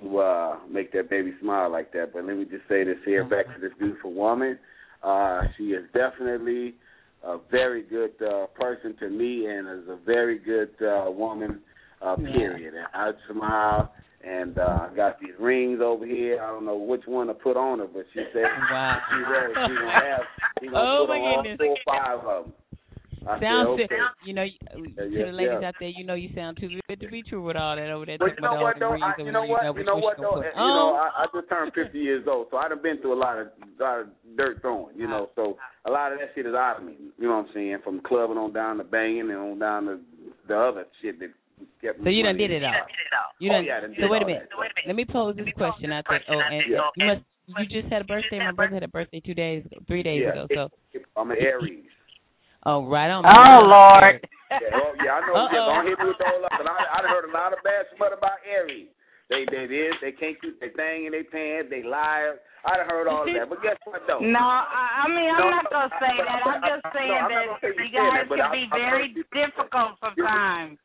to 0.00 0.18
uh 0.18 0.56
make 0.70 0.90
that 0.94 1.10
baby 1.10 1.34
smile 1.42 1.70
like 1.70 1.92
that. 1.92 2.14
But 2.14 2.24
let 2.24 2.36
me 2.38 2.44
just 2.44 2.66
say 2.66 2.82
this 2.82 2.96
here, 3.04 3.22
back 3.28 3.44
to 3.54 3.60
this 3.60 3.72
beautiful 3.78 4.14
woman. 4.14 4.58
Uh 5.02 5.42
she 5.58 5.64
is 5.64 5.84
definitely 5.92 6.74
a 7.22 7.36
very 7.50 7.82
good 7.82 8.12
uh 8.22 8.46
person 8.58 8.96
to 9.00 9.10
me 9.10 9.46
and 9.46 9.68
is 9.82 9.88
a 9.90 9.98
very 10.06 10.38
good 10.38 10.70
uh 10.80 11.10
woman, 11.10 11.60
uh 12.00 12.16
Yeah. 12.16 12.32
period. 12.32 12.72
And 12.74 12.86
I 12.94 13.10
smile 13.30 13.92
and 14.26 14.56
uh 14.58 14.88
I 14.90 14.96
got 14.96 15.20
these 15.20 15.36
rings 15.38 15.80
over 15.84 16.06
here. 16.06 16.42
I 16.42 16.46
don't 16.48 16.64
know 16.64 16.76
which 16.78 17.02
one 17.04 17.26
to 17.26 17.34
put 17.34 17.58
on 17.58 17.80
her, 17.80 17.86
but 17.86 18.06
she 18.14 18.20
said 18.32 18.44
Wow. 18.72 18.98
she's 19.10 19.26
ready. 19.30 19.54
She's 19.66 19.78
gonna 19.78 20.04
have 20.08 20.24
she's 20.60 20.70
gonna 20.70 20.84
Oh, 20.88 21.04
put 21.06 21.12
on 21.12 21.20
all 21.20 21.56
four 21.58 21.76
or 21.76 21.84
five 21.84 22.26
of 22.26 22.44
them. 22.44 22.54
I 23.26 23.38
Sounds 23.40 23.78
said, 23.80 23.88
good. 23.88 24.00
okay. 24.00 24.00
You 24.24 24.32
know, 24.34 24.42
Yeah, 24.44 25.04
to 25.04 25.08
yeah, 25.10 25.26
the 25.26 25.32
ladies 25.32 25.58
yeah. 25.60 25.68
out 25.68 25.74
there, 25.78 25.88
you 25.90 26.04
know 26.04 26.14
you 26.14 26.30
sound 26.34 26.56
too 26.58 26.68
good 26.88 27.00
to 27.00 27.08
be 27.08 27.22
true 27.22 27.42
with 27.44 27.56
all 27.56 27.76
that 27.76 27.90
over 27.90 28.06
there. 28.06 28.16
But 28.18 28.36
you 28.36 28.40
know 28.40 28.54
what 28.60 28.76
though? 28.80 28.92
I, 28.96 29.12
you 29.18 29.30
know 29.32 29.44
what? 29.44 29.62
You 29.76 29.84
know 29.84 29.96
what 29.96 30.16
though? 30.16 30.36
You 30.40 30.48
know. 30.56 30.96
Oh. 30.96 31.10
I, 31.16 31.24
I 31.24 31.26
just 31.34 31.48
turned 31.48 31.72
50 31.74 31.98
years 31.98 32.24
old, 32.28 32.46
so 32.50 32.56
I've 32.56 32.82
been 32.82 32.98
through 33.00 33.14
a 33.14 33.20
lot 33.20 33.38
of, 33.38 33.48
a 33.78 33.82
lot 33.82 34.00
of 34.00 34.06
dirt 34.36 34.60
throwing. 34.62 34.96
You 34.96 35.06
know, 35.08 35.28
so 35.36 35.56
a 35.84 35.90
lot 35.90 36.12
of 36.12 36.18
that 36.18 36.30
shit 36.34 36.46
is 36.46 36.54
out 36.54 36.78
of 36.78 36.84
me. 36.84 36.94
You 37.18 37.28
know 37.28 37.36
what 37.38 37.46
I'm 37.48 37.54
saying? 37.54 37.78
From 37.84 38.00
clubbing 38.00 38.38
on 38.38 38.52
down 38.52 38.78
to 38.78 38.84
banging 38.84 39.30
and 39.30 39.38
on 39.38 39.58
down 39.58 39.84
to 39.86 39.98
the 40.48 40.56
other 40.56 40.84
shit 41.02 41.18
that 41.20 41.28
kept 41.82 41.98
me. 41.98 42.04
So 42.04 42.10
you 42.10 42.22
done 42.22 42.36
did 42.38 42.50
it 42.50 42.64
all. 42.64 42.72
You 43.38 43.50
Oh, 43.52 43.62
done. 43.62 43.66
done 43.66 43.96
so 44.00 44.08
wait 44.08 44.22
a 44.22 44.26
minute. 44.26 44.48
Let 44.86 44.96
me 44.96 45.04
pose 45.04 45.36
this 45.36 45.48
question 45.56 45.92
out 45.92 46.04
there. 46.08 46.22
Oh, 46.28 46.38
and 46.40 46.62
Yeah. 46.70 46.88
you 46.96 47.06
must. 47.06 47.20
You 47.58 47.66
just 47.66 47.92
had 47.92 48.02
a 48.02 48.04
birthday. 48.04 48.38
My 48.38 48.52
brother 48.52 48.74
had 48.74 48.84
a 48.84 48.88
birthday 48.88 49.18
two 49.18 49.34
days, 49.34 49.66
ago, 49.66 49.78
three 49.88 50.04
days 50.04 50.22
Yeah. 50.22 50.44
ago. 50.44 50.70
So, 50.94 51.00
I'm 51.16 51.32
an 51.32 51.38
Aries. 51.40 51.82
Oh, 52.66 52.86
right 52.86 53.10
on. 53.10 53.24
Oh, 53.24 53.60
Lord. 53.66 54.20
Yeah, 54.50 54.58
oh, 54.74 54.92
yeah, 55.04 55.14
I 55.14 55.20
know. 55.26 55.34
Uh-oh. 55.38 55.48
Yeah, 55.52 55.66
don't 55.70 55.86
hit 55.86 55.98
me 55.98 56.04
with 56.10 56.18
the 56.18 56.26
whole 56.26 56.42
lot. 56.42 56.52
But 56.58 56.66
I, 56.66 56.74
I 56.98 57.08
heard 57.08 57.28
a 57.28 57.32
lot 57.32 57.52
of 57.52 57.60
bad 57.62 57.86
smut 57.96 58.12
about 58.16 58.42
Aries. 58.42 58.88
They 59.30 59.46
they 59.46 59.70
this, 59.70 59.94
they 60.02 60.10
can't 60.10 60.34
keep 60.42 60.58
their 60.58 60.74
thing 60.74 61.06
in 61.06 61.12
their 61.14 61.22
pants, 61.22 61.70
they 61.70 61.86
lie. 61.86 62.34
I 62.66 62.76
done 62.76 62.90
heard 62.90 63.06
all 63.06 63.22
of 63.22 63.30
that. 63.30 63.46
But 63.48 63.62
guess 63.62 63.78
what 63.86 64.02
though? 64.10 64.18
No, 64.18 64.42
I, 64.42 65.06
I 65.06 65.08
mean 65.08 65.30
I'm 65.30 65.38
No, 65.38 65.50
not 65.54 65.70
gonna 65.70 65.86
say 66.02 66.18
but- 66.18 66.26
that. 66.26 66.42
I'm 66.42 66.60
but- 66.60 66.66
just 66.66 66.84
saying 66.90 67.14
I'm 67.14 67.30
that 67.30 67.62
say 67.62 67.70
you 67.70 67.78
you 67.78 67.94
said 67.94 68.10
that, 68.10 68.26
guys 68.26 68.26
can 68.26 68.40
I- 68.42 68.50
be 68.50 68.62
I'm 68.66 68.74
very 68.74 69.08
difficult 69.30 69.90
sometimes. 70.02 70.78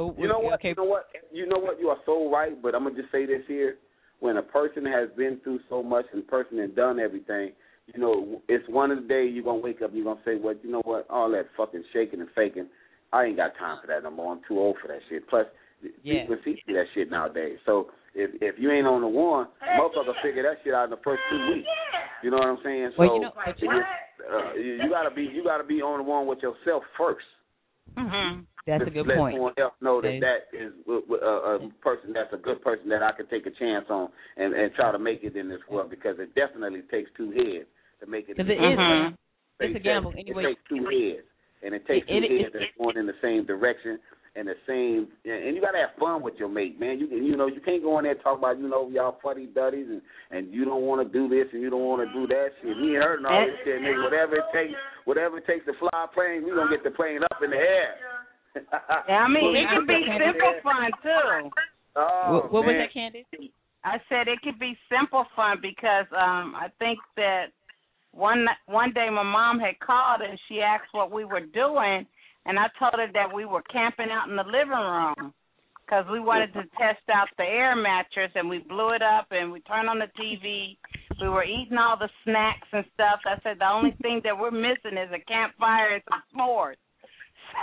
Oh, 0.00 0.14
You 0.16 0.24
know 0.28 0.40
what? 0.40 0.54
Okay. 0.56 0.72
You 0.72 0.80
know 0.80 0.88
what? 0.88 1.04
You 1.30 1.46
know 1.46 1.58
what? 1.60 1.76
You 1.78 1.88
are 1.92 2.00
so 2.06 2.32
right. 2.32 2.56
But 2.62 2.74
I'm 2.74 2.84
gonna 2.88 2.96
just 2.96 3.12
say 3.12 3.26
this 3.28 3.44
here: 3.46 3.76
when 4.24 4.38
a 4.38 4.42
person 4.42 4.86
has 4.86 5.10
been 5.20 5.36
through 5.44 5.60
so 5.68 5.82
much 5.82 6.06
and 6.14 6.26
person 6.26 6.56
has 6.64 6.70
done 6.72 6.98
everything, 6.98 7.52
you 7.94 8.00
know, 8.00 8.42
it's 8.48 8.68
one 8.68 8.90
of 8.90 9.02
the 9.02 9.08
days 9.08 9.32
you're 9.34 9.44
gonna 9.44 9.60
wake 9.60 9.82
up 9.82 9.90
and 9.90 9.96
you're 9.96 10.04
gonna 10.04 10.20
say, 10.24 10.36
"Well, 10.36 10.54
you 10.62 10.70
know 10.70 10.82
what? 10.84 11.06
All 11.10 11.30
that 11.30 11.46
fucking 11.56 11.84
shaking 11.92 12.20
and 12.20 12.30
faking, 12.32 12.68
I 13.12 13.24
ain't 13.24 13.36
got 13.36 13.56
time 13.56 13.78
for 13.80 13.86
that 13.88 14.02
no 14.02 14.10
more. 14.10 14.32
I'm 14.32 14.40
too 14.46 14.58
old 14.58 14.78
for 14.78 14.88
that 14.88 15.00
shit." 15.08 15.26
Plus, 15.28 15.46
Yeah. 16.02 16.26
people 16.26 16.36
see 16.44 16.62
that 16.68 16.88
shit 16.94 17.10
nowadays. 17.10 17.58
So 17.64 17.90
if 18.14 18.30
if 18.42 18.58
you 18.58 18.70
ain't 18.70 18.86
on 18.86 19.00
the 19.00 19.08
one, 19.08 19.48
motherfucker 19.62 20.20
figure 20.22 20.42
that 20.42 20.62
shit 20.62 20.74
out 20.74 20.84
in 20.84 20.90
the 20.90 20.96
first 20.98 21.22
two 21.30 21.46
weeks. 21.52 21.68
You 22.22 22.30
know 22.30 22.38
what 22.38 22.48
I'm 22.48 22.62
saying? 22.62 22.92
So 22.92 22.98
Well, 22.98 23.14
you 23.14 23.20
know, 23.22 23.32
you 23.58 23.82
uh, 24.30 24.54
you, 24.54 24.72
you 24.84 24.90
gotta 24.90 25.10
be 25.10 25.22
you 25.22 25.42
gotta 25.42 25.64
be 25.64 25.80
on 25.82 25.98
the 25.98 26.04
one 26.04 26.26
with 26.26 26.42
yourself 26.42 26.84
first. 26.96 27.26
hmm 27.96 28.40
that's 28.66 28.86
a 28.86 28.90
good 28.90 29.06
let 29.06 29.16
point. 29.16 29.34
someone 29.34 29.54
else 29.58 29.74
know 29.80 30.00
that 30.00 30.20
that 30.20 30.56
is 30.56 30.72
a 30.86 31.68
person 31.80 32.12
that's 32.12 32.32
a 32.32 32.36
good 32.36 32.62
person 32.62 32.88
that 32.88 33.02
I 33.02 33.12
can 33.12 33.26
take 33.26 33.46
a 33.46 33.50
chance 33.50 33.86
on 33.88 34.10
and 34.36 34.54
and 34.54 34.72
try 34.74 34.92
to 34.92 34.98
make 34.98 35.24
it 35.24 35.36
in 35.36 35.48
this 35.48 35.60
world 35.68 35.90
because 35.90 36.16
it 36.18 36.34
definitely 36.34 36.82
takes 36.90 37.10
two 37.16 37.30
heads 37.30 37.66
to 38.00 38.06
make 38.06 38.28
it. 38.28 38.36
Because 38.36 38.50
it 38.50 38.58
is. 38.60 38.78
Mhm. 38.78 39.16
It's 39.60 39.76
a 39.76 39.78
gamble 39.78 40.12
anyway. 40.16 40.44
It 40.44 40.46
takes 40.56 40.64
two 40.68 40.84
heads, 40.88 41.26
and 41.62 41.74
it 41.74 41.86
takes 41.86 42.06
It- 42.08 42.20
two 42.20 42.24
it- 42.24 42.40
heads 42.42 42.52
that's 42.52 42.76
going 42.78 42.96
in 42.96 43.06
the 43.06 43.16
same 43.20 43.44
direction 43.44 44.00
and 44.36 44.48
the 44.48 44.56
same. 44.66 45.08
And 45.24 45.54
you 45.54 45.60
got 45.60 45.72
to 45.72 45.78
have 45.78 45.94
fun 45.96 46.22
with 46.22 46.38
your 46.38 46.48
mate, 46.48 46.78
man. 46.80 46.98
You 46.98 47.08
can, 47.08 47.24
you 47.24 47.36
know, 47.36 47.46
you 47.46 47.60
can't 47.60 47.82
go 47.82 47.98
in 47.98 48.04
there 48.04 48.12
and 48.12 48.22
talk 48.22 48.38
about 48.38 48.58
you 48.58 48.68
know 48.68 48.88
y'all 48.88 49.18
fuddy 49.22 49.46
duddies 49.46 49.88
and 49.90 50.00
and 50.30 50.52
you 50.52 50.64
don't 50.64 50.82
want 50.82 51.02
to 51.04 51.08
do 51.12 51.28
this 51.28 51.52
and 51.52 51.60
you 51.60 51.68
don't 51.68 51.84
want 51.84 52.06
to 52.06 52.12
do 52.14 52.26
that 52.28 52.52
shit. 52.62 52.76
We 52.76 52.96
ain't 52.96 53.04
and 53.04 53.26
all 53.26 53.44
this 53.44 53.58
shit, 53.64 53.82
nigga. 53.82 54.02
Whatever 54.04 54.36
it 54.36 54.44
takes, 54.52 54.78
whatever 55.04 55.38
it 55.38 55.46
takes 55.46 55.66
to 55.66 55.74
fly 55.74 55.90
a 55.92 56.08
plane, 56.08 56.44
we 56.44 56.50
gonna 56.52 56.70
get 56.70 56.84
the 56.84 56.92
plane 56.92 57.22
up 57.24 57.42
in 57.42 57.50
the 57.50 57.56
air. 57.58 57.96
Yeah, 59.08 59.24
I 59.24 59.28
mean 59.34 59.56
it 59.56 59.68
can 59.68 59.86
be 59.86 60.06
simple 60.06 60.54
fun 60.62 60.90
too. 61.02 61.50
Oh, 61.96 62.32
what 62.32 62.52
what 62.52 62.66
was 62.66 62.76
that, 62.76 62.92
Candace? 62.92 63.26
I 63.82 63.98
said 64.08 64.28
it 64.28 64.40
could 64.42 64.58
be 64.58 64.78
simple 64.88 65.24
fun 65.34 65.58
because 65.60 66.06
um 66.12 66.54
I 66.54 66.68
think 66.78 66.98
that 67.16 67.46
one 68.12 68.46
one 68.66 68.92
day 68.92 69.08
my 69.10 69.22
mom 69.22 69.58
had 69.58 69.78
called 69.80 70.20
and 70.20 70.38
she 70.48 70.60
asked 70.60 70.92
what 70.92 71.10
we 71.12 71.24
were 71.24 71.40
doing 71.46 72.06
and 72.46 72.58
I 72.58 72.66
told 72.78 72.94
her 72.96 73.08
that 73.12 73.34
we 73.34 73.44
were 73.44 73.62
camping 73.62 74.08
out 74.10 74.28
in 74.28 74.36
the 74.36 74.44
living 74.44 74.70
room 74.70 75.32
because 75.84 76.04
we 76.10 76.20
wanted 76.20 76.52
to 76.54 76.62
test 76.78 77.02
out 77.12 77.28
the 77.36 77.44
air 77.44 77.74
mattress 77.74 78.30
and 78.34 78.48
we 78.48 78.58
blew 78.58 78.90
it 78.90 79.02
up 79.02 79.26
and 79.30 79.50
we 79.50 79.60
turned 79.60 79.88
on 79.88 79.98
the 79.98 80.10
TV. 80.18 80.78
We 81.20 81.28
were 81.28 81.44
eating 81.44 81.76
all 81.76 81.98
the 81.98 82.08
snacks 82.24 82.68
and 82.72 82.84
stuff. 82.94 83.20
I 83.26 83.38
said 83.42 83.58
the 83.58 83.68
only 83.68 83.94
thing 84.00 84.20
that 84.24 84.38
we're 84.38 84.52
missing 84.52 84.96
is 84.96 85.10
a 85.12 85.20
campfire 85.26 85.94
and 85.94 86.02
some 86.08 86.22
s'mores. 86.34 86.78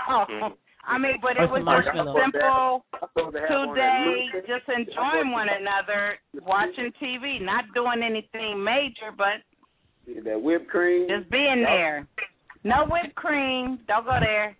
So 0.07 0.55
I 0.87 0.97
mean, 0.97 1.19
but 1.21 1.35
it 1.35 1.51
was 1.51 1.63
just 1.67 1.91
a 1.95 2.07
simple 2.15 2.83
I'm 2.95 3.11
supposed 3.11 3.35
to 3.35 3.39
have 3.43 3.51
two 3.51 3.63
on 3.67 3.75
that 3.75 4.07
days, 4.07 4.43
just 4.47 4.67
enjoying 4.71 5.35
one 5.35 5.51
another, 5.51 6.15
watching 6.47 6.95
TV, 6.95 7.43
not 7.43 7.67
doing 7.75 7.99
anything 7.99 8.63
major, 8.63 9.11
but 9.11 9.43
That 10.23 10.41
whipped 10.41 10.69
cream. 10.69 11.07
just 11.09 11.29
being 11.29 11.63
there. 11.63 12.07
No 12.63 12.85
whipped 12.89 13.15
cream. 13.15 13.79
Don't 13.87 14.05
go 14.05 14.17
there. 14.19 14.55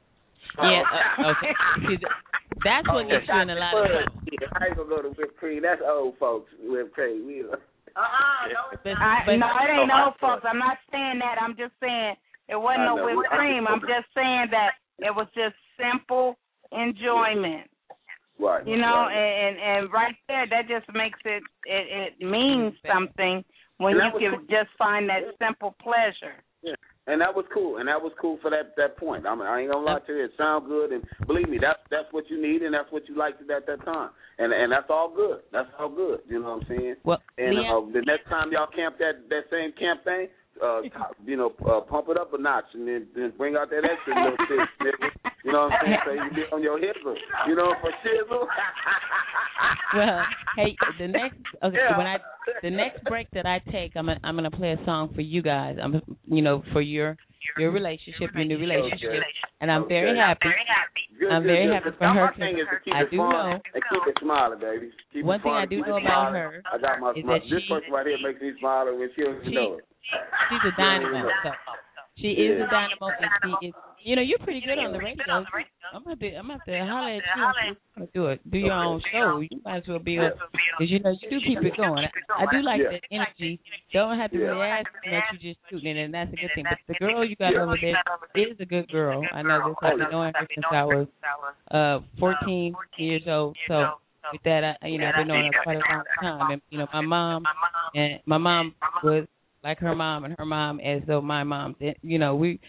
Yeah, 0.58 0.84
uh, 1.20 1.32
okay. 1.32 1.54
See, 1.88 1.98
that's 2.64 2.88
what 2.88 3.08
gets 3.10 3.28
you 3.28 3.42
in 3.42 3.50
a 3.50 3.56
lot 3.56 3.78
of 3.78 3.88
trouble. 3.88 4.22
Yeah, 4.32 4.48
I 4.60 4.66
ain't 4.68 4.78
gonna 4.78 4.90
go 4.90 5.02
to 5.02 5.10
whipped 5.10 5.38
cream. 5.38 5.62
That's 5.64 5.82
old 5.86 6.18
folks 6.18 6.52
whipped 6.64 6.94
cream. 6.94 7.28
We, 7.28 7.44
Uh-uh, 7.44 8.48
no, 8.50 8.62
it's 8.74 8.82
But, 8.84 8.98
I, 8.98 9.24
but 9.26 9.36
no, 9.38 9.48
it 9.48 9.70
ain't 9.70 9.88
no 9.88 10.14
folks. 10.20 10.44
I'm 10.48 10.60
not 10.60 10.78
saying 10.92 11.20
that. 11.20 11.38
I'm 11.42 11.56
just 11.56 11.74
saying 11.80 12.16
it 12.50 12.56
wasn't 12.56 12.82
I 12.82 12.96
no 12.96 13.06
whipped 13.06 13.30
cream. 13.30 13.68
I'm 13.68 13.82
just 13.82 14.08
saying 14.16 14.48
that 14.52 14.80
it 15.00 15.14
was 15.14 15.28
just 15.36 15.56
simple 15.78 16.38
enjoyment. 16.72 17.70
right. 18.40 18.66
You 18.66 18.78
know, 18.78 19.08
right. 19.08 19.14
and 19.14 19.56
and 19.58 19.94
right 19.94 20.16
there, 20.28 20.46
that 20.50 20.68
just 20.68 20.88
makes 20.94 21.20
it 21.26 21.44
it, 21.66 22.14
it 22.20 22.26
means 22.26 22.74
something 22.88 23.44
when 23.78 23.96
you 23.96 24.12
can 24.20 24.32
cool. 24.40 24.48
just 24.50 24.70
find 24.78 25.10
that 25.10 25.24
simple 25.40 25.76
pleasure. 25.82 26.42
Yeah. 26.62 26.76
And 27.08 27.22
that 27.22 27.34
was 27.34 27.46
cool, 27.54 27.78
and 27.78 27.88
that 27.88 28.02
was 28.02 28.12
cool 28.20 28.38
for 28.42 28.52
that 28.52 28.76
that 28.76 28.98
point. 28.98 29.26
I 29.26 29.34
mean, 29.34 29.48
I 29.48 29.62
ain't 29.62 29.72
gonna 29.72 29.86
lie 29.86 30.00
to 30.08 30.12
you, 30.12 30.26
it 30.26 30.32
sound 30.38 30.68
good, 30.68 30.92
and 30.92 31.08
believe 31.26 31.48
me, 31.48 31.58
that's 31.58 31.80
that's 31.90 32.12
what 32.12 32.30
you 32.30 32.36
need, 32.36 32.64
and 32.64 32.74
that's 32.74 32.92
what 32.92 33.08
you 33.08 33.16
liked 33.16 33.40
at 33.40 33.48
that 33.48 33.86
time, 33.86 34.10
and 34.38 34.52
and 34.52 34.70
that's 34.70 34.90
all 34.90 35.08
good. 35.16 35.40
That's 35.54 35.70
all 35.80 35.88
good. 35.88 36.20
You 36.28 36.44
know 36.44 36.60
what 36.60 36.68
I'm 36.68 36.78
saying? 36.78 36.96
well, 37.06 37.24
And 37.38 37.56
Leon, 37.56 37.90
uh, 37.90 37.94
the 37.94 38.04
next 38.04 38.28
time 38.28 38.52
y'all 38.52 38.68
camp 38.68 38.98
that 39.00 39.24
that 39.30 39.48
same 39.50 39.72
camp 39.80 40.04
thing, 40.04 40.28
uh, 40.64 40.82
you 41.26 41.38
know, 41.38 41.54
uh, 41.68 41.82
pump 41.82 42.08
it 42.10 42.18
up 42.18 42.34
a 42.34 42.38
notch, 42.38 42.66
and 42.74 42.88
then, 42.88 43.08
then 43.16 43.34
bring 43.38 43.56
out 43.56 43.70
that 43.70 43.84
extra 43.84 44.14
little 44.16 44.38
bit. 44.50 44.60
nigga. 44.82 45.32
You 45.44 45.52
know 45.54 45.70
what 45.70 45.74
I'm 45.74 45.80
saying? 45.86 45.98
So 46.06 46.12
you 46.14 46.30
be 46.36 46.42
on 46.54 46.64
your 46.64 46.78
hizzle. 46.80 47.16
You 47.48 47.56
know, 47.56 47.74
for 47.82 47.92
shizzle. 48.04 48.46
well, 49.96 50.24
hey, 50.56 50.76
the 51.00 51.08
next 51.08 51.38
okay 51.64 51.78
Yeah. 51.78 51.98
when 51.98 52.08
I 52.08 52.18
the 52.62 52.70
next 52.70 53.04
break 53.06 53.28
that 53.32 53.46
I 53.46 53.60
take, 53.72 53.92
I'm 53.96 54.06
gonna, 54.08 54.20
I'm 54.24 54.36
gonna 54.36 54.52
play 54.52 54.72
a 54.72 54.86
song 54.86 55.14
for 55.14 55.22
you 55.22 55.42
guys. 55.42 55.78
I'm 55.82 56.02
you 56.26 56.42
know 56.42 56.64
for 56.74 56.82
your 56.82 57.18
your 57.58 57.72
relationship, 57.72 58.32
your 58.36 58.46
new 58.46 58.58
relationship, 58.58 59.10
and 59.62 59.72
I'm 59.72 59.88
very 59.88 60.12
Okay. 60.12 60.20
happy. 60.20 60.50
Good, 61.20 61.32
I'm 61.32 61.42
good, 61.42 61.48
very 61.48 61.66
good. 61.66 61.74
happy 61.74 61.90
for 61.98 62.08
her. 62.14 62.34
thing 62.38 62.60
is 62.60 62.68
to 62.70 62.78
keep 62.86 62.94
I 62.94 63.04
do 63.10 63.18
know. 63.18 63.58
and 63.74 63.84
keep 63.90 64.04
it 64.06 64.18
smiling, 64.22 64.60
baby. 64.60 64.92
Keep 65.14 65.26
One 65.26 65.40
thing 65.42 65.50
fun, 65.50 65.62
I 65.62 65.66
do 65.66 65.82
know 65.82 65.98
about 65.98 66.30
smiling. 66.30 66.62
her 66.62 66.62
I 66.72 66.78
got 66.78 67.00
my, 67.00 67.12
is 67.18 67.26
my 67.26 67.40
that 67.40 67.50
this 67.50 67.64
she- 67.66 67.74
person 67.74 67.90
right 67.92 68.06
here 68.06 68.18
makes 68.22 68.38
me 68.42 68.52
smile 68.60 68.86
when 68.94 69.10
she 69.16 69.24
don't 69.24 69.42
She- 69.44 69.56
know 69.56 69.82
it. 69.82 69.86
She's 70.50 70.64
a 70.66 70.76
dynamo. 70.78 71.30
So 71.44 71.52
she 72.18 72.28
is 72.30 72.62
a 72.62 72.68
dynamo, 72.72 73.08
and 73.20 73.30
she 73.44 73.68
is. 73.68 73.74
You 74.04 74.16
know, 74.16 74.22
you're 74.22 74.40
pretty 74.40 74.62
good 74.62 74.78
on 74.80 74.94
the 74.94 75.00
radio. 75.00 75.44
I'm 75.94 76.04
gonna 76.04 76.16
to, 76.16 76.36
I'm 76.36 76.48
gonna 76.48 76.60
to 76.66 76.86
holler 76.86 77.18
at 77.18 77.24
you. 77.36 77.44
wanna 77.98 78.08
Do 78.14 78.28
it. 78.28 78.52
Do 78.52 78.58
your 78.58 78.74
own 78.74 79.02
show. 79.12 79.40
You 79.40 79.60
might 79.66 79.78
as 79.78 79.84
well 79.88 80.00
be 80.00 80.18
on, 80.20 80.32
because 80.52 80.92
you 80.92 81.00
know 81.00 81.12
you 81.22 81.30
do 81.30 81.40
keep 81.46 81.60
it 81.64 81.76
going. 81.76 82.06
I, 82.06 82.44
I 82.44 82.46
do 82.52 82.62
like 82.62 82.82
Yeah. 82.82 82.98
the 82.98 83.16
energy. 83.16 83.60
Don't 83.92 84.18
have 84.18 84.32
to 84.32 84.38
Yeah. 84.38 84.48
really 84.48 84.68
ask 84.68 84.88
that 85.04 85.24
you 85.34 85.40
just 85.40 85.60
shooting 85.70 85.98
it, 85.98 86.04
and 86.06 86.14
that's 86.14 86.32
a 86.32 86.36
good 86.36 86.52
thing. 86.56 86.66
But 86.70 86.78
the 86.88 86.94
girl 87.06 87.26
you 87.26 87.36
got 87.36 87.56
over 87.56 87.76
there 87.82 87.96
is 88.36 88.56
a 88.60 88.66
good 88.66 88.88
girl. 88.92 89.26
I 89.34 89.42
know 89.42 89.68
this. 89.68 89.76
I've 89.82 89.98
been 89.98 90.08
knowing 90.12 90.34
her 90.36 90.48
since 90.54 90.66
I 90.72 90.86
was 90.86 91.08
uh 91.72 92.00
14 92.20 92.76
years 92.98 93.24
old. 93.28 93.58
So 93.68 94.00
with 94.32 94.42
that, 94.44 94.78
I, 94.82 94.88
you 94.88 95.00
know, 95.00 95.08
I've 95.10 95.16
been 95.16 95.28
knowing 95.28 95.52
her 95.52 95.64
quite 95.64 95.78
a 95.78 95.84
long 95.90 96.04
time. 96.22 96.52
And 96.52 96.62
you 96.70 96.78
know, 96.80 96.88
my 96.94 97.02
mom 97.02 97.44
and 97.96 98.20
my 98.26 98.38
mom 98.38 98.76
was 99.04 99.28
like 99.64 99.80
her 99.80 99.96
mom, 99.96 100.26
and 100.26 100.36
her 100.38 100.46
mom 100.46 100.80
as 100.80 101.02
though 101.08 101.22
my 101.22 101.44
mom. 101.44 101.76
did. 101.80 101.98
You 102.02 102.20
know, 102.20 102.36
we. 102.36 102.60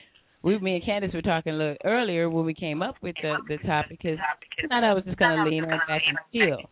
We, 0.40 0.56
me 0.60 0.76
and 0.76 0.84
Candace 0.84 1.10
were 1.12 1.20
talking 1.20 1.52
a 1.52 1.56
little 1.56 1.76
earlier 1.84 2.30
when 2.30 2.44
we 2.46 2.54
came 2.54 2.80
up 2.80 2.94
with 3.02 3.16
the 3.20 3.34
the 3.48 3.58
topic 3.66 3.98
because 4.00 4.18
tonight 4.60 4.88
I 4.88 4.94
was 4.94 5.02
just 5.02 5.18
gonna 5.18 5.44
lean 5.44 5.64
on 5.64 5.80
back 5.88 6.00
and 6.06 6.16
chill. 6.32 6.62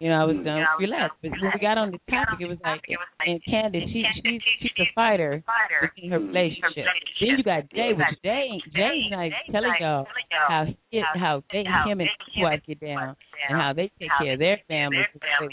You 0.00 0.08
know, 0.08 0.22
I 0.22 0.24
was 0.24 0.36
gonna 0.36 0.64
relax. 0.78 1.14
But 1.20 1.32
when 1.32 1.52
we 1.52 1.60
got 1.60 1.76
on 1.76 1.90
the 1.90 2.00
topic, 2.10 2.40
it 2.40 2.48
was 2.48 2.56
like, 2.64 2.80
and 3.26 3.38
Candace, 3.44 3.82
she 3.92 4.04
she's 4.24 4.40
she's 4.62 4.70
a 4.80 4.88
fighter 4.94 5.44
within 5.82 6.10
her 6.12 6.18
relationship. 6.18 6.86
Then 7.20 7.28
you 7.36 7.44
got 7.44 7.68
Jay, 7.70 7.92
which 7.92 8.22
Jay 8.24 8.48
Jay's 8.74 9.12
not 9.12 9.28
telling 9.52 9.74
y'all 9.80 10.06
how 10.48 10.64
he, 10.88 11.02
how 11.14 11.42
they, 11.52 11.58
him 11.58 12.00
and 12.00 12.08
his 12.08 12.42
wife 12.42 12.60
get 12.66 12.80
down 12.80 13.14
and 13.50 13.60
how 13.60 13.74
they 13.74 13.92
take 14.00 14.08
care 14.18 14.32
of 14.32 14.38
their 14.38 14.58
families. 14.66 15.04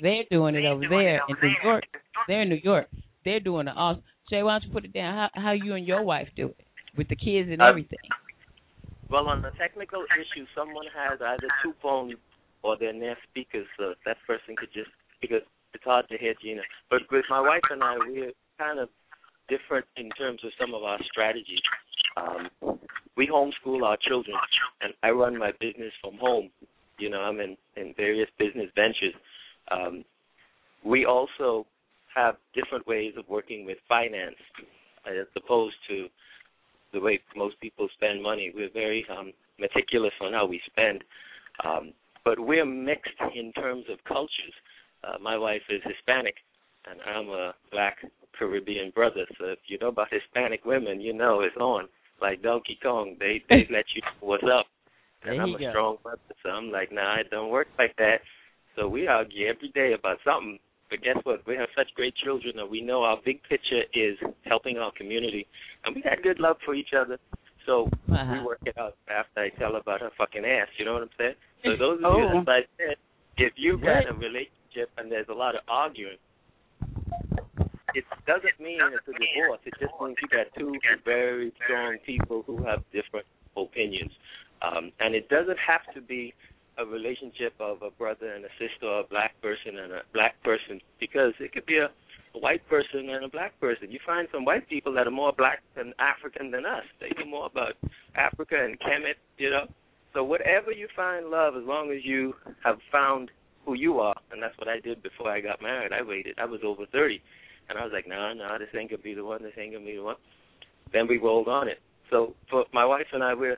They're 0.02 0.24
doing 0.32 0.56
it 0.56 0.64
over 0.66 0.88
there 0.90 1.20
in 1.28 1.36
New 1.44 1.54
York. 1.64 1.84
They're 2.30 2.44
in 2.44 2.50
New 2.50 2.62
York. 2.64 2.88
They're 3.28 3.42
doing 3.42 3.68
it 3.68 3.76
all. 3.76 4.02
Jay, 4.30 4.42
why 4.42 4.54
don't 4.54 4.64
you 4.64 4.72
put 4.72 4.86
it 4.86 4.94
down? 4.94 5.14
How 5.14 5.30
how 5.36 5.52
you 5.52 5.74
and 5.74 5.86
your 5.86 6.02
wife 6.02 6.30
do 6.38 6.48
it 6.48 6.66
with 6.96 7.10
the 7.10 7.16
kids 7.18 7.50
and 7.52 7.62
Uh, 7.62 7.66
everything? 7.66 8.00
Well, 9.12 9.28
on 9.28 9.42
the 9.42 9.52
technical 9.60 10.06
issue, 10.16 10.46
someone 10.56 10.86
has 10.96 11.20
either 11.22 11.50
two 11.62 11.74
phones 11.82 12.16
or 12.64 12.78
they're 12.78 12.94
near 12.94 13.18
speakers, 13.30 13.68
so 13.78 13.96
that 14.06 14.16
person 14.26 14.56
could 14.56 14.72
just 14.72 14.90
because 15.20 15.42
it's 15.74 15.84
hard 15.84 16.08
to 16.08 16.18
hear 16.18 16.36
Gena. 16.42 16.62
But 16.90 17.02
with 17.12 17.26
my 17.30 17.42
wife 17.42 17.68
and 17.70 17.84
I, 17.84 17.98
we're 17.98 18.32
kind 18.58 18.80
of 18.80 18.88
different 19.50 19.86
in 19.98 20.10
terms 20.12 20.40
of 20.46 20.52
some 20.58 20.74
of 20.74 20.84
our 20.84 21.00
strategies. 21.12 21.66
Um, 22.16 22.80
we 23.18 23.28
homeschool 23.28 23.84
our 23.84 23.98
children, 24.08 24.38
and 24.80 24.94
I 25.04 25.10
run 25.10 25.38
my 25.38 25.52
business 25.60 25.92
from 26.02 26.18
home. 26.18 26.50
You 26.98 27.10
know, 27.10 27.20
I'm 27.20 27.42
in 27.42 27.58
in 27.76 27.94
various 27.98 28.30
business 28.40 28.70
ventures. 28.74 29.16
Um, 29.70 30.06
we 30.86 31.06
also 31.06 31.68
have 32.18 32.36
different 32.54 32.86
ways 32.88 33.14
of 33.18 33.26
working 33.30 33.66
with 33.66 33.78
finance, 33.88 34.42
as 35.06 35.28
opposed 35.36 35.76
to 35.90 36.08
the 36.94 37.00
way 37.00 37.20
most 37.36 37.60
people 37.62 37.88
spend 37.96 38.22
money. 38.22 38.52
We're 38.54 38.74
very 38.74 39.06
um, 39.16 39.32
meticulous 39.60 40.14
on 40.22 40.34
how 40.34 40.46
we 40.48 40.60
spend, 40.72 41.04
um, 41.64 41.94
but 42.26 42.40
we're 42.40 42.66
mixed 42.66 43.20
in 43.36 43.54
terms 43.54 43.86
of 43.92 43.98
cultures. 44.08 44.56
Uh, 45.04 45.18
my 45.22 45.38
wife 45.38 45.62
is 45.70 45.82
Hispanic, 45.86 46.36
and 46.90 47.00
I'm 47.02 47.30
a 47.30 47.54
black 47.72 47.98
Caribbean 48.38 48.92
brother. 48.94 49.26
So 49.38 49.46
if 49.46 49.60
you 49.68 49.78
know 49.80 49.90
about 49.90 50.08
Hispanic 50.12 50.66
women, 50.66 51.00
you 51.02 51.14
know 51.14 51.42
it's 51.42 51.58
on. 51.58 51.88
Like 52.22 52.42
Donkey 52.42 52.78
Kong, 52.82 53.16
they 53.20 53.44
they 53.50 53.68
let 53.72 53.86
you 53.96 54.02
know 54.02 54.28
what's 54.28 54.44
up. 54.44 54.66
And 55.24 55.34
There 55.34 55.42
I'm 55.42 55.56
a 55.56 55.60
go. 55.60 55.70
strong 55.72 55.98
brother, 56.04 56.34
so 56.44 56.50
I'm 56.50 56.72
like, 56.72 56.92
nah, 56.92 57.20
it 57.20 57.30
don't 57.30 57.50
work 57.52 57.68
like 57.78 57.96
that. 57.98 58.20
So 58.76 58.88
we 58.88 59.08
argue 59.08 59.48
every 59.48 59.70
day 59.70 59.94
about 59.98 60.18
something. 60.24 60.60
But 60.90 61.02
guess 61.02 61.18
what? 61.24 61.46
We 61.46 61.56
have 61.56 61.70
such 61.76 61.88
great 61.96 62.16
children 62.16 62.56
that 62.58 62.70
we 62.70 62.82
know 62.82 63.04
our 63.04 63.18
big 63.24 63.42
picture 63.44 63.84
is 63.94 64.18
helping 64.46 64.78
our 64.78 64.92
community, 64.92 65.48
and 65.86 65.96
we 65.96 66.02
got 66.02 66.22
good 66.24 66.40
love 66.40 66.58
for 66.66 66.74
each 66.76 66.94
other. 66.98 67.18
So 67.66 67.90
we 68.08 68.16
Uh-huh. 68.16 68.44
work 68.46 68.60
it 68.66 68.78
out 68.78 68.96
after 69.10 69.42
I 69.42 69.50
tell 69.50 69.76
about 69.76 70.00
her 70.00 70.12
fucking 70.18 70.46
ass. 70.46 70.70
You 70.78 70.86
know 70.86 70.94
what 70.94 71.04
I'm 71.04 71.10
saying? 71.18 71.36
So 71.64 71.76
those 71.80 72.00
of 72.00 72.06
Oh. 72.06 72.18
you 72.20 72.28
that 72.46 72.48
like 72.48 72.70
that, 72.78 72.98
if 73.38 73.54
you've 73.58 73.82
got 73.82 74.08
a 74.08 74.14
relationship 74.14 74.90
and 74.98 75.12
there's 75.12 75.28
a 75.28 75.34
lot 75.34 75.56
of 75.56 75.62
arguing, 75.68 76.18
it 77.94 78.06
doesn't 78.26 78.60
mean 78.60 78.80
it's 78.94 79.08
a 79.08 79.14
divorce. 79.14 79.60
It 79.66 79.74
just 79.80 79.94
means 80.02 80.16
you 80.22 80.28
got 80.30 80.48
two 80.58 80.80
very 81.04 81.52
strong 81.64 81.98
people 82.06 82.44
who 82.46 82.64
have 82.64 82.84
different 82.94 83.26
opinions. 83.56 84.12
Um, 84.62 84.92
and 85.00 85.14
it 85.16 85.30
doesn't 85.30 85.58
have 85.60 85.82
to 85.94 86.02
be 86.02 86.34
a 86.78 86.86
relationship 86.86 87.54
of 87.60 87.82
a 87.82 87.92
brother 87.92 88.34
and 88.34 88.46
a 88.46 88.50
sister 88.60 88.86
or 88.86 89.02
a 89.02 89.08
black 89.08 89.40
person 89.42 89.78
and 89.80 89.92
a 89.94 90.02
black 90.14 90.42
person 90.44 90.80
because 91.00 91.34
it 91.40 91.52
could 91.54 91.66
be 91.66 91.78
a, 91.78 91.90
a 92.36 92.40
white 92.40 92.68
person 92.70 93.10
and 93.10 93.26
a 93.26 93.30
black 93.30 93.60
person. 93.60 93.92
You 93.92 94.00
find 94.06 94.28
some 94.32 94.46
white 94.46 94.68
people 94.70 94.94
that 94.94 95.08
are 95.08 95.12
more 95.12 95.34
black 95.38 95.62
than 95.76 95.94
African 96.00 96.52
than 96.52 96.66
us. 96.66 96.84
They 97.00 97.10
know 97.18 97.30
more 97.30 97.46
about 97.48 97.74
Africa 98.16 98.56
and 98.64 98.80
Kemet, 98.80 99.18
you 99.38 99.50
know. 99.50 99.66
So 100.14 100.24
whatever 100.24 100.72
you 100.72 100.88
find 100.96 101.28
love, 101.28 101.56
as 101.56 101.64
long 101.64 101.92
as 101.92 102.04
you 102.04 102.34
have 102.64 102.78
found 102.92 103.32
who 103.66 103.74
you 103.74 104.00
are, 104.00 104.16
and 104.32 104.42
that's 104.42 104.58
what 104.58 104.68
I 104.68 104.80
did 104.80 105.04
before 105.04 105.30
I 105.30 105.42
got 105.42 105.62
married. 105.62 105.92
I 105.92 106.02
waited. 106.02 106.36
I 106.40 106.46
was 106.46 106.62
over 106.64 106.86
thirty, 106.92 107.22
and 107.70 107.78
I 107.78 107.84
was 107.84 107.92
like, 107.94 108.08
no, 108.08 108.16
nah, 108.16 108.34
no, 108.34 108.48
nah, 108.48 108.58
this 108.58 108.70
ain't 108.78 108.90
gonna 108.90 109.02
be 109.02 109.14
the 109.14 109.26
one. 109.26 109.44
This 109.44 109.54
ain't 109.58 109.74
gonna 109.74 109.86
be 109.86 109.98
the 109.98 110.04
one. 110.04 110.16
Then 110.94 111.08
we 111.08 111.18
rolled 111.18 111.50
on 111.50 111.68
it. 111.68 111.80
So 112.10 112.34
for 112.50 112.66
my 112.74 112.86
wife 112.86 113.08
and 113.12 113.24
I, 113.24 113.34
we're 113.34 113.58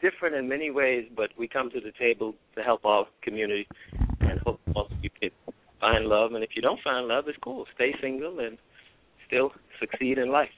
different 0.00 0.34
in 0.34 0.48
many 0.48 0.70
ways, 0.70 1.06
but 1.16 1.30
we 1.38 1.48
come 1.48 1.70
to 1.70 1.80
the 1.80 1.92
table 1.98 2.34
to 2.56 2.62
help 2.62 2.84
our 2.84 3.06
community 3.22 3.66
and 4.20 4.40
hope 4.44 4.60
you 5.02 5.10
can 5.20 5.30
find 5.80 6.06
love. 6.06 6.32
And 6.32 6.44
if 6.44 6.50
you 6.54 6.62
don't 6.62 6.80
find 6.82 7.06
love, 7.08 7.24
it's 7.28 7.38
cool. 7.42 7.66
Stay 7.74 7.94
single 8.00 8.40
and 8.40 8.58
still 9.26 9.52
succeed 9.78 10.18
in 10.18 10.30
life. 10.30 10.48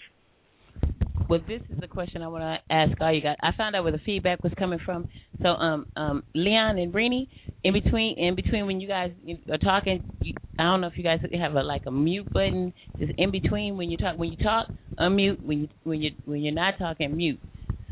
Well, 1.28 1.40
this 1.48 1.62
is 1.70 1.80
the 1.80 1.88
question 1.88 2.20
I 2.20 2.28
want 2.28 2.42
to 2.42 2.74
ask 2.74 3.00
all 3.00 3.10
you 3.10 3.22
guys. 3.22 3.36
I 3.42 3.52
found 3.56 3.74
out 3.74 3.84
where 3.84 3.92
the 3.92 4.00
feedback 4.04 4.42
was 4.42 4.52
coming 4.58 4.78
from. 4.84 5.08
So, 5.40 5.48
um, 5.48 5.86
um, 5.96 6.22
Leon 6.34 6.78
and 6.78 6.92
Brini, 6.92 7.26
in 7.64 7.72
between, 7.72 8.18
in 8.18 8.34
between 8.34 8.66
when 8.66 8.80
you 8.80 8.88
guys 8.88 9.12
are 9.50 9.56
talking, 9.56 10.04
you, 10.20 10.34
I 10.58 10.64
don't 10.64 10.82
know 10.82 10.88
if 10.88 10.98
you 10.98 11.04
guys 11.04 11.20
have 11.40 11.54
a 11.54 11.62
like 11.62 11.82
a 11.86 11.90
mute 11.90 12.30
button, 12.30 12.74
just 12.98 13.12
in 13.16 13.30
between 13.30 13.78
when 13.78 13.88
you 13.90 13.96
talk. 13.96 14.18
When 14.18 14.30
you 14.30 14.36
talk, 14.36 14.68
unmute. 14.98 15.42
When 15.42 15.60
you 15.60 15.68
when 15.84 16.02
you 16.02 16.10
when 16.26 16.42
you're 16.42 16.52
not 16.52 16.74
talking, 16.78 17.16
mute. 17.16 17.40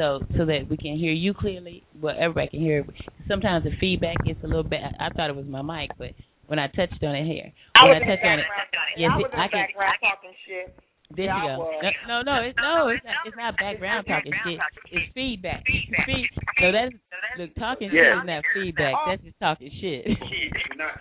So 0.01 0.24
so 0.39 0.47
that 0.48 0.64
we 0.72 0.78
can 0.81 0.97
hear 0.97 1.12
you 1.12 1.35
clearly, 1.36 1.85
well 2.01 2.16
everybody 2.18 2.48
can 2.48 2.60
hear. 2.60 2.86
Sometimes 3.28 3.64
the 3.68 3.77
feedback 3.78 4.16
gets 4.24 4.40
a 4.43 4.47
little 4.47 4.64
bit. 4.64 4.81
I, 4.81 5.06
I 5.06 5.09
thought 5.12 5.28
it 5.28 5.36
was 5.36 5.44
my 5.44 5.60
mic, 5.60 5.90
but 6.01 6.16
when 6.48 6.59
I 6.59 6.68
touched 6.72 7.05
on 7.05 7.12
it 7.14 7.27
here, 7.28 7.52
I 7.77 7.85
when 7.85 8.01
was 8.01 8.09
I 8.09 8.16
touched 8.16 8.24
on 8.24 8.39
it, 8.40 8.47
background. 8.48 8.90
yes, 8.97 9.10
I 9.12 9.16
was 9.20 9.28
it- 9.28 9.35
in 9.36 9.40
I 9.40 9.48
can. 9.52 9.60
background 9.68 9.98
talking 10.01 10.35
shit. 10.48 10.68
There 11.12 11.24
Yeah, 11.27 11.43
you 11.43 11.59
go. 11.59 11.68
No, 12.09 12.22
no, 12.22 12.32
no, 12.32 12.36
it's 12.48 12.56
no, 12.56 12.89
it's 12.89 13.05
not. 13.05 13.14
It's 13.27 13.36
not 13.36 13.52
background 13.59 14.06
talking 14.06 14.32
shit. 14.47 14.59
It's 14.94 15.12
feedback. 15.12 15.62
It's 15.66 16.06
feed. 16.06 16.31
So 16.62 16.66
that's 16.72 16.94
look, 17.36 17.51
talking 17.60 17.90
Yeah. 17.93 18.14
shit 18.14 18.24
is 18.24 18.27
not 18.31 18.43
feedback. 18.55 18.94
Oh. 18.97 19.05
That's 19.10 19.22
just 19.27 19.36
talking 19.43 19.70
shit. 19.82 20.06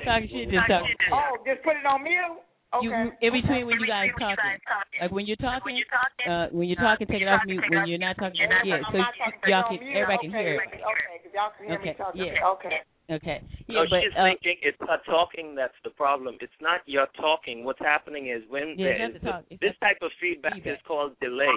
talking 0.04 0.28
shit 0.28 0.50
just 0.52 0.68
talking 0.68 0.98
shit. 0.98 1.14
Oh, 1.14 1.38
just 1.48 1.62
put 1.64 1.78
it 1.78 1.86
on 1.86 2.04
mute. 2.04 2.42
Okay. 2.70 2.86
You 2.86 2.94
in 2.94 3.32
between 3.34 3.66
when 3.66 3.80
you 3.82 3.88
guys 3.90 4.14
talking, 4.14 4.62
like 5.02 5.10
when 5.12 5.26
you're 5.26 5.42
talking, 5.42 5.74
uh, 6.30 6.48
when 6.54 6.68
you're 6.70 6.78
talking, 6.78 7.08
take 7.08 7.22
it 7.22 7.28
off 7.28 7.42
mute. 7.46 7.64
When 7.66 7.88
you're 7.90 7.98
not 7.98 8.14
talking, 8.22 8.38
yeah, 8.38 8.78
so 8.94 9.02
y'all 9.50 9.66
can 9.74 9.82
everybody 9.90 10.30
can 10.30 10.30
hear 10.30 10.62
it. 10.62 10.70
Okay, 10.70 11.34
y'all 11.34 11.50
can 11.58 11.66
hear 11.66 11.80
me 11.82 11.90
Okay, 11.90 11.98
talking. 11.98 12.22
yeah. 12.22 12.46
Okay. 12.54 12.78
Okay, 13.10 13.42
No, 13.66 13.82
yeah, 13.82 13.90
but 13.90 14.06
she's 14.06 14.14
uh, 14.14 14.30
thinking 14.30 14.58
it's 14.62 14.78
her 14.86 15.02
talking 15.10 15.58
that's 15.58 15.74
the 15.82 15.90
problem. 15.90 16.38
It's 16.46 16.54
not 16.62 16.86
your 16.86 17.10
talking. 17.18 17.66
What's 17.66 17.82
happening 17.82 18.30
is 18.30 18.46
when 18.54 18.78
Yeah, 18.78 18.86
there 18.86 19.10
it's 19.10 19.18
is 19.18 19.24
not 19.26 19.50
the 19.50 19.58
this 19.58 19.74
type 19.82 19.98
of 20.06 20.14
feedback, 20.22 20.62
is 20.62 20.78
called 20.86 21.18
delay. 21.18 21.50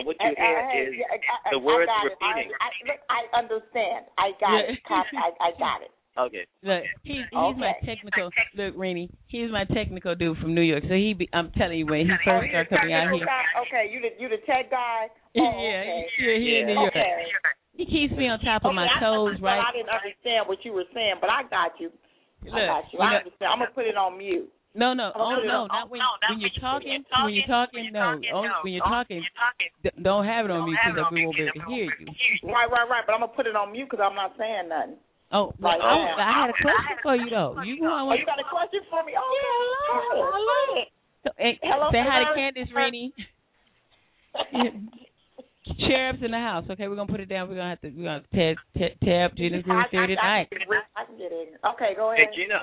And 0.00 0.08
what 0.08 0.16
you 0.16 0.32
Uh, 0.32 0.40
hear 0.40 0.64
uh, 0.64 0.80
is 0.80 0.96
yeah, 0.96 1.12
I- 1.12 1.20
I- 1.20 1.50
the 1.52 1.60
I 1.60 1.68
words 1.68 1.92
it. 1.92 2.08
repeating. 2.08 2.48
I, 2.56 2.64
I, 2.64 2.70
look, 2.88 3.00
I 3.12 3.20
understand. 3.36 4.00
I 4.16 4.32
got 4.40 4.56
Yeah. 4.56 4.72
it. 4.72 4.80
I, 4.88 5.28
I 5.44 5.50
got 5.60 5.84
it. 5.84 5.92
Okay. 6.16 6.46
Look, 6.62 6.82
he's 7.02 7.26
he's 7.30 7.56
my 7.58 7.72
technical. 7.84 8.30
Look, 8.54 8.74
Rainey, 8.76 9.10
he's 9.26 9.50
my 9.50 9.64
technical 9.64 10.14
dude 10.14 10.38
from 10.38 10.54
New 10.54 10.62
York. 10.62 10.84
So 10.88 10.94
he, 10.94 11.12
be, 11.12 11.28
I'm 11.32 11.50
telling 11.58 11.78
you, 11.78 11.86
when 11.86 12.06
he 12.06 12.12
Oh, 12.12 12.16
first 12.24 12.50
started 12.54 12.68
coming 12.70 12.94
out 12.94 13.10
here. 13.10 13.26
Okay, 13.66 13.90
you 13.90 13.98
the 14.00 14.10
you 14.22 14.28
the 14.28 14.38
tech 14.46 14.70
guy. 14.70 15.08
Oh, 15.36 15.42
yeah, 15.42 15.82
okay. 15.82 16.06
he, 16.14 16.22
yeah, 16.22 16.38
he 16.38 16.50
in 16.62 16.66
New 16.70 16.78
York. 16.78 16.94
Okay. 16.94 17.26
He 17.74 17.84
keeps 17.90 18.14
me 18.14 18.30
on 18.30 18.38
top 18.38 18.62
of 18.64 18.70
my 18.70 18.86
Okay, 18.86 18.94
I- 18.94 19.00
toes, 19.02 19.34
well, 19.42 19.50
right? 19.58 19.66
I 19.66 19.74
didn't 19.74 19.90
understand 19.90 20.46
what 20.46 20.62
you 20.62 20.70
were 20.70 20.86
saying, 20.94 21.18
but 21.20 21.26
I 21.26 21.42
got 21.50 21.74
you. 21.82 21.90
Look, 22.46 22.54
I 22.54 22.66
got 22.70 22.86
you. 22.94 22.98
you 22.98 23.02
I 23.02 23.10
know- 23.10 23.18
understand. 23.26 23.50
I'm 23.50 23.58
gonna 23.58 23.74
put 23.74 23.90
it 23.90 23.98
on 23.98 24.14
mute. 24.14 24.46
No, 24.78 24.94
no, 24.94 25.10
oh 25.14 25.18
gonna 25.18 25.34
put 25.38 25.44
it 25.44 25.50
no, 25.50 25.66
not 25.66 25.90
when 25.90 25.98
no, 25.98 26.06
when 26.30 26.38
you're 26.38 26.54
talking. 26.62 27.02
talking, 27.10 27.24
When 27.26 27.34
you're 27.34 27.50
talking, 27.50 27.90
no. 27.90 28.14
Oh, 28.34 28.46
when 28.62 28.72
you're 28.78 28.86
talking, 28.86 29.22
don't 30.02 30.26
have 30.26 30.44
it 30.46 30.50
on 30.54 30.66
mute 30.70 30.78
because 30.86 31.10
we 31.10 31.26
won't 31.26 31.34
be 31.34 31.42
able 31.50 31.58
to 31.58 31.66
hear 31.74 31.90
you. 31.98 32.06
Right, 32.46 32.70
right, 32.70 32.86
right. 32.86 33.02
But 33.06 33.14
I'm 33.18 33.26
gonna 33.26 33.34
put 33.34 33.46
it 33.50 33.54
on 33.58 33.70
mute 33.74 33.90
because 33.90 34.02
I'm 34.06 34.14
not 34.14 34.34
saying 34.38 34.70
nothing. 34.70 35.02
Oh, 35.34 35.50
Right 35.58 35.74
but 35.78 35.82
I, 35.82 35.98
now. 35.98 36.14
I 36.16 36.40
had 36.46 36.50
a 36.50 36.56
question 36.62 36.96
for 37.02 37.16
you 37.18 37.28
though. 37.28 37.58
You 37.66 37.80
go. 37.82 37.90
Oh, 37.90 38.14
you 38.14 38.24
got 38.24 38.38
a 38.38 38.46
question 38.46 38.80
for 38.88 39.02
me? 39.02 39.12
Oh, 39.18 39.26
yeah, 39.34 40.22
I 40.22 40.38
love 40.38 40.78
it. 40.78 40.88
Hey, 41.36 41.58
Hello, 41.62 41.90
say 41.90 41.98
hi 42.06 42.20
to 42.20 42.24
hello. 42.30 42.36
Candace 42.38 42.70
Rainey. 42.74 43.10
Sheriff's 45.88 46.22
in 46.22 46.30
the 46.30 46.38
house. 46.38 46.64
Okay, 46.70 46.86
we're 46.88 46.94
gonna 46.96 47.10
put 47.10 47.20
it 47.20 47.28
down. 47.28 47.48
We're 47.48 47.56
gonna 47.56 47.70
have 47.70 47.80
to 47.80 47.90
we're 47.90 48.04
gonna 48.04 48.22
tab 48.34 48.56
tab, 48.78 48.92
tab 49.02 49.36
Gena's 49.36 49.64
I, 49.64 49.68
Groove 49.68 49.84
I, 49.86 49.90
Theory 49.90 50.04
I, 50.04 50.46
tonight. 50.46 50.48
I 50.94 51.04
can 51.04 51.16
get 51.18 51.32
in. 51.32 51.46
Okay, 51.74 51.94
go 51.96 52.12
ahead. 52.12 52.28
Hey 52.30 52.30
ahead. 52.30 52.36
Gena, 52.36 52.60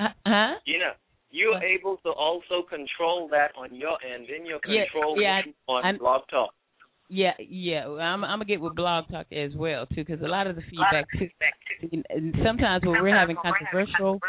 uh, 0.00 0.12
Huh? 0.26 0.54
Gena, 0.66 0.92
you're 1.30 1.62
able 1.62 1.96
to 2.04 2.10
also 2.10 2.66
control 2.68 3.28
that 3.30 3.52
on 3.56 3.72
your 3.74 3.96
end 4.04 4.26
Then 4.28 4.44
your 4.44 4.58
Yeah, 4.66 4.84
control 4.92 5.20
yeah, 5.20 5.40
room 5.46 5.54
on 5.68 5.84
I- 5.84 5.96
Blog 5.96 6.22
Talk. 6.28 6.50
Yeah, 7.10 7.32
yeah. 7.38 7.86
well, 7.86 8.00
I'm 8.00 8.22
I'm 8.22 8.38
gonna 8.38 8.44
get 8.44 8.60
with 8.60 8.74
Blog 8.74 9.08
Talk 9.10 9.26
as 9.32 9.52
well 9.56 9.86
too, 9.86 10.04
because 10.04 10.20
a 10.22 10.28
lot 10.28 10.46
of 10.46 10.56
the 10.56 10.62
feedback 10.62 11.06
too. 11.18 11.28
and 12.10 12.34
Sometimes 12.44 12.84
when 12.84 13.02
we're 13.02 13.16
having 13.16 13.36
controversial 13.36 14.20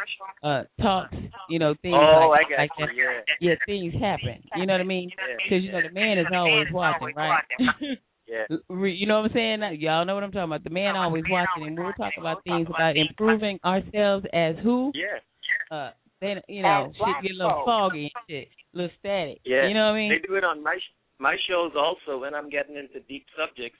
uh 0.44 0.64
talks, 0.82 1.14
you 1.50 1.60
know, 1.60 1.76
things 1.82 1.96
Oh, 1.98 2.30
like, 2.32 2.48
I 2.48 2.50
got 2.52 2.60
like 2.62 2.70
that. 2.80 2.88
Yeah. 2.96 3.50
Yeah, 3.50 3.56
things 3.66 3.94
happen. 4.00 4.42
You 4.56 4.66
know 4.66 4.74
what 4.74 4.82
I 4.82 4.86
mean? 4.86 5.10
Yeah. 5.10 5.36
Because 5.44 5.64
you 5.64 5.72
know 5.72 5.82
the 5.86 5.94
man 5.94 6.18
is 6.20 6.28
always 6.34 6.68
watching, 6.72 7.14
right? 7.16 7.44
Yeah. 8.30 8.46
You 8.70 9.08
know 9.08 9.22
what 9.22 9.32
I'm 9.32 9.34
saying? 9.34 9.80
Y'all 9.82 10.06
know 10.06 10.14
what 10.14 10.24
I'm 10.24 10.32
talking 10.32 10.44
about. 10.54 10.64
The 10.64 10.70
man 10.70 10.96
always 10.96 11.24
watching, 11.32 11.66
and 11.66 11.76
we're 11.76 11.94
talking 11.94 12.20
about 12.22 12.44
things 12.44 12.68
about 12.70 12.96
improving 12.96 13.58
ourselves 13.66 14.24
as 14.32 14.54
who. 14.62 14.92
Yeah. 14.94 15.76
Uh, 15.76 15.90
then 16.22 16.40
you 16.48 16.62
know, 16.62 16.92
As 16.92 16.96
shit 16.96 17.24
get 17.24 17.32
a 17.32 17.34
little 17.34 17.64
folk. 17.66 17.66
foggy 17.66 18.12
and 18.14 18.24
shit, 18.30 18.48
a 18.76 18.78
little 18.78 18.92
static. 19.00 19.40
Yeah. 19.46 19.68
You 19.68 19.74
know 19.74 19.86
what 19.88 19.94
I 19.94 19.96
mean? 19.98 20.10
They 20.12 20.28
do 20.28 20.36
it 20.36 20.44
on 20.44 20.62
my 20.62 20.76
sh- 20.78 20.94
my 21.20 21.36
shows 21.48 21.72
also 21.76 22.18
when 22.20 22.34
I'm 22.34 22.50
getting 22.50 22.76
into 22.76 23.00
deep 23.02 23.26
subjects. 23.38 23.78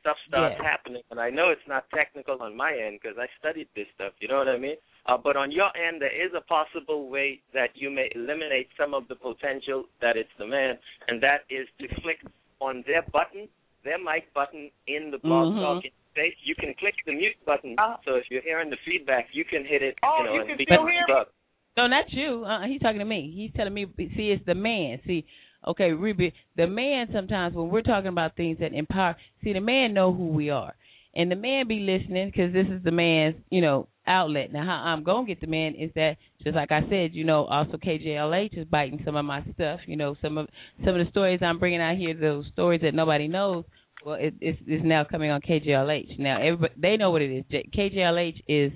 Stuff 0.00 0.18
starts 0.28 0.60
Yeah. 0.60 0.64
happening, 0.68 1.02
and 1.10 1.18
I 1.18 1.30
know 1.30 1.48
it's 1.48 1.66
not 1.66 1.88
technical 1.88 2.42
on 2.42 2.54
my 2.54 2.76
end 2.76 3.00
because 3.00 3.16
I 3.16 3.26
studied 3.38 3.68
this 3.74 3.88
stuff. 3.94 4.12
You 4.20 4.28
know 4.28 4.36
what 4.36 4.48
I 4.48 4.58
mean? 4.58 4.76
Uh, 5.06 5.16
but 5.16 5.34
on 5.34 5.50
your 5.50 5.74
end, 5.74 6.02
there 6.02 6.12
is 6.12 6.34
a 6.34 6.42
possible 6.42 7.08
way 7.08 7.40
that 7.54 7.74
you 7.74 7.90
may 7.90 8.12
eliminate 8.14 8.68
some 8.76 8.92
of 8.92 9.08
the 9.08 9.16
potential 9.16 9.88
that 10.00 10.18
it's 10.18 10.32
the 10.36 10.46
man, 10.46 10.78
and 11.08 11.22
that 11.22 11.44
is 11.48 11.66
to 11.78 11.88
click 12.02 12.20
on 12.60 12.82
their 12.86 13.00
button, 13.12 13.48
their 13.82 13.98
mic 13.98 14.32
button 14.34 14.70
in 14.86 15.10
the 15.10 15.18
blog 15.18 15.54
Mhm. 15.54 15.60
talk 15.60 15.84
interface. 15.84 16.36
You 16.44 16.54
can 16.54 16.74
click 16.74 16.96
the 17.06 17.12
mute 17.12 17.42
button, 17.46 17.74
Uh, 17.78 17.96
so 18.04 18.16
if 18.16 18.30
you're 18.30 18.42
hearing 18.42 18.68
the 18.68 18.76
feedback, 18.84 19.34
you 19.34 19.46
can 19.46 19.64
hit 19.64 19.82
it. 19.82 19.98
Oh, 20.02 20.18
you 20.18 20.24
know, 20.24 20.34
you 20.34 20.40
and 20.40 20.48
can 20.48 20.66
still 20.66 20.86
hear. 20.86 21.26
No, 21.76 21.86
not 21.86 22.12
you. 22.12 22.44
Uh, 22.44 22.66
he's 22.66 22.80
talking 22.80 23.00
to 23.00 23.04
me. 23.04 23.30
He's 23.30 23.52
telling 23.54 23.74
me. 23.74 23.86
See, 23.96 24.30
it's 24.30 24.44
the 24.44 24.54
man. 24.54 25.00
See, 25.06 25.26
okay, 25.68 25.92
Ruby. 25.92 26.32
The 26.56 26.66
man 26.66 27.08
sometimes 27.12 27.54
when 27.54 27.70
we're 27.70 27.82
talking 27.82 28.08
about 28.08 28.36
things 28.36 28.58
that 28.60 28.72
empower. 28.72 29.16
See, 29.42 29.52
the 29.52 29.60
man 29.60 29.94
know 29.94 30.12
who 30.12 30.28
we 30.28 30.50
are, 30.50 30.74
and 31.14 31.30
the 31.30 31.36
man 31.36 31.68
be 31.68 31.80
listening 31.80 32.30
because 32.30 32.52
this 32.52 32.66
is 32.66 32.82
the 32.82 32.90
man's, 32.90 33.36
you 33.50 33.60
know, 33.60 33.88
outlet. 34.06 34.52
Now, 34.52 34.64
how 34.64 34.90
I'm 34.92 35.04
gonna 35.04 35.26
get 35.26 35.40
the 35.40 35.46
man 35.46 35.74
is 35.74 35.90
that 35.94 36.16
just 36.42 36.56
like 36.56 36.72
I 36.72 36.80
said, 36.88 37.14
you 37.14 37.24
know, 37.24 37.44
also 37.44 37.76
KJLH 37.76 38.58
is 38.58 38.66
biting 38.66 39.00
some 39.04 39.16
of 39.16 39.24
my 39.24 39.42
stuff. 39.54 39.80
You 39.86 39.96
know, 39.96 40.16
some 40.22 40.38
of 40.38 40.48
some 40.84 40.98
of 40.98 41.04
the 41.04 41.10
stories 41.10 41.40
I'm 41.42 41.58
bringing 41.58 41.80
out 41.80 41.96
here, 41.96 42.14
those 42.14 42.46
stories 42.52 42.80
that 42.82 42.94
nobody 42.94 43.28
knows. 43.28 43.64
Well, 44.04 44.16
it, 44.16 44.34
it's, 44.40 44.58
it's 44.66 44.84
now 44.84 45.04
coming 45.10 45.30
on 45.30 45.40
KJLH. 45.40 46.18
Now, 46.18 46.42
everybody 46.42 46.74
they 46.76 46.96
know 46.96 47.10
what 47.10 47.22
it 47.22 47.34
is. 47.34 47.44
KJLH 47.74 48.42
is 48.48 48.72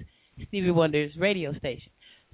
Stevie 0.49 0.71
Wonder's 0.71 1.13
radio 1.19 1.53
station. 1.59 1.91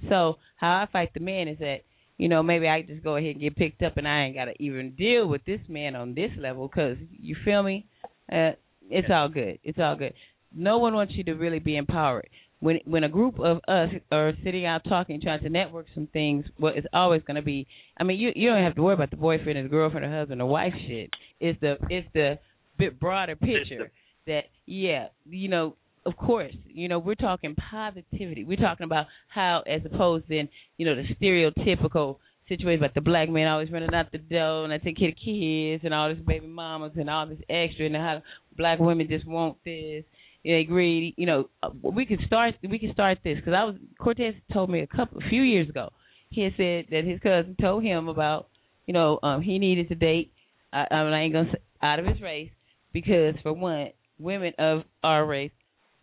So 0.08 0.36
how 0.56 0.68
I 0.68 0.88
fight 0.92 1.12
the 1.14 1.20
man 1.20 1.48
is 1.48 1.58
that 1.58 1.78
you 2.16 2.28
know 2.28 2.42
maybe 2.42 2.68
I 2.68 2.82
just 2.82 3.02
go 3.02 3.16
ahead 3.16 3.32
and 3.32 3.40
get 3.40 3.56
picked 3.56 3.82
up 3.82 3.96
and 3.96 4.06
I 4.06 4.24
ain't 4.24 4.36
got 4.36 4.46
to 4.46 4.62
even 4.62 4.92
deal 4.92 5.26
with 5.26 5.44
this 5.44 5.60
man 5.68 5.96
on 5.96 6.14
this 6.14 6.30
level 6.38 6.68
because 6.68 6.96
you 7.10 7.36
feel 7.44 7.62
me? 7.62 7.86
Uh, 8.30 8.52
it's 8.90 9.08
all 9.10 9.28
good. 9.28 9.58
It's 9.64 9.78
all 9.78 9.96
good. 9.96 10.14
No 10.54 10.78
one 10.78 10.94
wants 10.94 11.14
you 11.16 11.24
to 11.24 11.32
really 11.32 11.58
be 11.58 11.76
empowered. 11.76 12.28
When 12.60 12.78
when 12.86 13.04
a 13.04 13.08
group 13.08 13.38
of 13.40 13.58
us 13.68 13.90
are 14.10 14.32
sitting 14.42 14.64
out 14.64 14.82
talking, 14.88 15.20
trying 15.20 15.42
to 15.42 15.48
network 15.48 15.86
some 15.94 16.06
things, 16.12 16.46
well, 16.58 16.72
it's 16.74 16.86
always 16.92 17.22
going 17.26 17.36
to 17.36 17.42
be. 17.42 17.66
I 17.98 18.04
mean, 18.04 18.18
you 18.18 18.30
you 18.34 18.48
don't 18.48 18.62
have 18.62 18.76
to 18.76 18.82
worry 18.82 18.94
about 18.94 19.10
the 19.10 19.16
boyfriend 19.16 19.58
or 19.58 19.64
the 19.64 19.68
girlfriend 19.68 20.06
or 20.06 20.16
husband 20.16 20.40
or 20.40 20.48
wife 20.48 20.72
shit. 20.86 21.10
It's 21.40 21.60
the 21.60 21.76
it's 21.90 22.08
the 22.14 22.38
bit 22.78 22.98
broader 22.98 23.36
picture 23.36 23.90
that 24.26 24.44
yeah, 24.66 25.08
you 25.28 25.48
know, 25.48 25.76
of 26.06 26.16
course, 26.16 26.54
you 26.66 26.88
know, 26.88 26.98
we're 26.98 27.14
talking 27.14 27.54
positivity. 27.70 28.44
We're 28.44 28.56
talking 28.56 28.84
about 28.84 29.06
how, 29.28 29.62
as 29.66 29.80
opposed 29.84 30.28
to, 30.28 30.44
you 30.76 30.86
know, 30.86 30.94
the 30.94 31.14
stereotypical 31.14 32.16
situation 32.48 32.84
about 32.84 32.94
the 32.94 33.00
black 33.00 33.30
man 33.30 33.48
always 33.48 33.70
running 33.70 33.94
out 33.94 34.12
the 34.12 34.18
door 34.18 34.64
and 34.64 34.72
I 34.72 34.78
take 34.78 34.98
care 34.98 35.08
of 35.08 35.14
kids 35.16 35.82
and 35.84 35.94
all 35.94 36.10
this 36.10 36.22
baby 36.26 36.46
mamas 36.46 36.92
and 36.96 37.08
all 37.08 37.26
this 37.26 37.38
extra 37.48 37.86
and 37.86 37.96
how 37.96 38.22
black 38.56 38.78
women 38.78 39.08
just 39.08 39.26
want 39.26 39.56
this. 39.64 40.04
They 40.44 40.64
greedy. 40.64 41.14
You 41.16 41.26
know, 41.26 41.48
uh, 41.62 41.70
we 41.82 42.04
could 42.04 42.20
start. 42.26 42.54
We 42.62 42.78
could 42.78 42.92
start 42.92 43.18
this 43.24 43.36
because 43.36 43.54
I 43.54 43.64
was 43.64 43.76
Cortez 43.98 44.34
told 44.52 44.68
me 44.68 44.80
a 44.80 44.86
couple, 44.86 45.22
a 45.24 45.28
few 45.30 45.40
years 45.40 45.70
ago. 45.70 45.88
He 46.28 46.42
had 46.42 46.52
said 46.58 46.86
that 46.90 47.04
his 47.04 47.18
cousin 47.20 47.56
told 47.58 47.82
him 47.82 48.08
about, 48.08 48.48
you 48.86 48.92
know, 48.92 49.18
um, 49.22 49.40
he 49.40 49.58
needed 49.58 49.88
to 49.88 49.94
date. 49.94 50.32
I, 50.70 50.84
mean 50.90 51.14
I 51.14 51.22
ain't 51.22 51.32
gonna 51.32 51.50
say 51.50 51.58
out 51.80 51.98
of 51.98 52.04
his 52.04 52.20
race 52.20 52.50
because 52.92 53.36
for 53.42 53.54
one, 53.54 53.88
women 54.18 54.52
of 54.58 54.82
our 55.02 55.24
race 55.24 55.52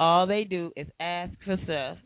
all 0.02 0.26
they 0.26 0.44
do 0.46 0.72
is 0.76 0.88
ask 1.00 1.32
for 1.46 1.58
stuff, 1.64 2.00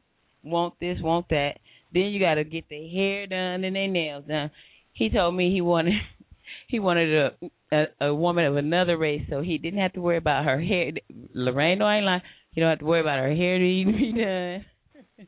want 0.43 0.73
this, 0.81 0.97
want 1.01 1.29
that. 1.29 1.53
Then 1.93 2.03
you 2.03 2.19
got 2.19 2.35
to 2.35 2.43
get 2.43 2.65
their 2.69 2.87
hair 2.89 3.25
done 3.25 3.63
and 3.63 3.73
their 3.73 3.87
nails 3.87 4.25
done. 4.27 4.51
He 4.91 5.09
told 5.09 5.33
me 5.33 5.49
he 5.53 5.61
wanted 5.61 5.93
he 6.67 6.79
wanted 6.79 7.15
a, 7.15 7.49
a 7.71 8.07
a 8.07 8.13
woman 8.13 8.45
of 8.45 8.57
another 8.57 8.97
race, 8.97 9.21
so 9.29 9.41
he 9.41 9.57
didn't 9.57 9.79
have 9.79 9.93
to 9.93 10.01
worry 10.01 10.17
about 10.17 10.43
her 10.43 10.59
hair. 10.59 10.91
Lorraine, 11.33 11.79
no, 11.79 11.85
I 11.85 11.95
ain't 11.95 12.05
lying. 12.05 12.21
You 12.51 12.63
don't 12.63 12.69
have 12.69 12.79
to 12.79 12.85
worry 12.85 12.99
about 12.99 13.19
her 13.19 13.33
hair 13.33 13.57
to 13.57 13.63
even 13.63 13.93
be 13.93 14.11
done. 14.11 14.65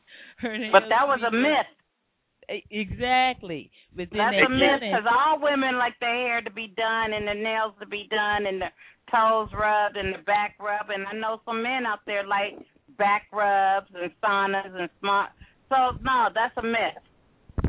her 0.38 0.70
But 0.70 0.88
that 0.90 1.08
was 1.08 1.20
a 1.26 1.34
myth. 1.34 1.77
Exactly. 2.48 3.70
But 3.94 4.08
then 4.10 4.18
That's 4.18 4.46
a 4.46 4.50
myth 4.50 4.80
because 4.80 5.04
all 5.04 5.40
women 5.40 5.76
like 5.76 5.94
their 6.00 6.14
hair 6.14 6.40
to 6.40 6.50
be 6.50 6.72
done 6.76 7.12
and 7.12 7.26
their 7.26 7.34
nails 7.34 7.74
to 7.80 7.86
be 7.86 8.08
done 8.10 8.46
and 8.46 8.62
the 8.62 8.70
toes 9.12 9.48
rubbed 9.52 9.96
and 9.96 10.14
the 10.14 10.22
back 10.24 10.56
rub. 10.58 10.88
And 10.88 11.06
I 11.06 11.12
know 11.12 11.40
some 11.44 11.62
men 11.62 11.84
out 11.84 12.00
there 12.06 12.26
like 12.26 12.56
back 12.96 13.26
rubs 13.32 13.90
and 13.94 14.10
saunas 14.22 14.74
and 14.78 14.88
smart. 15.00 15.30
So 15.68 15.98
no, 16.02 16.28
that's 16.34 16.56
a 16.56 16.62
myth. 16.62 17.04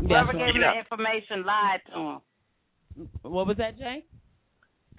Whoever 0.02 0.32
That's 0.34 0.38
gave 0.38 0.56
him 0.56 0.62
right. 0.62 0.76
the 0.76 0.80
information 0.80 1.46
lied 1.46 1.82
to 1.94 2.00
him. 2.00 3.10
What 3.22 3.48
was 3.48 3.58
that, 3.58 3.78
Jay? 3.78 4.04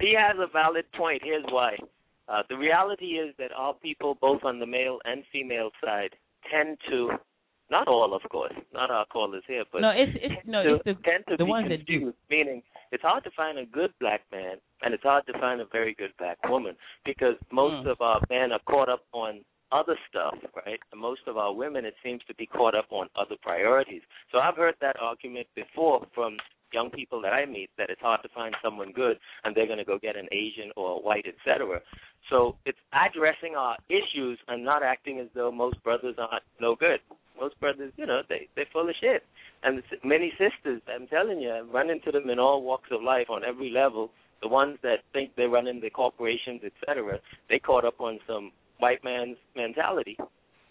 He 0.01 0.15
has 0.19 0.37
a 0.39 0.51
valid 0.51 0.85
point. 0.97 1.23
Here's 1.25 1.45
why. 1.51 1.77
Uh, 2.29 2.43
the 2.49 2.57
reality 2.57 3.19
is 3.19 3.35
that 3.39 3.53
all 3.53 3.75
people, 3.75 4.17
both 4.21 4.45
on 4.45 4.59
the 4.59 4.67
male 4.67 4.99
and 5.05 5.25
female 5.33 5.71
side, 5.85 6.11
tend 6.51 6.79
to, 6.89 7.11
not 7.71 7.89
all, 7.89 8.15
of 8.15 8.23
course, 8.31 8.53
not 8.73 8.91
our 8.91 9.07
callers 9.07 9.43
here, 9.47 9.65
but 9.73 9.81
no, 9.81 9.91
it's 9.91 10.13
it's 10.21 10.47
no, 10.47 10.63
to, 10.63 10.75
it's 10.75 10.85
the 10.85 10.95
tend 11.05 11.25
to 11.29 11.37
the 11.37 11.45
be 11.45 11.51
ones 11.51 11.69
that 11.69 11.87
do. 11.87 12.13
Meaning, 12.31 12.63
it's 12.93 13.03
hard 13.03 13.25
to 13.25 13.31
find 13.37 13.59
a 13.59 13.67
good 13.67 13.93
black 14.01 14.23
man, 14.33 14.57
and 14.83 14.93
it's 14.93 15.03
hard 15.03 15.27
to 15.27 15.33
find 15.39 15.61
a 15.61 15.67
very 15.71 15.95
good 15.95 16.13
black 16.19 16.39
woman 16.49 16.75
because 17.05 17.35
most 17.53 17.87
Mm. 17.87 17.93
of 17.93 18.01
our 18.01 18.21
men 18.29 18.53
are 18.53 18.61
caught 18.67 18.89
up 18.89 19.05
on 19.13 19.45
other 19.73 19.97
stuff, 20.09 20.35
right? 20.67 20.81
And 20.91 21.01
most 21.01 21.21
of 21.29 21.37
our 21.37 21.53
women, 21.53 21.85
it 21.85 21.95
seems 22.03 22.23
to 22.27 22.35
be 22.35 22.47
caught 22.47 22.75
up 22.75 22.87
on 22.91 23.09
other 23.15 23.37
priorities. 23.41 24.03
So 24.33 24.39
I've 24.39 24.57
heard 24.57 24.75
that 24.81 24.97
argument 25.01 25.47
before 25.55 26.05
from 26.13 26.39
young 26.73 26.91
people 26.91 27.21
that 27.23 27.33
I 27.33 27.47
meet 27.47 27.71
that 27.79 27.91
it's 27.91 28.01
hard 28.01 28.23
to 28.23 28.29
find 28.31 28.55
someone 28.63 28.93
good, 28.93 29.19
and 29.45 29.55
they're 29.55 29.67
going 29.67 29.79
to 29.79 29.85
go 29.85 29.99
get 29.99 30.17
an 30.17 30.29
Asian 30.33 30.71
or 30.77 30.99
a 30.99 31.01
white, 31.01 31.27
etc. 31.27 31.81
So 32.29 32.57
it's 32.67 32.79
addressing 32.93 33.55
our 33.57 33.77
issues 33.89 34.39
and 34.49 34.65
not 34.65 34.83
acting 34.83 35.19
as 35.21 35.29
though 35.35 35.51
most 35.51 35.83
brothers 35.83 36.17
are 36.19 36.41
no 36.61 36.75
good. 36.75 37.01
Most 37.39 37.59
brothers, 37.61 37.93
you 37.97 38.07
know, 38.07 38.23
they 38.29 38.49
they're 38.57 38.67
full 38.73 38.89
of 38.89 38.95
shit. 39.01 39.25
And 39.63 39.83
many 40.05 40.33
sisters, 40.33 40.81
I'm 40.89 41.07
telling 41.07 41.41
you, 41.41 41.51
I 41.51 41.61
run 41.61 41.91
into 41.91 42.11
them 42.11 42.31
in 42.31 42.39
all 42.39 42.63
walks 42.63 42.89
of 42.91 43.03
life 43.03 43.29
on 43.31 43.45
every 43.45 43.71
level. 43.71 44.11
The 44.43 44.49
ones 44.49 44.79
that 44.83 45.01
think 45.13 45.33
they're 45.37 45.51
running 45.51 45.81
the 45.81 45.91
corporations, 45.91 46.63
etc., 46.65 47.21
they 47.51 47.59
caught 47.59 47.85
up 47.85 48.01
on 48.01 48.19
some 48.27 48.53
white 48.79 49.05
man's 49.05 49.37
mentality 49.55 50.17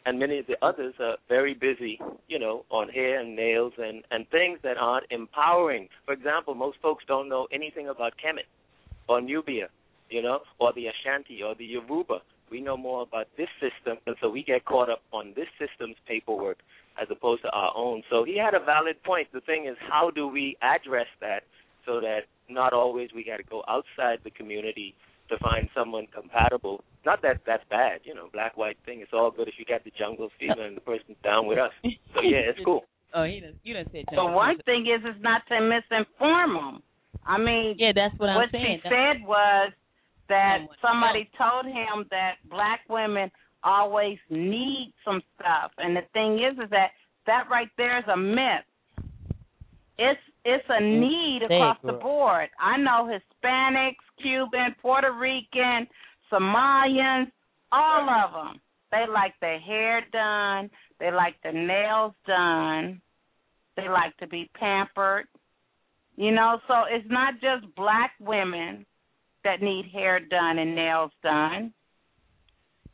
and 0.06 0.18
many 0.18 0.40
of 0.40 0.48
the 0.48 0.57
others 0.65 0.94
are 0.99 1.18
very 1.27 1.53
busy, 1.53 1.99
you 2.27 2.40
know, 2.40 2.65
on 2.72 2.90
hair 2.90 3.19
and 3.19 3.36
nails 3.36 3.73
and 3.77 4.03
and 4.11 4.27
things 4.30 4.60
that 4.64 4.77
aren't 4.77 5.06
empowering. 5.11 5.88
For 6.06 6.14
example, 6.14 6.56
most 6.56 6.77
folks 6.81 7.03
don't 7.07 7.30
know 7.30 7.48
anything 7.52 7.90
about 7.90 8.14
Kemet 8.18 8.48
or 9.07 9.22
Nubia, 9.22 9.68
you 10.10 10.22
know, 10.22 10.40
or 10.60 10.73
the 10.73 10.88
Ashanti 10.88 11.44
or 11.44 11.53
the 11.56 11.65
Yoruba. 11.65 12.19
We 12.51 12.61
know 12.61 12.77
more 12.77 13.01
about 13.03 13.27
this 13.38 13.49
system, 13.59 13.97
and 14.05 14.15
so 14.21 14.30
we 14.30 14.43
get 14.43 14.65
caught 14.65 14.89
up 14.89 15.01
on 15.11 15.34
this 15.35 15.47
system's 15.59 15.95
paperwork 16.07 16.59
as 17.01 17.07
opposed 17.11 17.43
to 17.43 17.49
our 17.49 17.71
own. 17.76 18.03
So 18.09 18.23
he 18.23 18.38
had 18.38 18.53
a 18.53 18.63
valid 18.63 19.01
point. 19.03 19.27
The 19.31 19.41
thing 19.41 19.67
is, 19.69 19.77
how 19.80 20.11
do 20.11 20.27
we 20.27 20.57
address 20.61 21.07
that 21.21 21.43
so 21.85 21.99
that 22.01 22.21
not 22.49 22.73
always 22.73 23.09
we 23.15 23.23
got 23.23 23.38
to 23.38 23.43
go 23.43 23.63
outside 23.67 24.19
the 24.23 24.31
community 24.31 24.95
to 25.30 25.38
find 25.38 25.69
someone 25.76 26.07
compatible. 26.13 26.84
Not 27.05 27.21
that 27.21 27.41
that's 27.45 27.63
bad, 27.69 28.01
you 28.03 28.13
know, 28.13 28.30
black 28.34 28.57
white 28.57 28.77
thing. 28.85 29.01
It's 29.01 29.13
all 29.13 29.31
good 29.31 29.47
if 29.47 29.53
you 29.57 29.65
got 29.65 29.84
the 29.84 29.91
jungle 29.97 30.30
fever 30.39 30.65
and 30.65 30.76
the 30.76 30.81
person's 30.81 31.17
down 31.23 31.47
with 31.47 31.59
us. 31.59 31.71
So 31.84 32.21
yeah, 32.21 32.49
it's 32.49 32.59
cool. 32.65 32.84
Oh, 33.11 33.23
he 33.23 33.39
done, 33.39 33.57
you 33.63 33.73
done 33.73 33.85
said 33.91 34.05
The 34.05 34.17
jungle 34.17 34.35
one 34.35 34.59
thing 34.69 34.85
is, 34.85 35.01
is 35.01 35.19
not 35.19 35.41
to 35.47 35.55
misinform 35.55 36.53
them. 36.53 36.84
I 37.26 37.39
mean, 37.39 37.73
Yeah, 37.80 37.89
that's 37.95 38.13
what 38.19 38.30
I'm 38.30 38.47
saying. 38.51 38.53
what 38.53 38.61
saying. 38.61 38.81
she 38.84 38.89
said 38.89 39.26
was 39.26 39.71
that 40.30 40.60
somebody 40.81 41.30
told 41.38 41.65
him 41.65 42.06
that 42.11 42.35
black 42.49 42.81
women 42.89 43.30
always 43.64 44.18
need 44.30 44.93
some 45.03 45.22
stuff, 45.35 45.72
and 45.77 45.95
the 45.95 46.01
thing 46.14 46.35
is, 46.35 46.57
is 46.64 46.69
that 46.69 46.91
that 47.26 47.43
right 47.51 47.69
there 47.77 47.97
is 47.97 48.06
a 48.11 48.18
myth. 48.18 48.65
It's 49.97 50.19
it's 50.45 50.65
a 50.69 50.81
need 50.81 51.41
across 51.43 51.77
the 51.84 51.93
board. 51.93 52.49
I 52.60 52.77
know 52.77 53.10
Hispanics, 53.10 53.95
Cuban, 54.22 54.76
Puerto 54.81 55.11
Rican, 55.11 55.88
Somalians, 56.31 57.31
all 57.72 58.07
of 58.10 58.31
them. 58.31 58.61
They 58.91 59.06
like 59.11 59.34
their 59.41 59.60
hair 59.60 60.01
done. 60.11 60.69
They 60.99 61.11
like 61.11 61.35
their 61.43 61.53
nails 61.53 62.14
done. 62.26 63.01
They 63.76 63.89
like 63.89 64.15
to 64.18 64.27
be 64.27 64.49
pampered. 64.57 65.26
You 66.15 66.31
know, 66.31 66.60
so 66.68 66.84
it's 66.89 67.07
not 67.10 67.35
just 67.35 67.73
black 67.76 68.11
women 68.19 68.85
that 69.44 69.61
need 69.61 69.86
hair 69.91 70.20
done 70.20 70.60
and 70.60 70.76
nails 70.76 71.11
done. 71.24 71.74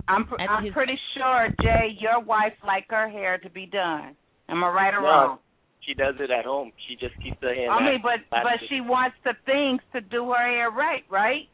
I'm 0.07 0.25
pr- 0.27 0.39
I'm 0.39 0.65
his- 0.65 0.73
pretty 0.73 0.97
sure 1.17 1.49
Jay, 1.61 1.97
your 1.99 2.19
wife 2.19 2.53
like 2.65 2.85
her 2.89 3.09
hair 3.09 3.37
to 3.39 3.49
be 3.49 3.65
done. 3.65 4.15
Am 4.49 4.63
I 4.63 4.69
right 4.69 4.93
or 4.93 5.01
No, 5.01 5.07
wrong? 5.07 5.39
She 5.81 5.93
does 5.93 6.15
it 6.19 6.29
at 6.31 6.45
home. 6.45 6.71
She 6.87 6.95
just 6.95 7.13
keeps 7.21 7.37
her 7.41 7.53
hair. 7.53 7.69
I 7.71 7.81
mean, 7.83 8.01
but 8.01 8.21
but 8.29 8.43
natural. 8.45 8.67
she 8.69 8.81
wants 8.81 9.17
the 9.23 9.33
things 9.45 9.81
to 9.93 10.01
do 10.01 10.29
her 10.31 10.45
hair 10.45 10.69
right, 10.69 11.03
right? 11.09 11.49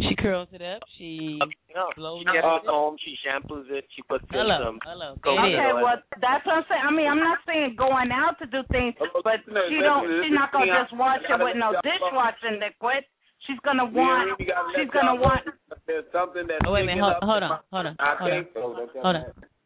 She 0.00 0.16
curls 0.16 0.48
it 0.52 0.62
up. 0.64 0.80
She 0.96 1.36
uh, 1.42 1.44
no, 1.76 1.92
blows 1.96 2.20
she 2.20 2.32
gets 2.32 2.40
it. 2.40 2.64
it 2.64 2.70
home. 2.72 2.96
She 3.04 3.12
shampoos 3.20 3.68
it. 3.68 3.84
She 3.96 4.00
puts 4.08 4.24
in 4.32 4.36
hello, 4.40 4.64
some. 4.64 4.78
hello. 4.84 5.16
coconut 5.20 5.44
It 5.44 5.52
is. 5.52 5.60
Okay, 5.60 5.72
oil. 5.76 5.82
well 5.84 5.98
that's 6.24 6.44
what 6.48 6.56
I'm 6.56 6.64
saying. 6.72 6.84
I 6.88 6.92
mean, 6.92 7.08
I'm 7.08 7.20
not 7.20 7.38
saying 7.44 7.76
going 7.76 8.08
out 8.12 8.36
to 8.40 8.46
do 8.48 8.64
things, 8.72 8.96
oh, 9.00 9.20
but 9.24 9.44
she 9.44 9.76
don't. 9.84 10.08
listen, 10.08 10.24
She's 10.24 10.32
not 10.36 10.52
gonna 10.56 10.72
just 10.72 10.96
wash 10.96 11.20
it 11.20 11.36
with 11.36 11.56
no 11.60 11.72
let 11.76 11.84
y'all- 11.84 11.84
dishwashing 11.84 12.60
liquid. 12.64 13.04
She's 13.46 13.58
gonna 13.64 13.84
want. 13.84 14.38
really 14.38 14.52
She's 14.76 14.90
gonna 14.90 15.14
want. 15.20 15.42
There's 15.86 16.04
something 16.12 16.46
that's 16.46 16.60
Oh, 16.66 16.72
wait 16.72 16.82
a 16.82 16.86
minute. 16.86 17.02
Hold, 17.02 17.14
hold 17.22 17.42
on. 17.42 17.58
Hold 17.72 17.86
on. 17.86 17.96
Hold 17.98 18.32
on. 18.32 18.46
so. 18.54 18.60
Hold 18.60 19.16
on. 19.16 19.24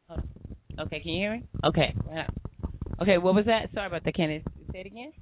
Hold 0.09 0.21
on. 0.21 0.87
Okay, 0.87 1.01
can 1.01 1.13
you 1.13 1.21
hear 1.21 1.33
me? 1.33 1.43
Okay. 1.65 1.95
yeah. 2.11 2.27
Okay, 3.03 3.19
what 3.19 3.35
was 3.35 3.47
that? 3.47 3.69
Sorry 3.75 3.87
about 3.87 4.05
that, 4.05 4.15
Kenneth. 4.15 4.43
Say 4.73 4.81
it 4.81 4.87
again. 4.87 5.13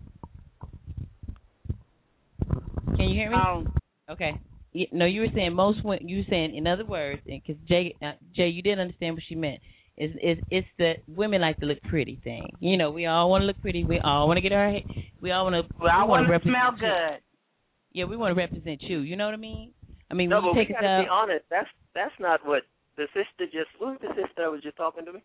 Can 2.97 3.09
you 3.09 3.15
hear 3.19 3.31
me? 3.31 3.37
Um, 3.37 3.73
Okay. 4.11 4.33
Yeah, 4.73 4.87
no, 4.93 5.05
you 5.05 5.21
were 5.21 5.29
saying 5.35 5.55
most 5.55 5.85
when 5.85 6.07
you 6.09 6.19
were 6.19 6.27
saying 6.31 6.57
in 6.57 6.67
other 6.67 6.85
words, 6.85 7.23
because 7.27 7.57
Jay, 7.69 7.95
uh, 8.03 8.13
Jay, 8.35 8.49
you 8.49 8.63
didn't 8.63 8.81
understand 8.81 9.15
what 9.15 9.23
she 9.29 9.35
meant. 9.35 9.61
Is 9.99 10.11
is 10.23 10.39
it's 10.51 10.67
the 10.79 10.95
women 11.07 11.43
like 11.43 11.61
to 11.61 11.67
look 11.67 11.81
pretty 11.83 12.19
thing. 12.25 12.49
You 12.61 12.79
know, 12.79 12.91
we 12.91 13.05
all 13.07 13.29
want 13.31 13.43
to 13.43 13.47
look 13.47 13.61
pretty. 13.61 13.85
We 13.85 14.01
all 14.01 14.27
want 14.27 14.39
to 14.39 14.41
get 14.41 14.53
our. 14.53 14.73
We 15.21 15.31
all 15.31 15.45
want 15.45 15.67
to. 15.69 15.75
well, 15.79 15.93
I 15.93 15.99
want 16.05 16.29
want 16.29 16.29
to 16.29 16.39
to 16.39 16.43
smell 16.43 16.73
represent 16.73 16.81
you. 16.81 16.89
good. 16.89 17.32
Yeah, 17.93 18.05
we 18.05 18.17
want 18.17 18.35
to 18.35 18.39
represent 18.39 18.83
you. 18.83 19.01
You 19.01 19.17
know 19.17 19.27
what 19.27 19.35
I 19.35 19.39
mean? 19.39 19.73
I 20.11 20.15
mean, 20.15 20.29
No, 20.29 20.37
when 20.37 20.45
but 20.45 20.53
you 20.53 20.59
we 20.61 20.67
take 20.67 20.77
us 20.77 20.83
gotta 20.83 21.03
be 21.05 21.09
honest. 21.09 21.45
That's 21.51 21.69
that's 21.95 22.15
not 22.21 22.47
what 22.47 22.63
the 22.97 23.07
sister 23.15 23.47
just. 23.47 23.71
Who 23.79 23.87
was 23.87 23.99
the 24.01 24.09
sister 24.09 24.43
that 24.45 24.51
was 24.51 24.63
just 24.63 24.77
talking 24.77 25.05
to 25.05 25.13
me? 25.13 25.23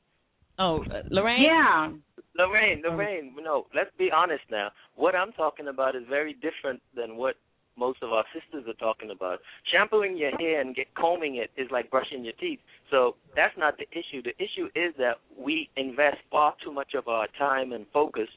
Oh, 0.60 0.84
uh, 0.84 1.04
Lorraine. 1.12 1.44
Yeah. 1.44 1.92
Lorraine, 2.38 2.82
Oh. 2.86 2.90
Lorraine, 2.92 3.34
no, 3.44 3.68
let's 3.76 3.92
be 3.98 4.10
honest 4.12 4.44
now. 4.50 4.70
What 4.96 5.16
I'm 5.16 5.32
talking 5.34 5.68
about 5.68 5.96
is 5.96 6.04
very 6.10 6.34
different 6.34 6.82
than 6.96 7.16
what 7.16 7.36
most 7.78 8.02
of 8.02 8.12
our 8.12 8.26
sisters 8.34 8.68
are 8.68 8.74
talking 8.74 9.12
about. 9.12 9.40
Shampooing 9.72 10.18
your 10.18 10.36
hair 10.38 10.62
and 10.62 10.76
get 10.76 10.94
combing 10.96 11.36
it 11.36 11.52
is 11.58 11.68
like 11.72 11.92
brushing 11.92 12.24
your 12.24 12.34
teeth. 12.34 12.60
So 12.90 13.16
that's 13.36 13.56
not 13.58 13.78
the 13.78 13.86
issue. 13.92 14.24
The 14.24 14.36
issue 14.44 14.66
is 14.76 14.96
that 14.98 15.18
we 15.38 15.70
invest 15.78 16.18
far 16.32 16.56
too 16.64 16.72
much 16.72 16.96
of 16.96 17.08
our 17.08 17.28
time 17.38 17.72
and 17.74 17.86
focus 17.94 18.28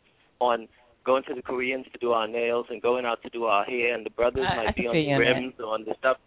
on 0.40 0.68
going 1.04 1.22
to 1.28 1.34
the 1.34 1.42
Koreans 1.42 1.86
to 1.92 1.98
do 1.98 2.12
our 2.12 2.28
nails 2.28 2.66
and 2.70 2.80
going 2.82 3.04
out 3.06 3.22
to 3.22 3.30
do 3.30 3.44
our 3.44 3.64
hair 3.64 3.94
and 3.94 4.04
the 4.04 4.10
brothers 4.10 4.46
I- 4.48 4.52
I 4.52 4.56
might 4.66 4.74
can 4.76 4.82
be 4.84 4.88
on 4.88 4.94
the 4.94 5.00
you 5.00 5.14
on 5.14 5.20
that. 5.20 5.30
rims 5.34 5.54
or 5.60 5.74
on 5.74 5.84
the 5.84 5.94
stuff. 5.98 6.18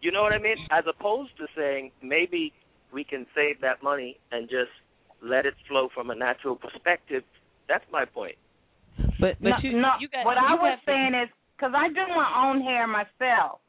You 0.00 0.10
know 0.10 0.22
what 0.22 0.32
I 0.32 0.38
mean? 0.38 0.56
As 0.70 0.84
opposed 0.86 1.36
to 1.38 1.46
saying 1.56 1.92
maybe 2.02 2.52
we 2.92 3.04
can 3.04 3.26
save 3.34 3.60
that 3.60 3.82
money 3.82 4.18
and 4.32 4.48
just 4.48 4.70
let 5.22 5.46
it 5.46 5.54
flow 5.68 5.88
from 5.94 6.10
a 6.10 6.14
natural 6.14 6.56
perspective. 6.56 7.22
That's 7.68 7.84
my 7.90 8.04
point. 8.04 8.36
But 9.20 9.36
but 9.40 9.42
no, 9.42 9.56
you 9.62 9.78
no, 9.78 9.92
you 10.00 10.08
got 10.08 10.24
what 10.24 10.36
you 10.36 10.46
I 10.46 10.52
was 10.54 10.60
got 10.60 10.80
to- 10.80 10.84
saying 10.86 11.14
is 11.14 11.28
because 11.56 11.72
I 11.74 11.88
do 11.88 12.06
my 12.14 12.48
own 12.48 12.60
hair 12.62 12.86
myself. 12.86 13.60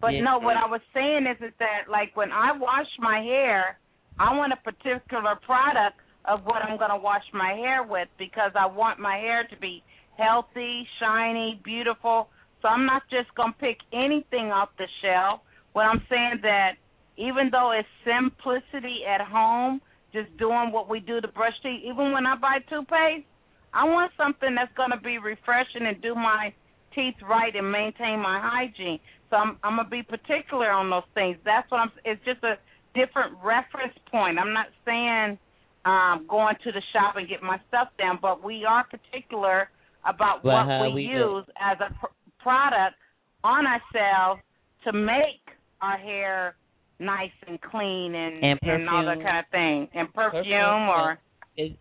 But 0.00 0.14
Yeah. 0.14 0.22
no, 0.22 0.38
what 0.38 0.56
I 0.56 0.66
was 0.66 0.80
saying 0.92 1.26
is 1.26 1.40
is 1.40 1.54
that 1.58 1.88
like 1.88 2.16
when 2.16 2.32
I 2.32 2.52
wash 2.52 2.88
my 2.98 3.20
hair, 3.20 3.78
I 4.18 4.34
want 4.34 4.52
a 4.52 4.56
particular 4.56 5.36
product 5.36 5.98
of 6.26 6.44
what 6.46 6.62
I'm 6.62 6.76
going 6.76 6.90
to 6.90 6.96
wash 6.96 7.24
my 7.32 7.52
hair 7.54 7.82
with 7.82 8.08
because 8.18 8.52
I 8.54 8.66
want 8.66 8.98
my 8.98 9.16
hair 9.16 9.44
to 9.44 9.56
be 9.56 9.82
healthy, 10.16 10.86
shiny, 11.00 11.60
beautiful. 11.64 12.28
So 12.60 12.68
I'm 12.68 12.86
not 12.86 13.02
just 13.10 13.34
going 13.34 13.52
to 13.52 13.58
pick 13.58 13.78
anything 13.92 14.50
off 14.52 14.70
the 14.78 14.86
shelf. 15.02 15.40
What 15.72 15.82
I'm 15.82 16.02
saying 16.08 16.40
that 16.42 16.72
even 17.16 17.50
though 17.50 17.72
it's 17.72 17.88
simplicity 18.04 19.00
at 19.08 19.20
home, 19.20 19.80
just 20.12 20.34
doing 20.36 20.70
what 20.72 20.88
we 20.88 21.00
do 21.00 21.20
to 21.20 21.28
brush 21.28 21.54
teeth, 21.62 21.82
even 21.84 22.12
when 22.12 22.26
I 22.26 22.36
buy 22.36 22.58
toothpaste, 22.68 23.26
I 23.74 23.84
want 23.84 24.12
something 24.16 24.54
that's 24.54 24.72
going 24.76 24.90
to 24.90 25.00
be 25.00 25.18
refreshing 25.18 25.86
and 25.86 26.00
do 26.02 26.14
my 26.14 26.52
teeth 26.94 27.14
right 27.28 27.54
and 27.56 27.70
maintain 27.70 28.20
my 28.20 28.38
hygiene. 28.40 29.00
So 29.30 29.36
I'm 29.36 29.56
I'm 29.62 29.76
gonna 29.76 29.88
be 29.88 30.02
particular 30.02 30.70
on 30.70 30.90
those 30.90 31.08
things. 31.14 31.38
That's 31.44 31.70
what 31.70 31.78
I'm. 31.80 31.92
It's 32.04 32.22
just 32.24 32.44
a 32.44 32.58
different 32.94 33.36
reference 33.42 33.96
point. 34.10 34.38
I'm 34.38 34.52
not 34.52 34.66
saying 34.84 35.38
um, 35.84 36.26
going 36.28 36.54
to 36.64 36.72
the 36.72 36.82
shop 36.92 37.16
and 37.16 37.28
get 37.28 37.42
my 37.42 37.58
stuff 37.68 37.88
down, 37.98 38.18
but 38.20 38.44
we 38.44 38.64
are 38.64 38.84
particular 38.84 39.70
about 40.04 40.44
what 40.44 40.66
we, 40.94 40.94
we 40.94 41.06
do. 41.06 41.12
use 41.12 41.44
as 41.60 41.78
a 41.80 41.92
pr- 41.98 42.12
product 42.40 42.96
on 43.44 43.64
ourselves 43.66 44.40
to 44.84 44.92
make 44.92 45.42
our 45.80 45.96
hair 45.98 46.56
nice 46.98 47.30
and 47.46 47.60
clean 47.60 48.14
and 48.14 48.58
And 48.62 48.88
all 48.88 49.04
that 49.04 49.22
kind 49.22 49.38
of 49.38 49.50
thing, 49.50 49.88
and 49.94 50.12
perfume, 50.12 50.42
Perfume, 50.42 50.88
or 50.88 51.18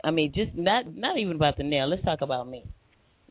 I 0.03 0.11
mean, 0.11 0.33
just 0.33 0.51
not 0.55 0.93
not 0.95 1.17
even 1.17 1.35
about 1.35 1.57
the 1.57 1.63
nail. 1.63 1.87
Let's 1.89 2.03
talk 2.03 2.21
about 2.21 2.47
me. 2.47 2.65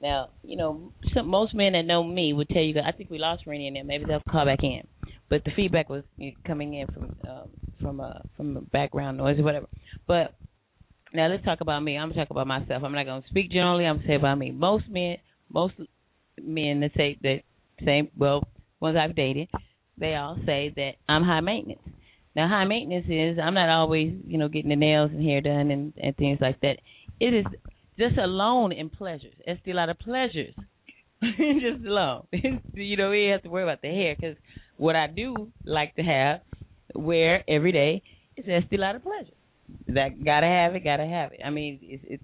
Now, 0.01 0.31
you 0.43 0.57
know, 0.57 0.93
some, 1.15 1.29
most 1.29 1.55
men 1.55 1.73
that 1.73 1.85
know 1.85 2.03
me 2.03 2.33
would 2.33 2.49
tell 2.49 2.62
you. 2.62 2.75
I 2.81 2.93
think 2.93 3.11
we 3.11 3.19
lost 3.19 3.47
Rennie 3.47 3.67
in 3.67 3.75
there. 3.75 3.85
Maybe 3.85 4.07
they'll 4.07 4.23
call 4.31 4.47
back 4.47 4.62
in. 4.62 4.83
But 5.29 5.45
the 5.45 5.51
feedback 5.55 5.91
was 5.91 6.03
coming 6.47 6.75
in 6.75 6.87
from 6.87 7.17
um, 7.29 7.49
from 7.81 8.01
uh, 8.01 8.21
from 8.37 8.55
the 8.55 8.61
background 8.61 9.19
noise 9.19 9.39
or 9.39 9.43
whatever. 9.43 9.67
But 10.07 10.35
now 11.12 11.28
let's 11.28 11.45
talk 11.45 11.61
about 11.61 11.81
me. 11.82 11.97
I'm 11.97 12.12
talk 12.12 12.31
about 12.31 12.47
myself. 12.47 12.82
I'm 12.85 12.93
not 12.93 13.07
gonna 13.07 13.24
speak 13.28 13.51
generally. 13.51 13.87
I'm 13.87 14.03
say 14.07 14.15
about 14.15 14.39
me. 14.39 14.51
Most 14.51 14.85
men, 14.89 15.16
most 15.53 15.74
men 16.41 16.81
that 16.81 16.91
say 16.97 17.19
that 17.23 17.41
same 17.85 18.09
well 18.16 18.45
ones 18.81 18.97
I've 18.97 19.16
dated, 19.16 19.49
they 19.99 20.15
all 20.15 20.37
say 20.47 20.73
that 20.77 20.93
I'm 21.09 21.23
high 21.23 21.41
maintenance. 21.41 21.81
Now, 22.35 22.49
high 22.49 22.65
maintenance 22.65 23.07
is 23.09 23.39
I'm 23.43 23.55
not 23.55 23.69
always, 23.69 24.15
you 24.27 24.39
know, 24.39 24.49
getting 24.49 24.70
the 24.70 24.77
nails 24.77 25.11
and 25.12 25.23
hair 25.23 25.41
done 25.41 25.70
and, 25.70 25.93
and 26.01 26.16
things 26.16 26.39
like 26.41 26.61
that. 26.61 26.77
It 27.19 27.35
is 27.35 27.45
just 27.99 28.16
alone 28.19 28.73
in 28.73 28.89
pleasures. 28.89 29.35
It's 29.47 29.61
a 29.66 29.73
lot 29.73 29.89
of 29.89 29.99
pleasures, 29.99 30.55
just 31.23 31.85
alone. 31.85 32.27
you 32.74 32.97
know, 32.97 33.11
we 33.11 33.27
have 33.32 33.43
to 33.43 33.49
worry 33.49 33.65
about 33.65 33.82
the 33.82 33.89
hair 33.89 34.15
because 34.19 34.37
what 34.77 34.97
I 34.97 35.09
do 35.09 35.51
like 35.65 35.95
to 35.97 36.03
have, 36.03 36.41
wear 36.95 37.45
every 37.49 37.73
day, 37.73 38.03
is 38.37 38.47
just 38.47 38.73
a 38.73 38.77
lot 38.77 38.97
of 38.97 39.03
pleasure. 39.03 39.35
That 39.89 40.25
gotta 40.25 40.47
have 40.47 40.75
it, 40.75 40.85
gotta 40.85 41.07
have 41.07 41.33
it. 41.33 41.41
I 41.45 41.51
mean, 41.51 41.79
it's, 41.83 42.05
it's 42.07 42.23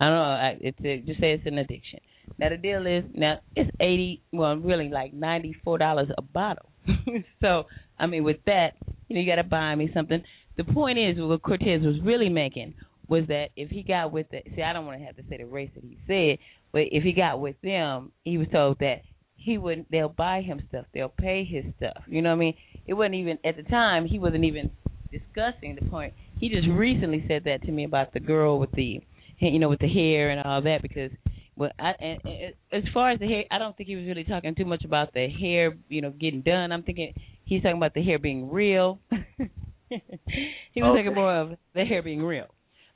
I 0.00 0.06
don't 0.06 0.14
know. 0.14 0.58
It's 0.60 0.78
a, 0.80 1.06
just 1.06 1.20
say 1.20 1.32
it's 1.32 1.46
an 1.46 1.58
addiction. 1.58 2.00
Now 2.38 2.48
the 2.48 2.56
deal 2.56 2.86
is 2.86 3.04
now 3.14 3.40
it's 3.56 3.70
eighty, 3.80 4.22
well, 4.32 4.56
really 4.56 4.88
like 4.88 5.12
ninety 5.12 5.54
four 5.64 5.78
dollars 5.78 6.08
a 6.16 6.22
bottle. 6.22 6.70
so 7.40 7.64
I 7.98 8.06
mean, 8.06 8.24
with 8.24 8.38
that, 8.46 8.70
you 9.08 9.16
know, 9.16 9.22
you 9.22 9.30
got 9.30 9.36
to 9.36 9.44
buy 9.44 9.74
me 9.74 9.90
something. 9.92 10.22
The 10.56 10.64
point 10.64 10.98
is, 10.98 11.16
what 11.18 11.42
Cortez 11.42 11.82
was 11.82 11.96
really 12.02 12.28
making 12.28 12.74
was 13.08 13.26
that 13.28 13.48
if 13.56 13.70
he 13.70 13.82
got 13.82 14.12
with 14.12 14.26
the, 14.30 14.38
see, 14.54 14.62
I 14.62 14.72
don't 14.72 14.86
want 14.86 15.00
to 15.00 15.04
have 15.04 15.16
to 15.16 15.22
say 15.28 15.36
the 15.36 15.44
race 15.44 15.70
that 15.74 15.82
he 15.82 15.98
said, 16.06 16.38
but 16.72 16.82
if 16.92 17.02
he 17.02 17.12
got 17.12 17.40
with 17.40 17.56
them, 17.62 18.12
he 18.22 18.38
was 18.38 18.46
told 18.52 18.78
that 18.78 19.02
he 19.36 19.58
would, 19.58 19.86
they'll 19.90 20.08
buy 20.08 20.42
him 20.42 20.62
stuff, 20.68 20.86
they'll 20.94 21.08
pay 21.08 21.44
his 21.44 21.64
stuff. 21.76 22.04
You 22.06 22.22
know 22.22 22.30
what 22.30 22.36
I 22.36 22.38
mean? 22.38 22.54
It 22.86 22.94
wasn't 22.94 23.16
even 23.16 23.38
at 23.44 23.56
the 23.56 23.64
time. 23.64 24.06
He 24.06 24.18
wasn't 24.18 24.44
even 24.44 24.70
discussing 25.10 25.76
the 25.80 25.88
point. 25.90 26.14
He 26.40 26.48
just 26.48 26.66
recently 26.68 27.24
said 27.28 27.44
that 27.44 27.62
to 27.62 27.70
me 27.72 27.84
about 27.84 28.12
the 28.12 28.20
girl 28.20 28.58
with 28.58 28.72
the, 28.72 29.00
you 29.38 29.58
know, 29.58 29.68
with 29.68 29.80
the 29.80 29.88
hair 29.88 30.30
and 30.30 30.40
all 30.40 30.62
that 30.62 30.82
because 30.82 31.10
well, 31.56 31.70
I, 31.78 31.92
and, 32.00 32.20
and 32.24 32.54
as 32.72 32.84
far 32.94 33.10
as 33.10 33.20
the 33.20 33.26
hair, 33.26 33.44
I 33.50 33.58
don't 33.58 33.76
think 33.76 33.88
he 33.88 33.96
was 33.96 34.06
really 34.06 34.24
talking 34.24 34.54
too 34.54 34.64
much 34.64 34.84
about 34.84 35.12
the 35.12 35.28
hair, 35.28 35.76
you 35.88 36.00
know, 36.00 36.10
getting 36.10 36.40
done. 36.40 36.72
I'm 36.72 36.82
thinking 36.82 37.12
he's 37.44 37.62
talking 37.62 37.76
about 37.76 37.92
the 37.92 38.02
hair 38.02 38.18
being 38.18 38.50
real. 38.50 38.98
he 39.10 40.82
was 40.82 40.90
Okay. 40.92 41.02
talking 41.02 41.14
more 41.14 41.34
of 41.34 41.50
the 41.74 41.84
hair 41.84 42.02
being 42.02 42.22
real. 42.22 42.46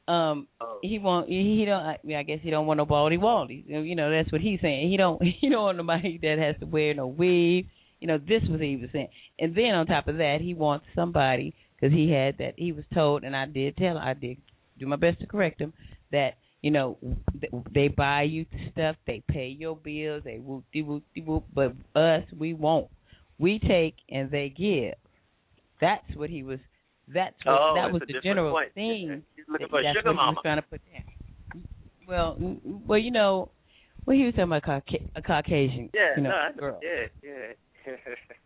Um, 0.07 0.49
Oh. 0.61 0.79
he 0.83 0.99
won't. 0.99 1.29
He, 1.29 1.57
he 1.59 1.65
don't. 1.65 1.83
I, 1.83 1.99
I 2.17 2.23
guess 2.23 2.39
he 2.43 2.51
don't 2.51 2.67
want 2.67 2.79
no 2.79 2.85
baldy 2.87 3.17
waldy. 3.17 3.65
You 3.67 3.95
know, 3.95 4.11
that's 4.11 4.31
what 4.33 4.41
he's 4.41 4.61
saying. 4.61 4.91
He 4.91 4.97
don't. 4.97 5.21
He 5.41 5.49
don't 5.49 5.63
want 5.63 5.79
nobody 5.79 6.19
that 6.23 6.39
has 6.39 6.57
to 6.61 6.67
wear 6.67 6.95
no 6.95 7.07
weave. 7.07 7.67
You 8.01 8.09
know, 8.09 8.19
this 8.19 8.43
was 8.43 8.53
what 8.53 8.61
he 8.61 8.77
was 8.77 8.91
saying. 8.93 9.09
And 9.39 9.55
then 9.55 9.75
on 9.75 9.87
top 9.87 10.09
of 10.09 10.19
that, 10.19 10.39
he 10.43 10.53
wants 10.53 10.85
somebody 10.95 11.55
because 11.85 11.97
he 11.97 12.11
had 12.11 12.39
that. 12.39 12.55
He 12.57 12.73
was 12.73 12.85
told, 12.95 13.25
and 13.25 13.37
I 13.37 13.47
did 13.47 13.77
tell. 13.77 13.99
I 13.99 14.15
did 14.15 14.39
do 14.79 14.87
my 14.87 14.97
best 14.97 15.21
to 15.21 15.27
correct 15.27 15.61
him 15.61 15.73
that 16.13 16.31
you 16.63 16.71
know 16.71 16.97
they 17.75 17.89
buy 17.89 18.23
you 18.23 18.47
stuff, 18.73 18.97
they 19.07 19.23
pay 19.29 19.49
your 19.49 19.77
bills, 19.77 20.23
they 20.25 20.39
whoop 20.39 20.65
de 20.73 20.83
whoop 20.83 21.03
de 21.15 21.21
whoop. 21.21 21.45
But 21.55 21.75
us, 21.95 22.23
we 22.39 22.55
won't. 22.55 22.89
We 23.39 23.59
take 23.59 23.97
and 24.11 24.31
they 24.31 24.49
give. 24.57 24.95
That's 25.81 26.05
what 26.17 26.31
he 26.31 26.43
was. 26.43 26.59
That's 27.13 27.35
what 27.45 27.53
Oh, 27.61 27.75
that 27.77 27.93
was 27.93 28.01
the 28.07 28.15
general 28.23 28.53
point. 28.53 28.73
thing. 28.75 29.23
He's 29.37 29.45
looking 29.49 29.65
that- 29.67 29.71
for 29.71 29.81
a 29.81 29.83
that's 29.83 29.97
what 29.97 30.13
he 30.15 30.17
was 30.17 30.37
trying 30.43 30.57
to 30.57 30.63
put 30.63 30.81
down. 30.91 31.65
Well, 32.09 32.37
well, 32.87 32.99
you 32.99 33.11
know, 33.11 33.51
well, 34.07 34.17
he 34.17 34.25
was 34.25 34.33
talking 34.35 34.45
about 34.45 34.63
Cauca- 34.63 35.11
a 35.17 35.23
Caucasian, 35.23 35.91
Yeah, 35.95 36.17
you 36.17 36.23
know, 36.23 36.31
no, 36.31 36.37
I, 36.37 36.53
girl. 36.53 36.81
yeah, 36.83 37.07
yeah. 37.23 37.93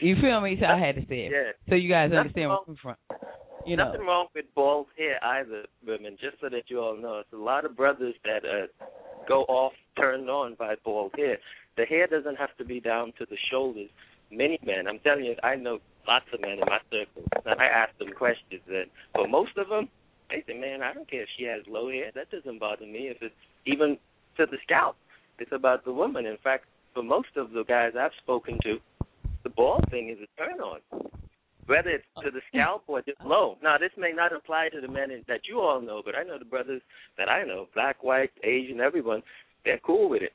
You 0.00 0.16
feel 0.20 0.40
me? 0.40 0.56
So 0.60 0.66
I 0.66 0.78
had 0.78 0.96
to 0.96 1.02
say 1.02 1.26
it, 1.26 1.32
yeah. 1.32 1.52
so 1.68 1.74
you 1.74 1.88
guys 1.88 2.10
Nothing 2.10 2.18
understand 2.18 2.50
where 2.50 2.58
I'm 2.68 2.76
from. 2.76 2.96
You 3.66 3.76
know, 3.76 3.86
Nothing 3.86 4.06
wrong 4.06 4.26
with 4.34 4.44
bald 4.54 4.86
hair 4.96 5.22
either, 5.24 5.64
women. 5.86 6.16
Just 6.20 6.40
so 6.40 6.48
that 6.48 6.64
you 6.68 6.80
all 6.80 6.96
know, 6.96 7.18
it's 7.18 7.32
a 7.32 7.36
lot 7.36 7.64
of 7.64 7.76
brothers 7.76 8.14
that 8.24 8.44
uh, 8.44 8.66
go 9.26 9.42
off 9.42 9.72
turned 9.98 10.30
on 10.30 10.54
by 10.58 10.74
bald 10.84 11.12
hair. 11.16 11.38
The 11.76 11.84
hair 11.84 12.06
doesn't 12.06 12.36
have 12.36 12.56
to 12.58 12.64
be 12.64 12.80
down 12.80 13.12
to 13.18 13.26
the 13.28 13.36
shoulders. 13.50 13.90
Many 14.30 14.58
men, 14.64 14.86
I'm 14.88 15.00
telling 15.00 15.24
you, 15.24 15.34
I 15.42 15.56
know 15.56 15.78
lots 16.06 16.26
of 16.32 16.40
men 16.40 16.52
in 16.52 16.60
my 16.60 16.78
circle. 16.90 17.22
And 17.44 17.60
I 17.60 17.66
ask 17.66 17.96
them 17.98 18.12
questions, 18.16 18.62
and 18.68 18.86
for 19.14 19.26
most 19.26 19.56
of 19.56 19.68
them, 19.68 19.88
they 20.30 20.42
say, 20.46 20.58
"Man, 20.58 20.82
I 20.82 20.92
don't 20.92 21.08
care 21.10 21.22
if 21.22 21.28
she 21.36 21.44
has 21.44 21.62
low 21.66 21.90
hair. 21.90 22.10
That 22.14 22.30
doesn't 22.30 22.58
bother 22.58 22.86
me. 22.86 23.08
If 23.08 23.18
it's 23.20 23.34
even 23.66 23.98
to 24.36 24.46
the 24.46 24.58
scalp, 24.62 24.96
it's 25.38 25.52
about 25.52 25.84
the 25.84 25.92
woman. 25.92 26.26
In 26.26 26.38
fact, 26.42 26.64
for 26.94 27.02
most 27.02 27.36
of 27.36 27.50
the 27.50 27.64
guys 27.64 27.92
I've 27.98 28.14
spoken 28.22 28.58
to, 28.62 28.78
the 29.46 29.54
bald 29.54 29.84
thing 29.90 30.10
is 30.10 30.18
a 30.18 30.28
turn 30.42 30.60
on." 30.60 30.80
whether 31.66 31.90
it's 31.90 32.04
to 32.24 32.30
the 32.30 32.40
scalp 32.48 32.84
or 32.86 33.02
just 33.02 33.18
oh. 33.24 33.28
low. 33.28 33.58
Now, 33.62 33.76
this 33.78 33.90
may 33.98 34.12
not 34.14 34.34
apply 34.34 34.68
to 34.72 34.80
the 34.80 34.88
men 34.88 35.10
in, 35.10 35.24
that 35.28 35.40
you 35.48 35.60
all 35.60 35.80
know, 35.80 36.00
but 36.04 36.14
I 36.14 36.22
know 36.22 36.38
the 36.38 36.44
brothers 36.44 36.80
that 37.18 37.28
I 37.28 37.44
know, 37.44 37.66
black, 37.74 38.02
white, 38.02 38.30
Asian, 38.44 38.80
everyone, 38.80 39.22
they're 39.64 39.80
cool 39.84 40.08
with 40.08 40.22
it. 40.22 40.32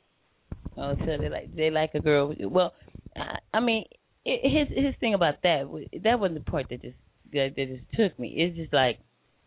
Oh, 0.77 0.95
so 0.99 1.17
they 1.19 1.29
like 1.29 1.53
they 1.55 1.69
like 1.69 1.91
a 1.95 1.99
girl. 1.99 2.33
Well, 2.39 2.73
I, 3.15 3.37
I 3.53 3.59
mean, 3.59 3.85
it, 4.23 4.69
his 4.69 4.85
his 4.85 4.95
thing 4.99 5.13
about 5.13 5.41
that 5.43 5.65
that 6.03 6.19
wasn't 6.19 6.45
the 6.45 6.51
part 6.51 6.67
that 6.69 6.81
just 6.81 6.95
that, 7.33 7.53
that 7.55 7.67
just 7.67 7.83
took 7.93 8.17
me. 8.17 8.33
It's 8.37 8.55
just 8.55 8.73
like, 8.73 8.99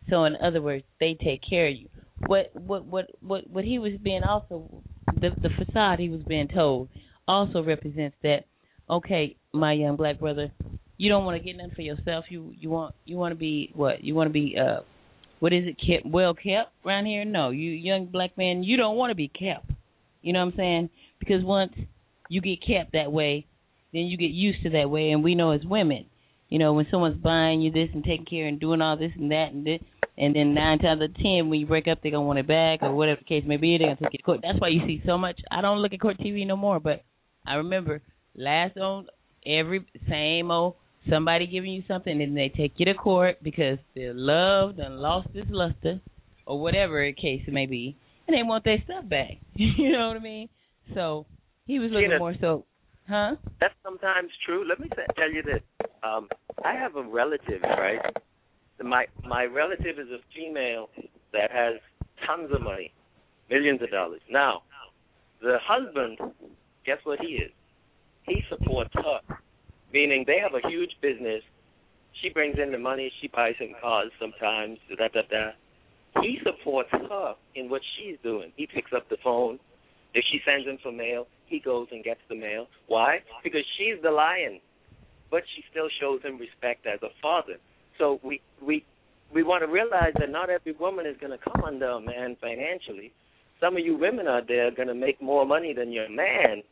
so 0.09 0.25
in 0.25 0.35
other 0.35 0.61
words, 0.61 0.83
they 0.99 1.17
take 1.23 1.41
care 1.47 1.67
of 1.67 1.75
you. 1.75 1.89
What 2.27 2.51
what 2.53 2.85
what 2.85 3.05
what 3.21 3.49
what 3.49 3.65
he 3.65 3.79
was 3.79 3.93
being 4.03 4.21
also 4.23 4.83
the 5.15 5.29
the 5.41 5.49
facade 5.49 5.99
he 5.99 6.09
was 6.09 6.21
being 6.27 6.47
told 6.47 6.89
also 7.27 7.63
represents 7.63 8.15
that. 8.21 8.45
Okay, 8.87 9.35
my 9.55 9.73
young 9.73 9.95
black 9.95 10.19
brother, 10.19 10.51
you 10.97 11.09
don't 11.09 11.25
want 11.25 11.41
to 11.41 11.43
get 11.43 11.57
nothing 11.57 11.75
for 11.75 11.81
yourself. 11.81 12.25
You 12.29 12.53
you 12.57 12.69
want 12.69 12.95
you 13.05 13.17
want 13.17 13.31
to 13.31 13.35
be 13.35 13.71
what? 13.73 14.03
You 14.03 14.15
want 14.15 14.29
to 14.29 14.33
be 14.33 14.55
uh, 14.59 14.81
what 15.39 15.53
is 15.53 15.65
it? 15.65 15.77
Kept 15.79 16.05
well 16.05 16.33
kept 16.33 16.71
around 16.85 17.05
here? 17.05 17.25
No, 17.25 17.49
you 17.49 17.71
young 17.71 18.05
black 18.05 18.37
man, 18.37 18.63
you 18.63 18.77
don't 18.77 18.95
want 18.95 19.11
to 19.11 19.15
be 19.15 19.27
kept. 19.27 19.69
You 20.21 20.33
know 20.33 20.39
what 20.39 20.53
I'm 20.53 20.57
saying? 20.57 20.89
Because 21.19 21.43
once 21.43 21.73
you 22.29 22.41
get 22.41 22.59
kept 22.65 22.93
that 22.93 23.11
way, 23.11 23.45
then 23.93 24.03
you 24.03 24.17
get 24.17 24.31
used 24.31 24.63
to 24.63 24.69
that 24.71 24.89
way. 24.89 25.11
And 25.11 25.23
we 25.23 25.35
know 25.35 25.51
as 25.51 25.61
women, 25.63 26.05
you 26.49 26.59
know, 26.59 26.73
when 26.73 26.87
someone's 26.89 27.21
buying 27.21 27.61
you 27.61 27.71
this 27.71 27.89
and 27.93 28.03
taking 28.03 28.25
care 28.25 28.47
and 28.47 28.59
doing 28.59 28.81
all 28.81 28.97
this 28.97 29.11
and 29.15 29.31
that 29.31 29.49
and 29.53 29.65
this, 29.65 29.81
and 30.17 30.35
then 30.35 30.53
nine 30.53 30.79
times 30.79 31.01
out 31.01 31.09
of 31.09 31.15
ten, 31.15 31.49
when 31.49 31.59
you 31.59 31.65
break 31.65 31.87
up, 31.87 31.99
they're 32.01 32.11
gonna 32.11 32.25
want 32.25 32.39
it 32.39 32.47
back 32.47 32.79
or 32.81 32.95
whatever 32.95 33.19
the 33.19 33.25
case 33.25 33.43
may 33.45 33.57
be. 33.57 33.77
They're 33.77 33.87
gonna 33.87 33.99
take 33.99 34.13
you 34.13 34.17
to 34.19 34.23
court. 34.23 34.39
That's 34.41 34.59
why 34.59 34.69
you 34.69 34.81
see 34.87 35.01
so 35.05 35.17
much. 35.17 35.39
I 35.51 35.61
don't 35.61 35.79
look 35.79 35.93
at 35.93 35.99
court 35.99 36.17
TV 36.17 36.47
no 36.47 36.55
more, 36.55 36.79
but 36.79 37.03
I 37.45 37.55
remember 37.55 38.01
last 38.35 38.77
on 38.77 39.07
every 39.45 39.85
same 40.09 40.51
old 40.51 40.75
somebody 41.09 41.47
giving 41.47 41.71
you 41.71 41.83
something 41.87 42.21
and 42.21 42.35
they 42.35 42.49
take 42.49 42.73
you 42.77 42.85
to 42.85 42.93
court 42.93 43.37
because 43.43 43.77
their 43.95 44.13
love 44.13 44.77
done 44.77 44.97
lost 44.97 45.27
its 45.33 45.47
luster 45.49 46.01
or 46.45 46.59
whatever 46.59 47.05
the 47.05 47.13
case 47.13 47.41
it 47.47 47.53
may 47.53 47.65
be, 47.65 47.97
and 48.27 48.35
they 48.35 48.43
want 48.43 48.63
their 48.63 48.77
stuff 48.85 49.07
back. 49.09 49.37
you 49.55 49.91
know 49.91 50.07
what 50.09 50.17
I 50.17 50.19
mean? 50.19 50.49
So 50.93 51.25
he 51.65 51.79
was 51.79 51.91
looking 51.91 52.09
Tina, 52.09 52.19
more 52.19 52.35
so, 52.39 52.65
huh? 53.09 53.35
That's 53.59 53.73
sometimes 53.83 54.29
true. 54.45 54.67
Let 54.67 54.79
me 54.79 54.89
tell 55.15 55.31
you 55.31 55.41
this. 55.41 55.61
Um, 56.03 56.27
I 56.63 56.73
have 56.73 56.95
a 56.95 57.03
relative, 57.03 57.61
right? 57.63 57.99
My 58.83 59.05
my 59.27 59.45
relative 59.45 59.97
is 59.99 60.07
a 60.09 60.19
female 60.35 60.89
that 61.33 61.49
has 61.51 61.75
tons 62.27 62.51
of 62.53 62.61
money, 62.61 62.93
millions 63.49 63.81
of 63.81 63.89
dollars. 63.89 64.21
Now, 64.29 64.63
the 65.41 65.57
husband, 65.63 66.17
guess 66.85 66.97
what 67.03 67.19
he 67.19 67.35
is? 67.35 67.51
He 68.27 68.41
supports 68.49 68.91
her, 68.93 69.19
meaning 69.93 70.23
they 70.25 70.39
have 70.39 70.53
a 70.53 70.67
huge 70.67 70.91
business. 71.01 71.41
She 72.21 72.29
brings 72.29 72.57
in 72.61 72.71
the 72.71 72.77
money. 72.77 73.11
She 73.21 73.27
buys 73.27 73.55
him 73.59 73.75
cars 73.81 74.11
sometimes. 74.19 74.79
Da 74.89 75.07
da 75.07 75.21
da. 75.29 75.51
He 76.21 76.39
supports 76.43 76.89
her 76.91 77.35
in 77.55 77.69
what 77.69 77.81
she's 77.97 78.17
doing. 78.23 78.51
He 78.55 78.67
picks 78.67 78.91
up 78.95 79.09
the 79.09 79.17
phone. 79.23 79.59
If 80.13 80.23
she 80.31 80.39
sends 80.45 80.65
him 80.65 80.77
for 80.81 80.91
mail, 80.91 81.27
he 81.45 81.59
goes 81.59 81.87
and 81.91 82.03
gets 82.03 82.21
the 82.29 82.35
mail. 82.35 82.67
Why? 82.87 83.19
Because 83.43 83.63
she's 83.77 84.01
the 84.01 84.11
lion, 84.11 84.61
but 85.29 85.43
she 85.55 85.63
still 85.69 85.89
shows 85.99 86.21
him 86.23 86.37
respect 86.37 86.87
as 86.87 86.99
a 87.03 87.09
father. 87.21 87.57
So 87.99 88.19
we 88.23 88.41
we 88.65 88.85
we 89.33 89.43
want 89.43 89.63
to 89.63 89.67
realize 89.71 90.13
that 90.19 90.29
not 90.29 90.49
every 90.49 90.71
woman 90.73 91.05
is 91.05 91.17
going 91.19 91.37
to 91.37 91.37
come 91.37 91.63
under 91.65 91.89
a 91.89 91.99
man 91.99 92.37
financially. 92.39 93.11
Some 93.59 93.75
of 93.77 93.85
you 93.85 93.97
women 93.97 94.27
out 94.27 94.47
there 94.47 94.67
are 94.67 94.71
going 94.71 94.87
to 94.87 94.95
make 94.95 95.21
more 95.21 95.45
money 95.45 95.73
than 95.73 95.91
your 95.91 96.09
man, 96.09 96.63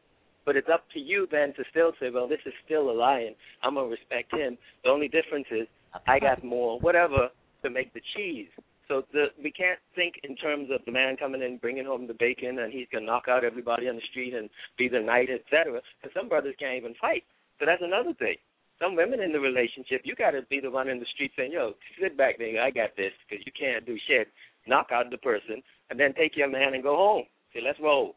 but 0.46 0.56
it's 0.56 0.70
up 0.72 0.84
to 0.94 1.00
you 1.00 1.28
then 1.32 1.54
to 1.56 1.64
still 1.70 1.94
say, 2.00 2.10
well, 2.10 2.28
this 2.28 2.40
is 2.46 2.54
still 2.66 2.90
a 2.90 2.96
lion. 2.96 3.36
I'm 3.62 3.76
to 3.76 3.82
respect 3.82 4.34
him. 4.34 4.58
The 4.84 4.90
only 4.90 5.08
difference 5.08 5.48
is 5.52 5.68
I 6.08 6.20
got 6.20 6.44
more, 6.44 6.80
whatever, 6.80 7.30
to 7.64 7.70
make 7.70 7.94
the 7.94 8.02
cheese. 8.16 8.50
So 8.88 9.04
the, 9.14 9.28
we 9.42 9.52
can't 9.52 9.80
think 9.96 10.16
in 10.24 10.36
terms 10.36 10.70
of 10.72 10.82
the 10.86 10.92
man 10.92 11.16
coming 11.16 11.42
in, 11.42 11.58
bringing 11.58 11.86
home 11.86 12.06
the 12.08 12.14
bacon, 12.14 12.60
and 12.60 12.72
he's 12.72 12.88
gonna 12.92 13.06
knock 13.06 13.26
out 13.30 13.44
everybody 13.44 13.88
on 13.88 13.96
the 13.96 14.02
street 14.12 14.34
and 14.34 14.50
be 14.78 14.90
the 14.90 15.00
knight, 15.00 15.30
etc. 15.30 15.80
Because 16.02 16.14
some 16.14 16.28
brothers 16.28 16.56
can't 16.60 16.78
even 16.78 16.94
fight. 17.00 17.24
So 17.60 17.66
that's 17.66 17.82
another 17.82 18.14
thing. 18.14 18.36
Some 18.82 18.96
women 18.96 19.22
in 19.22 19.32
the 19.32 19.40
relationship, 19.40 20.02
you 20.04 20.16
got 20.16 20.32
to 20.32 20.42
be 20.50 20.60
the 20.60 20.70
one 20.70 20.90
in 20.90 21.00
the 21.00 21.06
street 21.14 21.32
saying, 21.38 21.54
"Yo, 21.54 21.74
sit 22.02 22.18
back, 22.18 22.40
nigga, 22.40 22.60
I 22.60 22.72
got 22.72 22.96
this," 22.98 23.14
because 23.30 23.46
you 23.46 23.54
can't 23.58 23.86
do 23.86 23.98
shit. 24.08 24.28
Knock 24.68 24.90
out 24.92 25.10
the 25.10 25.18
person, 25.18 25.64
and 25.90 26.00
then 26.00 26.14
take 26.14 26.36
your 26.36 26.50
man 26.50 26.74
and 26.74 26.84
go 26.84 26.96
home. 26.96 27.24
Say, 27.54 27.62
let's 27.62 27.80
roll. 27.80 28.16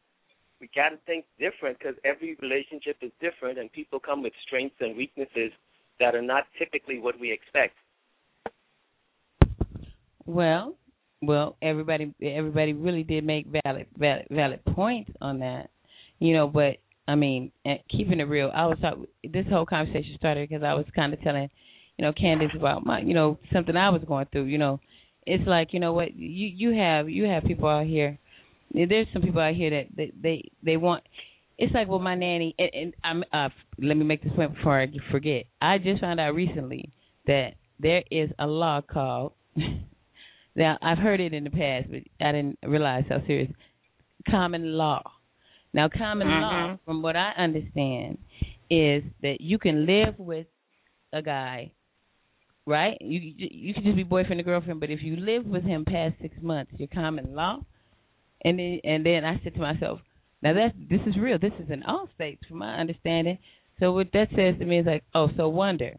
We 0.60 0.70
got 0.74 0.90
to 0.90 0.96
think 1.06 1.24
different 1.38 1.78
because 1.78 1.94
every 2.04 2.36
relationship 2.40 2.96
is 3.02 3.10
different, 3.20 3.58
and 3.58 3.70
people 3.72 4.00
come 4.00 4.22
with 4.22 4.32
strengths 4.46 4.76
and 4.80 4.96
weaknesses 4.96 5.52
that 6.00 6.14
are 6.14 6.22
not 6.22 6.44
typically 6.58 6.98
what 6.98 7.18
we 7.20 7.30
expect. 7.30 7.74
Well, 10.24 10.76
well, 11.22 11.56
everybody 11.62 12.12
everybody 12.22 12.72
really 12.72 13.02
did 13.02 13.24
make 13.24 13.46
valid 13.64 13.86
valid 13.96 14.26
valid 14.30 14.64
points 14.74 15.10
on 15.20 15.40
that, 15.40 15.70
you 16.18 16.34
know. 16.34 16.48
But 16.48 16.78
I 17.08 17.14
mean, 17.14 17.52
eh, 17.64 17.76
keeping 17.90 18.20
it 18.20 18.24
real, 18.24 18.50
I 18.54 18.66
was 18.66 18.78
talk, 18.80 18.98
this 19.22 19.46
whole 19.48 19.66
conversation 19.66 20.16
started 20.18 20.48
because 20.48 20.64
I 20.64 20.74
was 20.74 20.86
kind 20.94 21.12
of 21.12 21.20
telling, 21.22 21.48
you 21.96 22.04
know, 22.04 22.12
Candace 22.12 22.50
about 22.56 22.84
my, 22.84 23.00
you 23.00 23.14
know, 23.14 23.38
something 23.52 23.76
I 23.76 23.90
was 23.90 24.02
going 24.06 24.26
through. 24.32 24.44
You 24.44 24.58
know, 24.58 24.80
it's 25.26 25.46
like 25.46 25.72
you 25.72 25.80
know 25.80 25.92
what 25.92 26.14
you 26.16 26.48
you 26.48 26.78
have 26.78 27.08
you 27.08 27.24
have 27.24 27.44
people 27.44 27.68
out 27.68 27.86
here. 27.86 28.18
There's 28.72 29.06
some 29.12 29.22
people 29.22 29.40
out 29.40 29.54
here 29.54 29.70
that 29.70 29.86
they 29.96 30.12
they, 30.20 30.50
they 30.62 30.76
want. 30.76 31.04
It's 31.58 31.72
like 31.72 31.88
with 31.88 32.02
my 32.02 32.14
nanny, 32.14 32.54
and, 32.58 32.70
and 32.74 32.94
I'm. 33.02 33.24
Uh, 33.32 33.48
let 33.78 33.96
me 33.96 34.04
make 34.04 34.22
this 34.22 34.32
point 34.34 34.54
before 34.54 34.80
I 34.80 34.86
forget. 35.10 35.44
I 35.60 35.78
just 35.78 36.00
found 36.00 36.20
out 36.20 36.34
recently 36.34 36.90
that 37.26 37.54
there 37.80 38.02
is 38.10 38.30
a 38.38 38.46
law 38.46 38.80
called. 38.82 39.32
Now 40.58 40.78
I've 40.80 40.96
heard 40.96 41.20
it 41.20 41.34
in 41.34 41.44
the 41.44 41.50
past, 41.50 41.88
but 41.90 42.00
I 42.26 42.32
didn't 42.32 42.58
realize 42.66 43.04
how 43.10 43.18
serious. 43.26 43.50
Common 44.30 44.72
law. 44.72 45.02
Now, 45.74 45.90
common 45.90 46.28
law, 46.28 46.68
Mhm. 46.68 46.78
from 46.86 47.02
what 47.02 47.14
I 47.14 47.32
understand, 47.36 48.16
is 48.70 49.04
that 49.20 49.42
you 49.42 49.58
can 49.58 49.84
live 49.84 50.18
with 50.18 50.46
a 51.12 51.20
guy, 51.20 51.72
right? 52.66 52.96
You 53.02 53.20
you 53.20 53.74
can 53.74 53.84
just 53.84 53.96
be 53.96 54.02
boyfriend 54.02 54.40
and 54.40 54.46
girlfriend, 54.46 54.80
but 54.80 54.88
if 54.90 55.02
you 55.02 55.16
live 55.16 55.44
with 55.44 55.62
him 55.64 55.84
past 55.84 56.14
six 56.22 56.34
months, 56.40 56.72
you're 56.78 56.88
common 56.88 57.34
law. 57.34 57.60
And 58.44 58.58
then 58.58 58.80
and 58.84 59.04
then 59.04 59.24
I 59.24 59.40
said 59.42 59.54
to 59.54 59.60
myself, 59.60 60.00
now 60.42 60.52
that 60.54 60.72
this 60.90 61.00
is 61.06 61.16
real. 61.16 61.38
This 61.38 61.52
is 61.58 61.70
in 61.70 61.82
all 61.84 62.08
states, 62.14 62.42
from 62.48 62.58
my 62.58 62.76
understanding. 62.76 63.38
So 63.80 63.92
what 63.92 64.08
that 64.12 64.28
says 64.30 64.58
to 64.58 64.64
me 64.64 64.78
is 64.80 64.86
like, 64.86 65.04
oh, 65.14 65.28
so 65.36 65.48
wonder, 65.48 65.96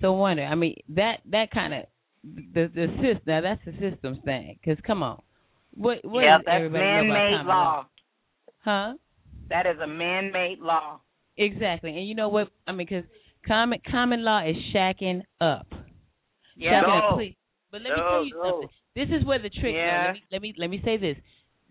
so 0.00 0.12
wonder. 0.12 0.44
I 0.44 0.54
mean 0.54 0.76
that 0.90 1.18
that 1.30 1.50
kind 1.52 1.74
of 1.74 1.84
the 2.24 2.70
the 2.74 2.86
system. 2.96 3.22
Now 3.26 3.40
that's 3.40 3.60
the 3.64 3.72
systems 3.72 4.18
thing. 4.24 4.58
Because 4.62 4.82
come 4.86 5.02
on, 5.02 5.20
what 5.74 5.98
what 6.04 6.22
yeah, 6.22 6.38
that's 6.38 6.56
everybody 6.56 6.84
know 6.84 6.90
about 6.90 7.06
man-made 7.06 7.46
law. 7.46 7.86
Huh? 8.64 8.94
That 9.48 9.66
is 9.66 9.80
a 9.82 9.86
man-made 9.86 10.58
law. 10.60 11.00
Exactly. 11.36 11.90
And 11.96 12.06
you 12.06 12.14
know 12.14 12.28
what? 12.28 12.48
I 12.66 12.72
mean, 12.72 12.86
because 12.88 13.04
common 13.46 13.80
common 13.90 14.24
law 14.24 14.46
is 14.46 14.56
shacking 14.74 15.22
up. 15.40 15.66
Yeah. 16.56 16.82
Shacking 16.82 16.98
up, 16.98 17.10
No. 17.10 17.16
please. 17.16 17.36
But 17.70 17.82
let 17.82 17.90
me 17.90 17.96
tell 17.96 18.24
you 18.24 18.34
no. 18.34 18.50
something. 18.50 18.68
This 18.96 19.08
is 19.20 19.24
where 19.26 19.38
the 19.38 19.50
trick. 19.50 19.74
Yeah. 19.74 20.12
Let 20.12 20.14
me, 20.14 20.22
let 20.32 20.42
me 20.42 20.54
let 20.58 20.70
me 20.70 20.82
say 20.84 20.96
this. 20.96 21.16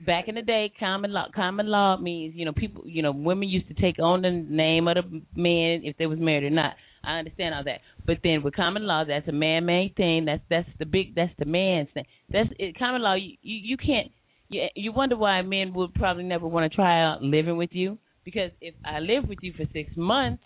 Back 0.06 0.30
in 0.30 0.36
the 0.36 0.42
day, 0.42 0.72
common 0.80 1.12
law 1.12 1.28
common 1.36 1.68
law 1.68 1.98
means 1.98 2.34
you 2.36 2.46
know 2.46 2.54
people 2.54 2.84
you 2.86 3.02
know 3.02 3.12
women 3.12 3.50
used 3.50 3.68
to 3.68 3.74
take 3.74 4.00
on 4.00 4.22
the 4.22 4.32
name 4.32 4.88
of 4.88 4.96
the 4.96 5.22
man 5.36 5.82
if 5.84 5.98
they 5.98 6.06
was 6.06 6.20
married 6.20 6.46
or 6.46 6.50
not. 6.50 6.76
I 7.04 7.20
understand 7.20 7.56
all 7.56 7.64
that, 7.66 7.82
but 8.06 8.18
then 8.24 8.42
with 8.44 8.56
common 8.56 8.86
law, 8.86 9.04
that's 9.06 9.28
a 9.28 9.34
man-made 9.34 9.96
thing. 9.96 10.26
That's 10.26 10.42
that's 10.50 10.70
the 10.80 10.86
big 10.86 11.16
that's 11.16 11.34
the 11.38 11.46
man's 11.46 11.90
thing. 11.94 12.06
That's 12.30 12.50
it, 12.58 12.78
common 12.78 13.02
law. 13.02 13.16
You 13.16 13.36
you, 13.42 13.58
you 13.72 13.78
can't. 13.78 14.12
You, 14.48 14.68
you 14.76 14.92
wonder 14.94 15.18
why 15.18 15.42
men 15.42 15.74
would 15.74 15.94
probably 15.94 16.24
never 16.24 16.48
want 16.48 16.72
to 16.72 16.76
try 16.76 17.04
out 17.04 17.22
living 17.22 17.58
with 17.58 17.72
you 17.74 17.98
because 18.24 18.52
if 18.62 18.76
I 18.86 19.00
live 19.00 19.28
with 19.28 19.40
you 19.42 19.54
for 19.54 19.66
six 19.74 19.92
months, 19.98 20.44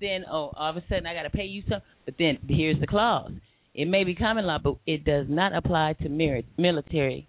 then 0.00 0.24
oh 0.30 0.52
all 0.56 0.70
of 0.70 0.76
a 0.76 0.84
sudden 0.88 1.06
I 1.06 1.14
got 1.14 1.22
to 1.22 1.30
pay 1.30 1.46
you 1.46 1.62
some. 1.68 1.80
But 2.04 2.14
then 2.16 2.38
here's 2.48 2.78
the 2.78 2.86
clause: 2.86 3.32
it 3.74 3.88
may 3.88 4.04
be 4.04 4.14
common 4.14 4.46
law, 4.46 4.58
but 4.62 4.76
it 4.86 5.04
does 5.04 5.26
not 5.28 5.52
apply 5.52 5.94
to 6.02 6.08
military 6.08 7.28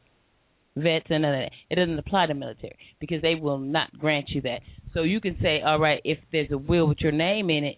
vets 0.76 1.06
and 1.10 1.24
none. 1.24 1.50
It 1.70 1.76
doesn't 1.76 2.00
apply 2.00 2.28
to 2.28 2.34
military 2.34 2.78
because 3.00 3.22
they 3.22 3.36
will 3.36 3.58
not 3.58 3.98
grant 3.98 4.30
you 4.30 4.42
that. 4.42 4.62
So 4.94 5.04
you 5.04 5.20
can 5.20 5.38
say, 5.42 5.62
all 5.62 5.80
right, 5.80 6.02
if 6.04 6.20
there's 6.32 6.52
a 6.52 6.58
will 6.58 6.88
with 6.88 7.00
your 7.02 7.12
name 7.12 7.50
in 7.50 7.64
it, 7.64 7.78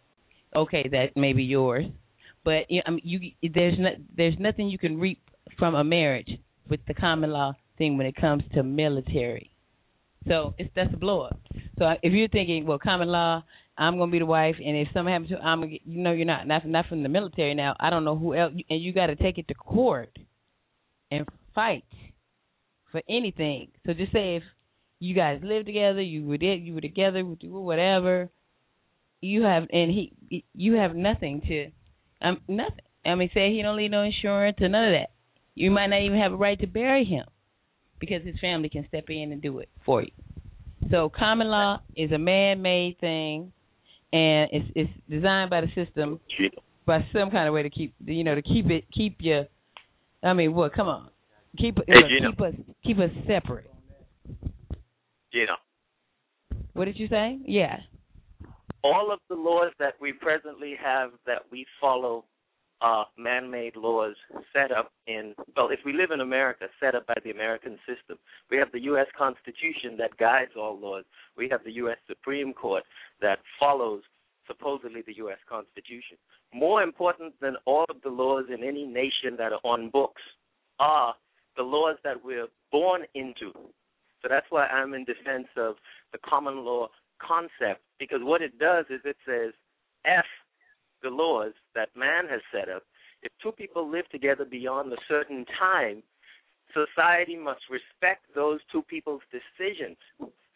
okay, 0.55 0.87
that 0.91 1.15
may 1.15 1.33
be 1.33 1.43
yours. 1.43 1.85
But 2.43 2.69
you 2.69 2.81
I 2.85 2.91
mean, 2.91 3.01
you 3.03 3.51
there's 3.53 3.77
no, 3.79 3.89
there's 4.15 4.35
nothing 4.39 4.69
you 4.69 4.77
can 4.77 4.99
reap 4.99 5.19
from 5.57 5.75
a 5.75 5.83
marriage 5.83 6.29
with 6.69 6.79
the 6.87 6.93
common 6.93 7.31
law 7.31 7.53
thing 7.77 7.97
when 7.97 8.07
it 8.07 8.15
comes 8.15 8.43
to 8.53 8.63
military. 8.63 9.51
So 10.27 10.53
it's 10.57 10.69
that's 10.75 10.93
a 10.93 10.97
blow 10.97 11.21
up. 11.21 11.39
So 11.77 11.85
if 12.01 12.13
you're 12.13 12.27
thinking, 12.27 12.65
well, 12.65 12.79
common 12.79 13.09
law, 13.09 13.43
I'm 13.77 13.97
gonna 13.97 14.11
be 14.11 14.19
the 14.19 14.25
wife, 14.25 14.55
and 14.63 14.77
if 14.77 14.87
something 14.93 15.11
happens 15.11 15.29
to, 15.31 15.37
I'm 15.37 15.59
gonna 15.59 15.71
get, 15.71 15.81
you 15.85 16.01
know, 16.01 16.11
you're 16.11 16.25
not 16.25 16.47
not 16.47 16.65
not 16.67 16.85
from 16.87 17.03
the 17.03 17.09
military 17.09 17.53
now. 17.53 17.75
I 17.79 17.89
don't 17.89 18.05
know 18.05 18.17
who 18.17 18.35
else, 18.35 18.53
and 18.69 18.81
you 18.81 18.93
got 18.93 19.07
to 19.07 19.15
take 19.15 19.37
it 19.37 19.47
to 19.49 19.53
court 19.53 20.17
and 21.11 21.27
fight 21.53 21.83
for 22.95 23.01
anything. 23.09 23.67
So 23.85 23.93
just 23.93 24.13
say 24.13 24.37
if 24.37 24.43
you 24.99 25.13
guys 25.13 25.41
live 25.43 25.65
together, 25.65 26.01
you 26.01 26.25
were 26.25 26.37
there, 26.37 26.55
you 26.55 26.73
were 26.73 26.81
together, 26.81 27.23
whatever. 27.23 28.29
You 29.19 29.43
have 29.43 29.63
and 29.63 29.91
he, 29.91 30.45
you 30.53 30.75
have 30.75 30.95
nothing 30.95 31.41
to, 31.47 32.25
um, 32.25 32.39
nothing. 32.47 32.85
I 33.05 33.15
mean, 33.15 33.29
say 33.33 33.51
he 33.51 33.61
don't 33.61 33.75
need 33.75 33.91
no 33.91 34.03
insurance 34.03 34.57
or 34.61 34.69
none 34.69 34.85
of 34.85 34.93
that. 34.93 35.09
You 35.55 35.71
might 35.71 35.87
not 35.87 36.03
even 36.03 36.19
have 36.19 36.31
a 36.31 36.37
right 36.37 36.57
to 36.61 36.67
bury 36.67 37.03
him 37.03 37.25
because 37.99 38.25
his 38.25 38.35
family 38.39 38.69
can 38.69 38.87
step 38.87 39.05
in 39.09 39.33
and 39.33 39.41
do 39.41 39.59
it 39.59 39.69
for 39.85 40.01
you. 40.01 40.11
So 40.89 41.11
common 41.13 41.47
law 41.47 41.81
is 41.97 42.13
a 42.13 42.17
man-made 42.17 42.97
thing, 43.01 43.51
and 44.13 44.49
it's 44.53 44.71
it's 44.73 44.91
designed 45.09 45.49
by 45.49 45.61
the 45.61 45.67
system 45.75 46.21
by 46.85 46.99
some 47.11 47.29
kind 47.29 47.47
of 47.47 47.53
way 47.53 47.63
to 47.63 47.69
keep 47.69 47.93
you 48.05 48.23
know 48.23 48.35
to 48.35 48.41
keep 48.41 48.69
it 48.69 48.85
keep 48.95 49.17
your. 49.19 49.47
I 50.23 50.33
mean, 50.33 50.53
what? 50.53 50.73
Come 50.73 50.87
on, 50.87 51.09
keep 51.57 51.77
Hey, 51.87 52.01
keep 52.19 52.41
us 52.41 52.53
keep 52.83 52.99
us 52.99 53.09
separate. 53.27 53.69
You 55.31 55.45
know, 55.47 55.55
What 56.73 56.85
did 56.85 56.97
you 56.97 57.07
say? 57.09 57.39
Yeah. 57.45 57.77
all 58.83 59.11
of 59.11 59.19
the 59.29 59.35
laws 59.35 59.71
that 59.79 59.93
we 59.99 60.13
presently 60.13 60.75
have 60.81 61.11
that 61.25 61.41
we 61.51 61.65
follow 61.81 62.23
are 62.81 63.07
man-made 63.17 63.75
laws 63.75 64.15
set 64.53 64.71
up 64.71 64.91
in 65.07 65.33
well 65.55 65.69
if 65.71 65.79
we 65.85 65.93
live 65.93 66.11
in 66.11 66.19
america 66.21 66.65
set 66.79 66.93
up 66.93 67.07
by 67.07 67.13
the 67.23 67.31
american 67.31 67.77
system 67.87 68.17
we 68.51 68.57
have 68.57 68.67
the 68.73 68.79
us 68.79 69.07
constitution 69.17 69.95
that 69.97 70.15
guides 70.17 70.51
all 70.57 70.77
laws 70.77 71.05
we 71.37 71.47
have 71.49 71.61
the 71.63 71.71
us 71.71 71.97
supreme 72.07 72.53
court 72.53 72.83
that 73.21 73.39
follows 73.59 74.01
supposedly 74.45 75.01
the 75.07 75.13
us 75.13 75.39
constitution 75.49 76.17
more 76.53 76.83
important 76.83 77.33
than 77.41 77.55
all 77.65 77.85
of 77.89 77.95
the 78.03 78.09
laws 78.09 78.45
in 78.53 78.61
any 78.61 78.85
nation 78.85 79.35
that 79.37 79.53
are 79.53 79.61
on 79.63 79.89
books 79.89 80.21
are 80.79 81.15
the 81.57 81.63
laws 81.63 81.97
that 82.03 82.23
we're 82.23 82.47
born 82.71 83.03
into 83.13 83.51
so 84.21 84.27
that's 84.29 84.47
why 84.49 84.65
i'm 84.67 84.93
in 84.93 85.03
defense 85.05 85.47
of 85.57 85.75
the 86.11 86.19
common 86.27 86.65
law 86.65 86.87
concept 87.19 87.81
because 87.99 88.19
what 88.21 88.41
it 88.41 88.57
does 88.59 88.85
is 88.89 89.01
it 89.05 89.17
says 89.25 89.53
f 90.05 90.25
the 91.05 91.09
laws 91.09 91.53
that 91.75 91.89
man 91.95 92.27
has 92.27 92.41
set 92.51 92.67
up, 92.67 92.83
if 93.21 93.31
two 93.41 93.51
people 93.51 93.89
live 93.89 94.09
together 94.09 94.43
beyond 94.43 94.91
a 94.91 94.97
certain 95.07 95.45
time, 95.57 96.03
society 96.73 97.37
must 97.37 97.61
respect 97.69 98.25
those 98.33 98.59
two 98.71 98.81
people's 98.81 99.21
decisions. 99.31 99.97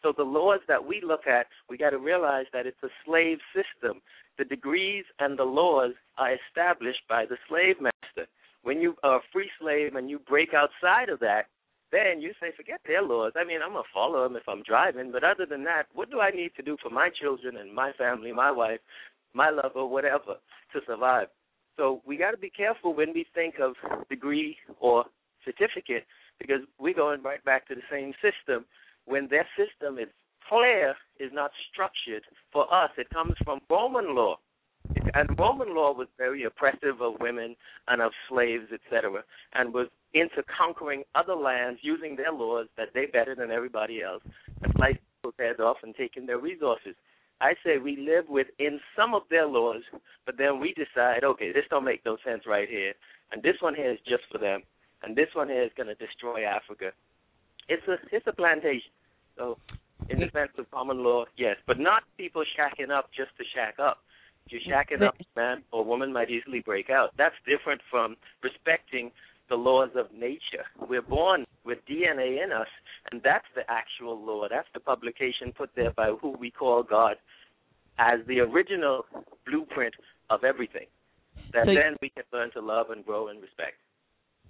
So 0.02 0.12
the 0.16 0.24
laws 0.24 0.60
that 0.66 0.84
we 0.84 1.00
look 1.06 1.26
at, 1.26 1.46
we 1.68 1.76
got 1.76 1.90
to 1.90 1.98
realize 1.98 2.46
that 2.52 2.66
it's 2.66 2.82
a 2.82 2.88
slave 3.04 3.38
system. 3.54 4.02
The 4.38 4.44
degrees 4.44 5.04
and 5.18 5.38
the 5.38 5.44
laws 5.44 5.92
are 6.18 6.34
established 6.34 7.02
by 7.08 7.26
the 7.26 7.36
slave 7.48 7.76
master. 7.80 8.28
When 8.62 8.80
you 8.80 8.94
are 9.02 9.16
a 9.16 9.22
free 9.32 9.50
slave 9.60 9.94
and 9.94 10.10
you 10.10 10.18
break 10.18 10.50
outside 10.54 11.08
of 11.08 11.20
that, 11.20 11.46
then 11.92 12.20
you 12.20 12.32
say, 12.40 12.48
forget 12.56 12.80
their 12.86 13.02
laws. 13.02 13.32
I 13.36 13.44
mean, 13.44 13.60
I'm 13.64 13.72
going 13.72 13.82
to 13.82 13.90
follow 13.92 14.22
them 14.22 14.36
if 14.36 14.48
I'm 14.48 14.62
driving, 14.62 15.10
but 15.10 15.24
other 15.24 15.46
than 15.46 15.64
that, 15.64 15.84
what 15.92 16.10
do 16.10 16.20
I 16.20 16.30
need 16.30 16.52
to 16.56 16.62
do 16.62 16.76
for 16.82 16.90
my 16.90 17.08
children 17.10 17.56
and 17.56 17.74
my 17.74 17.92
family, 17.98 18.32
my 18.32 18.50
wife, 18.50 18.80
my 19.34 19.50
lover, 19.50 19.84
whatever, 19.84 20.36
to 20.72 20.80
survive. 20.86 21.28
So 21.76 22.02
we 22.06 22.16
got 22.16 22.32
to 22.32 22.36
be 22.36 22.50
careful 22.50 22.94
when 22.94 23.12
we 23.12 23.26
think 23.34 23.54
of 23.60 23.74
degree 24.08 24.56
or 24.78 25.04
certificate 25.44 26.04
because 26.38 26.60
we're 26.78 26.94
going 26.94 27.22
right 27.22 27.44
back 27.44 27.66
to 27.68 27.74
the 27.74 27.82
same 27.90 28.12
system 28.20 28.64
when 29.06 29.28
their 29.30 29.46
system 29.56 29.98
is 29.98 30.08
clear, 30.48 30.94
is 31.18 31.30
not 31.32 31.50
structured. 31.72 32.22
For 32.52 32.72
us, 32.72 32.90
it 32.98 33.10
comes 33.10 33.34
from 33.44 33.60
Roman 33.70 34.14
law. 34.14 34.36
And 35.14 35.38
Roman 35.38 35.74
law 35.74 35.92
was 35.92 36.08
very 36.18 36.44
oppressive 36.44 37.00
of 37.00 37.20
women 37.20 37.56
and 37.88 38.00
of 38.02 38.12
slaves, 38.28 38.66
etc., 38.72 39.22
and 39.54 39.74
was 39.74 39.88
into 40.14 40.42
conquering 40.56 41.04
other 41.14 41.34
lands 41.34 41.80
using 41.82 42.16
their 42.16 42.32
laws 42.32 42.66
that 42.76 42.88
they 42.94 43.06
better 43.06 43.34
than 43.34 43.50
everybody 43.50 44.02
else 44.02 44.22
and 44.62 44.72
slicing 44.76 44.98
people's 45.16 45.34
heads 45.38 45.60
off 45.60 45.78
and 45.82 45.94
taking 45.94 46.26
their 46.26 46.38
resources. 46.38 46.94
I 47.40 47.54
say 47.64 47.78
we 47.78 47.96
live 47.96 48.28
within 48.28 48.80
some 48.94 49.14
of 49.14 49.22
their 49.30 49.46
laws, 49.46 49.82
but 50.26 50.36
then 50.36 50.60
we 50.60 50.74
decide, 50.74 51.24
okay, 51.24 51.52
this 51.52 51.64
don't 51.70 51.84
make 51.84 52.04
no 52.04 52.18
sense 52.24 52.42
right 52.46 52.68
here, 52.68 52.92
and 53.32 53.42
this 53.42 53.56
one 53.60 53.74
here 53.74 53.90
is 53.90 53.98
just 54.06 54.24
for 54.30 54.38
them, 54.38 54.62
and 55.02 55.16
this 55.16 55.28
one 55.34 55.48
here 55.48 55.62
is 55.62 55.70
going 55.76 55.86
to 55.86 55.94
destroy 55.94 56.44
Africa. 56.44 56.90
It's 57.68 57.86
a 57.88 57.96
it's 58.12 58.26
a 58.26 58.32
plantation. 58.32 58.90
So, 59.38 59.56
in 60.10 60.18
defense 60.18 60.50
of 60.58 60.70
common 60.70 61.02
law, 61.02 61.24
yes, 61.36 61.56
but 61.66 61.78
not 61.78 62.02
people 62.18 62.42
shacking 62.58 62.90
up 62.90 63.08
just 63.16 63.30
to 63.38 63.44
shack 63.54 63.76
up. 63.78 63.98
If 64.46 64.52
you're 64.52 64.76
shacking 64.76 65.06
up, 65.06 65.16
man 65.36 65.62
or 65.72 65.84
woman 65.84 66.12
might 66.12 66.30
easily 66.30 66.60
break 66.60 66.90
out. 66.90 67.10
That's 67.16 67.34
different 67.46 67.80
from 67.90 68.16
respecting 68.42 69.10
the 69.48 69.56
laws 69.56 69.90
of 69.96 70.06
nature. 70.12 70.64
We're 70.88 71.02
born 71.02 71.44
with 71.64 71.78
DNA 71.88 72.42
in 72.42 72.52
us, 72.52 72.68
and 73.10 73.20
that's 73.22 73.44
the 73.54 73.62
actual 73.68 74.18
law. 74.24 74.46
That's 74.48 74.68
the 74.74 74.80
publication 74.80 75.52
put 75.56 75.70
there 75.76 75.92
by 75.92 76.12
who 76.20 76.30
we 76.30 76.50
call 76.50 76.82
God 76.82 77.16
as 77.98 78.20
the 78.26 78.40
original 78.40 79.04
blueprint 79.46 79.94
of 80.30 80.44
everything. 80.44 80.86
That 81.52 81.66
So- 81.66 81.74
then 81.74 81.96
we 82.00 82.10
can 82.10 82.24
learn 82.32 82.50
to 82.52 82.60
love 82.60 82.90
and 82.90 83.04
grow 83.04 83.28
and 83.28 83.42
respect. 83.42 83.76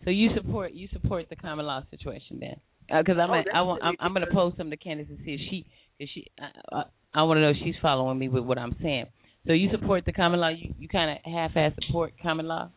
So 0.04 0.10
you 0.10 0.32
support 0.34 0.72
you 0.72 0.88
support 0.88 1.28
the 1.28 1.36
common 1.36 1.66
law 1.66 1.82
situation 1.90 2.38
then? 2.40 2.60
Uh, 2.90 3.02
because 3.02 3.18
I'm 3.18 3.30
Oh, 3.30 3.44
I 3.52 3.62
want 3.62 3.82
I'm, 3.82 3.96
I'm 4.00 4.14
going 4.14 4.26
to 4.26 4.32
pose 4.32 4.52
something 4.56 4.70
to 4.70 4.82
Candace 4.82 5.08
and 5.10 5.18
see 5.24 5.34
if 5.34 5.40
she 5.50 5.66
if 5.98 6.08
she 6.14 6.26
I, 6.40 6.50
I, 6.72 6.82
I 7.14 7.22
want 7.24 7.38
to 7.38 7.42
know 7.42 7.50
if 7.50 7.58
she's 7.62 7.76
following 7.82 8.18
me 8.18 8.28
with 8.28 8.44
what 8.44 8.58
I'm 8.58 8.76
saying. 8.82 9.06
So 9.46 9.52
you 9.52 9.70
support 9.70 10.04
the 10.04 10.12
common 10.12 10.40
law? 10.40 10.48
You 10.48 10.74
you 10.78 10.88
kind 10.88 11.10
of 11.10 11.32
half-ass 11.32 11.72
support 11.86 12.12
common 12.22 12.46
law? 12.46 12.70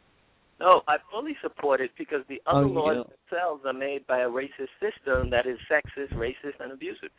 No, 0.60 0.82
I 0.88 0.98
fully 1.12 1.36
support 1.42 1.82
it 1.82 1.92
because 1.98 2.22
the 2.30 2.42
Oh, 2.48 2.58
other 2.60 2.68
you 2.68 2.74
laws 2.74 3.06
do? 3.08 3.14
themselves 3.30 3.64
are 3.66 3.74
made 3.74 4.08
by 4.08 4.20
a 4.20 4.30
racist 4.30 4.70
system 4.80 5.30
that 5.32 5.46
is 5.46 5.58
sexist, 5.70 6.14
racist, 6.14 6.60
and 6.60 6.72
abusive. 6.72 7.10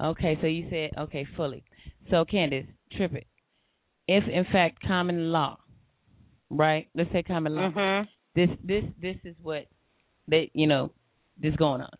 Okay, 0.00 0.36
so 0.40 0.46
you 0.46 0.68
said 0.70 0.90
okay 0.98 1.24
fully. 1.36 1.62
So 2.10 2.24
Candace, 2.24 2.66
trip 2.96 3.14
it. 3.14 3.26
If 4.08 4.24
in 4.28 4.44
fact 4.52 4.80
common 4.86 5.30
law, 5.32 5.58
right? 6.50 6.88
Let's 6.94 7.10
say 7.12 7.22
common 7.22 7.54
law. 7.54 7.70
Mhm. 7.70 8.08
This 8.34 8.50
this 8.62 8.84
this 9.00 9.16
is 9.24 9.36
what 9.42 9.66
they 10.28 10.50
you 10.52 10.66
know 10.66 10.92
this 11.38 11.54
going 11.56 11.80
on. 11.80 11.90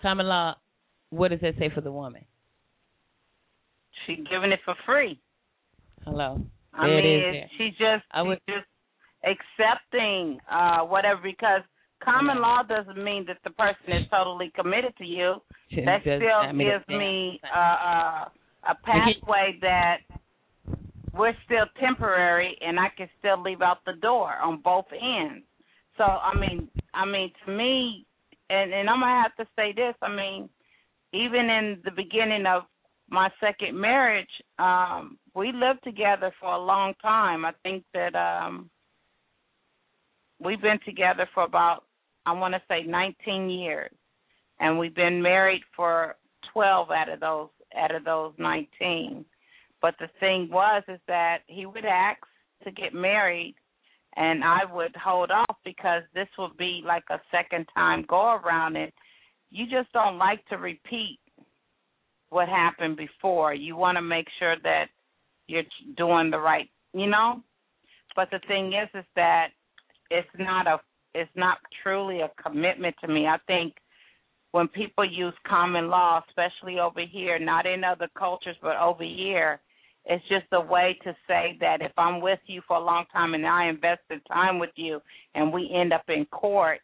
Common 0.00 0.26
law 0.26 0.54
what 1.10 1.28
does 1.30 1.40
that 1.40 1.56
say 1.58 1.68
for 1.70 1.80
the 1.80 1.92
woman? 1.92 2.24
She 4.06 4.16
giving 4.30 4.52
it 4.52 4.60
for 4.64 4.74
free. 4.86 5.20
Hello. 6.04 6.40
I 6.72 6.86
There 6.86 6.96
mean, 7.02 7.06
is 7.06 7.22
it- 7.26 7.32
there. 7.32 7.48
she's 7.56 7.76
just 7.76 8.04
I 8.10 8.22
would- 8.22 8.40
she's 8.48 8.56
just 8.56 8.68
accepting 9.24 10.40
uh 10.50 10.80
whatever 10.84 11.20
because 11.22 11.62
common 12.02 12.40
law 12.40 12.62
doesn't 12.62 13.02
mean 13.02 13.24
that 13.26 13.38
the 13.44 13.50
person 13.50 13.92
is 13.92 14.08
totally 14.10 14.50
committed 14.54 14.94
to 14.98 15.04
you. 15.06 15.40
That 15.84 16.02
still 16.02 16.42
gives 16.58 16.86
me 16.88 17.40
uh, 17.42 17.58
uh, 17.58 18.28
a 18.68 18.74
pathway 18.84 19.58
that 19.60 19.98
we're 21.12 21.34
still 21.44 21.66
temporary, 21.80 22.56
and 22.60 22.78
I 22.78 22.88
can 22.96 23.08
still 23.18 23.40
leave 23.40 23.62
out 23.62 23.78
the 23.86 23.94
door 23.94 24.34
on 24.42 24.58
both 24.62 24.86
ends. 24.92 25.44
So 25.96 26.04
I 26.04 26.34
mean, 26.38 26.68
I 26.92 27.04
mean 27.04 27.32
to 27.46 27.52
me, 27.52 28.04
and 28.50 28.72
and 28.74 28.90
I'm 28.90 29.00
gonna 29.00 29.22
have 29.22 29.34
to 29.36 29.46
say 29.56 29.72
this. 29.72 29.94
I 30.02 30.08
mean, 30.14 30.48
even 31.12 31.48
in 31.48 31.80
the 31.84 31.90
beginning 31.92 32.46
of 32.46 32.64
my 33.14 33.30
second 33.40 33.80
marriage, 33.80 34.28
um, 34.58 35.18
we 35.34 35.52
lived 35.52 35.84
together 35.84 36.34
for 36.40 36.52
a 36.52 36.58
long 36.58 36.94
time. 37.00 37.44
I 37.44 37.52
think 37.62 37.84
that 37.94 38.14
um, 38.14 38.68
we've 40.40 40.60
been 40.60 40.80
together 40.84 41.28
for 41.32 41.44
about 41.44 41.84
I 42.26 42.32
want 42.32 42.54
to 42.54 42.62
say 42.68 42.82
19 42.82 43.50
years, 43.50 43.92
and 44.58 44.78
we've 44.78 44.94
been 44.94 45.22
married 45.22 45.60
for 45.76 46.16
12 46.52 46.90
out 46.90 47.08
of 47.08 47.20
those 47.20 47.48
out 47.76 47.94
of 47.94 48.04
those 48.04 48.32
19. 48.38 49.24
But 49.80 49.94
the 50.00 50.08
thing 50.20 50.48
was 50.50 50.82
is 50.88 51.00
that 51.06 51.38
he 51.46 51.66
would 51.66 51.84
ask 51.84 52.20
to 52.64 52.70
get 52.70 52.94
married, 52.94 53.54
and 54.16 54.42
I 54.42 54.60
would 54.72 54.94
hold 54.96 55.30
off 55.30 55.56
because 55.64 56.02
this 56.14 56.28
would 56.38 56.56
be 56.56 56.82
like 56.84 57.04
a 57.10 57.20
second 57.30 57.66
time 57.74 58.04
go 58.08 58.36
around, 58.36 58.76
and 58.76 58.90
you 59.50 59.66
just 59.66 59.92
don't 59.92 60.18
like 60.18 60.44
to 60.46 60.56
repeat 60.56 61.18
what 62.34 62.48
happened 62.48 62.96
before. 62.96 63.54
You 63.54 63.76
want 63.76 63.96
to 63.96 64.02
make 64.02 64.26
sure 64.38 64.56
that 64.64 64.86
you're 65.46 65.62
doing 65.96 66.30
the 66.30 66.38
right, 66.38 66.68
you 66.92 67.06
know. 67.06 67.40
But 68.16 68.28
the 68.30 68.40
thing 68.48 68.72
is, 68.72 68.88
is 68.94 69.04
that 69.14 69.48
it's 70.10 70.28
not 70.38 70.66
a, 70.66 70.80
it's 71.14 71.30
not 71.36 71.58
truly 71.82 72.20
a 72.20 72.30
commitment 72.42 72.96
to 73.00 73.08
me. 73.08 73.26
I 73.26 73.38
think 73.46 73.74
when 74.50 74.66
people 74.68 75.04
use 75.04 75.34
common 75.46 75.88
law, 75.88 76.22
especially 76.28 76.78
over 76.80 77.00
here, 77.08 77.38
not 77.38 77.66
in 77.66 77.84
other 77.84 78.08
cultures, 78.18 78.56
but 78.60 78.76
over 78.76 79.04
here, 79.04 79.60
it's 80.04 80.24
just 80.28 80.46
a 80.52 80.60
way 80.60 80.98
to 81.04 81.14
say 81.26 81.56
that 81.60 81.82
if 81.82 81.92
I'm 81.96 82.20
with 82.20 82.40
you 82.46 82.62
for 82.66 82.76
a 82.76 82.84
long 82.84 83.04
time 83.12 83.34
and 83.34 83.46
I 83.46 83.68
invested 83.68 84.20
time 84.28 84.58
with 84.58 84.70
you 84.76 85.00
and 85.34 85.52
we 85.52 85.70
end 85.72 85.92
up 85.92 86.04
in 86.08 86.26
court, 86.26 86.80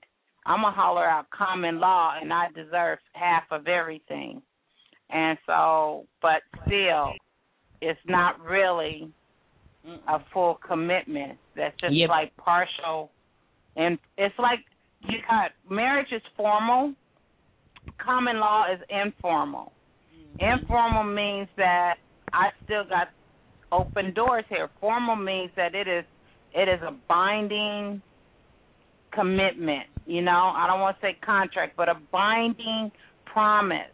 I'm 0.46 0.62
going 0.62 0.72
to 0.72 0.80
holler 0.80 1.04
out 1.04 1.26
common 1.30 1.80
law 1.80 2.14
and 2.20 2.32
I 2.32 2.46
deserve 2.54 2.98
half 3.12 3.44
of 3.50 3.66
everything. 3.66 4.42
And 5.12 5.38
so, 5.46 6.06
but 6.22 6.42
still, 6.66 7.12
it's 7.80 8.00
not 8.06 8.40
really 8.40 9.10
a 10.08 10.18
full 10.32 10.58
commitment. 10.66 11.38
That's 11.56 11.76
just 11.80 11.94
Yep. 11.94 12.08
like 12.08 12.36
partial. 12.36 13.10
And 13.76 13.98
it's 14.18 14.38
like 14.38 14.60
you 15.00 15.18
got 15.28 15.52
marriage 15.68 16.12
is 16.12 16.22
formal, 16.36 16.94
common 17.98 18.38
law 18.38 18.66
is 18.72 18.80
informal. 18.90 19.72
Mm-hmm. 20.14 20.60
Informal 20.60 21.04
means 21.04 21.48
that 21.56 21.94
I 22.32 22.50
still 22.64 22.84
got 22.84 23.08
open 23.72 24.12
doors 24.12 24.44
here. 24.48 24.68
Formal 24.80 25.16
means 25.16 25.50
that 25.56 25.74
it 25.74 25.88
is 25.88 26.04
it 26.52 26.68
is 26.68 26.80
a 26.82 26.92
binding 27.08 28.02
commitment. 29.12 29.86
You 30.06 30.22
know, 30.22 30.52
I 30.54 30.66
don't 30.66 30.80
want 30.80 31.00
to 31.00 31.06
say 31.06 31.16
contract, 31.24 31.76
but 31.76 31.88
a 31.88 31.94
binding 32.12 32.90
promise. 33.24 33.90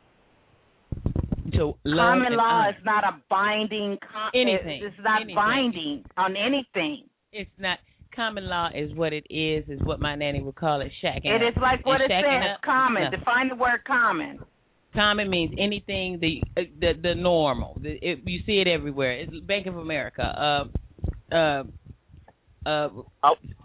To 1.56 1.74
love 1.84 1.98
common 1.98 2.26
and 2.28 2.36
law 2.36 2.42
honor. 2.44 2.70
is 2.70 2.84
not 2.84 3.04
a 3.04 3.16
binding. 3.30 3.98
Con- 4.00 4.30
Anything. 4.34 4.80
It's 4.84 4.96
not 5.02 5.22
Anything. 5.22 5.34
binding 5.34 6.04
on 6.16 6.36
anything. 6.36 7.04
It's 7.32 7.50
not 7.58 7.78
common 8.14 8.48
law 8.48 8.68
is 8.74 8.92
what 8.94 9.12
it 9.12 9.26
is. 9.30 9.64
Is 9.68 9.80
what 9.82 10.00
my 10.00 10.14
nanny 10.14 10.40
would 10.42 10.54
call 10.54 10.80
it. 10.80 10.90
Shacking. 11.02 11.24
It 11.26 11.42
up. 11.42 11.52
is 11.56 11.62
like 11.62 11.84
what 11.86 12.00
And 12.00 12.10
it 12.10 12.24
says. 12.24 12.50
up, 12.56 12.62
Common. 12.62 13.02
nothing. 13.04 13.18
Define 13.18 13.48
the 13.48 13.56
word 13.56 13.80
common. 13.86 14.38
Common 14.94 15.28
means 15.28 15.54
anything 15.58 16.18
the 16.20 16.42
uh, 16.56 16.64
the 16.80 16.92
the 17.02 17.14
normal. 17.14 17.78
The, 17.82 17.98
it, 18.00 18.20
you 18.24 18.40
see 18.46 18.60
it 18.60 18.66
everywhere. 18.68 19.12
It's 19.20 19.32
Bank 19.40 19.66
of 19.66 19.76
America. 19.76 20.22
Uh, 20.22 21.34
uh, 21.34 21.62
uh, 22.64 22.88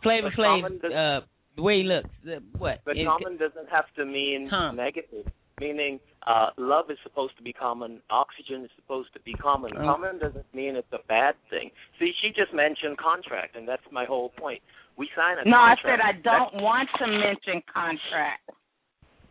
Flavor 0.04 0.30
but 0.36 0.44
Flav. 0.44 0.66
Uh, 0.66 1.26
the 1.56 1.62
way 1.62 1.78
he 1.78 1.84
looks. 1.84 2.10
The, 2.24 2.42
what? 2.58 2.80
But 2.86 2.98
It- 2.98 3.06
common 3.08 3.38
doesn't 3.38 3.70
have 3.72 3.86
to 3.98 4.06
mean 4.06 4.48
Common. 4.50 4.76
negative. 4.78 5.32
Meaning, 5.60 5.99
uh, 6.26 6.49
love 6.57 6.90
is 6.90 6.98
supposed 7.03 7.38
to 7.38 7.44
be 7.44 7.53
common. 7.53 8.02
Oxygen 8.10 8.64
is 8.64 8.72
supposed 8.76 9.14
to 9.14 9.19
be 9.22 9.34
common. 9.34 9.72
Oh. 9.78 9.82
Common 9.82 10.18
doesn't 10.19 10.45
mean 10.53 10.76
it's 10.76 10.91
a 10.91 11.06
bad 11.07 11.36
thing. 11.49 11.69
See, 11.99 12.14
she 12.22 12.30
just 12.30 12.53
mentioned 12.53 12.98
contract, 12.98 13.56
and 13.56 13.68
that's 13.68 13.84
my 13.91 14.06
whole 14.06 14.30
point. 14.30 14.61
We 14.98 15.10
sign 15.15 15.38
a 15.38 15.49
No, 15.49 15.57
I 15.57 15.76
said 15.84 15.99
I 15.99 16.14
don't 16.22 16.61
want 16.61 16.90
to 16.99 17.07
mention 17.07 17.61
contract. 17.72 18.49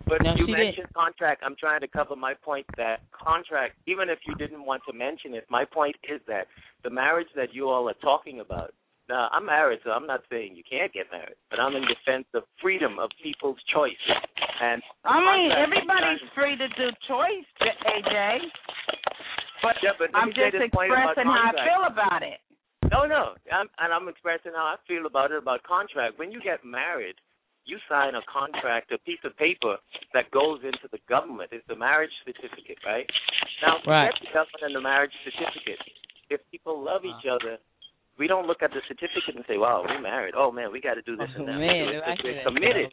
But 0.06 0.22
No, 0.22 0.34
you 0.36 0.46
she 0.46 0.52
mentioned 0.52 0.92
contract. 0.94 1.42
I'm 1.44 1.54
trying 1.54 1.80
to 1.80 1.88
cover 1.88 2.16
my 2.16 2.34
point 2.34 2.66
that 2.76 3.00
contract, 3.12 3.76
even 3.86 4.08
if 4.08 4.18
you 4.26 4.34
didn't 4.34 4.64
want 4.64 4.82
to 4.88 4.92
mention 4.92 5.34
it, 5.34 5.46
my 5.48 5.64
point 5.64 5.96
is 6.08 6.20
that 6.26 6.46
the 6.82 6.90
marriage 6.90 7.28
that 7.36 7.54
you 7.54 7.68
all 7.68 7.88
are 7.88 8.00
talking 8.02 8.40
about. 8.40 8.72
Now, 9.10 9.26
I'm 9.34 9.42
married, 9.42 9.82
so 9.82 9.90
I'm 9.90 10.06
not 10.06 10.22
saying 10.30 10.54
you 10.54 10.62
can't 10.62 10.94
get 10.94 11.10
married, 11.10 11.34
but 11.50 11.58
I'm 11.58 11.74
in 11.74 11.82
defense 11.82 12.30
of 12.30 12.46
freedom 12.62 13.02
of 13.02 13.10
people's 13.18 13.58
choice. 13.66 13.98
And 14.62 14.78
I 15.02 15.18
mean, 15.18 15.50
everybody's 15.50 16.22
free 16.30 16.54
to 16.54 16.68
do 16.78 16.94
choice, 17.10 17.48
AJ. 17.58 18.38
But 19.66 19.82
Yeah, 19.82 19.98
but 19.98 20.14
I'm 20.14 20.30
just 20.30 20.54
this 20.54 20.70
point 20.70 20.94
about 20.94 21.18
expressing 21.18 21.26
how 21.26 21.42
I 21.42 21.66
feel 21.66 21.82
about 21.90 22.22
it. 22.22 22.38
No, 22.86 23.02
no, 23.02 23.34
I'm, 23.50 23.66
and 23.82 23.90
I'm 23.90 24.06
expressing 24.06 24.54
how 24.54 24.78
I 24.78 24.78
feel 24.86 25.10
about 25.10 25.34
it 25.34 25.42
about 25.42 25.66
contract. 25.66 26.14
When 26.22 26.30
you 26.30 26.38
get 26.38 26.62
married, 26.62 27.18
you 27.66 27.82
sign 27.90 28.14
a 28.14 28.22
contract, 28.30 28.94
a 28.94 28.98
piece 29.02 29.20
of 29.26 29.34
paper 29.36 29.74
that 30.14 30.30
goes 30.30 30.62
into 30.62 30.86
the 30.94 31.02
government. 31.10 31.50
It's 31.50 31.66
the 31.66 31.76
marriage 31.76 32.14
certificate, 32.22 32.78
right? 32.86 33.10
Now, 33.58 33.82
Right. 33.82 34.14
forget 34.14 34.22
the 34.22 34.32
government 34.38 34.62
and 34.70 34.74
the 34.74 34.86
marriage 34.86 35.14
certificate. 35.26 35.82
If 36.30 36.40
people 36.50 36.78
love 36.78 37.04
each 37.04 37.26
uh-huh. 37.26 37.42
other, 37.42 37.58
we 38.20 38.28
don't 38.28 38.44
look 38.46 38.60
at 38.60 38.70
the 38.76 38.84
certificate 38.84 39.34
and 39.34 39.44
say, 39.48 39.56
"Wow, 39.56 39.80
we're 39.80 39.98
married. 39.98 40.34
Oh 40.36 40.52
man, 40.52 40.68
we 40.70 40.78
got 40.80 41.00
to 41.00 41.02
do 41.02 41.16
this 41.16 41.32
Oh, 41.34 41.40
and 41.40 41.48
that." 41.48 41.56
man, 41.56 41.86
We 41.88 41.92
do 41.96 41.98
it 41.98 42.04
I 42.04 42.12
because 42.12 42.24
we're 42.28 42.44
committed. 42.44 42.92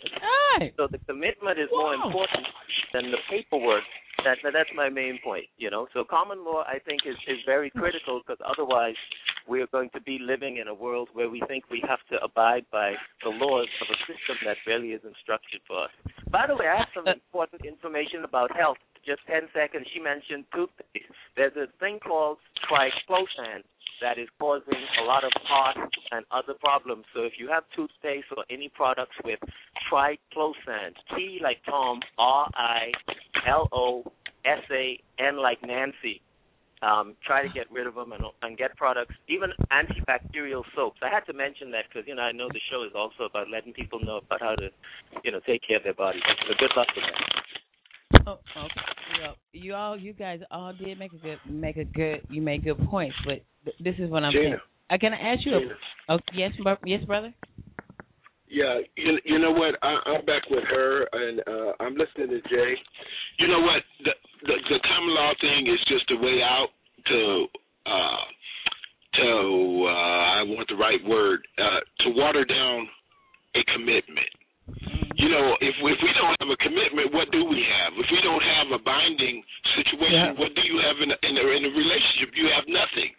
Right. 0.56 0.72
So 0.80 0.88
the 0.88 1.04
commitment 1.04 1.60
is 1.60 1.68
more 1.70 1.94
important 1.94 2.48
than 2.96 3.12
the 3.12 3.20
paperwork. 3.30 3.84
That 4.24 4.40
that's 4.42 4.72
my 4.74 4.88
main 4.90 5.20
point. 5.22 5.46
You 5.60 5.70
know, 5.70 5.86
so 5.94 6.08
common 6.08 6.48
law 6.48 6.64
I 6.64 6.80
think 6.80 7.04
is 7.06 7.20
is 7.28 7.44
very 7.46 7.70
critical 7.70 8.24
because 8.24 8.40
otherwise 8.40 8.96
we 9.52 9.62
are 9.62 9.68
going 9.68 9.92
to 9.92 10.02
be 10.02 10.18
living 10.18 10.58
in 10.58 10.68
a 10.68 10.74
world 10.74 11.10
where 11.14 11.30
we 11.30 11.44
think 11.48 11.70
we 11.70 11.84
have 11.88 12.00
to 12.12 12.24
abide 12.24 12.66
by 12.72 12.96
the 13.24 13.30
laws 13.30 13.68
of 13.84 13.88
a 13.92 13.98
system 14.08 14.38
that 14.48 14.58
really 14.66 14.92
isn't 14.96 15.16
structured 15.22 15.62
for 15.68 15.86
us. 15.86 15.94
By 16.32 16.48
the 16.48 16.56
way, 16.56 16.68
I 16.68 16.80
have 16.80 16.92
some 16.96 17.08
important 17.20 17.64
information 17.68 18.24
about 18.24 18.56
health. 18.56 18.78
Just 19.06 19.24
10 19.28 19.48
seconds. 19.56 19.88
She 19.94 20.02
mentioned 20.04 20.44
toothpaste. 20.52 21.16
There's 21.38 21.56
a 21.56 21.72
thing 21.80 22.00
called 22.04 22.40
triclosan 22.68 23.64
that 24.02 24.18
is 24.18 24.28
causing 24.40 24.82
a 25.02 25.04
lot 25.04 25.24
of 25.24 25.32
heart 25.44 25.78
and 26.12 26.26
other 26.32 26.54
problems. 26.60 27.06
So 27.14 27.24
if 27.24 27.34
you 27.38 27.50
have 27.50 27.64
toothpaste 27.76 28.28
or 28.36 28.46
any 28.50 28.70
products 28.70 29.16
with 29.24 29.40
triclosan, 29.92 30.94
T 31.16 31.40
like 31.42 31.58
Tom, 31.66 32.00
R 32.18 32.50
I 32.56 32.92
L 33.48 33.68
O 33.72 34.04
S 34.46 34.64
A 34.72 35.00
N 35.20 35.38
like 35.38 35.62
Nancy, 35.64 36.22
um, 36.82 37.16
try 37.26 37.42
to 37.42 37.50
get 37.50 37.72
rid 37.72 37.88
of 37.88 37.96
them 37.96 38.12
and, 38.12 38.24
and 38.44 38.58
get 38.58 38.76
products, 38.78 39.16
even 39.28 39.50
antibacterial 39.72 40.64
soaps. 40.76 41.00
I 41.02 41.10
had 41.10 41.26
to 41.26 41.34
mention 41.34 41.72
that 41.72 41.86
because 41.90 42.08
you 42.08 42.16
know 42.16 42.22
I 42.22 42.32
know 42.32 42.50
the 42.50 42.62
show 42.72 42.84
is 42.84 42.92
also 42.96 43.24
about 43.24 43.50
letting 43.50 43.74
people 43.74 44.00
know 44.00 44.18
about 44.18 44.42
how 44.42 44.56
to, 44.56 44.70
you 45.24 45.32
know, 45.32 45.40
take 45.46 45.62
care 45.68 45.78
of 45.78 45.84
their 45.84 45.96
bodies. 45.96 46.22
So 46.48 46.54
good 46.60 46.72
luck 46.76 46.88
with 46.96 47.06
that. 47.06 47.57
Oh, 48.28 48.40
okay. 48.58 48.74
Well, 49.22 49.36
you 49.54 49.74
all, 49.74 49.98
you 49.98 50.14
guys 50.14 50.40
all 50.52 50.74
did 50.74 51.00
make 51.00 51.14
a 51.14 51.18
good, 51.18 51.40
make 51.50 51.78
a 51.78 51.86
good, 51.86 52.22
you 52.30 52.42
made 52.42 52.64
good 52.64 52.78
points. 52.90 53.16
But 53.26 53.42
th- 53.66 53.78
this 53.80 53.96
is 54.00 54.10
what 54.10 54.24
I'm 54.24 54.32
Gena. 54.32 54.44
saying. 54.44 54.60
I 54.90 54.98
can 54.98 55.14
I 55.14 55.34
ask 55.34 55.46
you. 55.46 55.60
Gena. 55.60 55.74
A, 56.10 56.14
oh, 56.14 56.20
yes, 56.34 56.52
yes, 56.86 57.04
brother. 57.06 57.34
Yeah, 58.50 58.80
you, 58.96 59.18
you 59.26 59.40
know 59.40 59.52
what? 59.52 59.76
I, 59.82 59.98
I'm 60.06 60.26
back 60.26 60.44
with 60.50 60.64
her, 60.64 61.08
and 61.12 61.42
uh, 61.42 61.74
I'm 61.80 61.96
listening 61.96 62.30
to 62.30 62.42
Jay. 62.50 62.74
You 63.40 63.48
know 63.48 63.60
what? 63.60 63.84
The, 64.04 64.12
the 64.44 64.54
the 64.70 64.80
common 64.88 65.14
law 65.16 65.34
thing 65.42 65.68
is 65.68 65.80
just 65.88 66.10
a 66.12 66.24
way 66.24 66.40
out 66.42 66.68
to 67.08 67.46
uh, 67.86 68.26
to 69.16 69.84
uh, 69.84 70.40
I 70.40 70.44
want 70.48 70.68
the 70.70 70.76
right 70.76 71.04
word 71.06 71.42
uh, 71.58 72.04
to 72.04 72.10
water 72.16 72.46
down 72.46 72.88
a 73.56 73.64
commitment. 73.74 74.32
You 75.18 75.30
know, 75.34 75.58
if 75.62 75.76
if 75.82 76.00
we 76.02 76.12
don't 76.14 76.36
have 76.40 76.50
a 76.50 76.60
commitment, 76.62 77.14
what 77.14 77.30
do 77.34 77.42
we 77.46 77.62
have? 77.66 77.92
If 77.98 78.08
we 78.14 78.22
don't 78.22 78.44
have 78.44 78.68
a 78.72 78.82
binding 78.86 79.42
situation, 79.76 80.34
Yeah. 80.34 80.40
what 80.40 80.54
do 80.54 80.62
you 80.62 80.78
have 80.86 80.98
in 81.02 81.10
a, 81.10 81.18
in 81.26 81.34
a, 81.38 81.46
in 81.58 81.62
a 81.66 81.74
relationship? 81.74 82.38
You 82.38 82.48
have 82.54 82.66
nothing. 82.70 83.12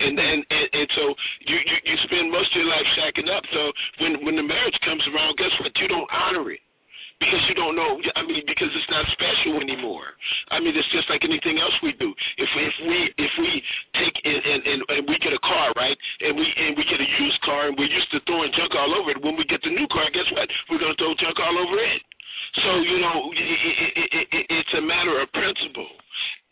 And 0.00 0.16
hmm. 0.16 0.24
and 0.24 0.40
and, 0.48 0.66
and 0.72 0.88
so 0.96 1.04
you, 1.46 1.56
you 1.56 1.76
you 1.92 1.96
spend 2.08 2.32
most 2.32 2.50
of 2.56 2.56
your 2.64 2.70
life 2.72 2.88
shacking 2.96 3.28
up. 3.28 3.44
So 3.52 3.72
when 4.00 4.12
when 4.24 4.36
the 4.36 4.46
marriage 4.46 4.78
comes 4.84 5.04
around, 5.12 5.36
guess 5.36 5.52
what? 5.60 5.72
You 5.76 5.88
don't 5.88 6.08
honor 6.10 6.50
it 6.52 6.60
because 7.22 7.42
you 7.46 7.54
don't 7.54 7.78
know. 7.78 8.02
I 8.18 8.26
mean, 8.26 8.42
because 8.42 8.70
it's 8.74 8.90
not 8.90 9.06
special 9.14 9.62
anymore. 9.62 10.18
I 10.50 10.58
mean, 10.58 10.74
it's 10.74 10.90
just 10.90 11.06
like 11.06 11.22
anything 11.22 11.62
else 11.62 11.74
we 11.86 11.94
do. 12.02 12.10
If 12.42 12.50
if 12.50 12.74
we 12.82 12.98
if 13.14 13.32
we 13.38 13.50
take 13.94 14.16
and 14.26 14.40
and, 14.42 14.60
and, 14.66 14.80
and 14.90 15.02
we 15.06 15.14
get 15.22 15.30
a 15.30 15.42
car, 15.46 15.70
right? 15.78 15.94
And 16.26 16.34
we 16.34 16.44
and 16.44 16.74
we 16.74 16.82
get 16.90 16.98
a 16.98 17.08
used 17.22 17.40
car, 17.46 17.70
and 17.70 17.78
we're 17.78 17.90
used 17.90 18.10
to 18.12 18.20
throwing 18.26 18.50
junk 18.58 18.74
all 18.74 18.90
over 18.98 19.14
it. 19.14 19.22
When 19.22 19.38
we 19.38 19.46
get 19.46 19.62
the 19.62 19.70
new 19.70 19.86
car, 19.94 20.10
guess 20.10 20.26
what? 20.34 20.50
We're 20.66 20.82
gonna 20.82 20.98
throw 20.98 21.14
junk 21.22 21.38
all 21.38 21.56
over 21.62 21.78
it. 21.78 22.02
So 22.66 22.70
you 22.82 22.98
know, 22.98 23.30
it, 23.30 23.46
it, 23.46 23.92
it, 23.96 24.26
it, 24.34 24.44
it's 24.50 24.74
a 24.74 24.82
matter 24.82 25.22
of 25.22 25.30
principle. 25.30 25.88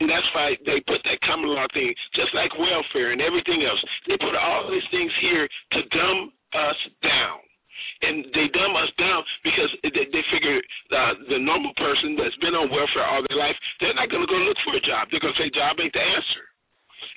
And 0.00 0.08
that's 0.08 0.26
why 0.32 0.56
they 0.64 0.80
put 0.88 1.04
that 1.04 1.20
common 1.28 1.52
law 1.52 1.68
thing, 1.74 1.92
just 2.16 2.32
like 2.32 2.48
welfare 2.56 3.12
and 3.12 3.20
everything 3.20 3.62
else. 3.68 3.82
They 4.08 4.16
put 4.16 4.32
all 4.32 4.70
these 4.70 4.86
things 4.90 5.12
here 5.20 5.44
to 5.44 5.80
dumb 5.92 6.32
us 6.56 6.80
down. 7.04 7.44
And 8.02 8.24
they 8.32 8.48
dumb 8.52 8.74
us 8.76 8.90
down 8.96 9.20
because 9.44 9.70
they, 9.84 10.06
they 10.08 10.24
figure 10.32 10.58
uh, 10.92 11.12
the 11.28 11.38
normal 11.38 11.72
person 11.76 12.16
that's 12.16 12.36
been 12.40 12.56
on 12.56 12.72
welfare 12.72 13.04
all 13.04 13.22
their 13.28 13.38
life, 13.38 13.56
they're 13.80 13.96
not 13.96 14.08
going 14.08 14.24
to 14.24 14.30
go 14.30 14.38
look 14.40 14.56
for 14.64 14.76
a 14.76 14.82
job. 14.82 15.08
They're 15.10 15.22
going 15.22 15.36
to 15.36 15.40
say 15.40 15.50
job 15.52 15.76
ain't 15.80 15.92
the 15.92 16.00
answer. 16.00 16.44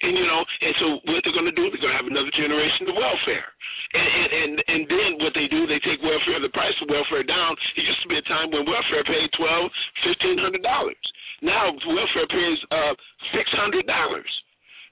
And 0.03 0.15
you 0.19 0.25
know, 0.27 0.43
and 0.43 0.73
so 0.79 0.87
what 1.07 1.23
they're 1.23 1.35
going 1.35 1.47
to 1.47 1.55
do, 1.55 1.67
they're 1.71 1.79
going 1.79 1.95
to 1.95 1.99
have 1.99 2.11
another 2.11 2.31
generation 2.35 2.91
of 2.91 2.95
welfare. 2.95 3.47
And, 3.93 4.03
and 4.03 4.29
and 4.31 4.53
and 4.67 4.81
then 4.89 5.09
what 5.23 5.31
they 5.35 5.47
do, 5.47 5.63
they 5.67 5.79
take 5.79 6.03
welfare, 6.03 6.39
the 6.43 6.51
price 6.51 6.75
of 6.83 6.91
welfare 6.91 7.23
down. 7.23 7.55
It 7.79 7.87
used 7.87 8.03
to 8.03 8.11
be 8.11 8.19
a 8.19 8.25
time 8.27 8.51
when 8.51 8.67
welfare 8.67 9.03
paid 9.07 9.31
twelve, 9.35 9.71
fifteen 10.03 10.39
hundred 10.39 10.63
dollars. 10.63 10.99
Now 11.39 11.71
welfare 11.71 12.27
pays 12.27 12.59
uh 12.71 12.95
six 13.31 13.47
hundred 13.55 13.87
dollars. 13.87 14.27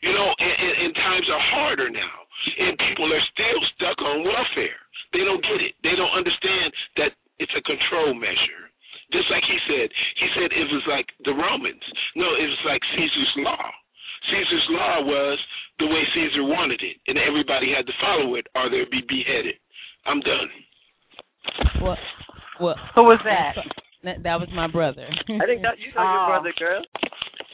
You 0.02 0.12
know, 0.16 0.28
and, 0.34 0.56
and, 0.58 0.76
and 0.88 0.92
times 0.96 1.28
are 1.30 1.46
harder 1.54 1.90
now, 1.90 2.18
and 2.58 2.74
people 2.90 3.06
are 3.12 3.26
still 3.36 3.62
stuck 3.76 3.98
on 4.02 4.26
welfare. 4.26 4.82
They 5.14 5.24
don't 5.28 5.44
get 5.44 5.60
it. 5.62 5.76
They 5.84 5.96
don't 5.96 6.14
understand 6.16 6.72
that 6.98 7.12
it's 7.40 7.52
a 7.58 7.64
control 7.64 8.14
measure. 8.14 8.70
Just 9.12 9.28
like 9.30 9.44
he 9.44 9.58
said, 9.68 9.92
he 10.20 10.28
said 10.40 10.50
it 10.56 10.68
was 10.72 10.86
like 10.88 11.08
the 11.28 11.36
Romans. 11.36 11.84
No, 12.16 12.32
it 12.32 12.48
was 12.48 12.64
like 12.64 12.80
Caesar's 12.96 13.34
law. 13.44 13.66
Caesar's 14.32 14.68
law 14.72 14.96
was 15.04 15.38
the 15.80 15.88
way 15.88 16.04
Caesar 16.16 16.44
wanted 16.48 16.80
it, 16.80 16.96
and 17.12 17.18
everybody 17.20 17.74
had 17.76 17.86
to 17.88 17.94
follow 18.00 18.36
it, 18.36 18.48
or 18.56 18.70
they'd 18.70 18.90
be 18.90 19.04
beheaded. 19.10 19.56
I'm 20.06 20.22
done. 20.22 20.48
Well, 21.82 21.98
well, 22.62 22.76
Who 22.96 23.04
was 23.04 23.20
that? 23.26 23.56
That, 24.04 24.24
that 24.24 24.40
was 24.40 24.50
my 24.54 24.68
brother. 24.68 25.08
I 25.10 25.46
think 25.46 25.62
that 25.62 25.78
you 25.78 25.92
know 25.94 26.02
Oh. 26.02 26.14
your 26.14 26.28
brother, 26.28 26.54
girl. 26.60 26.82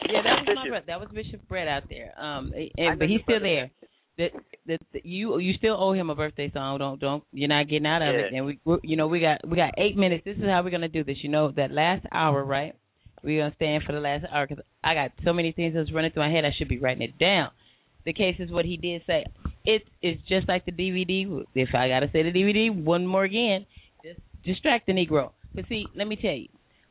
Yeah, 0.09 0.21
that 0.21 0.45
was 0.45 0.55
my 0.55 0.67
brother. 0.69 0.85
That 0.87 0.99
was 0.99 1.09
Bishop 1.13 1.41
Brett 1.49 1.67
out 1.67 1.83
there. 1.89 2.13
Um, 2.21 2.53
and 2.77 2.99
but 2.99 3.09
he's 3.09 3.21
still 3.23 3.39
brother. 3.39 3.67
there. 3.67 3.71
That 4.17 4.31
that 4.65 4.79
that 4.93 5.05
you 5.05 5.37
you 5.39 5.53
still 5.57 5.75
owe 5.79 5.93
him 5.93 6.09
a 6.09 6.15
birthday 6.15 6.49
song. 6.51 6.79
Don't 6.79 6.99
don't 6.99 7.23
you're 7.31 7.47
not 7.49 7.67
getting 7.69 7.85
out 7.85 8.01
of 8.01 8.15
it. 8.15 8.33
And 8.37 8.45
we 8.45 8.59
we- 8.65 8.79
you 8.83 8.95
know 8.95 9.07
we 9.07 9.19
got 9.19 9.47
we 9.47 9.55
got 9.55 9.73
eight 9.77 9.95
minutes. 9.95 10.23
This 10.25 10.37
is 10.37 10.43
how 10.43 10.63
we're 10.63 10.71
gonna 10.71 10.87
do 10.87 11.03
this. 11.03 11.17
You 11.21 11.29
know 11.29 11.51
that 11.51 11.71
last 11.71 12.05
hour, 12.11 12.43
right? 12.43 12.73
We're 13.23 13.43
gonna 13.43 13.55
stand 13.55 13.83
for 13.85 13.93
the 13.93 13.99
last 13.99 14.25
hour 14.31 14.47
because 14.47 14.63
I 14.83 14.93
got 14.93 15.11
so 15.23 15.33
many 15.33 15.51
things 15.51 15.73
that's 15.75 15.91
running 15.93 16.11
through 16.11 16.23
my 16.23 16.31
head. 16.31 16.45
I 16.45 16.51
should 16.57 16.67
be 16.67 16.79
writing 16.79 17.03
it 17.03 17.17
down. 17.19 17.49
The 18.05 18.13
case 18.13 18.35
is 18.39 18.49
what 18.51 18.65
he 18.65 18.77
did 18.77 19.01
say. 19.05 19.25
It's 19.65 19.85
it's 20.01 20.21
just 20.27 20.47
like 20.47 20.65
the 20.65 20.71
DVD. 20.71 21.45
If 21.53 21.69
I 21.75 21.87
gotta 21.89 22.09
say 22.11 22.23
the 22.23 22.31
DVD 22.31 22.69
one 22.83 23.05
more 23.05 23.23
again, 23.23 23.65
just 24.03 24.19
distract 24.43 24.87
the 24.87 24.93
Negro. 24.93 25.31
But 25.53 25.65
see, 25.69 25.85
let 25.95 26.07
me 26.07 26.15
tell 26.15 26.31
you, 26.33 26.47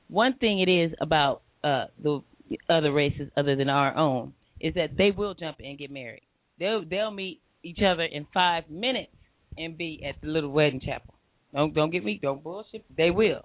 one 0.09 0.35
thing 0.35 0.61
it 0.61 0.69
is 0.71 0.93
about 1.01 1.43
uh 1.65 1.87
the 2.03 2.21
other 2.69 2.93
races 2.93 3.31
other 3.37 3.57
than 3.57 3.69
our 3.69 3.97
own 3.97 4.33
is 4.61 4.75
that 4.75 4.97
they 4.97 5.11
will 5.11 5.35
jump 5.35 5.59
in 5.59 5.67
and 5.67 5.79
get 5.79 5.91
married. 5.91 6.23
They'll 6.59 6.85
they'll 6.89 7.11
meet 7.11 7.41
each 7.63 7.79
other 7.87 8.03
in 8.05 8.27
five 8.33 8.69
minutes 8.71 9.13
and 9.59 9.77
be 9.77 10.03
at 10.09 10.21
the 10.21 10.29
little 10.29 10.51
wedding 10.51 10.81
chapel. 10.81 11.15
Don't 11.55 11.75
don't 11.75 11.91
get 11.91 12.05
me 12.05 12.19
don't 12.23 12.43
bullshit. 12.43 12.85
They 12.97 13.11
will. 13.11 13.45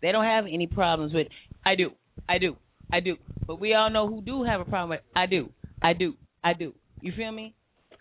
They 0.00 0.10
don't 0.12 0.24
have 0.24 0.44
any 0.46 0.66
problems 0.66 1.12
with 1.14 1.28
I 1.64 1.74
do, 1.76 1.90
I 2.28 2.38
do, 2.38 2.56
I 2.92 3.00
do. 3.00 3.16
But 3.46 3.60
we 3.60 3.74
all 3.74 3.90
know 3.90 4.08
who 4.08 4.20
do 4.22 4.42
have 4.44 4.60
a 4.60 4.64
problem 4.64 4.90
with 4.90 5.00
I 5.14 5.26
do, 5.26 5.50
I 5.82 5.92
do, 5.92 6.14
I 6.42 6.54
do. 6.54 6.74
You 7.00 7.12
feel 7.16 7.32
me? 7.32 7.54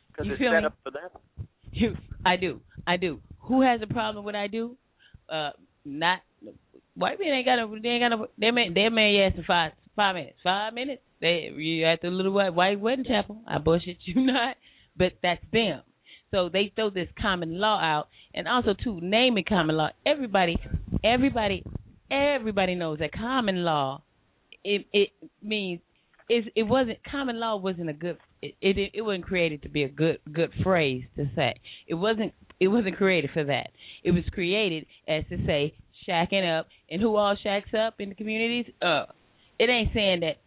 Because 0.08 0.26
You 0.26 0.34
it's 0.34 0.40
feel 0.40 0.52
set 0.52 0.60
me? 0.62 0.66
up 0.66 0.76
for 0.84 0.92
them. 0.92 1.48
You, 1.72 1.96
I 2.26 2.36
do, 2.38 2.62
I 2.88 2.98
do. 2.98 3.20
Who 3.42 3.62
has 3.62 3.82
a 3.82 3.88
problem 3.88 4.26
with 4.26 4.36
I 4.36 4.48
do? 4.48 4.78
Uh, 5.30 5.52
not 5.86 6.20
white 6.96 7.20
men 7.20 7.30
ain't 7.30 7.46
got 7.46 7.60
a. 7.60 7.80
They 7.82 7.90
ain't 7.90 8.04
got 8.04 8.20
a. 8.20 8.28
They 8.38 8.52
may 8.52 8.70
they 8.74 8.90
may 8.90 9.26
ask 9.28 9.38
in 9.38 9.44
five 9.46 9.72
five 9.96 10.16
minutes. 10.16 10.38
Five 10.44 10.74
minutes. 10.74 11.02
They 11.20 11.52
you 11.56 11.86
at 11.86 12.02
the 12.02 12.10
little 12.10 12.32
white, 12.32 12.54
white 12.54 12.80
wedding 12.80 13.06
chapel. 13.06 13.42
I 13.48 13.58
bullshit 13.58 13.98
you 14.06 14.26
not, 14.26 14.58
but 14.98 15.14
that's 15.22 15.44
them. 15.52 15.82
So 16.32 16.50
they 16.50 16.72
throw 16.76 16.90
this 16.90 17.10
common 17.22 17.60
law 17.60 17.80
out, 17.80 18.08
and 18.34 18.48
also 18.48 18.74
too 18.74 19.00
naming 19.02 19.44
common 19.48 19.76
law. 19.76 19.90
Everybody, 20.06 20.58
everybody, 21.04 21.64
everybody 22.10 22.76
knows 22.76 23.00
that 23.00 23.12
common 23.12 23.64
law. 23.64 24.02
It 24.64 24.86
it 24.94 25.10
means 25.42 25.82
it 26.30 26.52
it 26.56 26.64
wasn't 26.64 27.00
common 27.10 27.40
law 27.40 27.58
wasn't 27.58 27.90
a 27.90 27.94
good 27.94 28.18
it, 28.42 28.56
it 28.62 28.92
it 28.94 29.02
wasn't 29.02 29.26
created 29.26 29.64
to 29.64 29.70
be 29.70 29.84
a 29.84 29.90
good 29.90 30.20
good 30.32 30.52
phrase 30.64 31.04
to 31.18 31.30
say. 31.36 31.56
It 31.88 31.96
wasn't 31.96 32.34
it 32.60 32.70
wasn't 32.70 32.98
created 32.98 33.32
for 33.34 33.44
that. 33.44 33.72
It 34.04 34.12
was 34.12 34.24
created 34.32 34.86
as 35.08 35.24
to 35.30 35.46
say 35.46 35.74
shacking 36.08 36.60
up 36.60 36.68
and 36.90 37.02
who 37.02 37.16
all 37.16 37.36
shacks 37.42 37.74
up 37.74 37.96
in 38.00 38.10
the 38.10 38.16
communities. 38.16 38.72
Uh, 38.82 39.06
it 39.62 39.70
ain't 39.70 39.94
saying 39.94 40.22
that. 40.22 40.38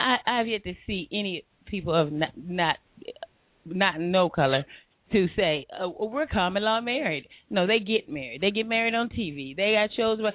I 0.00 0.16
I've 0.26 0.46
yet 0.46 0.64
to 0.64 0.74
see 0.86 1.08
any 1.12 1.44
people 1.66 1.94
of 1.94 2.12
not 2.12 2.30
not 2.36 2.76
not 3.64 4.00
no 4.00 4.28
color 4.28 4.64
to 5.12 5.26
say 5.36 5.66
oh, 5.78 5.94
well, 5.98 6.10
we're 6.10 6.26
common 6.26 6.62
law 6.62 6.80
married. 6.80 7.28
No, 7.50 7.66
they 7.66 7.78
get 7.78 8.08
married. 8.08 8.40
They 8.40 8.50
get 8.50 8.66
married 8.66 8.94
on 8.94 9.08
TV. 9.10 9.54
They 9.54 9.74
got 9.74 9.90
shows, 9.96 10.18
but 10.20 10.34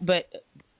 but 0.00 0.24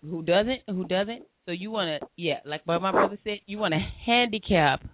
who 0.03 0.23
doesn't? 0.23 0.61
Who 0.67 0.85
doesn't? 0.85 1.23
So 1.47 1.53
you 1.53 1.71
want 1.71 2.01
to, 2.01 2.09
yeah, 2.17 2.39
like 2.45 2.63
what 2.67 2.81
my 2.83 2.93
brother 2.93 3.19
said, 3.25 3.39
you 3.47 3.59
want 3.59 3.75
to 3.75 3.81
handicap. 4.07 4.85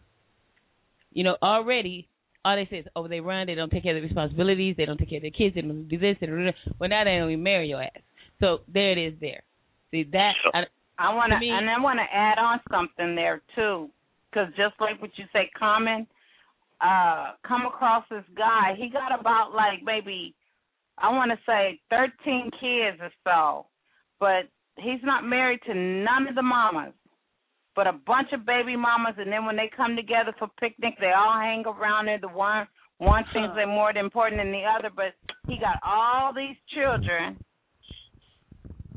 You 1.13 1.25
know, 1.25 1.37
already 1.43 2.09
all 2.45 2.57
they 2.57 2.67
say 2.71 2.79
is, 2.79 2.87
oh, 2.97 3.09
they 3.09 3.21
run, 3.21 3.47
they 3.47 3.55
don't 3.55 3.71
take 3.71 3.83
care 3.83 3.95
of 3.95 4.01
their 4.01 4.09
responsibilities, 4.09 4.75
they 4.77 4.87
don't 4.87 4.97
take 4.97 5.11
care 5.11 5.19
of 5.19 5.23
their 5.23 5.31
kids, 5.31 5.55
they 5.55 5.61
don't 5.61 5.89
do 5.89 5.99
this, 5.99 6.17
they 6.21 6.27
don't 6.27 6.39
do 6.39 6.45
that. 6.45 6.55
Well, 6.79 6.89
now 6.89 7.05
they 7.05 7.19
don't 7.19 7.31
even 7.31 7.43
marry 7.43 7.69
your 7.69 7.83
ass. 7.83 7.91
So 8.41 8.59
there 8.73 8.93
it 8.93 8.99
is. 8.99 9.15
There. 9.21 9.43
See 9.91 10.05
that? 10.13 10.33
I, 10.55 10.63
I 10.99 11.15
want 11.15 11.33
to, 11.33 11.39
and 11.47 11.71
I 11.71 11.81
want 11.81 11.99
to 12.01 12.17
add 12.17 12.39
on 12.39 12.61
something 12.71 13.15
there 13.15 13.41
too, 13.55 13.89
because 14.31 14.49
just 14.57 14.75
like 14.81 15.01
what 15.01 15.11
you 15.17 15.25
say, 15.33 15.51
common. 15.59 16.07
Uh, 16.81 17.33
come 17.45 17.67
across 17.67 18.05
this 18.09 18.23
guy. 18.37 18.73
He 18.79 18.89
got 18.89 19.11
about 19.19 19.53
like 19.53 19.83
maybe, 19.83 20.33
I 20.97 21.11
want 21.11 21.33
to 21.33 21.39
say, 21.45 21.81
thirteen 21.91 22.53
kids 22.61 22.99
or 23.01 23.11
so, 23.25 23.67
but 24.21 24.47
he's 24.77 25.03
not 25.03 25.25
married 25.25 25.59
to 25.67 25.75
none 25.75 26.29
of 26.29 26.37
the 26.37 26.43
mamas, 26.43 26.93
but 27.75 27.89
a 27.89 27.93
bunch 28.07 28.29
of 28.33 28.47
baby 28.47 28.77
mamas. 28.77 29.15
And 29.19 29.33
then 29.33 29.45
when 29.45 29.57
they 29.57 29.69
come 29.77 29.97
together 29.97 30.33
for 30.39 30.47
picnic, 30.61 30.95
they 31.01 31.11
all 31.11 31.33
hang 31.33 31.65
around 31.67 32.07
there. 32.07 32.21
The 32.21 32.29
one 32.29 32.69
one 32.99 33.25
thinks 33.33 33.51
they're 33.57 33.67
more 33.67 33.91
important 33.91 34.41
than 34.41 34.53
the 34.53 34.63
other, 34.63 34.91
but 34.95 35.15
he 35.49 35.59
got 35.59 35.81
all 35.85 36.33
these 36.33 36.57
children 36.73 37.37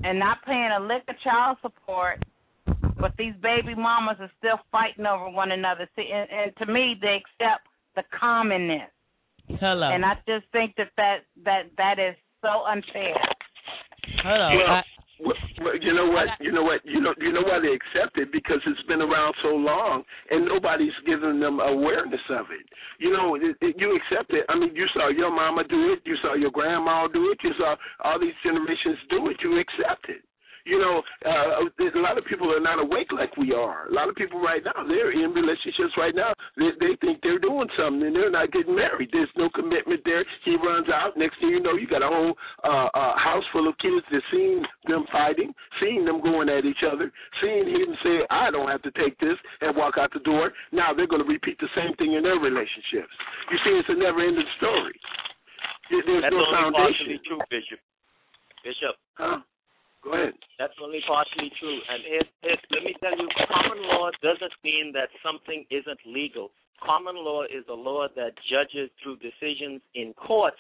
and 0.04 0.20
not 0.20 0.38
paying 0.46 0.72
a 0.78 0.80
lick 0.80 1.04
of 1.08 1.16
child 1.24 1.58
support, 1.62 2.24
but 3.00 3.14
these 3.18 3.34
baby 3.42 3.76
mamas 3.76 4.18
are 4.20 4.32
still 4.38 4.60
fighting 4.72 5.06
over 5.06 5.30
one 5.30 5.52
another. 5.52 5.90
See, 5.96 6.10
and, 6.14 6.30
and 6.30 6.52
to 6.58 6.72
me, 6.72 6.96
they 7.02 7.20
accept 7.22 7.68
the 7.96 8.04
commonness, 8.18 8.90
hello. 9.60 9.90
and 9.92 10.06
I 10.06 10.16
just 10.28 10.46
think 10.52 10.76
that 10.78 10.92
that 10.98 11.18
that 11.44 11.64
that 11.78 12.00
is 12.00 12.16
so 12.42 12.64
unfair. 12.66 13.16
Hello. 14.24 14.50
Well, 14.58 14.68
I, 14.68 14.82
Well, 15.22 15.78
you 15.80 15.94
know 15.94 16.10
what? 16.10 16.28
You 16.40 16.52
know 16.52 16.64
what? 16.64 16.82
You 16.84 17.00
know 17.02 17.14
you 17.20 17.32
know 17.32 17.42
why 17.46 17.60
they 17.62 17.74
accept 17.74 18.18
it 18.18 18.32
because 18.32 18.58
it's 18.66 18.82
been 18.88 19.02
around 19.02 19.36
so 19.44 19.50
long 19.50 20.04
and 20.30 20.46
nobody's 20.46 20.96
giving 21.06 21.40
them 21.40 21.60
awareness 21.60 22.22
of 22.30 22.48
it. 22.50 22.66
You 22.98 23.14
know, 23.14 23.36
it, 23.36 23.56
it, 23.62 23.76
you 23.78 23.98
accept 23.98 24.34
it. 24.34 24.46
I 24.50 24.58
mean, 24.58 24.76
you 24.76 24.88
saw 24.94 25.10
your 25.10 25.30
mama 25.30 25.64
do 25.68 25.94
it, 25.94 26.02
you 26.06 26.16
saw 26.22 26.34
your 26.34 26.52
grandma 26.52 27.08
do 27.08 27.32
it, 27.32 27.38
you 27.44 27.52
saw 27.58 27.76
all 28.04 28.20
these 28.20 28.38
generations 28.44 28.98
do 29.10 29.28
it. 29.30 29.38
You 29.44 29.60
accept 29.60 30.10
it. 30.10 30.24
You 30.66 30.78
know, 30.80 31.02
uh, 31.26 31.66
there's 31.78 31.96
a 31.96 32.04
lot 32.04 32.18
of 32.18 32.26
people 32.26 32.52
are 32.54 32.60
not 32.62 32.78
awake 32.78 33.10
like 33.12 33.36
we 33.38 33.54
are. 33.54 33.88
A 33.90 33.94
lot 33.94 34.10
of 34.10 34.16
people 34.16 34.40
right 34.40 34.62
now, 34.64 34.86
they're 34.88 35.12
in 35.12 35.32
relationships 35.34 35.94
right 35.98 36.14
now. 36.14 36.34
They, 36.58 36.70
they 36.80 36.94
think 37.02 37.18
they're 37.24 37.40
doing 37.42 37.68
something 37.78 38.06
and 38.06 38.16
they're 38.16 38.30
not 38.30 38.52
getting 38.52 38.76
married. 38.76 39.10
There's 39.12 39.32
no 39.36 39.50
commitment 39.56 40.02
there. 40.06 40.24
He 40.46 40.56
runs 40.62 40.88
out. 40.90 41.18
Next 41.18 41.40
thing 41.42 41.50
you 41.50 41.62
know, 41.62 41.74
you 41.74 41.88
got 41.88 42.04
a 42.04 42.08
whole 42.08 42.34
uh, 42.64 42.90
uh, 42.94 43.16
house 43.18 43.44
full 43.52 43.68
of 43.68 43.78
kids 43.82 44.06
that 44.12 44.22
seen 44.32 44.62
them 44.88 45.06
fighting, 45.12 45.54
seeing 45.82 46.06
them 46.06 46.22
going 46.22 46.50
at 46.50 46.66
each 46.66 46.84
other, 46.86 47.12
seeing 47.42 47.66
him 47.68 47.90
say, 48.04 48.22
I 48.30 48.52
don't 48.52 48.70
have 48.70 48.82
to 48.84 48.92
take 48.92 49.18
this 49.20 49.38
and 49.62 49.76
walk 49.76 49.96
out 49.98 50.14
the 50.14 50.22
door. 50.22 50.54
Now 50.72 50.94
they're 50.94 51.08
going 51.10 51.24
to 51.24 51.28
repeat 51.28 51.58
the 51.60 51.70
same 51.76 51.96
thing 51.98 52.14
in 52.14 52.24
their 52.24 52.38
relationships. 52.38 53.10
You 53.50 53.58
see, 53.66 53.74
it's 53.82 53.90
a 53.90 53.98
never 53.98 54.22
ending 54.22 54.46
story. 54.58 54.94
There- 55.90 56.04
There's 56.06 56.22
That's 56.24 56.32
no 56.34 56.40
only 56.40 56.56
foundation. 56.56 57.18
partially 57.18 57.20
true, 57.26 57.42
Bishop. 57.50 57.80
Bishop, 58.64 58.96
Huh? 59.18 59.40
Go 60.04 60.14
ahead. 60.14 60.34
that's 60.58 60.74
only 60.82 61.00
partially 61.08 61.52
true. 61.60 61.80
And 61.90 62.02
if, 62.06 62.28
if 62.44 62.60
let 62.72 62.84
me 62.84 62.96
tell 63.00 63.16
you, 63.18 63.30
common 63.48 63.84
law 63.86 64.10
doesn't 64.22 64.54
mean 64.64 64.92
that 64.94 65.10
something 65.24 65.66
isn't 65.70 66.00
legal. 66.06 66.52
Common 66.84 67.16
law 67.16 67.44
is 67.44 67.64
a 67.70 67.74
law 67.74 68.08
that 68.16 68.34
judges 68.50 68.90
through 69.04 69.18
decisions 69.18 69.82
in 69.94 70.14
courts, 70.14 70.58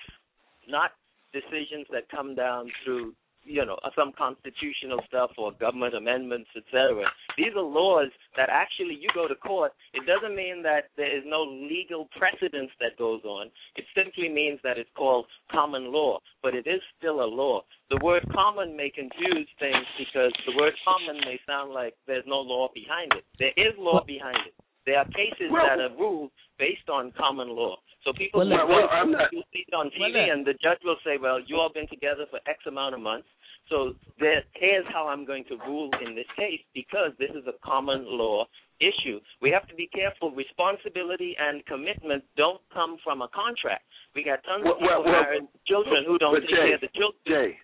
not 0.69 0.91
decisions 1.34 1.88
that 1.91 2.09
come 2.09 2.35
down 2.35 2.69
through 2.85 3.13
you 3.52 3.65
know 3.65 3.78
some 3.95 4.11
constitutional 4.18 4.99
stuff 5.07 5.32
or 5.38 5.52
government 5.52 5.95
amendments, 5.95 6.49
etc. 6.56 7.03
These 7.38 7.53
are 7.56 7.61
laws 7.61 8.10
that 8.38 8.49
actually 8.49 8.95
you 8.95 9.10
go 9.14 9.28
to 9.28 9.36
court. 9.36 9.73
It 9.94 10.07
doesn't 10.07 10.36
mean 10.36 10.64
that 10.64 10.90
there 10.95 11.11
is 11.11 11.23
no 11.26 11.44
legal 11.44 12.07
precedence 12.18 12.72
that 12.80 12.98
goes 12.98 13.22
on. 13.23 13.52
It 13.76 13.86
simply 13.95 14.30
means 14.30 14.60
that 14.64 14.78
it's 14.78 14.90
called 14.95 15.26
common 15.52 15.91
law, 15.91 16.19
but 16.41 16.56
it 16.56 16.65
is 16.68 16.82
still 16.98 17.23
a 17.23 17.28
law. 17.28 17.61
The 17.90 17.99
word 18.03 18.23
common 18.32 18.76
may 18.78 18.90
confuse 18.90 19.49
things 19.60 19.86
because 19.99 20.32
the 20.48 20.56
word 20.56 20.73
common 20.86 21.19
may 21.26 21.40
sound 21.45 21.73
like 21.73 21.94
there's 22.07 22.23
no 22.26 22.40
law 22.40 22.69
behind 22.73 23.11
it. 23.18 23.26
There 23.38 23.56
is 23.57 23.76
law 23.78 24.03
behind 24.06 24.48
it. 24.48 24.53
Are 24.90 25.06
cases 25.06 25.52
Well- 25.52 25.66
that 25.66 25.80
are 25.80 25.95
ruled 25.95 26.32
based 26.58 26.90
on 26.90 27.12
common 27.14 27.49
law. 27.49 27.78
So 28.03 28.14
people 28.14 28.40
Well, 28.40 28.49
will 28.49 28.68
well, 28.68 28.90
I'm 28.91 29.12
not- 29.12 29.32
you 29.32 29.44
see 29.53 29.66
it 29.68 29.74
on 29.74 29.91
TV, 29.91 30.14
Well, 30.14 30.32
and 30.32 30.45
the 30.45 30.56
judge 30.56 30.82
will 30.84 30.98
say, 31.03 31.18
"Well, 31.18 31.40
you 31.40 31.58
all 31.60 31.70
been 31.70 31.88
together 31.88 32.26
for 32.28 32.40
X 32.48 32.66
amount 32.66 32.95
of 32.95 33.02
months, 33.02 33.30
so 33.70 33.95
there, 34.18 34.44
here's 34.53 34.86
how 34.88 35.08
I'm 35.08 35.24
going 35.24 35.44
to 35.45 35.58
rule 35.58 35.91
in 36.02 36.16
this 36.16 36.28
case 36.36 36.62
because 36.74 37.16
this 37.18 37.30
is 37.32 37.45
a 37.45 37.53
common 37.64 38.06
law 38.06 38.48
issue. 38.80 39.22
We 39.41 39.52
have 39.52 39.68
to 39.68 39.76
be 39.76 39.86
careful. 39.88 40.32
Responsibility 40.32 41.38
and 41.38 41.64
commitment 41.68 42.24
don't 42.36 42.62
come 42.74 42.98
from 43.03 43.22
a 43.22 43.28
contract. 43.28 43.86
We 44.16 44.24
got 44.24 44.44
tons 44.44 44.64
Well, 44.64 44.74
of 44.74 44.80
people 44.80 45.03
well, 45.03 45.22
married 45.22 45.48
children 45.68 46.03
who 46.06 46.18
don't 46.18 46.41
take 46.41 46.49
Jay, 46.49 46.56
care 46.56 46.76
of 46.76 46.82
the 46.82 46.88
children. 46.90 47.22
Jay, 47.28 47.60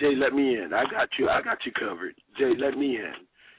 Jay, 0.00 0.14
let 0.16 0.34
me 0.34 0.56
in. 0.58 0.74
I 0.74 0.84
got 0.86 1.08
you. 1.18 1.28
I 1.28 1.40
got 1.42 1.64
you 1.64 1.72
covered. 1.72 2.16
Jay, 2.36 2.54
let 2.56 2.76
me 2.76 2.96
in. 2.98 3.14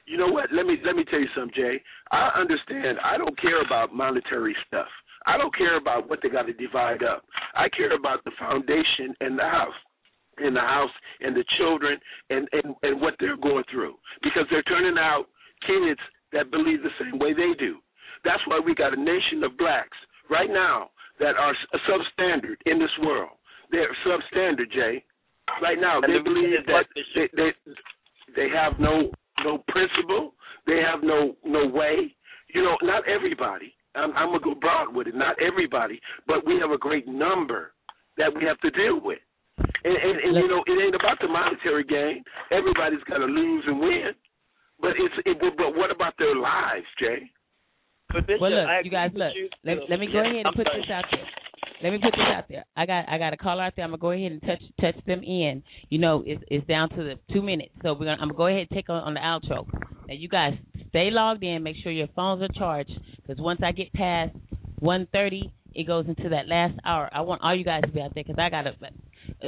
You 0.08 0.16
know 0.16 0.28
what? 0.28 0.46
Let 0.52 0.66
me 0.66 0.76
let 0.84 0.96
me 0.96 1.04
tell 1.04 1.20
you 1.20 1.28
something, 1.36 1.54
Jay. 1.54 1.82
I 2.10 2.30
understand. 2.40 2.98
I 3.04 3.18
don't 3.18 3.38
care 3.40 3.60
about 3.62 3.94
monetary 3.94 4.56
stuff. 4.66 4.88
I 5.26 5.36
don't 5.36 5.54
care 5.56 5.76
about 5.76 6.08
what 6.08 6.20
they 6.22 6.30
got 6.30 6.46
to 6.46 6.54
divide 6.54 7.02
up. 7.02 7.24
I 7.54 7.68
care 7.68 7.94
about 7.94 8.24
the 8.24 8.30
foundation 8.38 9.14
and 9.20 9.38
the 9.38 9.42
house, 9.42 9.74
and 10.38 10.56
the 10.56 10.60
house 10.60 10.90
and 11.20 11.36
the 11.36 11.44
children 11.58 11.98
and 12.30 12.48
and 12.52 12.74
and 12.82 13.00
what 13.00 13.14
they're 13.20 13.36
going 13.36 13.64
through 13.70 13.96
because 14.22 14.46
they're 14.50 14.62
turning 14.64 14.96
out 14.98 15.26
kids 15.66 16.00
that 16.32 16.50
believe 16.50 16.82
the 16.82 16.94
same 17.00 17.18
way 17.18 17.32
they 17.34 17.52
do. 17.58 17.76
That's 18.24 18.42
why 18.46 18.60
we 18.64 18.74
got 18.74 18.96
a 18.96 19.00
nation 19.00 19.44
of 19.44 19.56
blacks 19.58 19.96
right 20.30 20.50
now 20.50 20.90
that 21.20 21.36
are 21.36 21.54
substandard 21.88 22.56
in 22.66 22.78
this 22.78 22.90
world. 23.02 23.36
They're 23.70 23.94
substandard, 24.06 24.70
Jay. 24.72 25.04
Right 25.62 25.80
now, 25.80 26.00
And 26.02 26.12
they 26.12 26.18
the 26.18 26.24
believe 26.24 26.66
that 26.66 26.84
they, 27.14 27.28
they 27.34 27.50
they 28.36 28.48
have 28.54 28.78
no 28.78 29.10
no 29.44 29.64
principle. 29.68 30.34
They 30.66 30.80
have 30.84 31.02
no 31.02 31.36
no 31.44 31.66
way. 31.66 32.14
You 32.54 32.62
know, 32.62 32.76
not 32.82 33.02
everybody. 33.08 33.74
I'm, 33.94 34.12
I'm 34.16 34.28
gonna 34.28 34.40
go 34.40 34.54
broad 34.54 34.94
with 34.94 35.06
it. 35.06 35.14
Not 35.14 35.36
everybody, 35.42 36.00
but 36.26 36.46
we 36.46 36.58
have 36.60 36.70
a 36.70 36.78
great 36.78 37.06
number 37.08 37.72
that 38.16 38.34
we 38.34 38.44
have 38.44 38.58
to 38.60 38.70
deal 38.70 39.00
with. 39.00 39.18
And, 39.58 39.96
and, 39.96 40.16
and 40.20 40.36
you 40.36 40.48
know, 40.48 40.62
it 40.66 40.76
ain't 40.84 40.94
about 40.94 41.18
the 41.20 41.28
monetary 41.28 41.84
gain. 41.84 42.22
Everybody's 42.50 43.02
got 43.08 43.18
to 43.18 43.26
lose 43.26 43.64
and 43.66 43.80
win. 43.80 44.10
But 44.80 44.90
it's 44.90 45.14
it, 45.26 45.36
but 45.40 45.74
what 45.76 45.90
about 45.90 46.14
their 46.18 46.36
lives, 46.36 46.86
Jay? 47.00 47.30
But 48.12 48.26
Bishop, 48.26 48.40
Well, 48.40 48.50
look, 48.52 48.68
I 48.68 48.80
you 48.80 48.90
guys, 48.90 49.10
agree 49.10 49.18
look. 49.18 49.34
with 49.34 49.36
you. 49.36 49.48
Let, 49.64 49.90
let 49.90 49.98
me 50.00 50.06
go 50.06 50.22
Yes, 50.22 50.26
ahead 50.26 50.36
and 50.36 50.46
I'm 50.46 50.54
put 50.54 50.66
sorry. 50.66 50.80
this 50.82 50.90
out 50.90 51.04
there. 51.10 51.26
Let 51.82 51.92
me 51.92 51.98
put 52.02 52.12
this 52.12 52.26
out 52.26 52.44
there. 52.48 52.64
I 52.76 52.86
got 52.86 53.08
I 53.08 53.18
got 53.18 53.32
a 53.32 53.36
call 53.36 53.60
out 53.60 53.74
there. 53.76 53.84
I'm 53.84 53.92
gonna 53.92 54.00
go 54.00 54.10
ahead 54.10 54.32
and 54.32 54.42
touch 54.42 54.62
touch 54.80 54.96
them 55.06 55.22
in. 55.22 55.62
You 55.90 55.98
know, 55.98 56.24
it's 56.26 56.42
it's 56.48 56.66
down 56.66 56.90
to 56.90 56.96
the 56.96 57.14
two 57.32 57.42
minutes. 57.42 57.70
So 57.82 57.92
we're 57.92 58.06
gonna 58.06 58.18
I'm 58.20 58.28
gonna 58.28 58.34
go 58.34 58.46
ahead 58.46 58.66
and 58.68 58.70
take 58.70 58.88
on, 58.90 59.02
on 59.02 59.14
the 59.14 59.20
outro. 59.20 59.66
Now 60.08 60.14
you 60.14 60.28
guys 60.28 60.54
stay 60.88 61.10
logged 61.10 61.44
in. 61.44 61.62
Make 61.62 61.76
sure 61.82 61.92
your 61.92 62.08
phones 62.16 62.42
are 62.42 62.48
charged 62.58 62.92
because 63.16 63.40
once 63.40 63.60
I 63.64 63.72
get 63.72 63.92
past 63.92 64.34
1:30, 64.82 65.52
it 65.74 65.86
goes 65.86 66.06
into 66.08 66.30
that 66.30 66.48
last 66.48 66.78
hour. 66.84 67.08
I 67.12 67.20
want 67.22 67.42
all 67.42 67.54
you 67.54 67.64
guys 67.64 67.82
to 67.82 67.92
be 67.92 68.00
out 68.00 68.14
there 68.14 68.24
because 68.24 68.38
I 68.38 68.50
gotta 68.50 68.74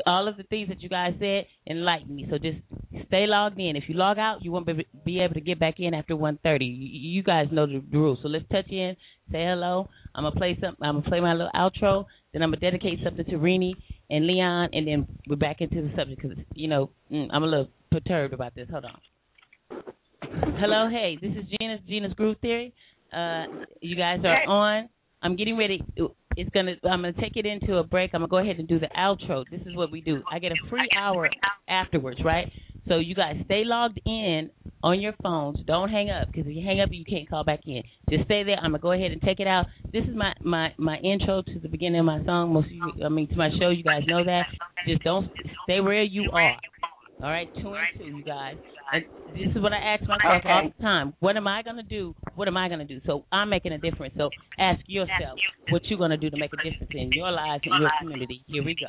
all 0.06 0.28
of 0.28 0.36
the 0.36 0.42
things 0.44 0.68
that 0.68 0.82
you 0.82 0.88
guys 0.88 1.14
said 1.18 1.47
enlighten 1.68 2.14
me. 2.14 2.26
So 2.30 2.38
just 2.38 2.59
stay 3.06 3.26
logged 3.26 3.59
in. 3.59 3.76
If 3.76 3.84
you 3.88 3.94
log 3.94 4.18
out, 4.18 4.42
you 4.42 4.52
won't 4.52 4.66
be, 4.66 4.86
be 5.05 5.20
able 5.20 5.34
to 5.34 5.40
get 5.40 5.59
back 5.59 5.74
in 5.78 5.94
after 5.94 6.14
1:30. 6.14 6.60
You, 6.60 6.68
you 6.68 7.22
guys 7.22 7.47
know 7.51 7.66
the, 7.66 7.82
the 7.90 7.98
rules. 7.98 8.18
So 8.22 8.28
let's 8.28 8.44
touch 8.51 8.70
in, 8.70 8.97
say 9.30 9.44
hello. 9.44 9.88
I'm 10.14 10.24
gonna 10.24 10.36
play 10.36 10.56
some. 10.60 10.76
I'm 10.82 10.97
gonna 10.97 11.09
play 11.09 11.20
my 11.20 11.32
little 11.32 11.51
outro. 11.55 12.06
Then 12.32 12.42
I'm 12.42 12.51
gonna 12.51 12.60
dedicate 12.60 13.01
something 13.05 13.24
to 13.26 13.36
Rini 13.36 13.72
and 14.09 14.26
Leon, 14.26 14.70
and 14.72 14.86
then 14.86 15.06
we're 15.28 15.36
back 15.36 15.60
into 15.60 15.82
the 15.82 15.90
subject 15.97 16.22
because 16.22 16.38
you 16.55 16.68
know 16.68 16.90
mm, 17.10 17.28
I'm 17.32 17.42
a 17.42 17.47
little 17.47 17.68
perturbed 17.90 18.34
about 18.34 18.55
this. 18.55 18.68
Hold 18.70 18.84
on. 18.84 19.01
Hello, 20.59 20.88
hey, 20.90 21.18
this 21.20 21.32
is 21.32 21.44
Gena's 21.59 21.80
Gena's 21.88 22.12
Groove 22.14 22.36
Theory. 22.40 22.74
Uh, 23.12 23.44
you 23.80 23.97
guys 23.97 24.20
are 24.24 24.44
on. 24.48 24.88
I'm 25.22 25.36
getting 25.36 25.56
ready. 25.56 25.82
It's 26.36 26.51
gonna. 26.51 26.72
I'm 26.84 27.02
gonna 27.02 27.12
take 27.12 27.36
it 27.36 27.44
into 27.47 27.76
a 27.76 27.84
break. 27.84 28.10
I'm 28.14 28.20
gonna 28.20 28.28
go 28.28 28.38
ahead 28.38 28.59
and 28.59 28.66
do 28.66 28.78
the 28.78 28.88
outro. 28.97 29.44
This 29.51 29.60
is 29.66 29.76
what 29.76 29.90
we 29.90 30.01
do. 30.01 30.22
I 30.30 30.38
get 30.38 30.52
a 30.52 30.68
free 30.68 30.88
hour 30.98 31.28
afterwards, 31.68 32.20
right? 32.24 32.51
So 32.88 32.98
you 32.98 33.14
guys 33.14 33.36
stay 33.44 33.62
logged 33.64 34.01
in 34.06 34.51
on 34.82 35.01
your 35.01 35.12
phones. 35.22 35.59
Don't 35.66 35.90
hang 35.90 36.10
up 36.10 36.28
because 36.28 36.47
if 36.48 36.56
you 36.56 36.64
hang 36.64 36.80
up, 36.80 36.88
you 36.90 37.05
can't 37.05 37.28
call 37.28 37.44
back 37.44 37.60
in. 37.66 37.82
Just 38.09 38.24
stay 38.24 38.42
there. 38.44 38.56
I'm 38.56 38.70
gonna 38.72 38.78
go 38.78 38.92
ahead 38.92 39.12
and 39.12 39.20
take 39.20 39.40
it 39.40 39.47
out. 39.47 39.66
This 39.92 40.05
is 40.05 40.16
my 40.16 40.32
my 40.40 40.72
my 40.78 40.97
intro 40.98 41.42
to 41.42 41.59
the 41.59 41.68
beginning 41.68 42.01
of 42.01 42.06
my 42.06 42.24
song. 42.24 42.52
Most 42.52 42.66
of 42.66 42.72
you, 42.72 43.05
I 43.05 43.09
mean, 43.09 43.28
to 43.28 43.36
my 43.36 43.51
show. 43.60 43.70
You 43.70 43.84
guys 43.84 44.02
know 44.06 44.24
that. 44.24 44.47
Just 44.86 45.02
don't 45.02 45.30
stay 45.64 45.80
where 45.80 46.02
you 46.02 46.30
are. 46.32 46.56
All 47.22 47.28
right, 47.28 47.48
two 47.60 47.74
and 47.74 47.86
two, 47.98 48.16
you 48.16 48.24
guys. 48.24 48.56
And 48.92 49.05
this 49.34 49.55
is 49.55 49.62
what 49.62 49.72
I 49.72 49.76
ask 49.76 50.02
myself 50.02 50.42
all 50.47 50.72
the 50.76 50.82
time. 50.82 51.12
What 51.20 51.36
am 51.36 51.47
I 51.47 51.62
gonna 51.62 51.82
do? 51.82 52.14
What 52.34 52.48
am 52.48 52.56
I 52.56 52.68
gonna 52.68 52.86
do? 52.86 53.01
So 53.05 53.24
I'm 53.30 53.51
making 53.51 53.72
a 53.72 53.78
difference. 53.78 54.14
So 54.16 54.30
ask 54.59 54.80
yourself 54.86 55.38
what 55.70 55.82
you're 55.84 55.98
gonna 55.98 56.16
do 56.16 56.30
to 56.30 56.36
make 56.38 56.52
a 56.52 56.56
difference 56.56 56.90
in 56.94 57.12
your 57.12 57.30
lives 57.30 57.62
and 57.66 57.80
your 57.80 57.90
community. 58.01 58.42
Here 58.47 58.64
we 58.64 58.74
go. 58.74 58.88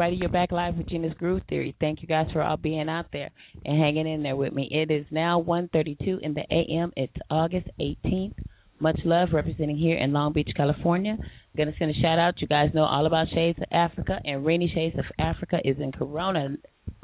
everybody. 0.00 0.16
You're 0.18 0.30
back 0.30 0.50
live 0.50 0.76
with 0.76 0.88
Gena's 0.88 1.12
Groove 1.18 1.42
Theory. 1.50 1.76
Thank 1.78 2.00
you 2.00 2.08
guys 2.08 2.26
for 2.32 2.40
all 2.40 2.56
being 2.56 2.88
out 2.88 3.08
there 3.12 3.28
and 3.66 3.78
hanging 3.78 4.08
in 4.08 4.22
there 4.22 4.34
with 4.34 4.54
me. 4.54 4.66
It 4.70 4.90
is 4.90 5.04
now 5.10 5.38
1:32 5.42 6.20
in 6.22 6.32
the 6.32 6.40
a.m. 6.50 6.90
It's 6.96 7.12
August 7.28 7.66
18th. 7.78 8.32
Much 8.78 8.98
love, 9.04 9.28
representing 9.34 9.76
here 9.76 9.98
in 9.98 10.14
Long 10.14 10.32
Beach, 10.32 10.48
California. 10.56 11.18
I'm 11.20 11.54
gonna 11.54 11.74
send 11.78 11.90
a 11.90 11.94
shout 12.00 12.18
out. 12.18 12.40
You 12.40 12.48
guys 12.48 12.70
know 12.72 12.84
all 12.84 13.04
about 13.04 13.28
Shades 13.34 13.58
of 13.58 13.66
Africa, 13.72 14.18
and 14.24 14.46
Rainy 14.46 14.72
Shades 14.74 14.98
of 14.98 15.04
Africa 15.18 15.58
is 15.66 15.76
in 15.78 15.92
Corona, 15.92 16.56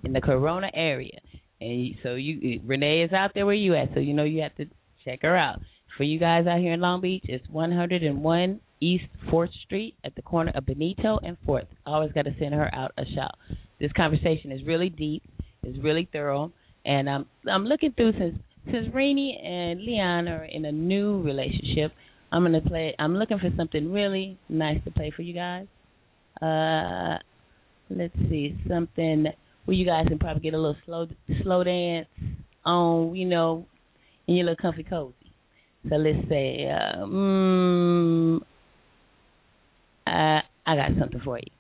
in 0.03 0.15
the 0.15 0.23
Corona 0.23 0.71
area. 0.73 1.19
And 1.61 1.97
so 2.03 2.15
you, 2.15 2.63
Renee 2.65 3.03
is 3.03 3.13
out 3.13 3.33
there 3.35 3.45
where 3.45 3.55
you 3.55 3.75
at, 3.75 3.93
so 3.93 4.01
you 4.01 4.15
know 4.15 4.25
you 4.25 4.41
have 4.41 4.55
to 4.55 4.65
check 5.05 5.21
her 5.21 5.37
out. 5.37 5.61
For 5.99 6.05
you 6.05 6.19
guys 6.19 6.47
out 6.47 6.61
here 6.61 6.73
in 6.73 6.81
Long 6.81 7.03
Beach, 7.03 7.25
it's 7.29 7.47
101 7.51 8.61
East 8.81 9.05
4th 9.31 9.53
Street 9.65 9.95
at 10.05 10.15
the 10.17 10.23
corner 10.23 10.53
of 10.55 10.67
Benito 10.67 11.19
and 11.23 11.37
4th. 11.47 11.67
I 11.87 11.91
Always 11.91 12.13
got 12.13 12.23
to 12.23 12.35
send 12.39 12.55
her 12.55 12.73
out 12.75 12.93
a 12.99 13.05
shout. 13.15 13.37
This 13.81 13.93
conversation 13.93 14.53
is 14.53 14.61
really 14.67 14.89
deep, 14.89 15.23
it's 15.63 15.79
really 15.83 16.09
thorough, 16.13 16.53
and 16.85 17.11
I'm 17.11 17.27
I'm 17.51 17.65
looking 17.65 17.93
through 17.93 18.13
since 18.19 18.39
since 18.71 18.87
Rainey 18.95 19.41
and 19.45 19.81
Leon 19.83 20.29
are 20.29 20.45
in 20.45 20.65
a 20.65 20.73
new 20.73 21.23
relationship. 21.23 21.93
I'm 22.33 22.43
gonna 22.43 22.61
play. 22.61 22.95
I'm 22.99 23.17
looking 23.17 23.39
for 23.39 23.51
something 23.57 23.93
really 23.93 24.39
nice 24.49 24.83
to 24.85 24.91
play 24.91 25.13
for 25.15 25.23
you 25.23 25.35
guys. 25.35 25.67
Uh, 26.41 27.19
let's 27.91 28.15
see 28.29 28.57
something 28.69 29.27
where 29.65 29.77
you 29.77 29.87
guys 29.87 30.07
can 30.09 30.19
probably 30.19 30.43
get 30.43 30.55
a 30.55 30.59
little 30.59 30.77
slow 30.85 31.07
slow 31.43 31.65
dance 31.65 32.07
on, 32.65 33.15
you 33.15 33.27
know, 33.27 33.67
in 34.27 34.37
your 34.37 34.47
little 34.47 34.61
comfy 34.61 34.83
cozy. 34.83 35.15
So 35.89 35.97
let's 35.97 36.29
say, 36.29 36.69
uh, 36.69 37.05
mm, 37.05 38.41
uh, 40.07 40.41
I 40.67 40.77
got 40.77 40.91
something 40.99 41.21
for 41.25 41.39
you. 41.39 41.51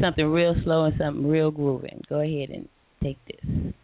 Something 0.00 0.26
real 0.26 0.54
slow 0.64 0.84
and 0.84 0.94
something 0.98 1.28
real 1.28 1.50
grooving. 1.50 2.02
Go 2.08 2.20
ahead 2.20 2.50
and 2.50 2.68
take 3.02 3.18
this. 3.26 3.74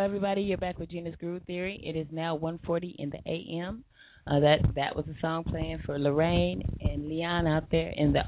Hello, 0.00 0.08
everybody. 0.08 0.40
You're 0.40 0.56
back 0.56 0.78
with 0.78 0.88
Gena's 0.88 1.14
Groove 1.16 1.42
Theory. 1.46 1.78
It 1.84 1.94
is 1.94 2.06
now 2.10 2.34
1:40 2.34 2.94
in 2.98 3.10
the 3.10 3.18
a.m. 3.26 3.84
Uh, 4.26 4.40
that 4.40 4.60
that 4.74 4.96
was 4.96 5.04
a 5.08 5.20
song 5.20 5.44
playing 5.44 5.80
for 5.84 5.98
Lorraine 5.98 6.62
and 6.80 7.06
Leon 7.06 7.46
out 7.46 7.64
there 7.70 7.92
in 7.94 8.14
the 8.14 8.24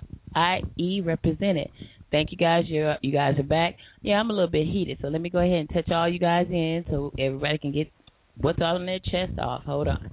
IE 0.77 1.01
represented. 1.01 1.71
Thank 2.11 2.31
you 2.31 2.37
guys. 2.37 2.65
You 2.67 2.93
you 3.01 3.11
guys 3.11 3.39
are 3.39 3.43
back. 3.43 3.79
Yeah, 4.03 4.21
I'm 4.21 4.29
a 4.29 4.35
little 4.35 4.51
bit 4.51 4.67
heated, 4.67 4.99
so 5.01 5.09
let 5.09 5.23
me 5.23 5.31
go 5.31 5.39
ahead 5.39 5.61
and 5.61 5.71
touch 5.71 5.91
all 5.91 6.07
you 6.07 6.19
guys 6.19 6.47
in 6.51 6.85
so 6.91 7.11
everybody 7.19 7.57
can 7.57 7.73
get 7.73 7.91
what's 8.37 8.61
all 8.61 8.79
their 8.79 8.99
chest 8.99 9.39
off. 9.39 9.65
Hold 9.65 9.89
on. 9.89 10.11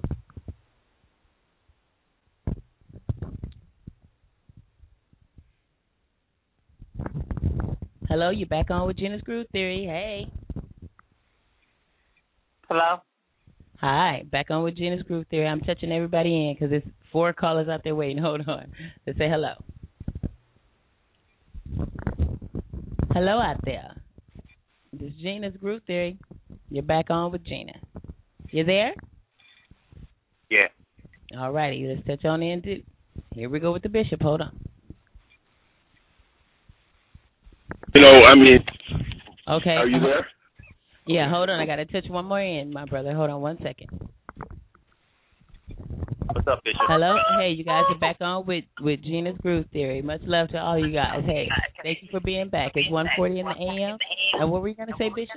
Hello, 8.08 8.30
you're 8.30 8.48
back 8.48 8.72
on 8.72 8.88
with 8.88 8.98
Gena's 8.98 9.22
Groove 9.24 9.48
Theory. 9.52 9.84
Hey. 9.84 10.32
Hello. 12.70 13.02
Hi, 13.82 14.24
back 14.32 14.52
on 14.52 14.64
with 14.64 14.78
Gena's 14.78 15.02
Groove 15.02 15.26
Theory. 15.32 15.48
I'm 15.48 15.62
touching 15.62 15.92
everybody 15.92 16.30
in 16.30 16.54
because 16.54 16.70
there's 16.70 16.84
four 17.12 17.34
callers 17.34 17.68
out 17.68 17.82
there 17.84 17.96
waiting. 17.96 18.18
Hold 18.22 18.48
on. 18.48 18.72
Let's 19.08 19.18
say 19.18 19.28
hello. 19.28 19.54
Hello 23.12 23.40
out 23.40 23.60
there. 23.66 23.96
This 24.94 25.10
is 25.10 25.16
Gena's 25.20 25.56
Groove 25.60 25.82
Theory. 25.88 26.20
You're 26.70 26.84
back 26.84 27.10
on 27.10 27.32
with 27.32 27.44
Gena. 27.44 27.74
You 28.52 28.64
there? 28.64 28.94
Yeah. 30.52 30.68
All 31.40 31.52
righty, 31.52 31.88
let's 31.88 32.06
touch 32.06 32.24
on 32.26 32.44
into. 32.44 32.84
Here 33.34 33.50
we 33.50 33.60
go 33.60 33.72
with 33.72 33.82
the 33.82 33.90
bishop. 33.90 34.22
Hold 34.22 34.42
on. 34.42 34.60
You 37.96 38.02
know, 38.02 38.24
I 38.26 38.36
mean, 38.36 38.60
Okay. 39.48 39.72
are 39.72 39.88
you 39.88 40.00
there? 40.00 40.28
Yeah, 41.10 41.28
hold 41.28 41.50
on. 41.50 41.60
I 41.60 41.66
got 41.66 41.78
to 41.78 41.86
touch 41.86 42.08
one 42.08 42.26
more 42.26 42.40
in, 42.40 42.72
my 42.72 42.86
brother. 42.86 43.16
Hold 43.16 43.32
on 43.32 43.42
one 43.42 43.58
second. 43.64 43.90
What's 46.32 46.48
up, 46.48 46.64
Bishop? 46.64 46.82
Hello. 46.88 47.18
Hey, 47.40 47.50
you 47.50 47.64
guys 47.64 47.82
are 47.90 47.98
back 47.98 48.18
on 48.22 48.46
with 48.46 48.66
with 48.82 49.02
Gena's 49.02 49.36
Groove 49.42 49.66
Theory. 49.74 50.04
Much 50.04 50.22
love 50.26 50.50
to 50.50 50.60
all 50.60 50.78
you 50.78 50.94
guys. 50.94 51.24
Hey, 51.26 51.50
thank 51.82 52.04
you 52.04 52.10
for 52.12 52.20
being 52.20 52.50
back. 52.50 52.74
It's 52.76 52.88
1:40 52.90 53.40
in 53.40 53.46
the 53.48 53.52
a.m. 53.52 53.98
And 54.40 54.52
what 54.52 54.62
were 54.62 54.68
you 54.68 54.76
gonna 54.76 54.92
say, 55.00 55.10
Bishop? 55.10 55.34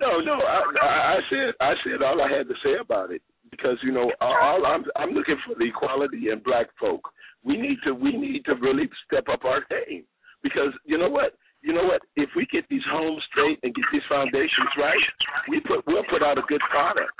No, 0.00 0.18
no. 0.18 0.32
I, 0.32 0.62
I, 0.82 0.86
I 0.88 1.18
said, 1.30 1.54
I 1.60 1.74
said 1.84 2.02
all 2.02 2.20
I 2.20 2.36
had 2.36 2.48
to 2.48 2.54
say 2.64 2.74
about 2.80 3.12
it 3.12 3.22
because 3.52 3.76
you 3.84 3.92
know, 3.92 4.10
all 4.20 4.66
I'm, 4.66 4.84
I'm 4.96 5.10
looking 5.10 5.36
for 5.46 5.54
the 5.56 5.66
equality 5.66 6.30
in 6.32 6.40
black 6.44 6.66
folk. 6.80 7.02
We 7.44 7.56
need 7.56 7.78
to, 7.84 7.94
we 7.94 8.16
need 8.16 8.44
to 8.46 8.54
really 8.54 8.90
step 9.06 9.26
up 9.32 9.44
our 9.44 9.62
game 9.70 10.02
because 10.42 10.72
you 10.84 10.98
know 10.98 11.08
what, 11.08 11.34
you 11.62 11.72
know 11.72 11.84
what. 11.84 12.02
If 12.16 12.30
we 12.36 12.46
get 12.50 12.68
these 12.68 12.84
homes 12.90 13.22
straight 13.30 13.58
and 13.62 13.74
get 13.74 13.84
these 13.92 14.06
foundations 14.08 14.70
right, 14.78 15.06
we 15.48 15.60
put, 15.60 15.86
we'll 15.86 16.06
put 16.10 16.22
out 16.22 16.38
a 16.38 16.44
good 16.48 16.62
product. 16.70 17.12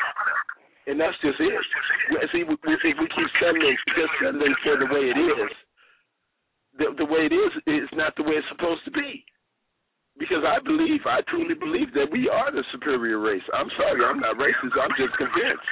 And 0.87 0.99
that's 0.99 1.17
just 1.23 1.39
it. 1.39 1.65
See, 2.33 2.43
we, 2.43 2.55
if 2.59 2.99
we 2.99 3.07
keep 3.15 3.31
settling, 3.39 3.77
just 3.95 4.13
settling 4.19 4.55
for 4.67 4.77
the 4.79 4.91
way 4.91 5.15
it 5.15 5.19
is, 5.19 5.53
the, 6.79 6.87
the 6.99 7.07
way 7.07 7.31
it 7.31 7.35
is 7.35 7.53
is 7.67 7.89
not 7.95 8.17
the 8.17 8.25
way 8.25 8.35
it's 8.35 8.49
supposed 8.51 8.85
to 8.85 8.91
be 8.91 9.25
because 10.19 10.45
I 10.47 10.59
believe, 10.61 11.01
I 11.07 11.21
truly 11.29 11.55
believe 11.55 11.93
that 11.95 12.11
we 12.11 12.29
are 12.29 12.51
the 12.53 12.65
superior 12.73 13.19
race. 13.19 13.43
I'm 13.55 13.71
sorry, 13.77 14.05
I'm 14.05 14.21
not 14.21 14.37
racist. 14.37 14.77
I'm 14.81 14.91
just 14.99 15.17
convinced. 15.17 15.69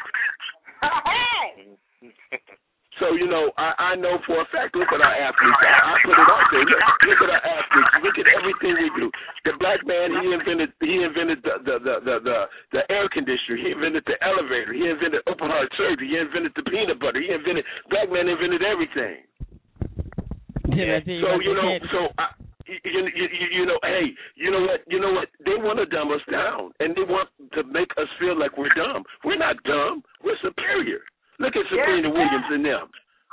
So 3.01 3.17
you 3.17 3.27
know, 3.27 3.49
I, 3.57 3.97
I 3.97 3.97
know 3.97 4.21
for 4.29 4.39
a 4.39 4.47
fact. 4.53 4.77
Look 4.77 4.93
at 4.93 5.01
our 5.01 5.17
athletes. 5.17 5.61
I, 5.65 5.73
I 5.73 5.93
put 6.05 6.15
it 6.21 6.29
out 6.29 6.47
there. 6.53 6.65
Look, 6.69 6.85
look 7.09 7.21
at 7.25 7.31
our 7.33 7.45
athletes. 7.49 7.93
Look 8.05 8.17
at 8.21 8.29
everything 8.29 8.73
we 8.77 8.89
do. 9.01 9.07
The 9.49 9.57
black 9.57 9.81
man, 9.89 10.13
he 10.21 10.29
invented, 10.37 10.71
he 10.85 11.01
invented 11.01 11.41
the 11.41 11.65
the 11.65 11.75
the 11.81 11.95
the, 12.05 12.17
the, 12.21 12.39
the 12.77 12.83
air 12.93 13.09
conditioner. 13.09 13.57
He 13.57 13.73
invented 13.73 14.05
the 14.05 14.21
elevator. 14.21 14.77
He 14.77 14.85
invented 14.85 15.25
open 15.25 15.49
heart 15.49 15.73
surgery. 15.81 16.13
He 16.13 16.21
invented 16.21 16.53
the 16.53 16.65
peanut 16.69 17.01
butter. 17.01 17.25
He 17.25 17.33
invented. 17.33 17.65
Black 17.89 18.13
man 18.13 18.29
invented 18.29 18.61
everything. 18.61 19.25
Yeah. 20.69 21.01
So 21.03 21.41
you 21.41 21.57
know, 21.57 21.81
so 21.91 22.01
I, 22.21 22.37
you, 22.69 22.79
you, 22.85 23.27
you, 23.33 23.47
you 23.61 23.67
know, 23.67 23.79
hey, 23.83 24.15
you 24.37 24.51
know 24.51 24.61
what, 24.61 24.81
you 24.87 25.01
know 25.01 25.13
what? 25.13 25.29
They 25.45 25.57
want 25.57 25.79
to 25.81 25.87
dumb 25.87 26.13
us 26.13 26.21
down, 26.31 26.71
and 26.79 26.95
they 26.95 27.03
want 27.03 27.29
to 27.55 27.65
make 27.65 27.91
us 27.99 28.07
feel 28.21 28.39
like 28.39 28.57
we're 28.57 28.73
dumb. 28.77 29.03
We're 29.25 29.41
not 29.41 29.57
dumb. 29.65 30.05
We're 30.23 30.39
superior. 30.43 31.01
Look 31.41 31.57
at 31.57 31.65
Sabrina 31.73 32.13
Williams 32.13 32.49
and 32.53 32.65
them. 32.65 32.87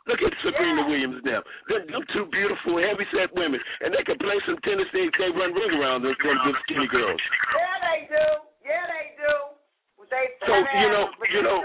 Look 0.07 0.23
at 0.23 0.31
Sabrina 0.39 0.87
Williams 0.87 1.19
and 1.19 1.27
them. 1.27 1.43
Them, 1.67 1.83
them 1.91 2.03
two 2.15 2.25
beautiful, 2.31 2.79
heavy-set 2.79 3.35
women, 3.35 3.59
and 3.83 3.91
they 3.91 4.03
can 4.07 4.15
play 4.15 4.39
some 4.47 4.55
tennis. 4.63 4.87
They 4.95 5.11
they 5.19 5.29
run 5.35 5.51
ring 5.51 5.75
around 5.75 6.07
them, 6.07 6.15
them, 6.23 6.37
them 6.47 6.55
skinny 6.63 6.87
girls. 6.87 7.19
Yeah, 7.51 7.75
they 7.83 7.99
do. 8.07 8.25
Yeah, 8.63 8.87
they 8.87 9.05
do. 9.19 9.33
They 10.07 10.39
So 10.47 10.55
you 10.55 10.87
know, 10.87 11.05
you 11.35 11.41
know, 11.43 11.59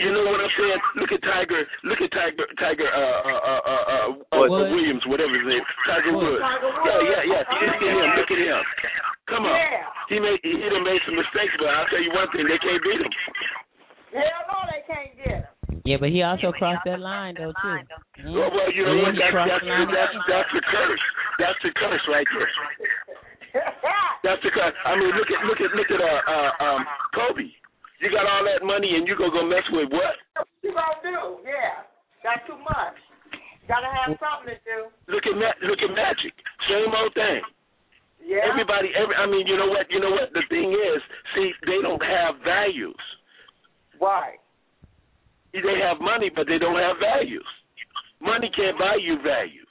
you 0.00 0.08
know 0.08 0.24
what 0.24 0.40
I'm 0.40 0.54
saying. 0.56 0.80
Look 0.96 1.12
at 1.12 1.20
Tiger. 1.20 1.60
Look 1.84 2.00
at 2.00 2.08
Tiger. 2.16 2.48
Tiger. 2.56 2.88
Uh, 2.88 2.96
uh, 2.96 3.40
uh, 3.44 3.60
uh, 3.60 3.84
uh, 3.92 4.08
uh 4.32 4.48
Woods. 4.48 4.72
Williams, 4.72 5.04
whatever 5.04 5.36
his 5.36 5.44
name. 5.44 5.64
Tiger 5.84 6.16
Woods. 6.16 6.40
Tiger 6.40 6.72
Yeah, 6.72 7.00
yeah, 7.04 7.22
yeah. 7.28 7.42
Look 7.44 7.76
at 7.76 7.92
him. 7.92 8.08
Look 8.16 8.30
at 8.32 8.40
him. 8.40 8.62
Come 9.28 9.44
on. 9.44 9.52
Yeah. 9.52 9.84
He 10.08 10.16
made. 10.16 10.40
He 10.40 10.56
done 10.56 10.80
made 10.80 11.04
some 11.04 11.20
mistakes, 11.20 11.52
but 11.60 11.68
I'll 11.68 11.88
tell 11.92 12.00
you 12.00 12.08
one 12.16 12.32
thing: 12.32 12.48
they 12.48 12.56
can't 12.56 12.80
beat 12.80 13.04
him. 13.04 13.12
Hell 14.16 14.42
no, 14.48 14.56
they 14.72 14.82
can't 14.88 15.12
get 15.20 15.44
them. 15.44 15.79
Yeah, 15.90 15.98
but 15.98 16.14
he 16.14 16.22
also 16.22 16.54
crossed 16.54 16.86
that 16.86 17.02
line 17.02 17.34
though 17.34 17.50
too. 17.50 17.76
Mm. 18.22 18.30
Well, 18.30 18.46
well, 18.54 18.70
you 18.70 18.86
know 18.86 18.94
what? 19.02 19.10
he 19.10 19.18
That's 19.18 19.34
that's 19.34 19.66
the 19.66 19.74
that's 19.90 20.14
that's 20.30 20.50
the 20.54 20.62
curse. 20.70 21.04
That's 21.42 21.60
the 21.66 21.72
curse 21.74 22.04
right 22.06 22.28
there. 22.30 22.52
That's 24.22 24.38
the 24.46 24.54
curse. 24.54 24.76
I 24.86 24.94
mean, 24.94 25.10
look 25.18 25.26
at 25.26 25.42
look 25.42 25.58
at 25.58 25.74
look 25.74 25.90
at 25.90 25.98
uh, 25.98 26.22
uh 26.30 26.50
um 26.62 26.86
Kobe. 27.10 27.50
You 27.98 28.06
got 28.14 28.22
all 28.22 28.46
that 28.46 28.62
money 28.62 28.94
and 28.94 29.02
you 29.02 29.18
gonna 29.18 29.34
go 29.34 29.42
mess 29.42 29.66
with 29.74 29.90
what? 29.90 30.14
you 30.62 30.70
gonna 30.70 31.02
do? 31.02 31.42
Yeah. 31.42 31.82
Got 32.22 32.46
too 32.46 32.54
much. 32.62 32.94
Gotta 33.66 33.90
have 33.90 34.14
something 34.22 34.54
to 34.54 34.58
do. 34.62 34.78
Look 35.10 35.26
at 35.26 35.34
Ma- 35.34 35.58
look 35.66 35.82
at 35.82 35.90
Magic. 35.90 36.38
Same 36.70 36.94
old 36.94 37.10
thing. 37.18 37.42
Yeah. 38.22 38.46
Everybody, 38.46 38.94
every, 38.94 39.16
I 39.18 39.26
mean, 39.26 39.48
you 39.50 39.58
know 39.58 39.66
what? 39.66 39.90
You 39.90 39.98
know 39.98 40.14
what? 40.14 40.30
The 40.36 40.46
thing 40.46 40.70
is, 40.70 41.00
see, 41.34 41.50
they 41.66 41.82
don't 41.82 42.04
have 42.04 42.38
values. 42.46 43.02
Right. 43.98 44.38
They 45.52 45.78
have 45.82 46.00
money, 46.00 46.30
but 46.34 46.46
they 46.46 46.58
don't 46.58 46.78
have 46.78 46.96
values. 47.02 47.46
Money 48.20 48.50
can't 48.54 48.78
buy 48.78 48.96
you 49.00 49.18
value. 49.22 49.64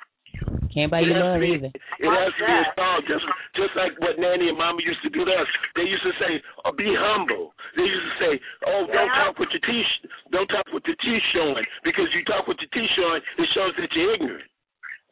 Can't 0.73 0.91
buy 0.91 1.01
It 1.01 1.09
you 1.09 1.13
has 1.17 1.23
love 1.23 1.39
to 1.41 1.45
be, 1.45 1.51
either. 1.57 1.71
It 1.73 2.09
has 2.13 2.29
to 2.37 2.43
be 2.45 2.53
installed, 2.61 3.03
just 3.09 3.25
just 3.57 3.73
like 3.73 3.93
what 4.01 4.21
Nanny 4.21 4.49
and 4.53 4.57
Mama 4.57 4.77
used 4.85 5.01
to 5.01 5.09
do 5.09 5.25
to 5.25 5.33
us. 5.33 5.49
They 5.75 5.85
used 5.89 6.05
to 6.05 6.13
say, 6.21 6.37
oh, 6.65 6.71
"Be 6.77 6.93
humble." 6.93 7.53
They 7.75 7.83
used 7.89 8.05
to 8.05 8.15
say, 8.21 8.31
"Oh, 8.69 8.85
don't 8.85 9.09
talk 9.17 9.39
with 9.41 9.49
your 9.49 9.65
teeth, 9.65 9.89
don't 10.29 10.45
talk 10.49 10.65
with 10.69 10.85
your 10.85 10.95
teeth 11.01 11.23
showing, 11.33 11.65
because 11.83 12.05
you 12.13 12.21
talk 12.25 12.45
with 12.45 12.57
your 12.61 12.69
teeth 12.69 12.89
showing, 12.93 13.21
it 13.41 13.47
shows 13.57 13.73
that 13.81 13.89
you're 13.97 14.13
ignorant." 14.13 14.45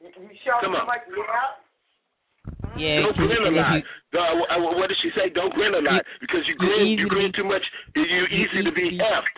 You, 0.02 0.10
you 0.30 0.38
show 0.46 0.62
Come 0.62 0.74
too 0.74 0.82
on. 0.82 0.86
much. 0.86 1.02
Yeah. 1.10 1.66
Yeah, 2.78 3.02
don't 3.02 3.18
grin 3.18 3.42
a 3.42 3.50
lot. 3.50 3.82
you- 3.82 4.20
Uh, 4.20 4.60
what 4.78 4.88
did 4.90 4.98
she 5.02 5.10
say? 5.18 5.30
Don't 5.34 5.54
grin 5.54 5.74
a 5.74 5.82
lot 5.82 6.06
because 6.22 6.46
you 6.48 6.54
you 6.54 6.58
grin, 6.62 6.88
you 7.02 7.08
grin 7.10 7.32
be- 7.34 7.38
too 7.38 7.44
much. 7.44 7.66
You're 7.96 8.30
easy 8.30 8.62
to 8.64 8.72
be 8.72 8.98
effed. 9.02 9.38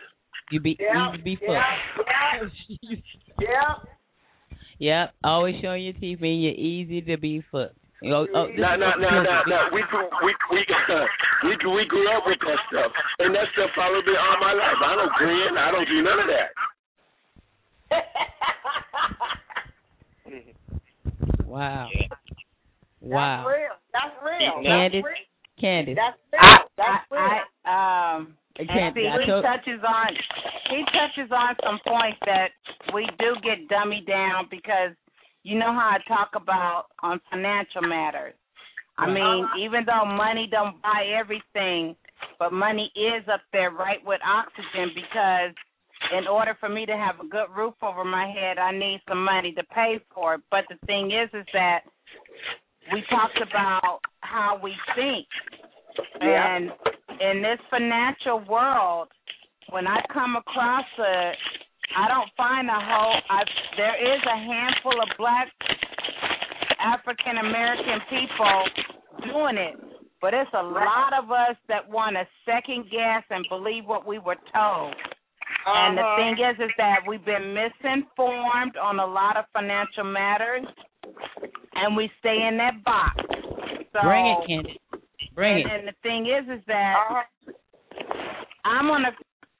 You 0.52 0.60
be 0.60 0.78
Yeah. 0.80 1.10
easy 1.10 1.18
to 1.18 1.24
be 1.24 1.36
fucked. 1.36 1.50
Yeah. 2.08 2.96
yeah. 3.40 3.74
Yep, 4.80 5.14
always 5.24 5.56
showing 5.62 5.84
your 5.84 5.94
teeth 5.94 6.22
mean 6.22 6.42
you're 6.42 6.54
easy 6.54 7.02
to 7.02 7.18
be 7.18 7.42
fucked. 7.52 7.76
Oh, 8.06 8.26
oh, 8.34 8.48
No, 8.56 8.76
no, 8.78 8.96
no, 8.96 9.10
no, 9.22 9.42
no. 9.46 9.68
We 9.74 9.84
grew, 9.92 10.08
we 10.24 10.34
we 10.52 10.66
uh, 10.70 11.06
we 11.44 11.56
grew, 11.58 11.76
we 11.76 11.86
grew 11.86 12.10
up 12.16 12.24
with 12.26 12.40
that 12.40 12.60
stuff, 12.72 12.92
and 13.20 13.36
that 13.36 13.44
stuff 13.52 13.70
followed 13.76 14.06
me 14.06 14.14
all 14.16 14.38
my 14.40 14.54
life. 14.54 14.80
I 14.82 14.96
don't 14.96 15.12
grin. 15.18 15.58
I 15.58 15.72
don't 15.72 15.86
do 15.88 16.02
none 16.02 16.20
of 16.20 16.28
that. 16.28 16.50
Wow. 21.50 21.90
Yeah. 21.92 22.08
Wow. 23.02 23.44
That's 23.44 23.58
real. 23.58 23.76
That's 23.92 24.16
real. 24.24 24.64
Candace, 24.64 25.04
That's 25.04 25.10
real. 25.10 25.26
Candace. 25.60 25.96
That's 25.98 26.18
real. 26.32 26.70
That's 26.78 27.06
real. 27.12 27.22
I, 27.22 27.42
I, 27.66 28.16
um, 28.16 28.38
I 28.38 28.39
and 28.60 28.68
can't- 28.68 28.95
see, 28.95 29.07
he 29.07 29.26
touches 29.41 29.81
on 29.84 30.15
he 30.69 30.84
touches 30.94 31.31
on 31.31 31.56
some 31.64 31.80
points 31.88 32.19
that 32.26 32.52
we 32.94 33.07
do 33.18 33.36
get 33.41 33.68
dummy 33.69 34.02
down 34.07 34.48
because 34.52 34.91
you 35.44 35.57
know 35.57 35.72
how 35.73 35.95
I 35.95 35.99
talk 36.07 36.36
about 36.36 36.86
on 37.02 37.19
financial 37.31 37.81
matters. 37.81 38.36
I 38.98 39.07
mean, 39.10 39.48
even 39.57 39.86
though 39.86 40.03
money 40.06 40.45
don't 40.52 40.80
buy 40.81 41.06
everything, 41.18 41.95
but 42.38 42.52
money 42.52 42.91
is 42.95 43.23
up 43.31 43.41
there 43.53 43.72
right 43.72 44.03
with 44.06 44.19
oxygen 44.26 44.91
because 44.94 45.56
in 46.18 46.27
order 46.27 46.56
for 46.60 46.68
me 46.68 46.86
to 46.86 46.98
have 46.98 47.19
a 47.22 47.27
good 47.27 47.48
roof 47.56 47.76
over 47.81 48.03
my 48.03 48.27
head, 48.30 48.57
I 48.57 48.72
need 48.72 49.02
some 49.07 49.23
money 49.23 49.53
to 49.53 49.64
pay 49.73 49.99
for 50.14 50.36
it. 50.36 50.41
But 50.52 50.65
the 50.69 50.76
thing 50.86 51.11
is, 51.11 51.30
is 51.34 51.45
that 51.53 51.81
we 52.91 53.02
talked 53.10 53.40
about 53.41 53.99
how 54.22 54.60
we 54.61 54.76
think, 54.95 55.27
Yeah. 56.22 56.56
and 56.56 56.72
in 57.20 57.41
this 57.41 57.60
financial 57.70 58.40
world, 58.50 59.08
when 59.70 59.88
I 59.88 60.00
come 60.14 60.36
across 60.36 60.86
a, 61.00 61.32
I 61.98 62.08
don't 62.08 62.30
find 62.38 62.68
a 62.70 62.80
whole. 62.80 63.16
I, 63.30 63.44
there 63.78 63.98
is 64.16 64.22
a 64.26 64.38
handful 64.38 65.02
of 65.02 65.10
black 65.18 65.48
African 66.80 67.38
American 67.38 68.00
people 68.10 68.64
doing 69.32 69.58
it, 69.58 69.76
But 70.22 70.34
it's 70.34 70.52
a 70.54 70.64
lot 70.64 71.14
of 71.18 71.32
us 71.32 71.56
that 71.68 71.88
want 71.90 72.16
to 72.16 72.28
second 72.46 72.86
guess 72.91 73.24
and 73.30 73.46
believe 73.50 73.86
what 73.86 74.06
we 74.08 74.20
were 74.20 74.36
told. 74.54 74.94
And 75.66 75.98
the 75.98 76.02
Uh-huh. 76.02 76.16
thing 76.18 76.34
is, 76.40 76.56
is 76.60 76.72
that 76.78 77.00
we've 77.08 77.24
been 77.26 77.54
misinformed 77.54 78.76
on 78.78 79.00
a 79.00 79.06
lot 79.06 79.38
of 79.38 79.46
financial 79.54 80.04
matters, 80.06 80.66
and 81.76 81.96
we 81.96 82.10
stay 82.20 82.48
in 82.48 82.58
that 82.58 82.84
box. 82.84 83.16
So, 83.94 84.00
Bring 84.04 84.26
it, 84.28 84.48
Candy. 84.48 84.80
Bring 85.36 85.64
and, 85.64 85.72
it. 85.72 85.80
and 85.80 85.88
the 85.88 85.94
thing 86.04 86.26
is, 86.26 86.60
is 86.60 86.64
that. 86.68 86.96
I'm 88.66 88.88
gonna. 88.88 89.12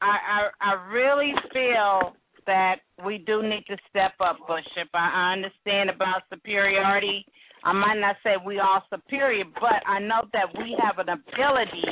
I, 0.02 0.49
I 0.61 0.72
I 0.72 0.91
really 0.91 1.34
feel 1.52 2.14
that 2.45 2.77
we 3.06 3.19
do 3.19 3.44
need 3.44 3.64
to 3.68 3.77
step 3.90 4.14
up, 4.19 4.38
Bishop. 4.48 4.90
I, 4.94 5.11
I 5.14 5.34
understand 5.34 5.90
about 5.90 6.23
superiority. 6.34 7.26
I 7.64 7.73
might 7.73 7.99
not 7.99 8.15
say 8.23 8.36
we 8.44 8.60
all 8.60 8.84
superior, 8.90 9.44
but 9.60 9.84
I 9.86 9.99
know 9.99 10.27
that 10.34 10.48
we 10.57 10.77
have 10.81 10.98
an 10.99 11.10
ability 11.10 11.84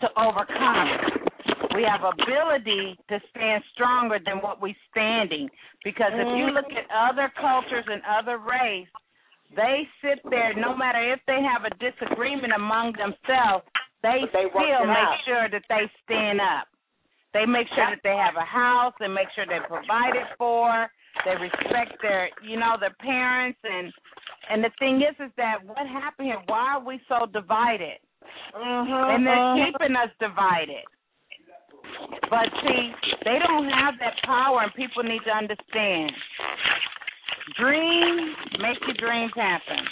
to 0.00 0.08
overcome. 0.16 1.26
We 1.74 1.86
have 1.88 2.00
ability 2.04 2.98
to 3.08 3.18
stand 3.30 3.62
stronger 3.74 4.18
than 4.24 4.38
what 4.38 4.60
we're 4.60 4.76
standing. 4.90 5.48
Because 5.84 6.12
if 6.12 6.26
you 6.36 6.46
mm-hmm. 6.46 6.54
look 6.54 6.70
at 6.70 6.86
other 6.90 7.32
cultures 7.40 7.84
and 7.88 8.02
other 8.04 8.38
race, 8.38 8.88
they 9.56 9.88
sit 10.02 10.20
there 10.30 10.54
no 10.54 10.76
matter 10.76 11.00
if 11.12 11.20
they 11.26 11.40
have 11.40 11.64
a 11.64 11.72
disagreement 11.80 12.52
among 12.54 12.92
themselves, 12.92 13.64
they, 14.02 14.28
they 14.32 14.46
still 14.50 14.86
make 14.86 15.10
out. 15.10 15.18
sure 15.26 15.46
that 15.50 15.62
they 15.68 15.90
stand 16.04 16.40
up. 16.40 16.68
They 17.34 17.44
make 17.44 17.68
sure 17.74 17.86
that 17.90 18.00
they 18.02 18.16
have 18.16 18.36
a 18.36 18.44
house, 18.44 18.94
they 19.00 19.08
make 19.08 19.28
sure 19.34 19.44
they're 19.46 19.68
provided 19.68 20.24
for, 20.38 20.88
they 21.24 21.36
respect 21.36 22.00
their 22.00 22.30
you 22.42 22.58
know, 22.58 22.76
their 22.78 22.94
parents 23.00 23.58
and 23.64 23.92
and 24.50 24.64
the 24.64 24.70
thing 24.78 25.02
is 25.02 25.14
is 25.20 25.32
that 25.36 25.64
what 25.64 25.86
happened 25.86 26.28
here, 26.28 26.40
why 26.46 26.76
are 26.76 26.84
we 26.84 27.00
so 27.08 27.26
divided? 27.26 27.98
Mhm. 28.54 29.14
And 29.14 29.26
they're 29.26 29.66
keeping 29.66 29.96
us 29.96 30.10
divided. 30.20 30.84
But 32.30 32.48
see, 32.62 32.94
they 33.24 33.38
don't 33.38 33.68
have 33.68 33.98
that 34.00 34.14
power 34.24 34.62
and 34.62 34.72
people 34.74 35.02
need 35.02 35.24
to 35.24 35.32
understand. 35.32 36.12
Dream, 37.58 38.34
make 38.60 38.78
your 38.86 38.96
dreams 38.98 39.32
happen. 39.34 39.84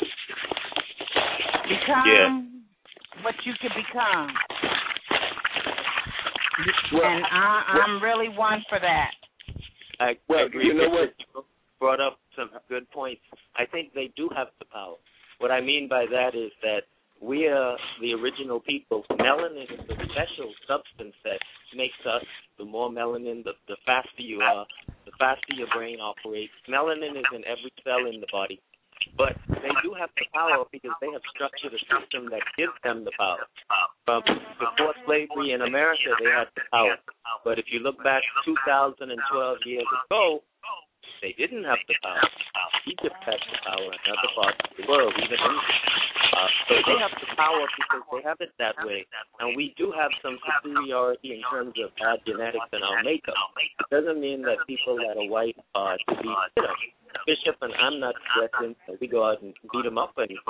Become 1.68 2.62
what 3.22 3.34
you 3.44 3.52
can 3.60 3.70
become. 3.74 4.30
and 6.92 7.24
I, 7.30 7.62
I'm 7.84 8.02
really 8.02 8.28
one 8.28 8.62
for 8.68 8.78
that. 8.80 9.10
I 10.00 10.16
Well, 10.28 10.46
agree 10.46 10.66
you 10.66 10.74
know 10.74 10.88
what? 10.90 11.14
you. 11.34 11.44
Brought 11.80 12.00
up 12.00 12.18
some 12.36 12.50
good 12.68 12.90
points. 12.90 13.20
I 13.56 13.66
think 13.66 13.92
they 13.94 14.10
do 14.16 14.28
have 14.34 14.48
the 14.58 14.64
power. 14.66 14.96
What 15.38 15.50
I 15.50 15.60
mean 15.60 15.88
by 15.88 16.06
that 16.10 16.34
is 16.34 16.50
that 16.62 16.82
we 17.22 17.46
are 17.46 17.76
the 18.00 18.12
original 18.14 18.60
people. 18.60 19.04
Melanin 19.12 19.64
is 19.64 19.80
a 19.88 19.96
special 20.12 20.52
substance 20.68 21.14
that 21.24 21.40
makes 21.74 21.98
us. 22.04 22.24
The 22.58 22.64
more 22.64 22.88
melanin, 22.90 23.44
the, 23.44 23.52
the 23.68 23.76
faster 23.84 24.22
you 24.22 24.40
are, 24.40 24.66
the 25.04 25.12
faster 25.18 25.52
your 25.54 25.68
brain 25.74 25.98
operates. 26.00 26.52
Melanin 26.68 27.16
is 27.16 27.28
in 27.34 27.44
every 27.44 27.72
cell 27.84 28.08
in 28.08 28.20
the 28.20 28.26
body. 28.32 28.60
But 29.16 29.36
they 29.48 29.72
do 29.84 29.94
have 29.96 30.10
the 30.16 30.26
power 30.32 30.64
because 30.72 30.92
they 31.00 31.08
have 31.12 31.24
structured 31.32 31.72
a 31.72 31.82
system 31.88 32.28
that 32.32 32.42
gives 32.56 32.74
them 32.82 33.04
the 33.04 33.12
power. 33.16 33.44
From 34.04 34.22
before 34.58 34.94
slavery 35.06 35.52
in 35.52 35.62
America, 35.62 36.16
they 36.20 36.28
had 36.32 36.48
the 36.56 36.64
power. 36.72 36.96
But 37.44 37.58
if 37.58 37.66
you 37.70 37.80
look 37.80 38.02
back 38.02 38.22
2012 38.44 39.14
years 39.64 39.88
ago, 40.04 40.42
they 41.22 41.32
didn't 41.38 41.64
have 41.64 41.80
the 41.88 41.96
power. 42.02 42.24
Egypt 42.88 43.20
had 43.24 43.40
the 43.40 43.58
power 43.64 43.88
in 43.88 44.00
other 44.10 44.32
parts 44.36 44.60
of 44.64 44.72
the 44.76 44.84
world, 44.88 45.12
even 45.16 45.38
India. 45.38 46.25
Uh, 46.36 46.48
so 46.68 46.74
they 46.84 47.00
have 47.00 47.16
the 47.16 47.28
power 47.32 47.64
because 47.80 48.04
they 48.12 48.22
have 48.28 48.36
it 48.44 48.52
that 48.60 48.76
way. 48.84 49.08
And 49.40 49.56
we 49.56 49.72
do 49.80 49.88
have 49.96 50.12
some 50.20 50.36
superiority 50.44 51.32
in 51.32 51.40
terms 51.48 51.72
of 51.80 51.88
our 52.04 52.20
genetics 52.28 52.68
and 52.76 52.84
our 52.84 53.00
makeup. 53.00 53.34
It 53.56 53.88
doesn't 53.88 54.20
mean 54.20 54.44
that 54.44 54.60
people 54.68 55.00
that 55.00 55.16
are 55.16 55.30
white 55.32 55.56
are 55.72 55.96
to 55.96 56.14
be, 56.20 56.28
you 56.28 56.62
know, 56.62 56.76
Bishop 57.24 57.56
and 57.62 57.72
I'm 57.80 57.96
not 58.00 58.14
suggesting 58.36 58.76
that 58.84 59.00
we 59.00 59.08
go 59.08 59.24
out 59.24 59.40
and 59.40 59.56
beat 59.72 59.84
them 59.88 59.96
up 59.96 60.12
or 60.16 60.28
anything. 60.28 60.44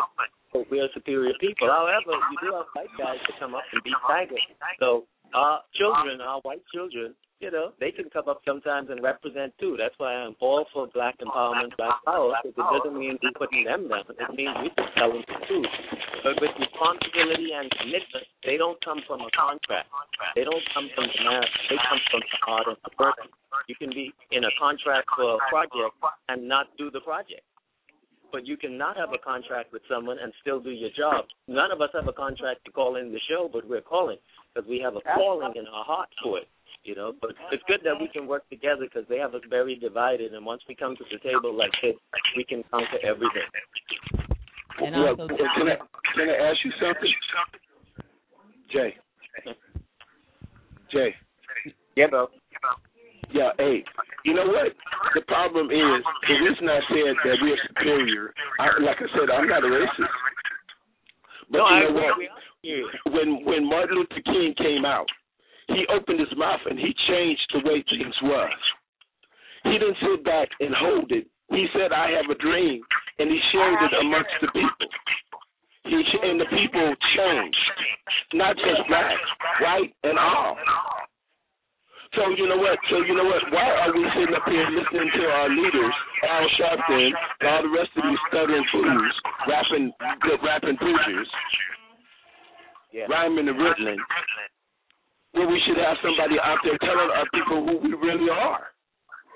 But 0.53 0.67
we 0.71 0.81
are 0.83 0.91
superior 0.93 1.35
people. 1.39 1.71
However, 1.71 2.19
you 2.19 2.37
do 2.43 2.51
have 2.59 2.67
white 2.75 2.91
guys 2.99 3.23
that 3.23 3.39
come 3.39 3.55
up 3.55 3.63
and 3.71 3.83
beat 3.87 3.95
tigers. 4.11 4.43
So 4.81 5.07
our 5.35 5.63
children, 5.79 6.21
our 6.21 6.41
white 6.43 6.67
children, 6.75 7.15
you 7.41 7.51
know, 7.51 7.73
they 7.81 7.93
can 7.93 8.09
come 8.09 8.29
up 8.29 8.41
sometimes 8.47 8.89
and 8.91 9.03
represent 9.03 9.53
too. 9.61 9.77
That's 9.77 9.95
why 9.99 10.13
I'm 10.15 10.35
all 10.41 10.65
for 10.73 10.89
black 10.93 11.21
empowerment, 11.21 11.77
black 11.77 12.01
power, 12.05 12.33
because 12.43 12.57
it 12.57 12.69
doesn't 12.73 12.99
mean 12.99 13.19
we're 13.23 13.37
putting 13.37 13.65
them 13.65 13.89
down. 13.89 14.09
It 14.09 14.33
means 14.33 14.57
we 14.65 14.71
can 14.73 14.89
tell 14.97 15.13
them 15.13 15.21
the 15.29 15.37
truth. 15.45 15.73
But 16.25 16.41
with 16.41 16.57
responsibility 16.57 17.53
and 17.53 17.69
commitment, 17.77 18.27
they 18.45 18.57
don't 18.57 18.81
come 18.83 19.05
from 19.07 19.21
a 19.21 19.31
contract. 19.37 19.89
They 20.35 20.45
don't 20.49 20.65
come 20.73 20.89
from 20.97 21.07
the 21.13 21.21
math. 21.29 21.53
They 21.69 21.77
come 21.77 22.01
from 22.11 22.23
the 22.25 22.39
heart 22.41 22.67
of 22.73 22.77
the 22.83 22.91
person. 22.97 23.29
You 23.69 23.77
can 23.77 23.91
be 23.91 24.13
in 24.33 24.45
a 24.45 24.53
contract 24.59 25.07
for 25.13 25.37
a 25.37 25.41
project 25.53 25.93
and 26.29 26.49
not 26.49 26.73
do 26.81 26.91
the 26.91 27.05
project. 27.05 27.45
But 28.33 28.47
you 28.47 28.57
cannot 28.57 28.97
have 28.97 29.13
a 29.13 29.23
contract 29.23 29.73
with 29.73 29.83
someone 29.89 30.19
and 30.21 30.33
still 30.41 30.59
do 30.59 30.71
your 30.71 30.91
job. 30.97 31.27
None 31.47 31.71
of 31.71 31.81
us 31.81 31.91
have 31.95 32.09
a 32.09 32.13
contract 32.13 32.65
to 32.65 32.73
call 32.73 32.97
in 32.97 33.13
the 33.13 33.21
show, 33.29 33.49
but 33.53 33.69
we're 33.69 33.85
calling 33.85 34.19
because 34.53 34.69
we 34.69 34.81
have 34.81 34.97
a 34.97 35.01
calling 35.15 35.53
in 35.55 35.67
our 35.69 35.85
heart 35.85 36.09
for 36.23 36.39
it. 36.39 36.49
You 36.87 36.95
know, 36.95 37.13
but 37.21 37.31
it's 37.51 37.63
good 37.67 37.81
that 37.83 37.99
we 38.01 38.07
can 38.07 38.29
work 38.29 38.49
together 38.49 38.87
because 38.87 39.03
they 39.09 39.19
have 39.19 39.35
us 39.35 39.43
very 39.51 39.75
divided. 39.75 40.33
And 40.35 40.47
once 40.47 40.63
we 40.69 40.75
come 40.77 40.95
to 40.95 41.05
the 41.11 41.19
table 41.19 41.53
like 41.53 41.73
this, 41.83 41.95
we 42.37 42.45
can 42.45 42.63
conquer 42.71 43.03
everything. 43.03 43.43
And 44.79 44.95
well, 44.95 45.09
also- 45.19 45.27
well, 45.27 45.51
can 45.59 45.67
I 45.67 45.77
can 46.15 46.29
I 46.31 46.37
ask 46.47 46.59
you 46.65 46.71
something, 46.79 47.13
Jay? 48.71 48.95
Jay. 50.93 51.15
Yeah, 51.97 52.07
bro. 52.07 52.29
Yeah, 53.33 53.51
hey, 53.59 53.83
you 54.25 54.35
know 54.35 54.47
what? 54.47 54.71
The 55.15 55.23
problem 55.23 55.67
is 55.67 56.05
the 56.29 56.35
reason 56.47 56.69
I 56.69 56.79
said 56.89 57.17
that 57.25 57.37
we're 57.43 57.59
superior. 57.67 58.33
I, 58.61 58.81
like 58.81 58.99
I 59.03 59.09
said, 59.19 59.29
I'm 59.35 59.49
not 59.49 59.65
a 59.65 59.67
racist. 59.67 60.15
But 61.51 61.59
no, 61.59 61.65
you 61.69 61.75
I 61.75 61.81
know 61.81 61.89
agree. 61.89 62.03
what? 62.07 62.19
We 62.19 62.27
are 62.29 62.41
here. 62.63 62.87
When 63.11 63.45
when 63.45 63.69
Martin 63.69 63.99
Luther 63.99 64.23
King 64.25 64.55
came 64.57 64.85
out, 64.85 65.07
he 65.69 65.87
opened 65.89 66.21
his 66.21 66.33
mouth 66.37 66.61
and 66.69 66.79
he 66.79 66.95
changed 67.09 67.47
the 67.53 67.61
way 67.69 67.83
things 67.89 68.15
was. 68.23 68.61
He 69.65 69.73
didn't 69.79 69.99
sit 70.01 70.25
back 70.25 70.49
and 70.61 70.75
hold 70.75 71.11
it. 71.11 71.27
He 71.51 71.67
said, 71.75 71.93
"I 71.93 72.11
have 72.13 72.31
a 72.31 72.35
dream," 72.35 72.83
and 73.19 73.31
he 73.31 73.41
shared 73.53 73.83
it 73.83 73.95
amongst 74.01 74.35
the 74.41 74.49
people. 74.49 74.89
He 75.85 76.03
and 76.23 76.41
the 76.41 76.47
people 76.47 76.95
changed, 77.15 77.71
not 78.35 78.57
just 78.57 78.87
black, 78.89 79.19
white, 79.61 79.95
and 80.03 80.19
all. 80.19 80.59
So 82.15 82.31
you 82.31 82.49
know 82.49 82.57
what? 82.57 82.79
So 82.91 83.03
you 83.03 83.15
know 83.15 83.25
what? 83.25 83.43
Why 83.53 83.71
are 83.87 83.93
we 83.93 84.03
sitting 84.15 84.35
up 84.35 84.43
here 84.49 84.67
listening 84.71 85.11
to 85.15 85.31
our 85.31 85.49
leaders, 85.49 85.95
Al 86.25 86.49
Sharpton, 86.59 87.13
and 87.41 87.49
all 87.49 87.63
the 87.63 87.69
rest 87.69 87.91
of 87.97 88.03
these 88.03 88.19
stuttering 88.29 88.65
fools, 88.73 89.15
rapping, 89.47 89.93
good 90.23 90.43
rapping 90.43 90.77
preachers, 90.79 91.31
Yeah. 92.93 93.07
rhyming 93.09 93.49
and 93.49 93.59
riddling? 93.59 94.01
Well, 95.37 95.53
we 95.53 95.61
should 95.69 95.77
have 95.77 96.01
somebody 96.01 96.41
out 96.41 96.59
there 96.65 96.81
telling 96.81 97.13
our 97.13 97.29
people 97.29 97.61
who 97.61 97.75
we 97.85 97.93
really 97.93 98.33
are. 98.33 98.73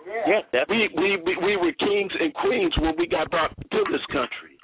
Yeah, 0.08 0.40
definitely. 0.48 0.88
We 0.96 1.20
we 1.20 1.36
we, 1.36 1.52
we 1.52 1.52
were 1.60 1.76
kings 1.76 2.12
and 2.16 2.32
queens 2.34 2.72
when 2.80 2.96
we 2.96 3.06
got 3.06 3.30
brought 3.30 3.52
to 3.52 3.80
this 3.92 4.04
country. 4.08 4.56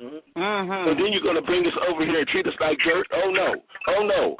Mm-hmm. 0.00 0.88
And 0.88 0.96
then 0.96 1.12
you're 1.12 1.20
gonna 1.20 1.44
bring 1.44 1.60
us 1.68 1.76
over 1.84 2.00
here 2.00 2.24
and 2.24 2.28
treat 2.32 2.48
us 2.48 2.56
like 2.60 2.80
dirt? 2.80 3.04
Oh 3.12 3.28
no, 3.28 3.60
oh 3.92 4.02
no! 4.08 4.36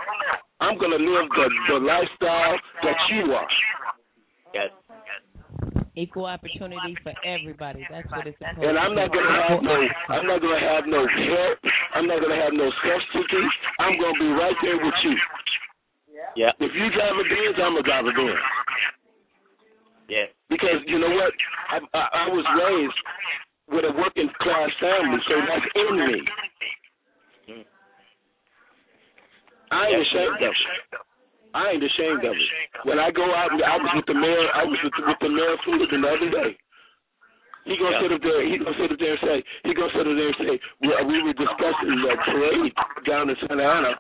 I'm 0.65 0.81
gonna 0.81 0.97
live 0.97 1.29
the 1.29 1.47
the 1.69 1.79
lifestyle 1.85 2.57
that 2.89 2.99
you 3.13 3.37
are. 3.37 3.53
Yes. 4.57 4.73
Equal 5.97 6.25
opportunity 6.25 6.97
for 7.03 7.13
everybody. 7.27 7.85
That's 7.91 8.09
what 8.09 8.25
it's 8.25 8.39
supposed 8.39 8.65
And 8.65 8.79
I'm 8.79 8.97
not 8.97 9.13
gonna 9.13 9.37
have 9.45 9.61
no, 9.61 9.77
I'm 10.09 10.25
not 10.25 10.41
gonna 10.41 10.65
have 10.65 10.85
no 10.89 11.05
help. 11.05 11.59
I'm 11.93 12.07
not 12.09 12.23
gonna 12.25 12.41
have 12.41 12.55
no 12.57 12.71
self-seeking. 12.81 13.49
I'm 13.81 14.01
gonna 14.01 14.17
be 14.17 14.31
right 14.33 14.57
there 14.65 14.81
with 14.81 14.99
you. 15.05 15.17
Yeah. 16.37 16.53
If 16.61 16.73
you 16.75 16.87
drive 16.95 17.17
a 17.17 17.25
Benz, 17.25 17.57
I'm 17.59 17.75
gonna 17.75 17.83
drive 17.83 18.07
a 18.07 18.15
Benz. 18.15 18.45
Yeah. 20.09 20.27
Because 20.49 20.83
you 20.87 20.99
know 20.99 21.11
what? 21.11 21.33
I, 21.71 21.77
I, 21.95 22.03
I 22.27 22.29
was 22.29 22.45
raised 22.59 23.01
with 23.71 23.85
a 23.87 23.95
working 23.95 24.29
class 24.43 24.71
family, 24.81 25.21
so 25.29 25.35
that's 25.47 25.69
in 25.75 25.93
me. 25.95 26.17
Mm. 27.51 27.65
I 29.71 29.87
ain't 29.87 30.03
ashamed 30.03 30.43
of 30.43 30.51
it. 30.51 31.01
I 31.55 31.71
ain't 31.75 31.83
ashamed 31.83 32.25
of 32.27 32.35
it. 32.35 32.51
When 32.85 32.99
I 32.99 33.11
go 33.11 33.27
out, 33.35 33.51
I 33.55 33.77
was 33.79 33.91
with 33.95 34.07
the 34.07 34.15
mayor. 34.15 34.49
I 34.55 34.65
was 34.65 34.79
with 34.83 34.95
the, 34.99 35.03
with 35.07 35.21
the 35.23 35.31
mayor 35.31 35.57
Fullerton 35.65 36.03
the 36.03 36.09
other 36.09 36.31
day. 36.31 36.51
He 37.65 37.77
gonna 37.77 37.93
Yeah. 37.93 38.01
sit 38.03 38.13
up 38.13 38.23
there. 38.23 38.41
He 38.43 38.57
gonna 38.57 38.77
sit 38.77 38.91
up 38.91 38.99
there 38.99 39.13
and 39.13 39.21
say. 39.21 39.45
He 39.65 39.75
gonna 39.75 39.93
sit 39.93 40.07
up 40.07 40.17
there 40.17 40.29
and 40.33 40.37
say. 40.41 40.55
We, 40.81 40.89
we 41.05 41.17
were 41.23 41.37
discussing 41.37 41.93
the 41.93 42.13
parade 42.25 42.73
down 43.05 43.29
in 43.29 43.37
Santa 43.45 43.63
Ana, 43.63 43.93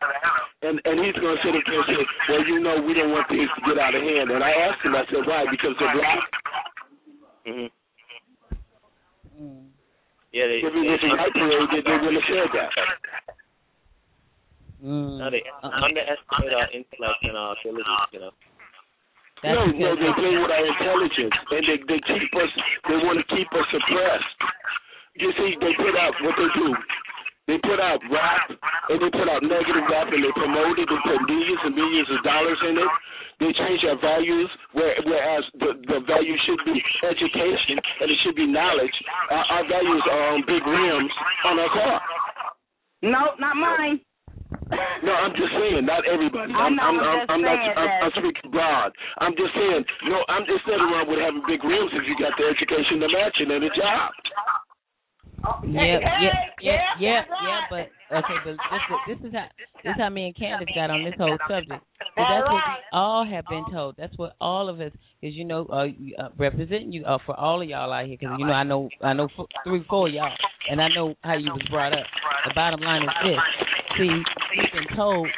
and 0.63 0.81
and 0.85 0.97
he's 1.05 1.15
gonna 1.21 1.37
sit 1.45 1.55
up 1.55 1.65
there 1.69 1.81
and 1.81 1.89
say, 1.93 2.03
well, 2.29 2.45
you 2.49 2.59
know, 2.61 2.81
we 2.81 2.95
don't 2.95 3.13
want 3.13 3.29
things 3.29 3.51
to 3.57 3.61
get 3.69 3.79
out 3.79 3.95
of 3.95 4.03
hand. 4.03 4.31
And 4.33 4.43
I 4.43 4.51
asked 4.51 4.81
him. 4.83 4.97
I 4.97 5.05
said, 5.13 5.27
why? 5.27 5.45
Because 5.51 5.77
they're 5.79 5.93
black. 5.93 6.21
hmm 7.47 7.67
Mm. 9.41 9.69
Yeah. 10.33 10.47
They, 10.49 10.61
If 10.61 10.75
it 10.75 10.85
was 10.85 11.01
a 11.01 11.09
white 11.17 11.33
parade, 11.33 11.69
they, 11.73 11.81
they 11.81 11.97
wouldn't 11.97 12.21
have 12.21 12.29
said 12.29 12.49
that. 12.53 12.71
Mm. 14.85 15.19
No, 15.19 15.31
they 15.31 15.43
underestimate 15.63 16.53
our 16.57 16.69
intellect 16.73 17.21
and 17.23 17.37
our 17.37 17.57
abilities. 17.61 17.85
You 18.13 18.21
know. 18.21 18.33
That's 19.41 19.57
no, 19.57 19.73
no, 19.73 19.91
they 19.97 20.13
play 20.21 20.37
with 20.37 20.53
our 20.53 20.67
intelligence, 20.69 21.33
and 21.33 21.63
they 21.65 21.79
they 21.89 22.01
keep 22.05 22.31
us. 22.37 22.53
They 22.89 22.99
want 23.01 23.17
to 23.21 23.27
keep 23.33 23.49
us 23.57 23.67
suppressed. 23.73 24.37
You 25.17 25.33
see, 25.33 25.57
they 25.57 25.73
put 25.81 25.97
out 25.97 26.13
what 26.21 26.37
they 26.37 26.51
do. 26.61 26.69
They 27.49 27.59
put 27.65 27.81
out 27.81 27.99
rap, 28.13 28.53
and 28.93 29.01
they 29.01 29.11
put 29.11 29.27
out 29.27 29.41
negative 29.41 29.87
rap, 29.89 30.13
and 30.13 30.23
they 30.23 30.35
promote 30.37 30.77
it. 30.77 30.87
They 30.87 31.01
put 31.03 31.19
millions 31.25 31.63
and 31.65 31.75
millions 31.75 32.09
of 32.13 32.21
dollars 32.21 32.61
in 32.69 32.79
it. 32.79 32.91
They 33.41 33.51
change 33.57 33.81
our 33.89 33.97
values, 33.97 34.51
where, 34.77 34.93
whereas 35.09 35.45
the 35.57 35.73
the 35.89 36.05
value 36.05 36.37
should 36.45 36.61
be 36.69 36.77
education 37.01 37.81
and 37.81 38.07
it 38.13 38.19
should 38.21 38.37
be 38.37 38.45
knowledge. 38.45 38.93
Our, 39.33 39.45
our 39.57 39.65
values 39.65 40.05
are 40.13 40.25
on 40.37 40.45
big 40.45 40.61
rims 40.61 41.13
on 41.49 41.59
our 41.59 41.73
car. 41.73 41.97
No, 43.03 43.33
not 43.41 43.57
mine. 43.57 44.05
No, 45.03 45.13
I'm 45.13 45.33
just 45.33 45.51
saying, 45.57 45.87
not 45.87 46.07
everybody. 46.07 46.53
I'm, 46.53 46.79
I'm, 46.79 47.01
I'm 47.01 47.27
I'm, 47.29 47.43
not. 47.43 47.59
I'm, 47.77 48.13
speaking 48.13 48.51
broad. 48.53 48.93
I'm 49.19 49.35
just 49.35 49.51
saying, 49.55 49.85
no, 50.07 50.23
I'm 50.29 50.45
just 50.47 50.63
nothing 50.69 50.93
wrong 50.93 51.09
with 51.09 51.19
having 51.19 51.43
big 51.49 51.65
rims 51.65 51.91
if 51.95 52.05
you 52.07 52.15
got 52.21 52.37
the 52.37 52.45
education, 52.47 53.01
the 53.01 53.09
matching, 53.09 53.51
and 53.51 53.63
the 53.65 53.71
job. 53.75 54.13
Yeah, 55.65 55.83
yeah, 55.83 55.99
yeah, 56.21 56.31
yeah, 56.61 56.77
yeah, 56.99 57.23
yeah, 57.45 57.61
but 57.71 57.89
okay, 58.17 58.37
but 58.45 58.53
this 58.53 58.83
is 58.91 59.21
this 59.21 59.29
is 59.29 59.33
how 59.35 59.47
this 59.83 59.91
is 59.91 59.97
how 59.99 60.09
me 60.09 60.27
and 60.27 60.37
Candace 60.37 60.69
got 60.75 60.91
on 60.91 61.05
this 61.05 61.15
whole 61.19 61.39
subject. 61.49 61.83
But 62.17 62.25
that's 62.29 62.45
what 62.45 62.53
we 62.53 62.61
all 62.93 63.25
have 63.25 63.45
been 63.49 63.65
told. 63.73 63.95
That's 63.97 64.17
what 64.19 64.37
all 64.41 64.69
of 64.69 64.81
us 64.81 64.93
is. 65.23 65.35
You 65.35 65.45
know, 65.45 65.67
uh, 65.73 65.87
uh, 66.21 66.29
representing 66.37 66.93
you 66.93 67.05
uh, 67.05 67.19
for 67.25 67.39
all 67.39 67.63
of 67.63 67.69
y'all 67.69 67.93
out 67.93 68.07
here, 68.07 68.17
because 68.19 68.37
you 68.39 68.47
know 68.47 68.53
I 68.53 68.65
know 68.65 68.89
I 69.03 69.13
know 69.13 69.29
f- 69.39 69.47
three, 69.65 69.85
four 69.89 70.09
of 70.09 70.15
y'all, 70.15 70.33
and 70.71 70.81
I 70.81 70.89
know 70.95 71.15
how 71.23 71.37
you 71.37 71.53
was 71.53 71.63
brought 71.71 71.93
up. 71.93 72.05
The 72.49 72.55
bottom 72.55 72.81
line 72.81 73.03
is 73.03 73.09
this: 73.25 73.39
see, 73.99 74.09
we've 74.09 74.73
been 74.73 74.97
told. 74.97 75.29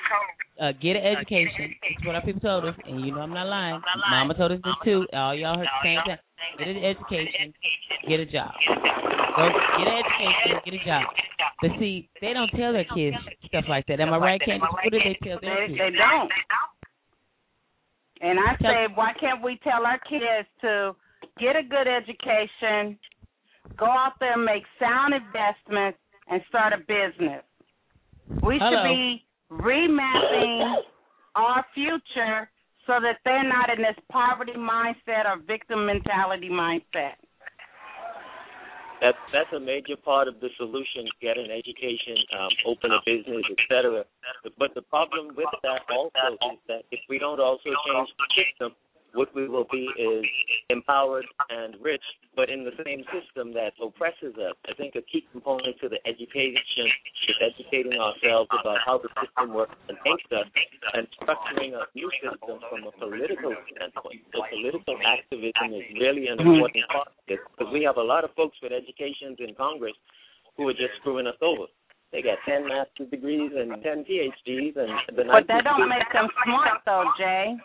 Uh, 0.60 0.70
get 0.80 0.94
an 0.94 1.02
education. 1.02 1.74
That's 1.82 2.06
what 2.06 2.14
our 2.14 2.22
people 2.22 2.40
told 2.40 2.64
us, 2.66 2.74
and 2.86 3.04
you 3.04 3.10
know 3.12 3.20
I'm 3.22 3.32
not 3.32 3.48
lying. 3.48 3.80
Mama 4.10 4.34
told 4.34 4.52
us 4.52 4.60
this 4.62 4.74
too. 4.84 5.06
All 5.12 5.34
y'all 5.34 5.56
heard 5.58 5.66
the 5.66 5.82
same 5.82 5.98
thing. 6.06 6.16
Get 6.58 6.68
an 6.68 6.84
education, 6.84 7.54
get 8.08 8.20
a 8.20 8.26
job. 8.26 8.52
Go 9.36 9.48
get 9.48 9.88
an 9.88 9.98
education, 10.02 10.60
get 10.64 10.74
a 10.74 10.84
job. 10.84 11.04
But 11.60 11.70
see, 11.78 12.08
they 12.20 12.32
don't 12.32 12.50
tell 12.50 12.72
their 12.72 12.86
kids 12.94 13.16
stuff 13.46 13.64
like 13.68 13.86
that. 13.86 14.00
Am 14.00 14.12
I 14.12 14.18
right, 14.18 14.40
Candace? 14.44 14.68
What 14.70 14.90
do 14.90 14.98
they 14.98 15.16
tell 15.22 15.38
their 15.40 15.66
They, 15.66 15.66
kids? 15.68 15.78
they 15.78 15.90
don't. 15.96 16.30
And 18.20 18.38
I 18.38 18.56
say, 18.60 18.92
why 18.94 19.12
can't 19.18 19.42
we 19.42 19.58
tell 19.64 19.84
our 19.84 19.98
kids 20.08 20.48
to 20.60 20.94
get 21.40 21.56
a 21.56 21.62
good 21.62 21.88
education, 21.88 22.98
go 23.76 23.86
out 23.86 24.12
there 24.20 24.34
and 24.34 24.44
make 24.44 24.62
sound 24.78 25.14
investments, 25.14 25.98
and 26.30 26.40
start 26.48 26.72
a 26.72 26.78
business? 26.78 27.42
We 28.42 28.54
should 28.54 28.62
Hello. 28.62 28.94
be 28.94 29.24
remapping 29.50 30.76
our 31.34 31.64
future 31.74 32.48
so 32.86 32.98
that 33.00 33.18
they're 33.24 33.46
not 33.46 33.70
in 33.70 33.82
this 33.82 33.98
poverty 34.10 34.52
mindset 34.58 35.26
or 35.26 35.38
victim 35.46 35.86
mentality 35.86 36.48
mindset. 36.48 37.18
That's 39.02 39.18
that's 39.34 39.50
a 39.50 39.58
major 39.58 39.98
part 39.98 40.28
of 40.28 40.38
the 40.38 40.46
solution. 40.56 41.10
Get 41.20 41.36
an 41.36 41.50
education, 41.50 42.14
um, 42.38 42.50
open 42.66 42.94
a 42.94 43.02
business, 43.02 43.42
etc. 43.50 44.04
But 44.58 44.74
the 44.74 44.82
problem 44.82 45.34
with 45.34 45.50
that 45.66 45.82
also 45.90 46.38
is 46.54 46.58
that 46.68 46.82
if 46.94 47.00
we 47.08 47.18
don't 47.18 47.40
also 47.40 47.66
change 47.66 48.08
the 48.14 48.26
system, 48.38 48.78
what 49.14 49.34
we 49.34 49.48
will 49.48 49.66
be 49.70 49.88
is 49.98 50.24
empowered 50.70 51.26
and 51.50 51.76
rich, 51.80 52.02
but 52.34 52.48
in 52.48 52.64
the 52.64 52.72
same 52.84 53.04
system 53.12 53.52
that 53.52 53.72
oppresses 53.80 54.34
us. 54.40 54.56
I 54.68 54.74
think 54.74 54.94
a 54.96 55.02
key 55.02 55.26
component 55.32 55.78
to 55.80 55.88
the 55.88 56.00
education 56.06 56.88
is 57.28 57.36
educating 57.40 57.98
ourselves 58.00 58.48
about 58.60 58.78
how 58.84 58.98
the 58.98 59.08
system 59.20 59.54
works 59.54 59.76
and 59.88 59.98
thinks 60.02 60.24
us, 60.32 60.48
and 60.94 61.06
structuring 61.20 61.76
a 61.76 61.84
new 61.94 62.10
system 62.24 62.58
from 62.68 62.88
a 62.88 62.92
political 62.96 63.52
standpoint. 63.76 64.24
So 64.32 64.40
political 64.48 64.96
activism 65.04 65.76
is 65.76 65.86
really 66.00 66.28
an 66.28 66.38
mm-hmm. 66.38 66.56
important 66.56 66.84
part 66.88 67.08
of 67.08 67.24
this 67.28 67.40
because 67.52 67.72
we 67.72 67.84
have 67.84 67.96
a 67.96 68.04
lot 68.04 68.24
of 68.24 68.32
folks 68.34 68.56
with 68.62 68.72
educations 68.72 69.36
in 69.40 69.54
Congress 69.54 69.94
who 70.56 70.68
are 70.68 70.76
just 70.76 70.96
screwing 71.00 71.26
us 71.26 71.38
over. 71.40 71.68
They 72.12 72.20
got 72.20 72.36
10 72.44 72.68
master's 72.68 73.08
degrees 73.08 73.52
and 73.56 73.82
10 73.82 74.04
PhDs, 74.04 74.76
and 74.76 75.16
the 75.16 75.24
But 75.24 75.48
that 75.48 75.64
don't 75.64 75.88
make 75.88 76.04
them 76.12 76.28
smart, 76.44 76.84
though, 76.84 77.08
Jay. 77.18 77.56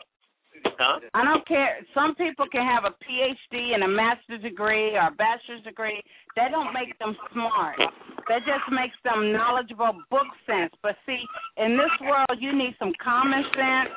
Huh? 0.77 0.99
I 1.13 1.23
don't 1.23 1.45
care. 1.47 1.81
Some 1.93 2.15
people 2.15 2.45
can 2.51 2.65
have 2.65 2.85
a 2.85 2.93
PhD 3.01 3.73
and 3.73 3.83
a 3.83 3.87
master's 3.87 4.41
degree 4.41 4.93
or 4.93 5.09
a 5.09 5.15
bachelor's 5.17 5.63
degree. 5.63 6.01
That 6.35 6.51
don't 6.51 6.73
make 6.73 6.97
them 6.99 7.15
smart. 7.33 7.77
That 8.29 8.45
just 8.45 8.67
makes 8.69 8.95
them 9.03 9.31
knowledgeable 9.31 9.97
book 10.11 10.27
sense. 10.45 10.73
But 10.83 10.95
see, 11.05 11.21
in 11.57 11.77
this 11.77 11.93
world, 12.03 12.37
you 12.39 12.53
need 12.53 12.75
some 12.77 12.93
common 13.01 13.43
sense. 13.55 13.91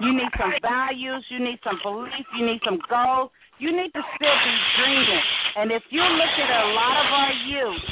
You 0.00 0.12
need 0.12 0.32
some 0.36 0.52
values. 0.60 1.24
You 1.30 1.40
need 1.40 1.58
some 1.64 1.80
belief. 1.82 2.26
You 2.36 2.44
need 2.44 2.60
some 2.64 2.78
goals. 2.90 3.30
You 3.58 3.72
need 3.72 3.88
to 3.96 4.02
still 4.04 4.38
be 4.44 4.54
dreaming. 4.76 5.24
And 5.56 5.72
if 5.72 5.82
you 5.88 6.04
look 6.04 6.34
at 6.36 6.50
a 6.52 6.64
lot 6.76 6.94
of 7.00 7.08
our 7.08 7.32
youth, 7.48 7.84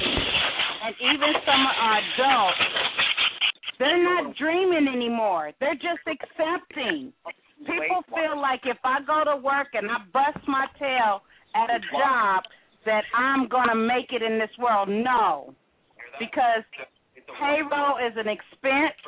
and 0.85 0.93
even 1.01 1.33
some 1.49 1.62
of 1.65 1.75
our 1.81 1.97
adults, 1.97 3.03
they're 3.78 4.03
not 4.03 4.36
dreaming 4.36 4.89
anymore. 4.89 5.53
They're 5.61 5.75
just 5.75 6.05
accepting. 6.07 7.12
People 7.59 8.03
feel 8.09 8.41
like 8.41 8.61
if 8.65 8.78
I 8.85 8.99
go 9.07 9.25
to 9.25 9.36
work 9.36 9.69
and 9.75 9.91
I 9.91 9.99
bust 10.12 10.47
my 10.47 10.67
tail 10.78 11.23
at 11.55 11.70
a 11.70 11.81
job 11.93 12.44
that 12.85 13.05
I'm 13.15 13.49
going 13.49 13.69
to 13.69 13.75
make 13.75 14.12
it 14.12 14.23
in 14.23 14.39
this 14.39 14.51
world. 14.59 14.89
No. 14.89 15.55
Because 16.19 16.62
payroll 17.41 17.99
is 17.99 18.12
an 18.17 18.28
expense 18.28 18.99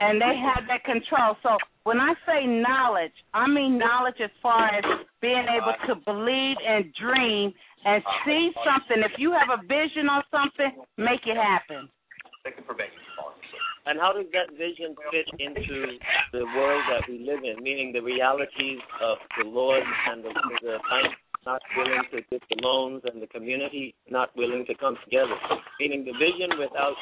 and 0.00 0.20
they 0.20 0.34
have 0.38 0.64
that 0.68 0.84
control. 0.84 1.36
So 1.42 1.56
when 1.84 1.98
I 2.00 2.14
say 2.26 2.46
knowledge, 2.46 3.12
I 3.34 3.46
mean 3.46 3.78
knowledge 3.78 4.20
as 4.22 4.30
far 4.42 4.68
as 4.68 4.84
being 5.20 5.46
able 5.50 5.74
to 5.88 6.00
believe 6.04 6.56
and 6.66 6.92
dream 6.94 7.52
and 7.84 8.02
see 8.24 8.50
something. 8.64 9.02
If 9.04 9.18
you 9.18 9.32
have 9.32 9.58
a 9.58 9.62
vision 9.62 10.08
on 10.08 10.22
something, 10.30 10.84
make 10.96 11.26
it 11.26 11.36
happen. 11.36 11.88
And 13.86 14.00
how 14.00 14.12
does 14.12 14.26
that 14.32 14.52
vision 14.56 14.96
fit 15.12 15.28
into 15.38 16.00
the 16.32 16.44
world 16.56 16.82
that 16.88 17.08
we 17.08 17.20
live 17.20 17.44
in, 17.44 17.62
meaning 17.62 17.92
the 17.92 18.00
realities 18.00 18.80
of 19.00 19.18
the 19.36 19.48
Lord 19.48 19.82
and 20.10 20.24
the, 20.24 20.32
the 20.60 20.76
banks 20.88 21.20
not 21.44 21.60
willing 21.76 22.04
to 22.12 22.20
get 22.32 22.40
the 22.48 22.56
loans 22.64 23.02
and 23.04 23.20
the 23.20 23.26
community 23.28 23.94
not 24.08 24.28
willing 24.36 24.64
to 24.66 24.74
come 24.76 24.96
together? 25.04 25.36
Meaning 25.80 26.04
the 26.04 26.16
vision 26.16 26.56
without 26.56 26.96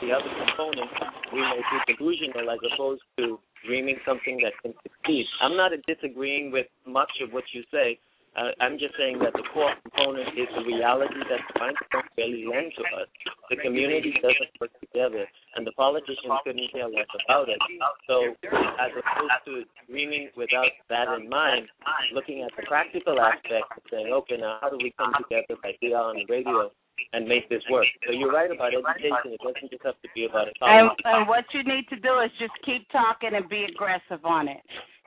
the 0.00 0.14
other 0.14 0.30
component, 0.46 0.90
we 1.32 1.40
may 1.42 1.58
be 1.58 1.94
delusional 1.98 2.50
as 2.50 2.58
opposed 2.72 3.02
to 3.18 3.38
dreaming 3.66 3.98
something 4.06 4.38
that 4.42 4.54
can 4.62 4.74
succeed. 4.82 5.26
I'm 5.42 5.56
not 5.56 5.72
disagreeing 5.86 6.52
with 6.52 6.66
much 6.86 7.10
of 7.22 7.32
what 7.32 7.44
you 7.52 7.62
say. 7.70 7.98
Uh, 8.36 8.52
I'm 8.60 8.78
just 8.78 8.94
saying 8.98 9.18
that 9.24 9.32
the 9.32 9.42
core 9.52 9.72
component 9.82 10.36
is 10.38 10.46
the 10.54 10.64
reality 10.64 11.18
that 11.28 11.42
banks 11.58 11.82
don't 11.90 12.06
really 12.16 12.44
lend 12.46 12.72
to 12.76 12.84
us. 13.00 13.08
The 13.50 13.56
community 13.56 14.12
doesn't 14.20 14.52
work 14.60 14.72
together, 14.78 15.26
and 15.56 15.66
the 15.66 15.72
politicians 15.72 16.30
couldn't 16.44 16.70
care 16.70 16.88
less 16.88 17.08
about 17.24 17.48
it. 17.48 17.58
So, 18.06 18.36
as 18.78 18.92
opposed 18.94 19.38
to 19.46 19.52
dreaming 19.88 20.28
without 20.36 20.70
that 20.88 21.08
in 21.16 21.28
mind, 21.28 21.66
looking 22.14 22.42
at 22.42 22.52
the 22.56 22.62
practical 22.68 23.18
aspect 23.20 23.66
and 23.74 23.84
saying, 23.90 24.08
okay, 24.12 24.36
now 24.36 24.58
how 24.60 24.70
do 24.70 24.78
we 24.78 24.94
come 24.98 25.12
together 25.18 25.58
like 25.64 25.78
we 25.82 25.94
on 25.94 26.16
the 26.16 26.26
radio 26.28 26.70
and 27.12 27.26
make 27.26 27.48
this 27.48 27.62
work? 27.70 27.86
So 28.06 28.12
you're 28.12 28.32
right 28.32 28.50
about 28.50 28.72
education. 28.74 29.34
It 29.34 29.40
doesn't 29.40 29.70
just 29.70 29.84
have 29.84 29.98
to 30.02 30.08
be 30.14 30.26
about 30.26 30.48
a 30.48 30.52
And, 30.60 30.90
and 31.04 31.28
what 31.28 31.44
you 31.54 31.62
need 31.64 31.88
to 31.88 31.96
do 31.96 32.20
is 32.20 32.30
just 32.38 32.54
keep 32.64 32.88
talking 32.90 33.32
and 33.32 33.48
be 33.48 33.64
aggressive 33.64 34.24
on 34.24 34.48
it. 34.48 34.60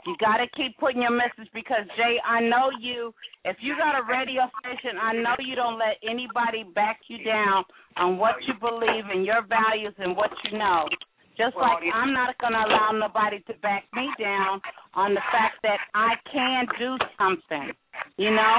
You 0.05 0.15
got 0.19 0.37
to 0.37 0.47
keep 0.57 0.77
putting 0.77 1.01
your 1.01 1.11
message 1.11 1.49
because 1.53 1.85
Jay, 1.95 2.17
I 2.25 2.41
know 2.41 2.69
you. 2.79 3.13
If 3.45 3.57
you 3.61 3.75
got 3.77 3.93
a 3.93 4.03
radio 4.09 4.49
station, 4.61 4.97
I 4.97 5.13
know 5.13 5.35
you 5.39 5.55
don't 5.55 5.77
let 5.77 6.01
anybody 6.01 6.63
back 6.73 7.01
you 7.07 7.23
down 7.23 7.63
on 7.97 8.17
what 8.17 8.35
you 8.47 8.53
believe 8.59 9.05
and 9.13 9.25
your 9.25 9.45
values 9.45 9.93
and 9.99 10.17
what 10.17 10.31
you 10.45 10.57
know. 10.57 10.89
Just 11.37 11.55
like 11.55 11.81
I'm 11.93 12.13
not 12.13 12.37
going 12.39 12.53
to 12.53 12.59
allow 12.59 12.91
nobody 12.93 13.39
to 13.47 13.53
back 13.61 13.85
me 13.93 14.09
down 14.19 14.61
on 14.93 15.13
the 15.13 15.21
fact 15.31 15.61
that 15.63 15.79
I 15.93 16.13
can 16.31 16.65
do 16.77 16.97
something. 17.17 17.71
You 18.17 18.31
know, 18.31 18.57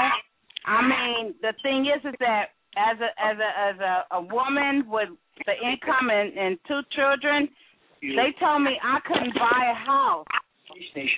I 0.66 0.80
mean, 0.82 1.34
the 1.42 1.52
thing 1.62 1.86
is, 1.86 2.02
is 2.04 2.14
that 2.20 2.54
as 2.76 2.96
a 2.98 3.10
as 3.20 3.36
a 3.36 3.50
as 3.60 3.76
a, 3.78 4.16
a 4.16 4.20
woman 4.22 4.84
with 4.88 5.10
the 5.44 5.52
income 5.52 6.08
and, 6.10 6.32
and 6.38 6.58
two 6.66 6.80
children, 6.96 7.48
they 8.00 8.34
told 8.40 8.62
me 8.62 8.78
I 8.82 8.98
couldn't 9.06 9.34
buy 9.34 9.70
a 9.70 9.86
house. 9.86 10.26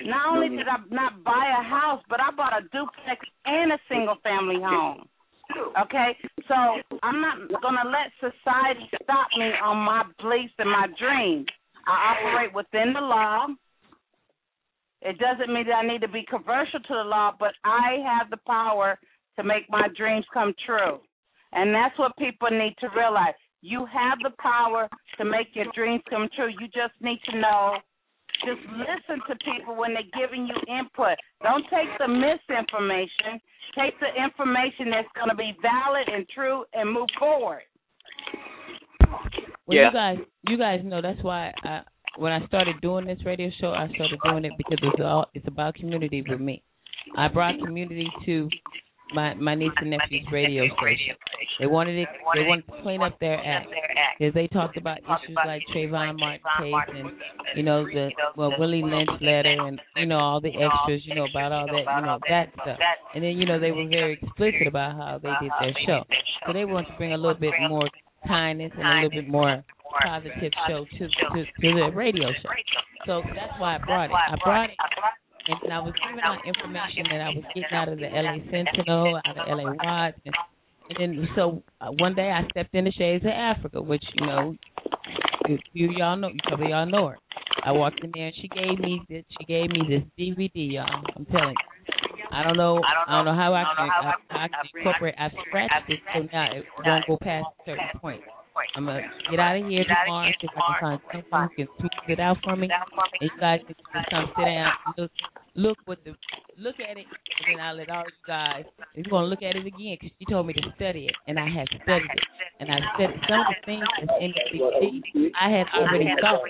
Not 0.06 0.34
only 0.34 0.48
did 0.56 0.68
I 0.68 0.76
not 0.90 1.24
buy 1.24 1.54
a 1.58 1.62
house, 1.62 2.02
but 2.08 2.20
I 2.20 2.30
bought 2.36 2.52
a 2.56 2.62
duplex 2.68 3.26
and 3.44 3.72
a 3.72 3.78
single 3.88 4.16
family 4.22 4.60
home. 4.60 5.08
Okay? 5.80 6.16
So 6.48 6.54
I'm 7.02 7.20
not 7.20 7.36
to 7.48 7.90
let 7.90 8.10
society 8.18 8.88
stop 9.02 9.28
me 9.38 9.50
on 9.62 9.76
my 9.78 10.04
beliefs 10.20 10.54
and 10.58 10.70
my 10.70 10.86
dreams. 10.98 11.46
I 11.86 12.16
operate 12.16 12.54
within 12.54 12.92
the 12.92 13.00
law. 13.00 13.46
It 15.02 15.18
doesn't 15.18 15.52
mean 15.52 15.66
that 15.66 15.84
I 15.84 15.86
need 15.86 16.00
to 16.00 16.08
be 16.08 16.24
controversial 16.24 16.80
to 16.80 16.94
the 16.94 17.04
law, 17.04 17.32
but 17.38 17.52
I 17.62 17.98
have 18.06 18.30
the 18.30 18.38
power 18.46 18.98
to 19.36 19.44
make 19.44 19.68
my 19.68 19.88
dreams 19.96 20.24
come 20.32 20.54
true. 20.64 21.00
And 21.52 21.74
that's 21.74 21.96
what 21.98 22.16
people 22.16 22.48
need 22.50 22.74
to 22.80 22.88
realize. 22.96 23.34
You 23.60 23.86
have 23.86 24.18
the 24.22 24.32
power 24.40 24.88
to 25.18 25.24
make 25.24 25.48
your 25.54 25.66
dreams 25.74 26.02
come 26.08 26.28
true. 26.34 26.48
You 26.48 26.66
just 26.66 26.94
need 27.00 27.20
to 27.30 27.38
know. 27.38 27.76
Just 28.42 28.60
listen 28.76 29.22
to 29.28 29.34
people 29.44 29.76
when 29.76 29.94
they're 29.94 30.10
giving 30.18 30.46
you 30.46 30.54
input. 30.68 31.16
Don't 31.42 31.64
take 31.70 31.88
the 31.98 32.08
misinformation. 32.08 33.40
Take 33.78 33.98
the 34.00 34.10
information 34.22 34.90
that's 34.90 35.08
going 35.14 35.30
to 35.30 35.36
be 35.36 35.54
valid 35.62 36.08
and 36.12 36.26
true 36.28 36.64
and 36.74 36.92
move 36.92 37.08
forward. 37.18 37.62
Well, 39.66 39.76
Yeah. 39.78 39.86
you 39.88 39.92
guys, 39.92 40.18
you 40.48 40.58
guys 40.58 40.80
know 40.84 41.00
that's 41.00 41.22
why 41.22 41.52
I, 41.62 41.82
when 42.16 42.32
I 42.32 42.46
started 42.46 42.80
doing 42.80 43.06
this 43.06 43.18
radio 43.24 43.50
show, 43.60 43.70
I 43.72 43.88
started 43.94 44.18
doing 44.24 44.44
it 44.44 44.52
because 44.58 44.78
it's 44.82 45.00
all 45.02 45.26
it's 45.34 45.46
about 45.48 45.74
community 45.74 46.22
with 46.28 46.40
me. 46.40 46.62
I 47.16 47.28
brought 47.28 47.58
community 47.58 48.08
to 48.26 48.48
my 49.12 49.34
my 49.34 49.54
niece 49.54 49.72
and 49.80 49.90
nephew's 49.90 50.26
radio 50.32 50.64
station. 50.78 51.16
They 51.60 51.66
wanted 51.66 51.98
it. 51.98 52.08
They 52.34 52.42
wanted 52.42 52.66
to 52.66 52.82
clean 52.82 53.02
up 53.02 53.18
their 53.20 53.38
act 53.38 53.68
because 54.18 54.34
they 54.34 54.46
talked 54.48 54.76
about 54.76 54.98
issues 54.98 55.36
like 55.46 55.62
Trayvon 55.74 56.18
Martin 56.18 56.40
case 56.58 56.96
and 56.96 57.10
you 57.56 57.62
know 57.62 57.84
the 57.84 58.10
well 58.36 58.52
Willie 58.58 58.82
Lynch 58.82 59.10
letter 59.20 59.54
and 59.66 59.80
you 59.96 60.06
know 60.06 60.18
all 60.18 60.40
the 60.40 60.50
extras 60.50 61.02
you 61.04 61.14
know 61.14 61.26
about 61.30 61.52
all 61.52 61.66
that 61.66 61.84
you 61.84 62.06
know 62.06 62.18
that 62.28 62.52
stuff. 62.54 62.78
And 63.14 63.22
then 63.22 63.32
you 63.32 63.46
know 63.46 63.60
they 63.60 63.72
were 63.72 63.88
very 63.88 64.18
explicit 64.20 64.66
about 64.66 64.96
how 64.96 65.20
they 65.22 65.32
did 65.40 65.52
their 65.60 65.74
show. 65.86 66.04
So 66.46 66.52
they 66.52 66.64
wanted 66.64 66.88
to 66.88 66.96
bring 66.96 67.12
a 67.12 67.16
little 67.16 67.34
bit 67.34 67.52
more 67.68 67.88
kindness 68.26 68.72
and 68.76 68.86
a 68.86 68.94
little 69.02 69.22
bit 69.22 69.28
more 69.28 69.64
positive 70.02 70.52
show 70.66 70.84
to 70.98 71.08
to, 71.08 71.44
to 71.44 71.74
the 71.74 71.90
radio 71.94 72.28
show. 72.42 72.48
So 73.06 73.22
that's 73.34 73.60
why 73.60 73.76
I 73.76 73.78
brought 73.78 74.10
it. 74.10 74.12
I 74.12 74.36
brought 74.42 74.70
it 74.70 74.76
and 75.62 75.72
I 75.72 75.80
was 75.80 75.92
giving 76.00 76.22
out 76.22 76.38
information 76.46 77.04
that 77.10 77.20
I 77.20 77.28
was 77.30 77.44
getting 77.54 77.76
out 77.76 77.88
of 77.88 77.98
the 77.98 78.08
LA 78.08 78.36
Sentinel, 78.50 79.20
out 79.24 79.38
of 79.38 79.46
LA 79.48 79.72
Watch, 79.72 80.14
and, 80.24 80.34
and 80.90 80.96
then 80.98 81.28
so 81.36 81.62
uh, 81.80 81.88
one 81.98 82.14
day 82.14 82.30
I 82.30 82.46
stepped 82.50 82.74
in 82.74 82.84
the 82.84 82.92
shades 82.92 83.24
of 83.24 83.30
Africa, 83.30 83.80
which 83.80 84.04
you 84.14 84.26
know, 84.26 84.56
you, 85.72 85.90
y'all 85.96 86.16
know, 86.16 86.28
you 86.28 86.40
probably 86.44 86.68
y'all 86.70 86.86
know 86.86 87.08
her. 87.08 87.18
I 87.64 87.72
walked 87.72 88.02
in 88.04 88.10
there 88.14 88.26
and 88.26 88.34
she 88.40 88.48
gave 88.48 88.78
me 88.78 89.02
this. 89.08 89.24
She 89.38 89.44
gave 89.46 89.70
me 89.70 89.80
this 89.88 90.02
DVD, 90.18 90.72
y'all. 90.72 91.02
I'm 91.16 91.24
telling 91.26 91.50
you. 91.50 91.74
I 92.30 92.42
don't 92.42 92.56
know. 92.56 92.80
I 92.82 93.16
don't 93.16 93.24
know 93.26 93.34
how 93.34 93.54
I 93.54 93.64
can, 93.76 93.88
I, 93.88 94.44
I 94.44 94.48
can 94.48 94.58
incorporate. 94.74 95.14
I've 95.18 95.30
scratched 95.46 95.88
it 95.88 96.00
so 96.12 96.28
now 96.32 96.52
it 96.52 96.64
don't 96.84 97.04
go 97.06 97.16
past 97.20 97.46
a 97.60 97.70
certain 97.70 98.00
point. 98.00 98.20
I'm 98.76 98.86
gonna 98.86 99.02
get 99.30 99.40
out 99.40 99.56
of 99.56 99.66
here 99.66 99.84
tomorrow 99.84 100.30
see 100.40 100.46
if 100.46 100.50
I 100.56 101.00
can 101.10 101.22
find 101.30 101.50
someone 101.50 101.50
who 101.56 101.64
can 101.64 101.66
tweet 102.06 102.18
it 102.18 102.20
out 102.20 102.36
for 102.44 102.56
me. 102.56 102.68
And 102.70 103.20
you 103.20 103.30
guys 103.40 103.60
can 103.66 103.74
come 104.10 104.30
sit 104.36 104.44
down 104.44 104.72
look, 104.96 105.10
look 105.54 105.78
what 105.86 105.98
the 106.04 106.14
look 106.58 106.76
at 106.78 106.96
it, 106.96 107.06
and 107.06 107.58
then 107.58 107.60
I'll 107.60 107.76
let 107.76 107.90
all 107.90 108.04
you 108.04 108.22
guys. 108.26 108.64
You're 108.94 109.10
gonna 109.10 109.26
look 109.26 109.42
at 109.42 109.56
it 109.56 109.66
again 109.66 109.96
because 110.00 110.14
she 110.18 110.24
told 110.30 110.46
me 110.46 110.52
to 110.54 110.62
study 110.76 111.06
it, 111.06 111.14
and 111.26 111.38
I 111.38 111.48
have 111.50 111.66
studied 111.82 112.10
it, 112.14 112.24
and 112.60 112.70
I 112.70 112.78
studied 112.94 113.20
some 113.28 113.40
of 113.40 113.46
the 113.50 113.58
things 113.66 113.84
that's 113.98 114.18
in 114.20 114.30
the. 114.30 115.30
I 115.34 115.50
had 115.50 115.66
already 115.74 116.10
thought, 116.20 116.42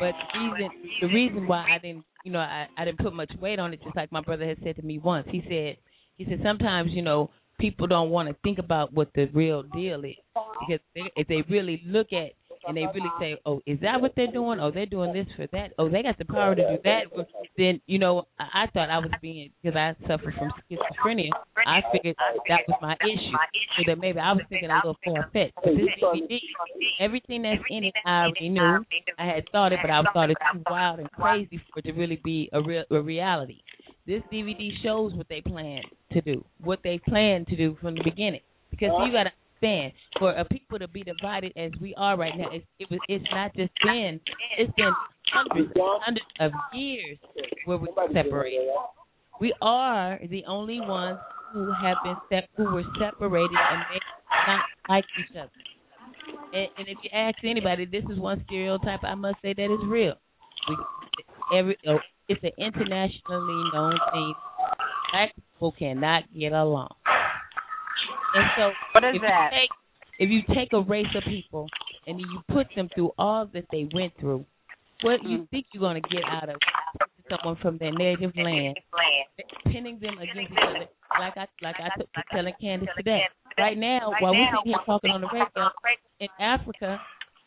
but 0.00 0.12
the 0.12 0.38
reason 0.40 0.70
the 1.00 1.08
reason 1.08 1.46
why 1.46 1.66
I 1.74 1.78
didn't, 1.78 2.04
you 2.24 2.32
know, 2.32 2.40
I 2.40 2.66
I 2.76 2.84
didn't 2.84 2.98
put 2.98 3.14
much 3.14 3.32
weight 3.40 3.58
on 3.58 3.72
it, 3.72 3.82
just 3.82 3.96
like 3.96 4.12
my 4.12 4.20
brother 4.20 4.46
had 4.46 4.58
said 4.62 4.76
to 4.76 4.82
me 4.82 4.98
once. 4.98 5.26
He 5.30 5.42
said, 5.48 5.76
he 6.16 6.24
said 6.24 6.40
sometimes 6.42 6.90
you 6.92 7.02
know 7.02 7.30
people 7.58 7.86
don't 7.86 8.10
want 8.10 8.28
to 8.28 8.36
think 8.42 8.58
about 8.58 8.92
what 8.92 9.08
the 9.14 9.26
real 9.34 9.62
deal 9.62 10.04
is 10.04 10.16
because 10.34 10.80
they, 10.94 11.02
if 11.16 11.28
they 11.28 11.42
really 11.48 11.82
look 11.86 12.08
at 12.12 12.32
and 12.66 12.76
they 12.76 12.84
really 12.94 13.10
say, 13.20 13.36
"Oh, 13.46 13.60
is 13.66 13.78
that 13.80 14.00
what 14.00 14.12
they're 14.16 14.30
doing? 14.30 14.60
Oh, 14.60 14.70
they're 14.70 14.86
doing 14.86 15.12
this 15.12 15.26
for 15.36 15.46
that. 15.52 15.72
Oh, 15.78 15.88
they 15.88 16.02
got 16.02 16.18
the 16.18 16.24
power 16.24 16.54
to 16.54 16.62
do 16.62 16.78
that." 16.84 17.02
Then 17.56 17.80
you 17.86 17.98
know, 17.98 18.26
I, 18.38 18.64
I 18.64 18.66
thought 18.72 18.90
I 18.90 18.98
was 18.98 19.10
being 19.22 19.50
because 19.62 19.76
I 19.76 19.94
suffer 20.06 20.34
from 20.36 20.52
schizophrenia. 20.70 21.30
I 21.66 21.80
figured 21.92 22.16
that 22.48 22.60
was 22.68 22.78
my 22.82 22.94
issue, 23.00 23.36
so 23.76 23.82
that 23.86 23.98
maybe 23.98 24.18
I 24.18 24.32
was 24.32 24.42
thinking 24.48 24.70
a 24.70 24.76
little 24.76 24.98
far 25.04 25.30
fetched. 25.32 25.54
But 25.56 25.72
this 25.76 25.88
DVD, 26.02 26.38
everything 27.00 27.42
that's 27.42 27.62
in 27.70 27.84
it, 27.84 27.94
I 28.04 28.24
already 28.24 28.48
knew. 28.48 28.84
I 29.18 29.26
had 29.26 29.44
thought 29.50 29.72
it, 29.72 29.78
but 29.82 29.90
I 29.90 30.02
thought 30.12 30.30
it 30.30 30.36
too 30.52 30.62
wild 30.70 31.00
and 31.00 31.10
crazy 31.12 31.60
for 31.72 31.78
it 31.78 31.82
to 31.82 31.92
really 31.92 32.20
be 32.22 32.50
a 32.52 32.60
real 32.62 32.84
a 32.90 33.00
reality. 33.00 33.62
This 34.08 34.22
DVD 34.32 34.70
shows 34.82 35.12
what 35.12 35.26
they 35.28 35.42
plan 35.42 35.82
to 36.12 36.22
do, 36.22 36.42
what 36.64 36.78
they 36.82 36.98
plan 37.06 37.44
to 37.44 37.56
do 37.56 37.76
from 37.78 37.94
the 37.94 38.00
beginning. 38.02 38.40
Because 38.70 38.88
you 39.04 39.12
got 39.12 39.24
to 39.24 39.30
understand, 39.60 39.92
for 40.18 40.32
a 40.32 40.46
people 40.46 40.78
to 40.78 40.88
be 40.88 41.02
divided 41.02 41.52
as 41.58 41.72
we 41.78 41.94
are 41.94 42.16
right 42.16 42.32
now, 42.34 42.48
it's, 42.50 42.64
it 42.78 42.88
was 42.90 43.00
it's 43.06 43.24
not 43.30 43.54
just 43.54 43.70
been 43.84 44.18
it's 44.56 44.72
been 44.76 44.92
hundreds 45.30 45.70
hundreds 45.76 46.26
of 46.40 46.52
years 46.72 47.18
where 47.66 47.76
we 47.76 47.88
separated. 48.14 48.66
We 49.42 49.52
are 49.60 50.18
the 50.30 50.42
only 50.48 50.80
ones 50.80 51.18
who 51.52 51.70
have 51.70 51.98
been 52.02 52.16
sep- 52.30 52.48
who 52.56 52.64
were 52.64 52.84
separated 52.98 53.50
and 53.50 53.82
they 53.92 54.00
not 54.46 54.60
like 54.88 55.04
each 55.20 55.36
other. 55.36 55.50
And, 56.54 56.68
and 56.78 56.88
if 56.88 56.96
you 57.02 57.10
ask 57.12 57.36
anybody, 57.44 57.84
this 57.84 58.04
is 58.10 58.18
one 58.18 58.42
stereotype 58.46 59.00
I 59.02 59.14
must 59.14 59.36
say 59.42 59.52
that 59.52 59.64
is 59.64 59.86
real. 59.86 60.14
We, 60.66 60.76
every 61.54 61.76
oh, 61.88 61.98
it's 62.28 62.42
an 62.42 62.52
internationally 62.58 63.70
known 63.72 63.98
thing. 64.12 64.34
Black 65.12 65.34
people 65.34 65.72
cannot 65.78 66.22
get 66.38 66.52
along. 66.52 66.90
And 68.34 68.44
so 68.56 68.70
What 68.92 69.04
is 69.04 69.14
if 69.16 69.22
that? 69.22 69.50
You 69.52 69.58
take, 69.58 69.70
if 70.18 70.30
you 70.30 70.54
take 70.54 70.72
a 70.72 70.80
race 70.80 71.06
of 71.16 71.22
people 71.24 71.66
and 72.06 72.20
you 72.20 72.40
put 72.52 72.66
them 72.76 72.88
through 72.94 73.12
all 73.18 73.46
that 73.54 73.64
they 73.72 73.88
went 73.94 74.12
through, 74.20 74.44
what 75.02 75.20
Mm-hmm. 75.20 75.28
you 75.28 75.48
think 75.50 75.66
you're 75.72 75.80
going 75.80 76.02
to 76.02 76.08
get 76.08 76.24
out 76.26 76.48
of 76.48 76.56
someone 77.30 77.56
from 77.62 77.78
their 77.78 77.92
native 77.92 78.32
land, 78.36 78.76
pinning 79.66 79.98
them 80.00 80.18
against 80.18 80.52
each 80.52 80.58
other, 80.60 80.86
like 81.20 81.36
I 81.36 81.46
like 81.62 81.76
I 81.78 81.88
took 81.98 82.12
to 82.12 82.22
telling 82.32 82.54
Candace 82.60 82.88
today. 82.96 83.22
Right 83.56 83.78
now, 83.78 84.12
while 84.20 84.32
we're 84.32 84.46
sitting 84.50 84.72
here 84.72 84.78
talking 84.86 85.10
on 85.10 85.20
the 85.20 85.28
radio, 85.32 85.70
in 86.20 86.28
Africa, 86.40 87.00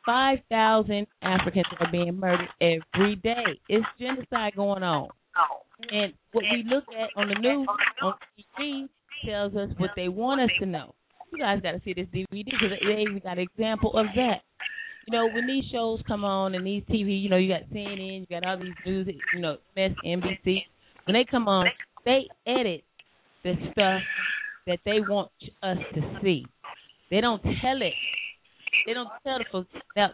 five 0.06 0.40
thousand 0.50 1.08
Africans 1.22 1.66
are 1.80 1.92
being 1.92 2.20
murdered 2.20 2.50
every 2.60 3.16
day. 3.18 3.60
It's 3.70 3.86
genocide 4.00 4.54
going 4.56 4.84
on. 4.84 5.10
And 5.92 6.14
what 6.32 6.44
we 6.52 6.64
look 6.68 6.84
at 6.90 7.10
on 7.20 7.30
the 7.30 7.36
news, 7.36 7.68
on 8.04 8.14
TV, 8.60 8.88
tells 9.26 9.56
us 9.56 9.70
what 9.78 9.92
they 9.96 10.10
want 10.10 10.42
us 10.42 10.50
to 10.60 10.66
know. 10.66 10.94
You 11.32 11.40
guys 11.40 11.62
got 11.62 11.72
to 11.72 11.82
see 11.84 11.94
this 11.94 12.08
DVD 12.14 12.46
because 12.46 12.70
they 12.84 13.02
even 13.02 13.22
got 13.24 13.38
an 13.38 13.48
example 13.52 13.98
of 13.98 14.06
that. 14.16 14.42
You 15.08 15.18
know, 15.18 15.30
when 15.34 15.48
these 15.48 15.64
shows 15.72 16.00
come 16.08 16.24
on 16.24 16.54
and 16.54 16.66
these 16.66 16.84
TV, 16.84 17.22
you 17.22 17.30
know, 17.30 17.38
you 17.38 17.50
got 17.50 17.68
CNN, 17.74 18.22
you 18.22 18.28
got 18.30 18.46
all 18.46 18.60
these 18.60 18.74
news, 18.86 19.08
you 19.34 19.42
know, 19.42 19.58
MSNBC. 19.76 20.64
When 21.06 21.14
they 21.14 21.26
come 21.30 21.48
on, 21.48 21.68
they 22.06 22.28
edit 22.46 22.84
the 23.44 23.54
stuff 23.72 24.02
that 24.68 24.80
they 24.86 25.00
want 25.00 25.32
us 25.64 25.78
to 25.96 26.20
see. 26.22 26.46
They 27.10 27.22
don't 27.22 27.42
tell 27.42 27.82
it. 27.82 27.94
They 28.86 28.94
don't 28.94 29.10
tell 29.24 29.38
the 29.38 29.46
folks. 29.52 29.70
Now, 29.96 30.10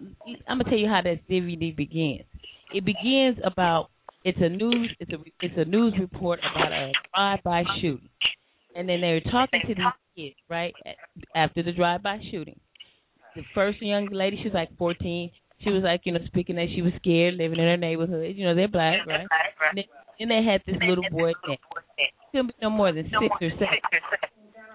I'm 0.47 0.57
gonna 0.57 0.69
tell 0.69 0.79
you 0.79 0.87
how 0.87 1.01
this 1.01 1.19
DVD 1.29 1.75
begins. 1.75 2.25
It 2.73 2.83
begins 2.85 3.37
about 3.43 3.89
it's 4.23 4.37
a 4.41 4.49
news 4.49 4.89
it's 4.99 5.11
a 5.13 5.17
it's 5.41 5.53
a 5.57 5.65
news 5.65 5.93
report 5.99 6.39
about 6.51 6.71
a 6.71 6.91
drive-by 7.13 7.63
shooting, 7.81 8.09
and 8.75 8.89
then 8.89 9.01
they're 9.01 9.21
talking 9.21 9.61
to 9.67 9.75
these 9.75 9.85
kids 10.15 10.35
right 10.49 10.73
after 11.35 11.63
the 11.63 11.71
drive-by 11.71 12.19
shooting. 12.31 12.59
The 13.35 13.43
first 13.53 13.81
young 13.81 14.07
lady, 14.11 14.37
she 14.37 14.45
was 14.45 14.53
like 14.55 14.75
14. 14.77 15.29
She 15.63 15.69
was 15.69 15.83
like, 15.83 16.01
you 16.05 16.11
know, 16.11 16.19
speaking 16.25 16.55
that 16.55 16.67
she 16.75 16.81
was 16.81 16.93
scared 16.97 17.35
living 17.35 17.59
in 17.59 17.65
her 17.65 17.77
neighborhood. 17.77 18.35
You 18.35 18.45
know, 18.45 18.55
they're 18.55 18.67
black, 18.67 19.05
right? 19.07 19.27
And 19.75 19.83
then 20.19 20.29
they 20.29 20.43
had 20.43 20.61
this 20.65 20.75
little 20.87 21.03
boy. 21.11 21.33
That 21.47 21.57
couldn't 22.31 22.47
be 22.47 22.53
no 22.61 22.69
more 22.69 22.91
than 22.91 23.05
six 23.05 23.35
or 23.41 23.49
seven. 23.51 23.77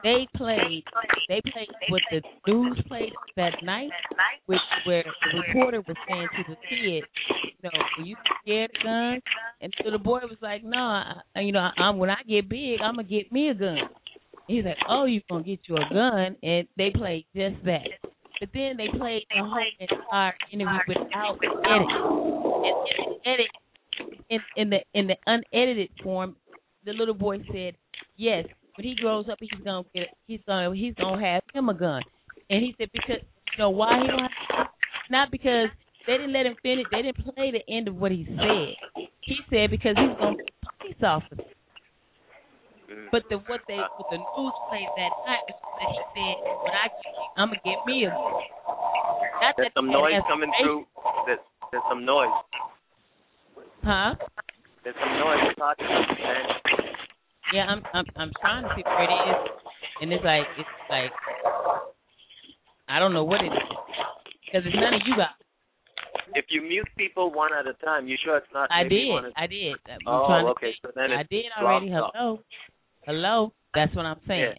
They 0.02 0.26
played. 0.36 0.84
They 1.28 1.40
played 1.52 1.68
what 1.88 2.02
the 2.10 2.22
news 2.46 2.80
played 2.88 3.12
that 3.36 3.52
night, 3.62 3.90
which 4.46 4.58
where 4.84 5.04
the 5.04 5.38
reporter 5.46 5.82
was 5.86 5.96
saying 6.08 6.28
to 6.36 6.50
the 6.50 6.56
kid, 6.68 7.04
you 7.42 7.62
know, 7.62 7.70
are 7.70 8.04
you 8.04 8.16
scared 8.42 8.70
of 8.76 8.84
guns? 8.84 9.22
And 9.60 9.72
so 9.82 9.90
the 9.90 9.98
boy 9.98 10.20
was 10.22 10.38
like, 10.42 10.64
no, 10.64 10.78
I, 10.78 11.40
you 11.40 11.52
know, 11.52 11.68
I'm 11.78 11.98
when 11.98 12.10
I 12.10 12.16
get 12.28 12.48
big, 12.48 12.80
I'm 12.82 12.96
gonna 12.96 13.08
get 13.08 13.30
me 13.30 13.50
a 13.50 13.54
gun. 13.54 13.78
He's 14.48 14.64
like, 14.64 14.76
oh, 14.88 15.04
you 15.04 15.20
gonna 15.30 15.44
get 15.44 15.60
you 15.68 15.76
a 15.76 15.94
gun? 15.94 16.36
And 16.42 16.66
they 16.76 16.90
played 16.90 17.26
just 17.34 17.64
that. 17.64 17.86
But 18.40 18.48
then 18.52 18.76
they 18.76 18.88
played 18.98 19.22
the 19.30 19.38
whole 19.38 19.64
entire 19.78 20.34
interview 20.52 20.80
without 20.88 21.38
edit. 21.64 21.86
And 23.24 23.34
edit, 23.34 23.46
in, 24.28 24.40
in 24.56 24.70
the 24.70 24.78
in 24.94 25.06
the 25.06 25.16
unedited 25.26 25.90
form, 26.02 26.34
the 26.84 26.92
little 26.92 27.14
boy 27.14 27.38
said, 27.52 27.76
yes, 28.16 28.46
when 28.76 28.86
he 28.86 28.94
grows 28.94 29.26
up, 29.30 29.38
he's 29.40 29.50
gonna 29.64 29.84
get, 29.94 30.08
he's 30.26 30.40
gonna, 30.46 30.74
he's 30.74 30.94
gonna 30.94 31.24
have 31.24 31.42
him 31.52 31.68
a 31.68 31.74
gun. 31.74 32.02
And 32.50 32.62
he 32.62 32.74
said 32.78 32.88
because, 32.92 33.22
you 33.52 33.58
know, 33.58 33.70
why 33.70 34.00
he 34.00 34.06
don't 34.06 34.20
have, 34.20 34.66
not 35.10 35.30
because 35.30 35.68
they 36.06 36.14
didn't 36.14 36.32
let 36.32 36.46
him 36.46 36.56
finish. 36.62 36.86
They 36.90 37.02
didn't 37.02 37.22
play 37.34 37.52
the 37.52 37.62
end 37.72 37.88
of 37.88 37.96
what 37.96 38.12
he 38.12 38.24
said. 38.26 39.06
He 39.20 39.36
said 39.50 39.70
because 39.70 39.94
he's 39.96 40.18
gonna 40.18 40.36
be 40.36 40.44
a 40.44 40.66
police 40.80 41.02
officer. 41.02 41.44
But 43.10 43.22
the 43.30 43.36
what 43.48 43.60
they 43.68 43.76
what 43.76 44.08
the 44.10 44.18
news 44.18 44.54
played 44.68 44.88
that 44.96 45.12
night 45.24 45.44
is 45.48 45.56
that 45.56 45.88
he 45.92 46.00
said, 46.12 46.36
"When 46.64 46.72
I 46.72 46.88
I'm 47.36 47.48
gonna 47.48 47.60
get 47.64 47.86
me 47.86 48.04
a 48.04 48.10
gun." 48.10 48.18
Not 49.40 49.54
There's 49.56 49.68
that 49.68 49.74
some 49.74 49.90
noise 49.90 50.22
coming 50.28 50.52
through. 50.62 50.86
There's, 51.26 51.38
there's 51.72 51.84
some 51.88 52.04
noise. 52.04 52.30
Huh? 53.82 54.14
There's 54.84 54.96
some 55.00 55.18
noise. 55.18 55.40
Yeah, 57.52 57.64
I'm 57.68 57.82
I'm 57.92 58.04
I'm 58.16 58.32
trying 58.40 58.64
to 58.64 58.70
see 58.74 58.82
where 58.82 59.04
it 59.04 59.22
is, 59.28 59.50
and 60.00 60.12
it's 60.12 60.24
like 60.24 60.46
it's 60.58 60.68
like 60.88 61.10
I 62.88 62.98
don't 62.98 63.12
know 63.12 63.24
what 63.24 63.40
it 63.42 63.52
is 63.52 63.68
because 64.46 64.66
it's 64.66 64.74
none 64.74 64.94
of 64.94 65.02
you 65.06 65.16
guys. 65.16 65.36
If 66.34 66.46
you 66.48 66.62
mute 66.62 66.88
people 66.96 67.30
one 67.30 67.50
at 67.52 67.66
a 67.66 67.74
time, 67.84 68.08
you 68.08 68.16
sure 68.24 68.38
it's 68.38 68.46
not? 68.54 68.70
I 68.72 68.84
did. 68.84 69.26
Is- 69.26 69.32
I 69.36 69.46
did. 69.46 69.76
I'm 69.86 69.98
oh, 70.06 70.26
trying 70.26 70.44
to 70.46 70.50
okay. 70.52 70.72
So 70.80 70.92
then 70.94 71.12
I 71.12 71.24
did 71.24 71.44
already. 71.60 71.92
off. 71.92 72.10
Hello, 72.14 72.38
hello. 73.04 73.52
That's 73.74 73.94
what 73.94 74.06
I'm 74.06 74.20
saying. 74.26 74.54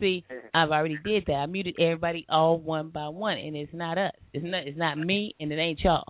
See, 0.00 0.24
I've 0.54 0.70
already 0.70 0.96
did 1.04 1.24
that. 1.26 1.32
I 1.32 1.46
muted 1.46 1.74
everybody 1.78 2.24
all 2.30 2.58
one 2.58 2.88
by 2.88 3.08
one, 3.08 3.36
and 3.36 3.56
it's 3.56 3.74
not 3.74 3.98
us. 3.98 4.12
It's 4.32 4.44
not. 4.46 4.66
It's 4.66 4.78
not 4.78 4.96
me, 4.96 5.34
and 5.38 5.52
it 5.52 5.56
ain't 5.56 5.80
y'all. 5.80 6.04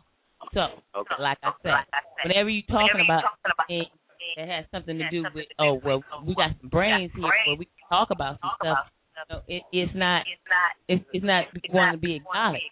So, 0.54 0.60
Okay. 0.96 1.14
like 1.18 1.38
I 1.42 1.50
said, 1.62 1.72
whenever 2.22 2.48
you 2.48 2.62
talking 2.68 3.02
about 3.04 3.24
things 3.66 3.86
that 4.36 4.48
has 4.48 4.64
something 4.70 4.98
to 4.98 5.08
do 5.10 5.24
with, 5.34 5.46
oh 5.58 5.80
well, 5.84 6.02
we 6.24 6.34
got 6.34 6.50
some 6.60 6.68
brains 6.70 7.10
here 7.14 7.22
where 7.46 7.56
we 7.56 7.64
can 7.66 7.88
talk 7.88 8.08
about 8.10 8.38
some 8.40 8.50
stuff. 8.60 8.78
No, 9.30 9.40
it, 9.48 9.62
it's 9.72 9.92
not. 9.94 10.22
It's, 10.88 11.04
it's 11.12 11.24
not 11.24 11.46
going 11.72 11.92
to 11.92 11.98
be 11.98 12.16
acknowledged. 12.16 12.62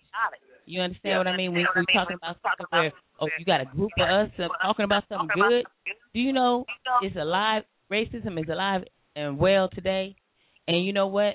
You 0.65 0.81
understand 0.81 1.19
what 1.19 1.27
I 1.27 1.37
mean? 1.37 1.53
When 1.53 1.65
we're 1.75 1.85
talking 1.93 2.17
about 2.17 2.37
something 2.43 2.67
where, 2.71 2.93
oh, 3.21 3.29
you 3.39 3.45
got 3.45 3.61
a 3.61 3.65
group 3.67 3.91
of 3.99 4.09
us 4.09 4.31
talking 4.63 4.85
about 4.85 5.05
something 5.09 5.29
good. 5.35 5.65
Do 6.15 6.21
you 6.21 6.33
know 6.33 6.65
it's 7.03 7.17
alive? 7.17 7.63
Racism 7.91 8.39
is 8.41 8.49
alive 8.51 8.83
and 9.15 9.39
well 9.39 9.69
today. 9.73 10.17
And 10.69 10.85
you 10.85 10.93
know 10.93 11.07
what? 11.07 11.35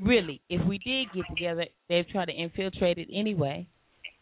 Really, 0.00 0.42
if 0.50 0.64
we 0.66 0.78
did 0.78 1.08
get 1.14 1.24
together, 1.34 1.66
they'd 1.88 2.06
try 2.08 2.24
to 2.24 2.32
infiltrate 2.32 2.98
it 2.98 3.08
anyway, 3.12 3.66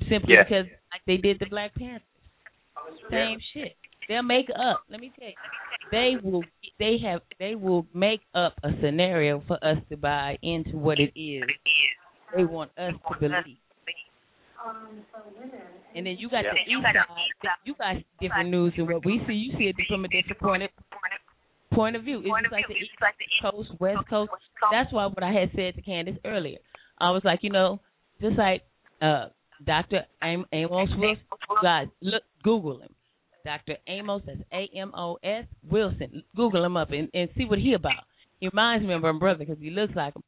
simply 0.08 0.34
Yeah. 0.34 0.44
because 0.44 0.66
like 0.92 1.02
they 1.06 1.16
did 1.16 1.38
the 1.40 1.46
Black 1.46 1.74
Panthers. 1.74 2.02
Same 3.10 3.38
shit. 3.52 3.76
They'll 4.08 4.22
make 4.22 4.46
up. 4.50 4.82
Let 4.90 5.00
me 5.00 5.12
tell 5.18 5.28
you, 5.28 5.34
they 5.90 6.14
will. 6.22 6.42
They 6.78 6.96
have. 7.04 7.20
They 7.38 7.54
will 7.54 7.86
make 7.94 8.20
up 8.34 8.54
a 8.62 8.70
scenario 8.82 9.42
for 9.46 9.56
us 9.64 9.78
to 9.90 9.96
buy 9.96 10.38
into 10.42 10.76
what 10.76 10.98
it 10.98 11.12
is 11.18 11.44
they 12.36 12.44
want 12.44 12.70
us 12.78 12.94
to 13.12 13.18
believe. 13.20 13.56
And 15.94 16.06
then 16.06 16.16
you 16.18 16.28
got 16.28 16.44
Yeah. 16.44 16.52
the 16.54 16.60
east 16.70 16.82
side. 16.82 17.54
You 17.64 17.74
got 17.74 17.96
different 18.20 18.50
news 18.50 18.74
than 18.76 18.86
what 18.86 19.04
we 19.04 19.24
see. 19.26 19.34
You 19.34 19.56
see 19.56 19.68
it 19.68 19.76
from 19.86 20.04
a 20.04 20.08
different 20.08 20.40
point 20.40 20.62
of 20.64 20.70
point 21.70 21.96
of 21.96 22.02
view. 22.04 22.18
It's 22.24 22.28
just 22.42 22.52
like 22.52 22.66
the 22.68 22.74
east 22.74 23.42
coast, 23.42 23.70
west 23.80 24.08
coast. 24.08 24.30
That's 24.70 24.92
why 24.92 25.06
what 25.06 25.22
I 25.22 25.32
had 25.32 25.50
said 25.54 25.74
to 25.76 25.82
Candace 25.82 26.16
earlier. 26.24 26.58
I 26.98 27.10
was 27.10 27.24
like, 27.24 27.42
you 27.42 27.50
know, 27.50 27.80
just 28.20 28.36
like 28.38 28.62
uh 29.02 29.28
Dr. 29.64 30.04
Am- 30.22 30.46
Amos 30.52 30.90
Wilson. 30.96 31.24
Guys, 31.62 31.88
look, 32.00 32.22
Google 32.42 32.80
him. 32.80 32.94
Dr. 33.44 33.76
Amos, 33.88 34.22
that's 34.26 34.40
A 34.52 34.68
M 34.76 34.92
O 34.96 35.18
S 35.22 35.44
Wilson. 35.70 36.22
Google 36.34 36.64
him 36.64 36.76
up 36.76 36.90
and, 36.90 37.08
and 37.14 37.28
see 37.36 37.44
what 37.44 37.58
he 37.58 37.74
about. 37.74 38.04
He 38.40 38.48
reminds 38.48 38.86
me 38.86 38.94
of 38.94 39.02
my 39.02 39.12
brother 39.12 39.44
because 39.44 39.58
he 39.60 39.70
looks 39.70 39.94
like 39.94 40.14
him. 40.14 40.22